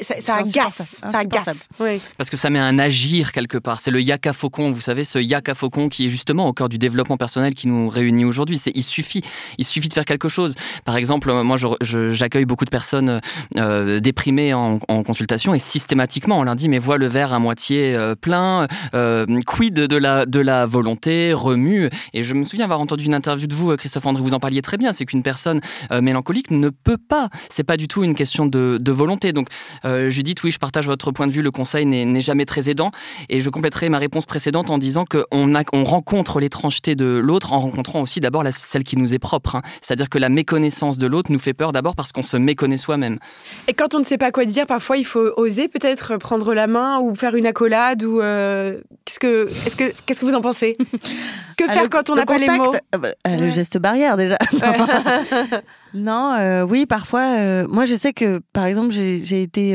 Ça, 0.00 0.36
agace, 0.36 1.00
ça 1.04 1.18
agace. 1.18 1.68
Parce 2.16 2.30
que 2.30 2.36
ça 2.36 2.50
met 2.50 2.58
un 2.58 2.78
agir 2.78 3.32
quelque 3.32 3.58
part. 3.58 3.80
C'est 3.80 3.90
le 3.90 4.00
yaka 4.00 4.32
faucon, 4.32 4.72
vous 4.72 4.80
savez, 4.80 5.04
ce 5.04 5.18
yaka 5.18 5.54
faucon 5.54 5.88
qui 5.88 6.06
est 6.06 6.08
justement 6.08 6.46
au 6.46 6.52
cœur 6.52 6.68
du 6.68 6.78
développement 6.78 7.16
personnel 7.16 7.54
qui 7.54 7.68
nous 7.68 7.88
réunit 7.88 8.24
aujourd'hui. 8.24 8.58
C'est 8.58 8.72
il 8.74 8.82
suffit, 8.82 9.22
il 9.58 9.64
suffit 9.64 9.88
de 9.88 9.94
faire 9.94 10.04
quelque 10.04 10.28
chose. 10.28 10.54
Par 10.84 10.96
exemple, 10.96 11.32
moi, 11.42 11.56
j'accueille 11.80 12.44
beaucoup 12.44 12.64
de 12.64 12.70
personnes 12.70 13.20
euh, 13.56 14.00
déprimées 14.00 14.54
en, 14.54 14.78
consultation 14.78 15.54
et 15.54 15.58
systématiquement, 15.58 16.38
on 16.38 16.42
leur 16.42 16.56
dit 16.56 16.68
mais 16.68 16.78
vois 16.78 16.98
le 16.98 17.06
verre 17.06 17.32
à 17.32 17.38
moitié 17.38 17.94
euh, 17.94 18.14
plein, 18.14 18.66
euh, 18.94 19.26
quid 19.46 19.74
de 19.74 19.96
la 19.96 20.26
de 20.26 20.40
la 20.40 20.66
volonté, 20.66 21.32
remue. 21.32 21.88
Et 22.12 22.22
je 22.22 22.34
me 22.34 22.44
souviens 22.44 22.64
avoir 22.64 22.80
entendu 22.80 23.04
une 23.04 23.14
interview 23.14 23.46
de 23.46 23.54
vous, 23.54 23.76
Christophe 23.76 24.06
André, 24.06 24.22
vous 24.22 24.34
en 24.34 24.40
parliez 24.40 24.60
très 24.60 24.76
bien. 24.76 24.92
C'est 24.92 25.04
qu'une 25.04 25.22
personne 25.22 25.60
mélancolique 25.90 26.50
ne 26.50 26.68
peut 26.68 26.98
pas. 26.98 27.28
C'est 27.48 27.64
pas 27.64 27.76
du 27.76 27.88
tout 27.88 28.04
une 28.04 28.14
question 28.14 28.46
de, 28.46 28.78
de 28.80 28.92
volonté. 28.92 29.32
Donc 29.32 29.48
Judith, 30.08 30.42
oui, 30.42 30.50
je 30.50 30.58
partage 30.58 30.86
votre 30.86 31.10
point 31.12 31.26
de 31.26 31.32
vue. 31.32 31.42
Le 31.42 31.50
conseil 31.50 31.86
n'est 31.86 32.20
jamais 32.20 32.44
très 32.44 32.68
aidant. 32.68 32.90
Et 33.28 33.40
je 33.40 33.50
compléterai 33.50 33.88
ma 33.88 33.98
réponse 33.98 34.26
précédente 34.26 34.70
en 34.70 34.78
disant 34.78 35.04
qu'on 35.04 35.54
on 35.72 35.84
rencontre 35.84 36.40
l'étrangeté 36.40 36.94
de 36.94 37.20
l'autre 37.22 37.52
en 37.52 37.60
rencontrant 37.60 38.00
aussi 38.00 38.20
d'abord 38.20 38.44
celle 38.52 38.84
qui 38.84 38.96
nous 38.96 39.14
est 39.14 39.18
propre. 39.18 39.56
Hein. 39.56 39.62
C'est-à-dire 39.82 40.08
que 40.08 40.18
la 40.18 40.28
méconnaissance 40.28 40.98
de 40.98 41.06
l'autre 41.06 41.32
nous 41.32 41.38
fait 41.38 41.54
peur 41.54 41.72
d'abord 41.72 41.94
parce 41.94 42.12
qu'on 42.12 42.22
se 42.22 42.36
méconnaît 42.36 42.76
soi-même. 42.76 43.18
Et 43.66 43.74
quand 43.74 43.94
on 43.94 43.98
ne 43.98 44.04
sait 44.04 44.18
pas 44.18 44.30
quoi 44.30 44.44
dire, 44.44 44.66
parfois 44.66 44.96
il 44.96 45.04
faut 45.04 45.32
oser 45.36 45.68
peut-être 45.68 46.16
prendre 46.16 46.54
la 46.54 46.66
main 46.66 46.98
ou 47.00 47.14
faire 47.14 47.34
une 47.34 47.46
accolade 47.46 48.02
ou 48.02 48.20
euh, 48.20 48.78
qu'est-ce 49.04 49.18
que 49.18 49.48
que 49.76 49.92
qu'est-ce 50.06 50.20
que 50.20 50.26
vous 50.26 50.34
en 50.34 50.40
pensez? 50.40 50.76
Que 51.56 51.64
ah, 51.68 51.72
faire 51.72 51.90
quand 51.90 52.10
on 52.10 52.16
n'a 52.16 52.24
pas 52.24 52.38
les 52.38 52.48
mots? 52.48 52.74
ah 52.92 52.98
bah, 52.98 53.08
euh, 53.26 53.36
Le 53.36 53.48
geste 53.48 53.78
barrière 53.78 54.16
déjà. 54.16 54.38
non, 55.94 56.34
euh, 56.34 56.64
oui, 56.64 56.86
parfois. 56.86 57.66
moi, 57.66 57.84
je 57.84 57.96
sais 57.96 58.12
que 58.12 58.40
par 58.52 58.66
exemple, 58.66 58.92
j'ai 58.92 59.42
été 59.42 59.74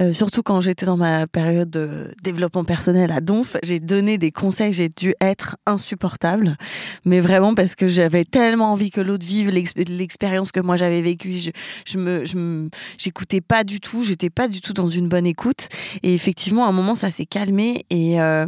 euh, 0.00 0.12
surtout 0.12 0.42
quand 0.42 0.60
j'étais 0.60 0.86
dans 0.86 0.96
ma 0.96 1.26
période 1.26 1.70
de 1.70 2.14
développement 2.22 2.62
personnel 2.62 3.10
à 3.10 3.20
Donf, 3.20 3.56
j'ai 3.64 3.80
donné 3.80 4.16
des 4.16 4.30
conseils, 4.30 4.72
j'ai 4.72 4.88
dû 4.88 5.14
être 5.20 5.56
insupportable, 5.66 6.56
mais 7.04 7.18
vraiment 7.18 7.54
parce 7.54 7.74
que 7.74 7.88
j'avais 7.88 8.24
tellement 8.24 8.72
envie 8.72 8.90
que 8.90 9.00
l'autre 9.00 9.26
vive 9.26 9.50
l'expérience 9.50 10.52
que 10.52 10.60
moi 10.60 10.76
j'avais 10.76 11.02
vécue. 11.02 11.34
Je, 11.36 11.50
je 11.84 11.98
me, 11.98 12.70
j'écoutais 12.96 13.40
pas 13.40 13.64
du 13.64 13.80
tout, 13.80 14.04
j'étais 14.04 14.30
pas 14.30 14.46
du 14.46 14.60
tout 14.60 14.72
dans 14.72 14.88
une 14.88 15.08
bonne 15.08 15.26
écoute. 15.26 15.68
Et 16.04 16.14
effectivement, 16.14 16.66
à 16.66 16.68
un 16.68 16.72
moment, 16.72 16.94
ça 16.94 17.10
s'est 17.10 17.26
calmé 17.26 17.84
et, 17.90 18.20
euh, 18.20 18.46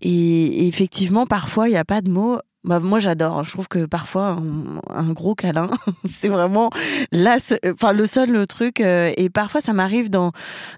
et 0.00 0.68
effectivement, 0.68 1.26
parfois, 1.26 1.68
il 1.68 1.72
n'y 1.72 1.76
a 1.76 1.84
pas 1.84 2.02
de 2.02 2.10
mots. 2.10 2.38
Bah, 2.64 2.80
moi, 2.80 2.98
j'adore. 2.98 3.44
Je 3.44 3.52
trouve 3.52 3.68
que 3.68 3.86
parfois, 3.86 4.36
un, 4.90 5.12
gros 5.12 5.34
câlin, 5.34 5.70
c'est 6.04 6.28
vraiment 6.28 6.70
là, 7.12 7.38
enfin, 7.66 7.92
le 7.92 8.06
seul 8.06 8.46
truc. 8.46 8.80
Euh, 8.80 9.12
et 9.16 9.30
parfois, 9.30 9.60
ça 9.60 9.72
m'arrive 9.72 10.10
dans, 10.10 10.32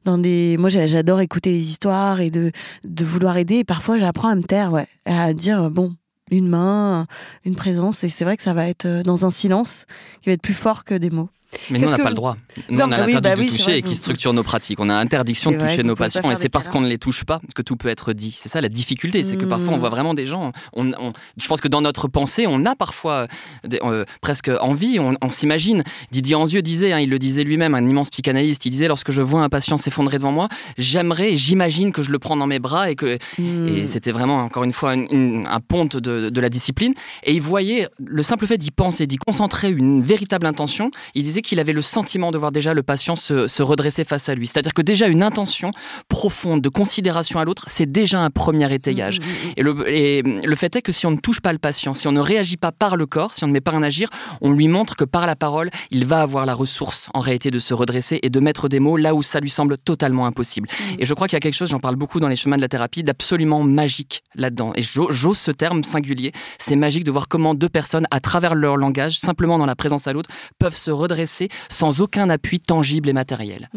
dans 0.04 0.18
des. 0.18 0.56
Moi, 0.58 0.68
j'adore 0.68 1.20
écouter 1.20 1.50
les 1.50 1.70
histoires 1.70 2.20
et 2.20 2.30
de, 2.30 2.52
de 2.84 3.04
vouloir 3.04 3.36
aider. 3.38 3.56
Et 3.56 3.64
parfois, 3.64 3.96
j'apprends 3.96 4.28
à 4.28 4.34
me 4.34 4.42
taire, 4.42 4.72
ouais, 4.72 4.88
à 5.06 5.32
dire, 5.32 5.70
bon, 5.70 5.94
une 6.30 6.48
main, 6.48 7.06
une 7.44 7.56
présence. 7.56 8.04
Et 8.04 8.08
c'est 8.08 8.24
vrai 8.24 8.36
que 8.36 8.42
ça 8.42 8.54
va 8.54 8.68
être 8.68 8.86
euh, 8.86 9.02
dans 9.02 9.24
un 9.24 9.30
silence 9.30 9.86
qui 10.22 10.28
va 10.28 10.34
être 10.34 10.42
plus 10.42 10.54
fort 10.54 10.84
que 10.84 10.94
des 10.94 11.10
mots. 11.10 11.30
Mais 11.70 11.78
nous, 11.78 11.88
on 11.88 11.90
n'a 11.90 11.98
pas 11.98 12.08
le 12.10 12.14
droit. 12.14 12.36
Nous, 12.68 12.76
Non, 12.78 12.84
on 12.88 12.92
a 12.92 13.04
oui, 13.06 13.12
l'interdit 13.14 13.20
bah 13.22 13.34
de 13.36 13.40
oui, 13.40 13.56
toucher 13.56 13.76
et 13.78 13.82
qui 13.82 13.88
vous- 13.90 13.94
structure 13.94 14.32
nos 14.32 14.42
pratiques. 14.42 14.78
On 14.80 14.88
a 14.88 14.94
interdiction 14.94 15.50
de 15.50 15.58
toucher 15.58 15.82
nos 15.82 15.96
patients 15.96 16.30
et 16.30 16.36
c'est 16.36 16.48
parce 16.48 16.68
qu'on 16.68 16.80
ne 16.80 16.88
les 16.88 16.98
touche 16.98 17.24
pas 17.24 17.40
que 17.54 17.62
tout 17.62 17.76
peut 17.76 17.88
être 17.88 18.12
dit. 18.12 18.32
C'est 18.36 18.48
ça 18.48 18.60
la 18.60 18.68
difficulté, 18.68 19.24
c'est 19.24 19.36
que 19.36 19.44
parfois 19.44 19.74
on 19.74 19.76
Mm. 19.76 19.80
voit 19.80 19.88
vraiment 19.88 20.14
des 20.14 20.26
gens. 20.26 20.52
On, 20.74 20.92
on- 20.92 21.12
je 21.36 21.46
pense 21.48 21.60
que 21.60 21.68
dans 21.68 21.80
notre 21.80 22.06
pensée, 22.08 22.46
on 22.46 22.64
a 22.64 22.76
parfois 22.76 23.26
des- 23.64 23.80
euh, 23.82 24.04
presque 24.20 24.50
envie, 24.60 24.98
on, 25.00 25.16
on 25.22 25.30
s'imagine. 25.30 25.82
Didier 26.12 26.36
Anzieux 26.36 26.62
disait, 26.62 26.92
hein, 26.92 27.00
il 27.00 27.10
le 27.10 27.18
disait 27.18 27.42
lui-même, 27.44 27.74
un 27.74 27.86
immense 27.86 28.10
psychanalyste, 28.10 28.64
il 28.66 28.70
disait 28.70 28.88
lorsque 28.88 29.10
je 29.10 29.20
vois 29.22 29.42
un 29.42 29.48
patient 29.48 29.76
s'effondrer 29.76 30.18
devant 30.18 30.32
moi, 30.32 30.48
j'aimerais, 30.78 31.36
j'imagine 31.36 31.92
que 31.92 32.02
je 32.02 32.10
le 32.10 32.18
prends 32.18 32.36
dans 32.36 32.46
mes 32.46 32.58
bras 32.58 32.90
et 32.90 32.94
que 32.96 33.18
Hmm. 33.38 33.68
et 33.68 33.86
c'était 33.86 34.12
vraiment, 34.12 34.36
encore 34.42 34.64
une 34.64 34.72
fois, 34.72 34.94
une- 34.94 35.08
une- 35.10 35.46
un 35.46 35.60
ponte 35.60 35.96
de, 35.96 36.30
de 36.30 36.40
la 36.40 36.48
discipline. 36.48 36.94
Et 37.24 37.32
il 37.32 37.40
voyait 37.42 37.88
le 38.04 38.22
simple 38.22 38.46
fait 38.46 38.58
d'y 38.58 38.70
penser, 38.70 39.06
d'y 39.06 39.16
concentrer 39.16 39.70
une 39.70 40.02
véritable 40.02 40.46
intention. 40.46 40.90
Il 41.14 41.22
disait 41.22 41.39
qu'il 41.42 41.60
avait 41.60 41.72
le 41.72 41.82
sentiment 41.82 42.30
de 42.30 42.38
voir 42.38 42.52
déjà 42.52 42.74
le 42.74 42.82
patient 42.82 43.16
se, 43.16 43.46
se 43.46 43.62
redresser 43.62 44.04
face 44.04 44.28
à 44.28 44.34
lui. 44.34 44.46
C'est-à-dire 44.46 44.74
que 44.74 44.82
déjà 44.82 45.06
une 45.08 45.22
intention 45.22 45.72
profonde 46.08 46.60
de 46.60 46.68
considération 46.68 47.38
à 47.38 47.44
l'autre, 47.44 47.66
c'est 47.68 47.86
déjà 47.90 48.20
un 48.20 48.30
premier 48.30 48.72
étayage. 48.72 49.18
Et 49.56 49.62
le, 49.62 49.88
et 49.88 50.22
le 50.22 50.54
fait 50.56 50.74
est 50.76 50.82
que 50.82 50.92
si 50.92 51.06
on 51.06 51.10
ne 51.10 51.16
touche 51.18 51.40
pas 51.40 51.52
le 51.52 51.58
patient, 51.58 51.94
si 51.94 52.06
on 52.08 52.12
ne 52.12 52.20
réagit 52.20 52.56
pas 52.56 52.72
par 52.72 52.96
le 52.96 53.06
corps, 53.06 53.34
si 53.34 53.44
on 53.44 53.46
ne 53.48 53.52
met 53.52 53.60
pas 53.60 53.72
un 53.72 53.82
agir, 53.82 54.08
on 54.40 54.52
lui 54.52 54.68
montre 54.68 54.96
que 54.96 55.04
par 55.04 55.26
la 55.26 55.36
parole, 55.36 55.70
il 55.90 56.04
va 56.06 56.20
avoir 56.22 56.46
la 56.46 56.54
ressource 56.54 57.08
en 57.14 57.20
réalité 57.20 57.50
de 57.50 57.58
se 57.58 57.74
redresser 57.74 58.18
et 58.22 58.30
de 58.30 58.40
mettre 58.40 58.68
des 58.68 58.80
mots 58.80 58.96
là 58.96 59.14
où 59.14 59.22
ça 59.22 59.40
lui 59.40 59.50
semble 59.50 59.78
totalement 59.78 60.26
impossible. 60.26 60.68
Et 60.98 61.04
je 61.06 61.14
crois 61.14 61.28
qu'il 61.28 61.36
y 61.36 61.38
a 61.38 61.40
quelque 61.40 61.54
chose, 61.54 61.70
j'en 61.70 61.80
parle 61.80 61.96
beaucoup 61.96 62.20
dans 62.20 62.28
les 62.28 62.36
chemins 62.36 62.56
de 62.56 62.62
la 62.62 62.68
thérapie, 62.68 63.02
d'absolument 63.02 63.62
magique 63.62 64.22
là-dedans. 64.34 64.72
Et 64.76 64.82
j'o- 64.82 65.10
j'ose 65.10 65.38
ce 65.38 65.50
terme 65.50 65.84
singulier. 65.84 66.32
C'est 66.58 66.76
magique 66.76 67.04
de 67.04 67.10
voir 67.10 67.28
comment 67.28 67.54
deux 67.54 67.68
personnes, 67.68 68.06
à 68.10 68.20
travers 68.20 68.54
leur 68.54 68.76
langage, 68.76 69.18
simplement 69.18 69.58
dans 69.58 69.66
la 69.66 69.76
présence 69.76 70.06
à 70.06 70.12
l'autre, 70.12 70.30
peuvent 70.58 70.76
se 70.76 70.90
redresser 70.90 71.29
sans 71.68 72.00
aucun 72.00 72.28
appui 72.30 72.60
tangible 72.60 73.08
et 73.08 73.12
matériel. 73.12 73.68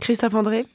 Christophe 0.00 0.34
André? 0.34 0.66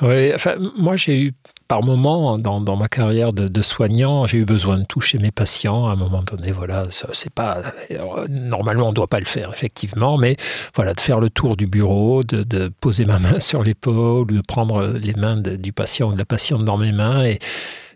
Oui, 0.00 0.32
enfin, 0.34 0.54
moi 0.78 0.94
j'ai 0.96 1.20
eu 1.20 1.32
par 1.66 1.82
moment 1.82 2.34
dans, 2.36 2.60
dans 2.60 2.76
ma 2.76 2.86
carrière 2.86 3.32
de, 3.32 3.48
de 3.48 3.62
soignant, 3.62 4.26
j'ai 4.26 4.38
eu 4.38 4.44
besoin 4.44 4.78
de 4.78 4.84
toucher 4.84 5.18
mes 5.18 5.30
patients 5.32 5.86
à 5.88 5.92
un 5.92 5.96
moment 5.96 6.22
donné. 6.22 6.52
Voilà, 6.52 6.86
c'est 6.90 7.30
pas 7.32 7.62
alors, 7.90 8.24
normalement 8.28 8.86
on 8.86 8.90
ne 8.90 8.94
doit 8.94 9.08
pas 9.08 9.18
le 9.18 9.24
faire 9.26 9.50
effectivement, 9.52 10.18
mais 10.18 10.36
voilà, 10.76 10.94
de 10.94 11.00
faire 11.00 11.18
le 11.18 11.30
tour 11.30 11.56
du 11.56 11.66
bureau, 11.66 12.22
de, 12.22 12.42
de 12.44 12.68
poser 12.68 13.04
ma 13.06 13.18
main 13.18 13.40
sur 13.50 13.62
l'épaule, 13.64 14.26
de 14.28 14.40
prendre 14.46 14.86
les 14.86 15.14
mains 15.14 15.36
de- 15.36 15.56
du 15.56 15.72
patient 15.72 16.10
ou 16.10 16.12
de 16.12 16.18
la 16.18 16.26
patiente 16.26 16.64
dans 16.64 16.76
mes 16.78 16.92
mains 16.92 17.24
et 17.24 17.38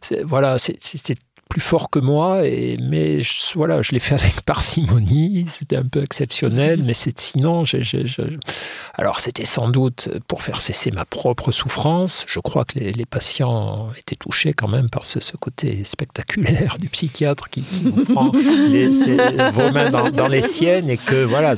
c'est- 0.01 0.22
voilà, 0.24 0.59
c'est- 0.59 0.78
c'était 0.80 1.16
plus 1.49 1.61
fort 1.61 1.90
que 1.90 1.99
moi, 2.01 2.44
et, 2.47 2.76
mais 2.82 3.22
je, 3.22 3.30
voilà, 3.55 3.80
je 3.82 3.92
l'ai 3.92 3.99
fait 4.01 4.14
avec 4.14 4.40
parcimonie, 4.44 5.44
c'était 5.49 5.76
un 5.76 5.84
peu 5.86 6.03
exceptionnel, 6.03 6.82
mais 6.84 6.92
c'est, 6.94 7.18
sinon, 7.18 7.64
alors 8.94 9.20
c'était 9.20 9.44
sans 9.44 9.68
doute 9.68 10.09
pour 10.28 10.42
faire 10.42 10.61
cesser 10.61 10.90
ma 10.90 11.05
propre 11.05 11.53
souffrance. 11.53 12.24
Je 12.28 12.40
crois 12.40 12.64
que 12.64 12.78
les, 12.78 12.92
les 12.92 13.07
patients 13.07 13.90
étaient 13.99 14.16
touchés 14.16 14.53
quand 14.55 14.68
même 14.68 14.90
par 14.90 15.05
ce, 15.05 15.20
ce 15.20 15.36
côté 15.36 15.84
spectaculaire 15.84 16.78
du 16.78 16.88
psychiatre 16.88 17.49
qui, 17.49 17.62
qui 17.62 17.84
vous 17.90 18.05
prend 18.05 18.32
les- 18.68 18.92
ses- 18.92 19.16
vos 19.53 19.70
mains 19.70 19.90
dans, 19.90 20.11
dans 20.11 20.28
les 20.28 20.42
siennes 20.42 20.90
et 20.90 20.97
que 20.97 21.22
voilà. 21.24 21.55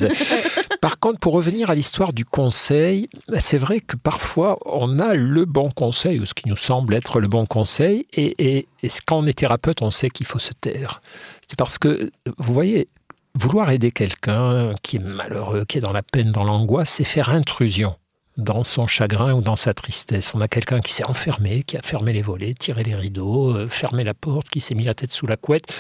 Par 0.81 0.99
contre, 1.01 1.19
pour 1.19 1.33
revenir 1.33 1.71
à 1.71 1.75
l'histoire 1.75 2.13
du 2.13 2.25
conseil, 2.25 3.09
c'est 3.41 3.59
vrai 3.59 3.81
que 3.81 3.97
parfois 3.97 4.59
on 4.65 4.99
a 5.01 5.15
le 5.15 5.45
bon 5.45 5.71
conseil 5.71 6.21
ou 6.21 6.27
ce 6.27 6.35
qui 6.35 6.49
nous 6.49 6.57
semble 6.57 6.95
être 6.95 7.21
le 7.21 7.29
bon 7.29 7.47
conseil 7.47 8.07
et, 8.13 8.35
et- 8.39 8.69
et 8.85 8.89
quand 9.07 9.19
on 9.19 9.27
est 9.27 9.33
thérapeute, 9.37 9.78
on 9.83 9.91
sait 9.91 10.11
qu'il 10.11 10.27
faut 10.27 10.39
se 10.39 10.53
taire. 10.53 11.01
C'est 11.49 11.59
parce 11.59 11.79
que 11.79 12.11
vous 12.39 12.53
voyez, 12.53 12.89
vouloir 13.35 13.71
aider 13.71 13.93
quelqu'un 13.93 14.75
qui 14.83 14.97
est 14.97 15.01
malheureux, 15.01 15.65
qui 15.65 15.79
est 15.79 15.81
dans 15.81 15.93
la 15.93 16.03
peine, 16.03 16.33
dans 16.33 16.45
l'angoisse, 16.45 16.91
c'est 16.91 17.05
faire 17.05 17.31
intrusion 17.31 17.97
dans 18.37 18.63
son 18.63 18.87
chagrin 18.87 19.35
ou 19.35 19.41
dans 19.41 19.57
sa 19.57 19.75
tristesse. 19.75 20.33
On 20.35 20.41
a 20.41 20.49
quelqu'un 20.49 20.81
qui 20.81 20.93
s'est 20.93 21.05
enfermé, 21.05 21.65
qui 21.65 21.77
a 21.77 21.83
fermé 21.83 22.13
les 22.13 22.23
volets, 22.23 22.55
tiré 22.55 22.85
les 22.85 22.95
rideaux, 22.95 23.55
euh, 23.55 23.69
fermé 23.69 24.05
la 24.05 24.15
porte, 24.15 24.49
qui 24.49 24.61
s'est 24.61 24.75
mis 24.75 24.85
la 24.85 24.95
tête 24.95 25.11
sous 25.13 25.27
la 25.27 25.37
couette, 25.37 25.75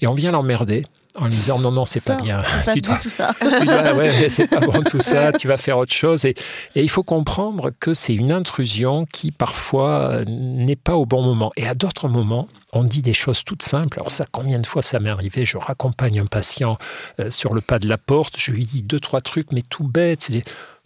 et 0.00 0.06
on 0.06 0.14
vient 0.14 0.30
l'emmerder 0.30 0.84
en 1.14 1.24
lui 1.24 1.30
disant 1.32 1.58
non, 1.58 1.70
non, 1.70 1.84
c'est 1.86 2.02
pas 2.04 2.14
bien. 2.16 2.42
pas 2.64 2.72
Tu 2.72 2.80
dois- 2.80 2.96
tout 2.96 3.10
ça. 3.10 3.34
tu 3.60 3.66
dois- 3.66 3.92
ouais, 3.94 4.28
c'est 4.30 4.48
pas 4.48 4.60
bon 4.60 4.82
tout 4.82 5.00
ça, 5.00 5.32
tu 5.38 5.46
vas 5.48 5.56
faire 5.56 5.78
autre 5.78 5.92
chose. 5.92 6.24
Et, 6.24 6.34
et 6.74 6.82
il 6.82 6.88
faut 6.88 7.02
comprendre 7.02 7.70
que 7.80 7.92
c'est 7.94 8.14
une 8.14 8.32
intrusion 8.32 9.04
qui 9.12 9.30
parfois 9.30 10.20
n'est 10.26 10.76
pas 10.76 10.94
au 10.96 11.04
bon 11.06 11.22
moment. 11.22 11.52
Et 11.56 11.66
à 11.68 11.74
d'autres 11.74 12.08
moments, 12.08 12.48
on 12.72 12.84
dit 12.84 13.02
des 13.02 13.12
choses 13.14 13.44
toutes 13.44 13.62
simples. 13.62 13.98
Alors 13.98 14.10
ça, 14.10 14.24
combien 14.30 14.58
de 14.58 14.66
fois 14.66 14.82
ça 14.82 14.98
m'est 14.98 15.10
arrivé? 15.10 15.44
Je 15.44 15.58
raccompagne 15.58 16.20
un 16.20 16.26
patient 16.26 16.78
euh, 17.20 17.30
sur 17.30 17.52
le 17.54 17.60
pas 17.60 17.78
de 17.78 17.88
la 17.88 17.98
porte, 17.98 18.34
je 18.38 18.50
lui 18.52 18.64
dis 18.64 18.82
deux, 18.82 19.00
trois 19.00 19.20
trucs, 19.20 19.52
mais 19.52 19.62
tout 19.62 19.86
bête. 19.86 20.30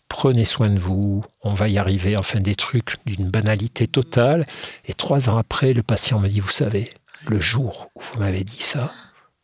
Prenez 0.09 0.45
soin 0.45 0.69
de 0.69 0.79
vous, 0.79 1.23
on 1.43 1.53
va 1.55 1.69
y 1.69 1.79
arriver. 1.79 2.17
Enfin, 2.17 2.39
des 2.41 2.55
trucs 2.55 2.95
d'une 3.07 3.29
banalité 3.29 3.87
totale. 3.89 4.47
Et 4.87 4.95
trois 4.95 5.29
ans 5.29 5.37
après, 5.37 5.73
le 5.73 5.83
patient 5.83 6.21
me 6.21 6.29
dit, 6.29 6.39
vous 6.41 6.49
savez, 6.49 6.91
le 7.27 7.41
jour 7.41 7.91
où 7.97 8.01
vous 8.13 8.21
m'avez 8.21 8.45
dit 8.45 8.61
ça, 8.61 8.93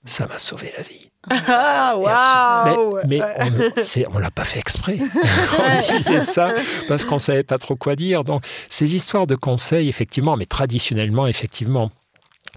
ça 0.05 0.27
m'a 0.27 0.39
sauvé 0.39 0.73
la 0.77 0.83
vie. 0.83 1.09
Ah, 1.31 1.95
waouh 1.97 2.99
Mais, 3.07 3.21
mais 3.21 4.07
on 4.09 4.15
ne 4.15 4.21
l'a 4.21 4.33
pas 4.33 4.45
fait 4.45 4.59
exprès. 4.59 4.99
on 5.59 5.97
disait 5.97 6.21
ça 6.21 6.53
parce 6.89 7.05
qu'on 7.05 7.21
savait 7.21 7.45
pas 7.45 7.59
trop 7.59 7.77
quoi 7.77 7.95
dire. 7.95 8.25
Donc, 8.25 8.43
ces 8.69 8.97
histoires 8.97 9.29
de 9.29 9.37
conseils, 9.37 9.89
effectivement, 9.89 10.37
mais 10.37 10.47
traditionnellement, 10.47 11.29
effectivement, 11.29 11.93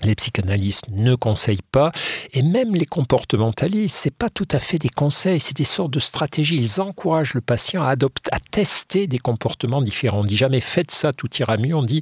les 0.04 0.16
psychanalystes 0.16 0.90
ne 0.92 1.16
conseillent 1.16 1.60
pas, 1.72 1.92
et 2.34 2.42
même 2.42 2.76
les 2.76 2.86
comportementalistes, 2.86 3.96
c'est 3.96 4.14
pas 4.14 4.30
tout 4.30 4.48
à 4.52 4.60
fait 4.60 4.78
des 4.78 4.90
conseils, 4.90 5.40
c'est 5.40 5.56
des 5.56 5.64
sortes 5.64 5.92
de 5.92 6.00
stratégies. 6.00 6.58
Ils 6.58 6.82
encouragent 6.82 7.34
le 7.34 7.42
patient 7.42 7.82
à 7.82 7.90
adopter, 7.90 8.30
à 8.34 8.40
tester 8.40 9.08
des 9.08 9.20
comportements 9.20 9.82
différents. 9.82 10.22
On 10.22 10.26
dit 10.26 10.38
jamais 10.38 10.60
faites 10.60 10.92
ça, 10.92 11.14
tout 11.14 11.30
ira 11.38 11.58
mieux. 11.58 11.76
On 11.76 11.84
dit 11.84 12.02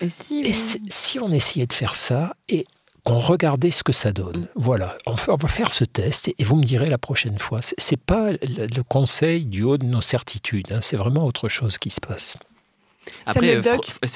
Et 0.00 0.08
si 0.08 0.42
et 0.42 0.52
si 0.52 1.18
on 1.18 1.32
essayait 1.32 1.66
de 1.66 1.72
faire 1.72 1.94
ça 1.96 2.36
et 2.48 2.64
qu'on 3.06 3.18
regardait 3.18 3.70
ce 3.70 3.84
que 3.84 3.92
ça 3.92 4.12
donne, 4.12 4.48
voilà, 4.56 4.98
on, 5.06 5.14
va 5.14 5.48
faire 5.48 5.72
ce 5.72 5.84
test 5.84 6.26
et, 6.26 6.34
vous 6.42 6.56
me 6.56 6.64
direz 6.64 6.86
la 6.86 6.98
prochaine 6.98 7.38
fois. 7.38 7.60
C'est- 7.62 7.96
pas 7.96 8.32
le, 8.32 8.66
le 8.66 8.82
conseil 8.82 9.46
du 9.46 9.62
haut 9.62 9.78
de 9.78 9.86
nos 9.86 10.00
certitudes, 10.00 10.72
hein, 10.72 10.80
c'est 10.82 10.96
vraiment 10.96 11.24
autre 11.24 11.48
chose 11.48 11.78
qui 11.78 11.90
se 11.90 12.00
passe. 12.00 12.36
Après, 13.26 13.56
euh, 13.56 13.62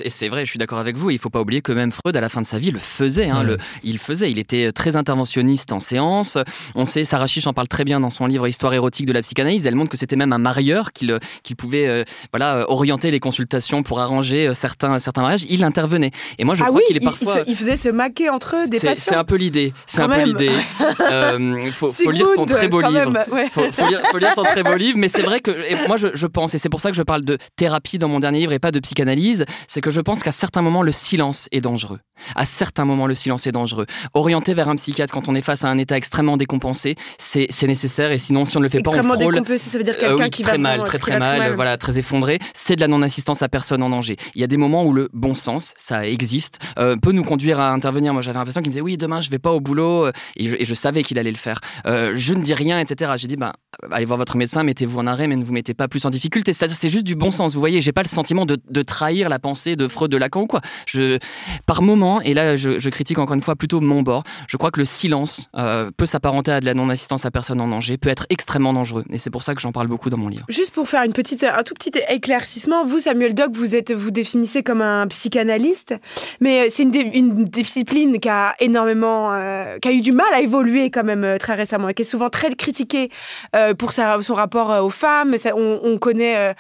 c'est 0.09 0.29
vrai, 0.29 0.45
je 0.45 0.51
suis 0.51 0.59
d'accord 0.59 0.79
avec 0.79 0.97
vous. 0.97 1.11
Il 1.11 1.19
faut 1.19 1.31
pas 1.31 1.41
oublier 1.41 1.63
que 1.63 1.73
même 1.73 1.93
Freud, 1.93 2.17
à 2.17 2.21
la 2.21 2.29
fin 2.29 2.41
de 2.41 2.47
sa 2.47 2.59
vie, 2.59 2.71
le 2.71 2.79
faisait. 2.79 3.29
hein, 3.31 3.43
le- 3.43 3.59
il 3.83 3.99
faisait. 3.99 4.31
Il 4.31 4.39
était 4.39 4.73
très 4.73 4.97
interventionniste 4.97 5.73
en 5.73 5.81
séance. 5.81 6.39
On 6.75 6.85
sait, 6.85 7.05
Sarah 7.05 7.27
Chiche 7.27 7.47
en 7.47 7.53
parle 7.53 7.69
très 7.69 7.85
bien 7.85 8.01
dans 8.01 8.11
son 8.11 8.27
livre 8.27 8.47
Histoire 8.49 8.75
érotique 8.75 9.07
de 9.07 9.13
la 9.13 9.21
psychanalyse. 9.23 9.67
Elle 9.67 9.75
montre 9.75 9.91
que 9.91 9.97
c'était 9.97 10.17
même 10.17 10.33
un 10.33 10.39
marieur 10.39 10.93
qu'il 10.93 11.19
qu'il 11.43 11.57
pouvait, 11.57 11.87
euh, 11.87 12.05
voilà, 12.33 12.57
euh, 12.59 12.65
orienter 12.69 13.11
les 13.11 13.21
consultations 13.21 13.83
pour 13.83 14.01
arranger 14.01 14.49
euh, 14.49 14.55
certains 14.55 14.99
certains 14.99 15.23
mariages. 15.23 15.45
Il 15.49 15.65
intervenait. 15.65 16.11
Et 16.39 16.45
moi, 16.45 16.55
je 16.55 16.63
ah 16.63 16.67
crois 16.67 16.79
oui, 16.79 16.85
qu'il 16.87 16.97
est 16.97 17.01
il- 17.01 17.05
parfois. 17.05 17.43
il, 17.47 17.53
il 17.53 17.57
faisait 17.57 17.77
se 17.77 17.89
maquer 17.89 18.29
entre 18.31 18.57
eux 18.57 18.69
des 18.69 18.79
C'est 18.79 18.95
c'est 18.95 19.11
un 19.11 19.15
patients. 19.19 19.25
peu 19.25 19.37
l'idée. 19.37 19.73
C'est 19.87 20.01
un 20.03 20.09
peu 20.09 20.23
l'idée. 20.23 20.51
Euh, 21.01 21.71
faut, 21.73 21.87
faut 21.87 22.11
lire 22.11 22.27
son 22.35 22.45
très 22.47 22.69
beau 22.69 22.81
livre. 22.81 23.11
même, 23.11 23.25
ouais. 23.33 23.49
Faut, 23.51 23.63
faut 23.73 23.87
lire, 23.89 24.03
faut 24.11 24.19
lire 24.19 24.33
son 24.35 24.43
très 24.43 24.63
beau 24.63 24.75
livre, 24.75 24.99
mais 24.99 25.09
c'est 25.09 25.23
vrai 25.23 25.41
que 25.41 25.51
et 25.51 25.87
moi 25.89 25.97
je, 25.97 26.09
je 26.15 26.27
pense, 26.27 26.55
et 26.55 26.59
c'est 26.59 26.69
pour 26.69 26.81
ça 26.81 26.91
que 26.91 26.97
je 26.97 27.03
parle 27.03 27.23
de 27.25 27.39
thérapie 27.57 27.99
dans 27.99 28.09
mon 28.09 28.19
dernier 28.21 28.41
livre 28.41 28.53
et 28.53 28.59
pas 28.59 28.71
de 28.71 28.80
psychanalyse, 28.81 29.45
c'est 29.69 29.81
que 29.81 29.91
je 29.91 30.01
pense 30.01 30.23
qu'à 30.23 30.33
certains 30.33 30.63
moments 30.63 30.83
le 30.83 30.93
silence 30.93 31.49
est 31.53 31.61
dangereux. 31.61 32.01
À 32.35 32.45
certains 32.45 32.85
moments 32.85 33.07
le 33.07 33.15
silence 33.15 33.47
est 33.47 33.53
dangereux. 33.53 33.87
Orienter 34.15 34.53
vers 34.55 34.69
un 34.69 34.77
psychiatre 34.77 35.13
quand 35.15 35.29
on 35.29 35.35
est 35.35 35.41
face 35.41 35.65
à 35.65 35.69
un 35.69 35.79
état 35.79 35.97
extrêmement 35.97 36.37
décompensé, 36.37 36.97
c'est 37.19 37.49
nécessaire 37.67 38.13
et 38.13 38.19
sinon 38.19 38.45
si 38.45 38.57
on 38.57 38.61
ne 38.61 38.65
le 38.65 38.69
fait 38.69 38.81
pas, 38.83 38.91
on 38.91 39.03
frôle. 39.03 39.35
décompensé, 39.35 39.71
ça 39.71 39.79
veut 39.79 39.85
dire 39.85 39.95
Euh, 39.99 40.01
quelqu'un 40.09 40.25
oui, 40.25 40.31
qui 40.31 40.43
très 40.43 40.53
va 40.53 40.59
mal, 40.59 40.71
vraiment- 40.73 40.85
très 40.85 40.99
très 40.99 41.19
mal, 41.19 41.55
voilà, 41.55 41.77
très 41.79 41.99
effondré. 41.99 42.39
C'est 42.55 42.77
de 42.77 42.81
la 42.81 42.89
non-assistance 42.89 43.43
à 43.43 43.49
personne 43.49 43.83
en 43.83 43.91
danger. 43.91 44.17
Il 44.35 44.41
y 44.41 44.45
a 44.45 44.47
des 44.47 44.57
moments 44.57 44.85
où 44.85 44.93
le 44.93 45.09
bon 45.13 45.35
sens, 45.35 45.73
ça 45.79 46.07
existe, 46.07 46.59
euh, 46.79 46.97
peut 46.97 47.13
nous 47.13 47.25
conduire 47.25 47.59
à 47.61 47.71
intervenir. 47.73 48.13
Moi, 48.13 48.23
j'avais 48.23 48.39
un 48.39 48.45
patient 48.45 48.61
qui 48.63 48.69
me 48.69 48.73
disait 48.73 48.81
oui, 48.83 48.97
demain 48.97 49.21
je 49.21 49.31
vais 49.31 49.39
pas 49.39 49.53
au 49.53 49.61
boulot, 49.61 50.07
euh, 50.07 50.13
et 50.37 50.49
je, 50.49 50.57
et 50.59 50.65
je 50.65 50.75
savais 50.75 51.03
qu'il 51.03 51.19
allait 51.19 51.31
le 51.31 51.37
faire. 51.37 51.61
Euh, 51.87 52.13
je 52.15 52.35
ne 52.35 52.43
dis 52.43 52.55
rien, 52.55 52.79
etc. 52.81 53.13
J'ai 53.17 53.29
dit 53.29 53.37
bah 53.37 53.55
allez 53.91 54.05
voir 54.05 54.19
votre 54.19 54.37
médecin, 54.37 54.63
mettez-vous 54.63 54.99
en 54.99 55.07
arrêt, 55.07 55.27
mais 55.27 55.37
ne 55.37 55.45
vous 55.45 55.53
mettez 55.53 55.75
pas 55.75 55.89
plus 55.89 56.05
en 56.05 56.11
difficulté. 56.11 56.53
C'est 56.53 56.91
juste 56.91 57.05
du 57.05 57.15
bon 57.15 57.31
sens. 57.31 57.55
Vous 57.55 57.61
voyez, 57.61 57.81
j'ai 57.81 57.93
pas 57.93 58.03
le 58.03 58.09
sentiment 58.09 58.47
de, 58.47 58.83
trahir 58.83 59.29
la 59.29 59.39
pensée 59.39 59.77
de 59.77 59.89
Freud, 59.89 60.11
de 60.11 60.17
Lacan 60.17 60.43
ou 60.43 60.47
quoi. 60.47 60.61
Je, 60.87 61.19
par 61.67 61.83
moment, 61.83 62.21
et 62.21 62.35
là 62.35 62.57
je, 62.57 62.89
critique 62.91 63.19
encore 63.19 63.35
une 63.35 63.43
fois 63.43 63.57
plutôt 63.57 63.81
mon 63.81 64.03
bord. 64.03 64.25
Je 64.49 64.57
crois 64.57 64.71
que 64.71 64.81
le 64.81 64.85
silence 64.85 65.49
euh, 65.57 65.91
peut 65.97 66.07
s'apparenter 66.07 66.51
à 66.51 66.61
de 66.61 66.67
la 66.67 66.75
non-assistance 66.75 67.25
à 67.25 67.31
personne 67.31 67.61
en 67.61 67.69
danger, 67.69 67.99
peut 67.99 68.09
être 68.09 68.27
extrêmement 68.31 68.73
dangereux, 68.73 69.05
et 69.11 69.19
c'est 69.19 69.31
pour 69.31 69.43
ça 69.43 69.55
que 69.55 69.61
j'en 69.61 69.73
parle 69.73 69.87
beaucoup 69.87 70.11
dans 70.11 70.17
mon 70.17 70.29
livre. 70.29 70.45
Juste 70.49 70.75
pour 70.75 70.89
faire 70.89 71.03
une 71.05 71.13
petite, 71.13 71.45
un 71.45 71.63
tout 71.63 71.75
petit 71.75 71.93
éclaircissement, 72.09 72.85
vous, 72.85 73.01
Samuel 73.01 73.35
Doc, 73.35 73.53
vous 73.53 73.75
êtes, 73.75 73.93
vous 73.93 74.11
définissez 74.11 74.63
comme 74.63 74.83
un 74.83 75.07
psychanalyste, 75.07 75.95
mais 76.41 76.69
c'est 76.71 76.83
une, 76.83 77.45
discipline 77.45 78.19
qui 78.19 78.29
a 78.29 78.55
énormément, 78.61 79.33
euh, 79.33 79.79
qui 79.79 79.89
a 79.89 79.93
eu 79.93 80.01
du 80.01 80.13
mal 80.13 80.27
à 80.33 80.41
évoluer 80.41 80.91
quand 80.91 81.05
même 81.05 81.25
euh, 81.25 81.39
très 81.39 81.55
récemment, 81.55 81.89
et 81.89 81.95
qui 81.95 82.03
est 82.03 82.05
souvent 82.05 82.29
très 82.29 82.51
critiquée 82.55 83.11
euh, 83.57 83.70
pour 83.75 83.93
sa- 83.93 84.21
son 84.23 84.35
rapport 84.35 84.71
euh, 84.71 84.81
aux 84.81 84.91
femmes. 84.91 85.37
Ça, 85.39 85.51
on, 85.57 85.81
on 85.83 85.99
connaît, 85.99 86.37
euh, 86.37 86.53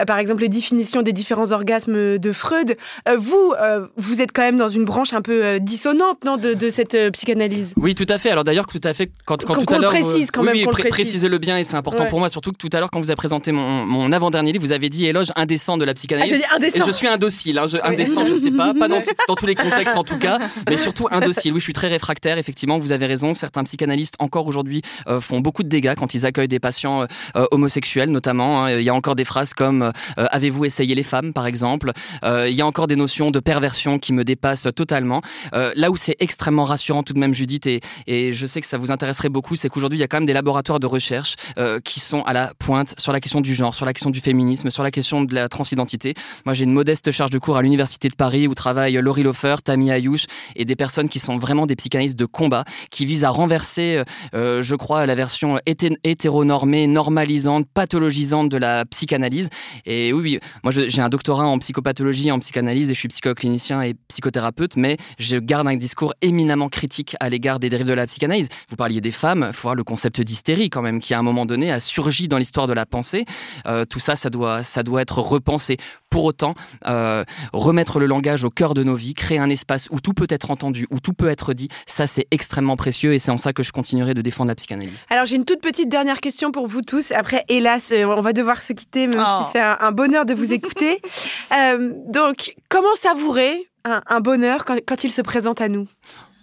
euh, 0.00 0.04
par 0.04 0.18
exemple, 0.18 0.42
les 0.42 0.48
définitions 0.48 1.02
des 1.02 1.12
différents 1.12 1.52
orgasmes 1.52 2.18
de 2.18 2.32
Freud. 2.32 2.76
Euh, 3.08 3.16
vous, 3.18 3.54
euh, 3.60 3.86
vous 3.96 4.20
êtes 4.20 4.32
quand 4.32 4.42
même 4.42 4.58
dans 4.58 4.68
une 4.68 4.84
branche 4.84 5.12
un 5.12 5.22
peu 5.22 5.44
euh, 5.44 5.58
dissonante, 5.58 6.24
non, 6.24 6.36
de, 6.36 6.54
de 6.54 6.70
cette 6.70 6.94
euh, 6.94 7.10
psychanalyse? 7.10 7.74
Oui, 7.76 7.94
tout 7.94 8.06
à 8.08 8.18
fait. 8.18 8.30
Alors 8.30 8.44
d'ailleurs, 8.44 8.66
tout 8.66 8.80
à 8.84 8.94
fait. 8.94 9.10
Quand, 9.24 9.42
quand 9.44 9.54
tout 9.64 9.74
à 9.74 9.78
l'heure, 9.78 9.90
précise 9.90 10.30
quand 10.30 10.40
oui, 10.40 10.46
même, 10.46 10.56
oui, 10.56 10.62
qu'on 10.64 10.70
pré- 10.70 10.88
précisez-le 10.88 11.38
bien 11.38 11.58
et 11.58 11.64
c'est 11.64 11.76
important 11.76 12.04
Ouais. 12.04 12.08
pour 12.10 12.18
moi, 12.18 12.28
surtout 12.28 12.52
que 12.52 12.56
tout 12.58 12.70
à 12.72 12.80
l'heure, 12.80 12.90
quand 12.90 13.00
vous 13.00 13.10
avez 13.10 13.16
présenté 13.16 13.50
mon, 13.52 13.84
mon 13.86 14.12
avant-dernier 14.12 14.52
livre, 14.52 14.64
vous 14.64 14.72
avez 14.72 14.88
dit 14.88 15.06
éloge 15.06 15.28
indécent 15.36 15.76
de 15.78 15.84
la 15.84 15.90
Ah, 15.90 15.94
psychanalyse. 15.94 16.30
j'ai 16.30 16.38
dit. 16.38 16.44
Et 16.76 16.82
je 16.86 16.90
suis 16.92 17.06
indocile, 17.08 17.58
hein, 17.58 17.66
je, 17.66 17.76
indécent, 17.82 18.24
je 18.26 18.34
sais 18.34 18.50
pas, 18.50 18.74
pas 18.74 18.88
dans, 18.88 18.98
dans 19.28 19.34
tous 19.34 19.46
les 19.46 19.54
contextes 19.54 19.96
en 19.96 20.04
tout 20.04 20.18
cas, 20.18 20.38
mais 20.68 20.76
surtout 20.76 21.08
indocile. 21.10 21.52
Oui, 21.52 21.60
je 21.60 21.64
suis 21.64 21.72
très 21.72 21.88
réfractaire, 21.88 22.38
effectivement, 22.38 22.78
vous 22.78 22.92
avez 22.92 23.06
raison. 23.06 23.34
Certains 23.34 23.64
psychanalystes, 23.64 24.14
encore 24.18 24.46
aujourd'hui, 24.46 24.82
euh, 25.08 25.20
font 25.20 25.40
beaucoup 25.40 25.62
de 25.62 25.68
dégâts 25.68 25.94
quand 25.96 26.14
ils 26.14 26.26
accueillent 26.26 26.48
des 26.48 26.57
patients 26.60 27.02
euh, 27.02 27.06
euh, 27.36 27.46
homosexuels, 27.50 28.10
notamment. 28.10 28.64
hein. 28.64 28.78
Il 28.78 28.82
y 28.82 28.88
a 28.88 28.94
encore 28.94 29.14
des 29.16 29.24
phrases 29.24 29.54
comme 29.54 29.82
euh, 29.82 29.92
Avez-vous 30.16 30.64
essayé 30.64 30.94
les 30.94 31.02
femmes, 31.02 31.32
par 31.32 31.46
exemple? 31.46 31.92
Il 32.24 32.54
y 32.54 32.60
a 32.60 32.66
encore 32.66 32.86
des 32.86 32.96
notions 32.96 33.30
de 33.30 33.40
perversion 33.40 33.98
qui 33.98 34.12
me 34.12 34.24
dépassent 34.24 34.68
totalement. 34.74 35.22
Là 35.52 35.90
où 35.90 35.96
c'est 35.96 36.16
extrêmement 36.20 36.64
rassurant 36.64 37.02
tout 37.02 37.12
de 37.12 37.18
même, 37.18 37.34
Judith, 37.34 37.66
et, 37.66 38.32
je 38.32 38.46
sais 38.46 38.60
que 38.60 38.66
ça 38.66 38.78
vous 38.78 38.90
intéresserait 38.90 39.28
beaucoup, 39.28 39.56
c'est 39.56 39.68
qu'aujourd'hui, 39.68 39.98
il 39.98 40.00
y 40.00 40.04
a 40.04 40.08
quand 40.08 40.18
même 40.18 40.26
des 40.26 40.32
laboratoires 40.32 40.80
de 40.80 40.86
recherche 40.86 41.36
qui 41.84 42.00
sont 42.00 42.22
à 42.22 42.32
la 42.32 42.52
pointe 42.58 42.94
sur 42.98 43.12
la 43.12 43.20
question 43.20 43.40
du 43.40 43.54
genre, 43.54 43.74
sur 43.74 43.86
la 43.86 43.92
question 43.92 44.10
du 44.10 44.20
féminisme, 44.20 44.70
sur 44.70 44.82
la 44.82 44.90
question 44.90 45.22
de 45.22 45.34
la 45.34 45.48
transidentité. 45.48 46.14
Moi, 46.44 46.54
j'ai 46.54 46.64
une 46.64 46.72
modeste 46.72 47.10
charge 47.10 47.30
de 47.30 47.38
cours 47.38 47.56
à 47.56 47.62
l'Université 47.62 48.08
de 48.08 48.14
Paris 48.14 48.46
où 48.48 48.54
travaillent 48.54 48.98
Laurie 49.00 49.22
Lofer, 49.22 49.56
Tammy 49.64 49.90
Ayouch 49.90 50.26
et 50.56 50.64
des 50.64 50.76
personnes 50.76 51.08
qui 51.08 51.18
sont 51.18 51.38
vraiment 51.38 51.66
des 51.66 51.76
psychanalystes 51.76 52.18
de 52.18 52.26
combat 52.26 52.64
qui 52.90 53.06
visent 53.06 53.24
à 53.24 53.30
renverser, 53.30 54.02
je 54.32 54.74
crois, 54.74 55.06
la 55.06 55.14
version 55.14 55.58
hété- 55.66 55.96
hétéronormée, 56.38 56.86
normalisante, 56.86 57.66
pathologisante 57.72 58.48
de 58.48 58.56
la 58.56 58.84
psychanalyse. 58.84 59.48
Et 59.86 60.12
oui, 60.12 60.38
moi, 60.62 60.72
j'ai 60.72 61.02
un 61.02 61.08
doctorat 61.08 61.46
en 61.46 61.58
psychopathologie, 61.58 62.30
en 62.30 62.38
psychanalyse 62.38 62.90
et 62.90 62.94
je 62.94 62.98
suis 62.98 63.08
psychoclinicien 63.08 63.82
et 63.82 63.94
psychothérapeute, 64.08 64.76
mais 64.76 64.96
je 65.18 65.36
garde 65.36 65.66
un 65.66 65.76
discours 65.76 66.14
éminemment 66.22 66.68
critique 66.68 67.16
à 67.18 67.28
l'égard 67.28 67.58
des 67.58 67.68
dérives 67.68 67.88
de 67.88 67.92
la 67.92 68.06
psychanalyse. 68.06 68.48
Vous 68.70 68.76
parliez 68.76 69.00
des 69.00 69.10
femmes, 69.10 69.46
il 69.48 69.52
faut 69.52 69.62
voir 69.62 69.74
le 69.74 69.82
concept 69.82 70.20
d'hystérie 70.20 70.70
quand 70.70 70.82
même, 70.82 71.00
qui 71.00 71.12
à 71.12 71.18
un 71.18 71.22
moment 71.22 71.44
donné 71.44 71.72
a 71.72 71.80
surgi 71.80 72.28
dans 72.28 72.38
l'histoire 72.38 72.66
de 72.66 72.72
la 72.72 72.86
pensée. 72.86 73.24
Euh, 73.66 73.84
tout 73.84 73.98
ça, 73.98 74.14
ça 74.14 74.30
doit, 74.30 74.62
ça 74.62 74.82
doit 74.82 75.02
être 75.02 75.18
repensé. 75.18 75.76
Pour 76.10 76.24
autant, 76.24 76.54
euh, 76.86 77.24
remettre 77.52 77.98
le 77.98 78.06
langage 78.06 78.44
au 78.44 78.50
cœur 78.50 78.74
de 78.74 78.82
nos 78.82 78.94
vies, 78.94 79.12
créer 79.12 79.38
un 79.38 79.50
espace 79.50 79.88
où 79.90 80.00
tout 80.00 80.14
peut 80.14 80.26
être 80.30 80.50
entendu, 80.50 80.86
où 80.90 81.00
tout 81.00 81.12
peut 81.12 81.28
être 81.28 81.52
dit, 81.52 81.68
ça 81.86 82.06
c'est 82.06 82.26
extrêmement 82.30 82.76
précieux 82.76 83.12
et 83.12 83.18
c'est 83.18 83.30
en 83.30 83.36
ça 83.36 83.52
que 83.52 83.62
je 83.62 83.72
continuerai 83.72 84.14
de 84.14 84.22
défendre 84.22 84.48
la 84.48 84.54
psychanalyse. 84.54 85.04
Alors 85.10 85.26
j'ai 85.26 85.36
une 85.36 85.44
toute 85.44 85.60
petite 85.60 85.88
dernière 85.88 86.20
question 86.20 86.27
pour 86.52 86.66
vous 86.66 86.82
tous. 86.82 87.12
Après, 87.12 87.44
hélas, 87.48 87.90
euh, 87.92 88.04
on 88.04 88.20
va 88.20 88.32
devoir 88.32 88.62
se 88.62 88.72
quitter, 88.72 89.06
même 89.06 89.24
Oh. 89.26 89.42
si 89.44 89.52
c'est 89.52 89.60
un, 89.60 89.76
un 89.80 89.92
bonheur 89.92 90.24
de 90.24 90.34
vous 90.34 90.52
écouter. 90.52 91.00
Euh, 91.58 91.92
donc, 92.06 92.54
comment 92.68 92.94
savourer 92.94 93.68
un, 93.84 94.02
un 94.06 94.20
bonheur 94.20 94.64
quand, 94.66 94.76
quand 94.86 95.02
il 95.04 95.10
se 95.10 95.22
présente 95.22 95.60
à 95.62 95.68
nous? 95.68 95.86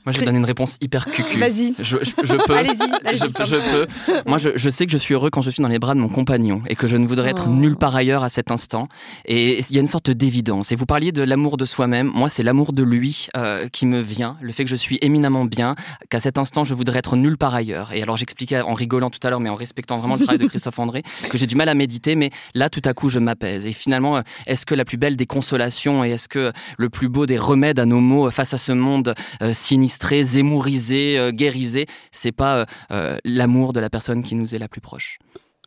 Moi 0.06 0.14
je 0.14 0.20
vais 0.20 0.26
donner 0.26 0.38
une 0.40 0.46
réponse 0.46 0.78
hyper 0.82 1.06
cucu. 1.06 1.38
Vas-y. 1.40 1.74
Je, 1.80 1.98
je- 2.02 2.12
je 2.24 2.34
peux. 2.46 2.56
Allez-y, 2.56 2.82
allez-y, 3.06 3.20
je, 3.40 3.46
je 3.46 3.56
peux. 3.72 3.88
Moi, 4.26 4.38
je, 4.38 4.70
sais 4.70 4.86
que 4.86 4.92
je 4.92 4.98
suis 4.98 5.14
heureux 5.14 5.30
quand 5.30 5.42
je 5.42 5.50
suis 5.50 5.62
dans 5.62 5.68
les 5.68 5.80
bras 5.80 5.94
de 5.96 6.00
mon 6.00 6.10
compagnon 6.10 6.62
et 6.68 6.76
que 6.76 6.88
je 6.88 6.98
ne 6.98 7.08
voudrais 7.08 7.30
être 7.32 7.46
Oh. 7.48 7.52
nulle 7.52 7.76
part 7.76 7.96
ailleurs 7.96 8.24
à 8.24 8.30
cet 8.30 8.52
instant. 8.52 8.88
Et 9.26 9.60
il 9.70 9.76
y 9.76 9.78
a 9.78 9.82
une 9.82 9.88
sorte 9.88 10.10
d'évidence. 10.10 10.72
Et 10.72 10.76
vous 10.76 10.86
parliez 10.86 11.12
de 11.12 11.22
l'amour 11.22 11.58
de 11.58 11.66
soi-même. 11.66 12.12
Moi, 12.14 12.30
c'est 12.30 12.44
l'amour 12.44 12.72
de 12.74 12.84
lui 12.84 13.28
euh, 13.38 13.68
qui 13.70 13.86
me 13.86 14.00
vient. 14.00 14.38
Le 14.42 14.52
fait 14.52 14.64
que 14.64 14.70
je 14.70 14.76
suis 14.76 14.98
éminemment 15.02 15.46
bien, 15.46 15.76
qu'à 16.10 16.20
cet 16.20 16.38
instant, 16.38 16.64
je 16.64 16.74
voudrais 16.74 17.00
être 17.00 17.16
nulle 17.16 17.38
part 17.38 17.54
ailleurs. 17.56 17.92
Et 17.94 18.02
alors, 18.02 18.18
j'expliquais 18.18 18.62
en 18.62 18.74
rigolant 18.74 19.10
tout 19.10 19.20
à 19.24 19.30
l'heure, 19.30 19.40
mais 19.40 19.50
en 19.50 19.56
respectant 19.56 19.98
vraiment 19.98 20.16
le 20.16 20.22
travail 20.22 20.40
de 20.40 20.48
Christophe 20.48 20.80
André, 20.80 21.04
que 21.30 21.38
j'ai 21.38 21.48
du 21.48 21.56
mal 21.56 21.70
à 21.70 21.74
méditer. 21.74 22.16
Mais 22.16 22.30
là, 22.54 22.70
tout 22.70 22.82
à 22.86 22.94
coup, 22.94 23.10
je 23.10 23.20
m'apaise. 23.20 23.66
Et 23.66 23.74
finalement, 23.74 24.18
euh, 24.18 24.22
est-ce 24.48 24.66
que 24.66 24.76
la 24.76 24.86
plus 24.86 24.98
belle 24.98 25.16
des 25.18 25.26
consolations 25.26 26.04
et 26.06 26.12
est-ce 26.12 26.28
que 26.30 26.52
le 26.78 26.90
plus 26.90 27.10
beau 27.10 27.26
des 27.26 27.38
remèdes 27.38 27.80
à 27.80 27.86
nos 27.86 28.00
maux 28.00 28.30
face 28.32 28.54
à 28.54 28.58
ce 28.58 28.72
monde 28.72 29.14
euh, 29.42 29.52
sinistré, 29.96 30.24
zémourisé, 30.24 31.18
euh, 31.18 31.32
guérisé, 31.32 31.86
c'est 32.12 32.32
pas 32.32 32.58
euh, 32.58 32.66
euh, 32.92 33.18
l'amour 33.24 33.74
de 33.74 33.80
la 33.80 33.90
personne 33.90 34.24
qui 34.24 34.36
nous 34.36 34.54
est 34.54 34.60
la 34.60 34.68
plus 34.68 34.82
proche. 34.82 35.20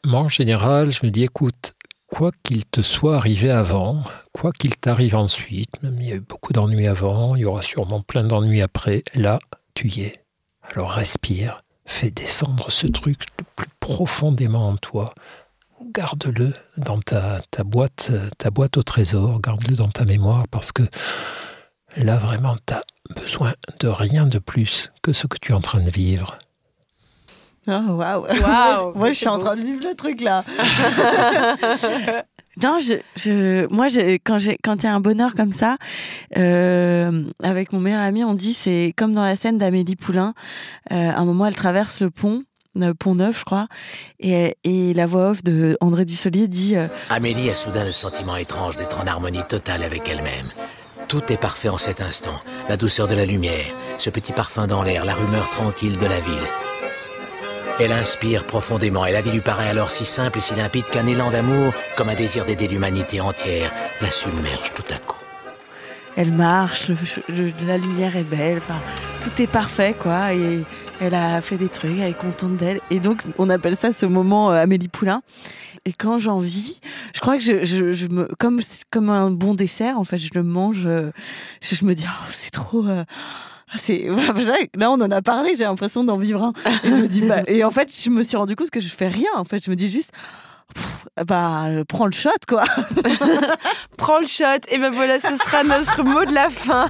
Moi, 0.05 0.21
en 0.21 0.29
général, 0.29 0.91
je 0.91 1.05
me 1.05 1.11
dis, 1.11 1.25
écoute, 1.25 1.73
quoi 2.07 2.31
qu'il 2.43 2.65
te 2.65 2.83
soit 2.83 3.17
arrivé 3.17 3.51
avant, 3.51 4.05
quoi 4.33 4.53
qu'il 4.53 4.77
t'arrive 4.77 5.17
ensuite, 5.17 5.83
même 5.83 5.97
il 5.99 6.09
y 6.09 6.13
a 6.13 6.17
eu 6.17 6.21
beaucoup 6.21 6.53
d'ennuis 6.53 6.87
avant, 6.87 7.37
il 7.37 7.43
y 7.43 7.45
aura 7.45 7.63
sûrement 7.63 8.03
plein 8.03 8.25
d'ennuis 8.25 8.63
après, 8.63 9.03
là, 9.15 9.39
tu 9.75 9.89
y 9.89 10.03
es. 10.03 10.25
Alors 10.63 10.91
respire, 10.91 11.63
fais 11.87 12.11
descendre 12.11 12.71
ce 12.71 12.87
truc 12.87 13.21
le 13.39 13.45
plus 13.57 13.71
profondément 13.81 14.69
en 14.69 14.77
toi. 14.77 15.15
Garde-le 15.95 16.53
dans 16.77 17.01
ta, 17.01 17.41
ta 17.51 17.65
boîte, 17.65 18.11
ta 18.37 18.51
boîte 18.51 18.77
au 18.77 18.83
trésor, 18.83 19.41
garde-le 19.41 19.77
dans 19.77 19.89
ta 19.89 20.05
mémoire 20.05 20.47
parce 20.49 20.71
que 20.73 20.83
là 22.05 22.17
vraiment 22.17 22.57
tu 22.67 22.75
as 22.75 22.83
besoin 23.15 23.55
de 23.81 23.89
rien 23.89 24.27
de 24.27 24.39
plus 24.39 24.93
que 25.03 25.13
ce 25.13 25.27
que 25.27 25.37
tu 25.41 25.53
es 25.53 25.55
en 25.55 25.61
train 25.61 25.81
de 25.81 25.91
vivre. 25.91 26.39
Oh, 27.67 27.71
waouh. 27.71 28.27
Waouh, 28.27 28.95
Moi, 28.97 29.11
je 29.11 29.17
suis 29.17 29.29
en 29.29 29.39
train 29.39 29.55
de 29.55 29.61
vivre 29.61 29.81
le 29.87 29.95
truc 29.95 30.23
là. 30.23 30.43
non, 32.63 32.79
je, 32.81 32.95
je, 33.15 33.67
moi, 33.67 33.89
je, 33.89 34.17
quand 34.25 34.39
j'ai, 34.39 34.57
quand 34.63 34.77
il 34.77 34.85
y 34.85 34.87
a 34.87 34.95
un 34.95 35.01
bonheur 35.01 35.35
comme 35.35 35.53
ça, 35.53 35.77
euh, 36.39 37.25
avec 37.43 37.73
mon 37.75 37.81
meilleur 37.81 38.01
ami, 38.01 38.25
on 38.25 38.33
dit 38.33 38.55
c'est 38.55 38.95
comme 38.97 39.13
dans 39.13 39.25
la 39.25 39.37
scène 39.37 39.59
d'Amélie 39.59 39.97
Poulain. 39.97 40.33
Euh, 40.93 41.11
à 41.11 41.19
un 41.19 41.25
moment, 41.27 41.45
elle 41.45 41.57
traverse 41.57 42.01
le 42.01 42.11
pont. 42.11 42.43
le 42.75 42.95
Pont 42.95 43.15
Neuf, 43.17 43.41
je 43.41 43.45
crois, 43.45 43.69
et, 44.19 44.57
et 44.65 44.95
la 44.95 45.05
voix 45.05 45.31
off 45.31 45.45
de 45.45 45.77
André 45.83 46.07
Dussolier 46.07 46.49
dit 46.49 46.75
euh, 46.77 46.89
Amélie 47.11 47.51
a 47.51 47.55
soudain 47.55 47.85
le 47.85 47.93
sentiment 47.93 48.37
étrange 48.37 48.77
d'être 48.77 48.99
en 48.99 49.07
harmonie 49.07 49.43
totale 49.47 49.83
avec 49.83 50.09
elle-même. 50.09 50.49
Tout 51.09 51.33
est 51.33 51.39
parfait 51.39 51.71
en 51.71 51.79
cet 51.79 52.03
instant. 52.03 52.39
La 52.69 52.77
douceur 52.77 53.09
de 53.09 53.15
la 53.15 53.25
lumière, 53.25 53.75
ce 53.97 54.11
petit 54.11 54.33
parfum 54.33 54.67
dans 54.67 54.83
l'air, 54.83 55.07
la 55.07 55.15
rumeur 55.15 55.49
tranquille 55.49 55.99
de 55.99 56.05
la 56.05 56.21
ville. 56.21 56.49
Elle 57.81 57.93
inspire 57.93 58.45
profondément 58.45 59.07
et 59.07 59.13
la 59.13 59.23
vie 59.23 59.31
lui 59.31 59.41
paraît 59.41 59.71
alors 59.71 59.91
si 59.91 60.05
simple 60.05 60.37
et 60.37 60.43
si 60.43 60.55
limpide 60.55 60.85
qu'un 60.85 61.07
élan 61.07 61.31
d'amour, 61.31 61.73
comme 61.97 62.11
un 62.11 62.15
désir 62.15 62.45
d'aider 62.45 62.69
l'humanité 62.69 63.23
entière, 63.23 63.73
la 64.03 64.11
submerge 64.11 64.73
tout 64.75 64.85
à 64.93 64.99
coup. 64.99 65.17
elle 66.17 66.33
marche, 66.33 66.89
la 67.67 67.79
lumière 67.79 68.15
est 68.17 68.25
belle, 68.25 68.61
tout 69.23 69.43
est 69.43 69.47
parfait, 69.47 69.95
quoi. 69.99 70.33
Elle 71.01 71.15
a 71.15 71.41
fait 71.41 71.57
des 71.57 71.69
trucs, 71.69 71.99
elle 71.99 72.11
est 72.11 72.19
contente 72.19 72.57
d'elle. 72.57 72.81
Et 72.91 72.99
donc, 72.99 73.23
on 73.39 73.49
appelle 73.51 73.77
ça 73.77 73.93
ce 73.93 74.05
moment 74.05 74.51
euh, 74.51 74.63
Amélie 74.63 74.89
Poulain. 74.89 75.23
Et 75.85 75.93
quand 75.93 76.19
j'en 76.19 76.39
vis, 76.39 76.81
je 77.15 77.21
crois 77.21 77.37
que 77.37 77.43
je, 77.43 78.07
me, 78.07 78.29
comme, 78.39 78.61
comme 78.91 79.11
un 79.11 79.31
bon 79.31 79.55
dessert, 79.55 79.99
en 79.99 80.05
fait, 80.05 80.19
je 80.19 80.31
le 80.35 80.43
mange, 80.43 80.87
euh, 80.87 81.11
je, 81.61 81.85
me 81.85 81.95
dis, 81.95 82.05
oh, 82.07 82.29
c'est 82.33 82.51
trop. 82.51 82.87
euh, 82.87 83.05
là, 83.89 84.57
là, 84.75 84.91
on 84.91 85.01
en 85.01 85.11
a 85.11 85.23
parlé. 85.23 85.55
J'ai 85.57 85.65
l'impression 85.65 86.05
d'en 86.05 86.17
vivre 86.17 86.43
un. 86.43 86.53
Et 86.85 86.91
je 86.91 86.97
me 86.97 87.09
dis, 87.09 87.23
bah, 87.23 87.43
et 87.47 87.65
en 87.65 87.71
fait, 87.71 87.95
je 87.95 88.11
me 88.11 88.23
suis 88.23 88.37
rendu 88.37 88.57
compte 88.57 88.71
que 88.71 88.81
je 88.81 88.89
fais 88.89 89.09
rien. 89.09 89.31
En 89.37 89.45
fait, 89.45 89.65
je 89.65 89.71
me 89.71 89.77
dis 89.77 89.91
juste, 89.91 90.13
bah, 91.27 91.65
euh, 91.67 91.85
prends 91.87 92.07
le 92.07 92.13
shot, 92.13 92.31
quoi. 92.47 92.65
Prends 93.97 94.21
le 94.21 94.27
shot. 94.27 94.61
Et 94.71 94.79
ben 94.79 94.91
voilà, 94.91 95.19
ce 95.19 95.35
sera 95.35 95.65
notre 95.65 96.05
mot 96.05 96.25
de 96.25 96.33
la 96.33 96.51
fin. 96.51 96.87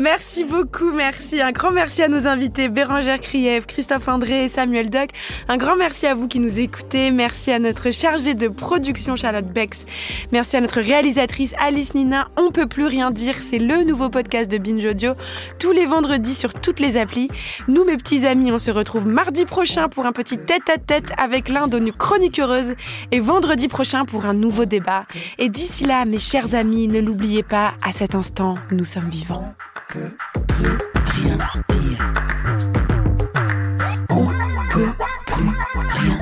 Merci 0.00 0.44
beaucoup, 0.44 0.90
merci. 0.90 1.40
Un 1.40 1.52
grand 1.52 1.70
merci 1.70 2.02
à 2.02 2.08
nos 2.08 2.26
invités 2.26 2.68
Bérangère 2.68 3.20
Krief, 3.20 3.66
Christophe 3.66 4.08
André 4.08 4.44
et 4.44 4.48
Samuel 4.48 4.90
Doc. 4.90 5.10
Un 5.48 5.56
grand 5.56 5.76
merci 5.76 6.06
à 6.06 6.14
vous 6.14 6.26
qui 6.26 6.40
nous 6.40 6.58
écoutez. 6.58 7.10
Merci 7.10 7.52
à 7.52 7.58
notre 7.58 7.92
chargée 7.92 8.34
de 8.34 8.48
production 8.48 9.14
Charlotte 9.14 9.46
Bex. 9.46 9.86
Merci 10.32 10.56
à 10.56 10.60
notre 10.60 10.80
réalisatrice 10.80 11.54
Alice 11.60 11.94
Nina. 11.94 12.28
On 12.36 12.50
peut 12.50 12.66
plus 12.66 12.86
rien 12.86 13.12
dire. 13.12 13.36
C'est 13.38 13.58
le 13.58 13.84
nouveau 13.84 14.08
podcast 14.08 14.50
de 14.50 14.58
Binge 14.58 14.84
Audio 14.84 15.12
tous 15.58 15.72
les 15.72 15.86
vendredis 15.86 16.34
sur 16.34 16.54
toutes 16.54 16.80
les 16.80 16.96
applis. 16.96 17.28
Nous, 17.68 17.84
mes 17.84 17.96
petits 17.96 18.26
amis, 18.26 18.50
on 18.50 18.58
se 18.58 18.70
retrouve 18.70 19.06
mardi 19.06 19.44
prochain 19.44 19.88
pour 19.88 20.06
un 20.06 20.12
petit 20.12 20.38
tête-à-tête 20.38 21.12
avec 21.18 21.48
l'un 21.48 21.68
de 21.68 21.78
nos 21.78 21.92
chroniqueuses 21.92 22.74
et 23.10 23.20
vendredi 23.20 23.68
prochain 23.68 24.04
pour 24.04 24.26
un 24.26 24.34
nouveau 24.34 24.64
débat. 24.64 25.04
Et 25.38 25.48
d'ici 25.48 25.84
là, 25.84 26.04
mes 26.04 26.18
chers 26.18 26.54
amis, 26.54 26.88
ne 26.88 27.00
l'oubliez 27.00 27.42
pas, 27.42 27.74
à 27.82 27.92
cet 27.92 28.14
instant, 28.14 28.54
nous 28.70 28.84
sommes 28.84 29.08
vivants. 29.08 29.54
Rien 29.90 31.36
dire. 31.36 32.12
On 34.08 34.26
peut 34.70 34.92
plus 35.26 35.50
rien. 35.76 36.21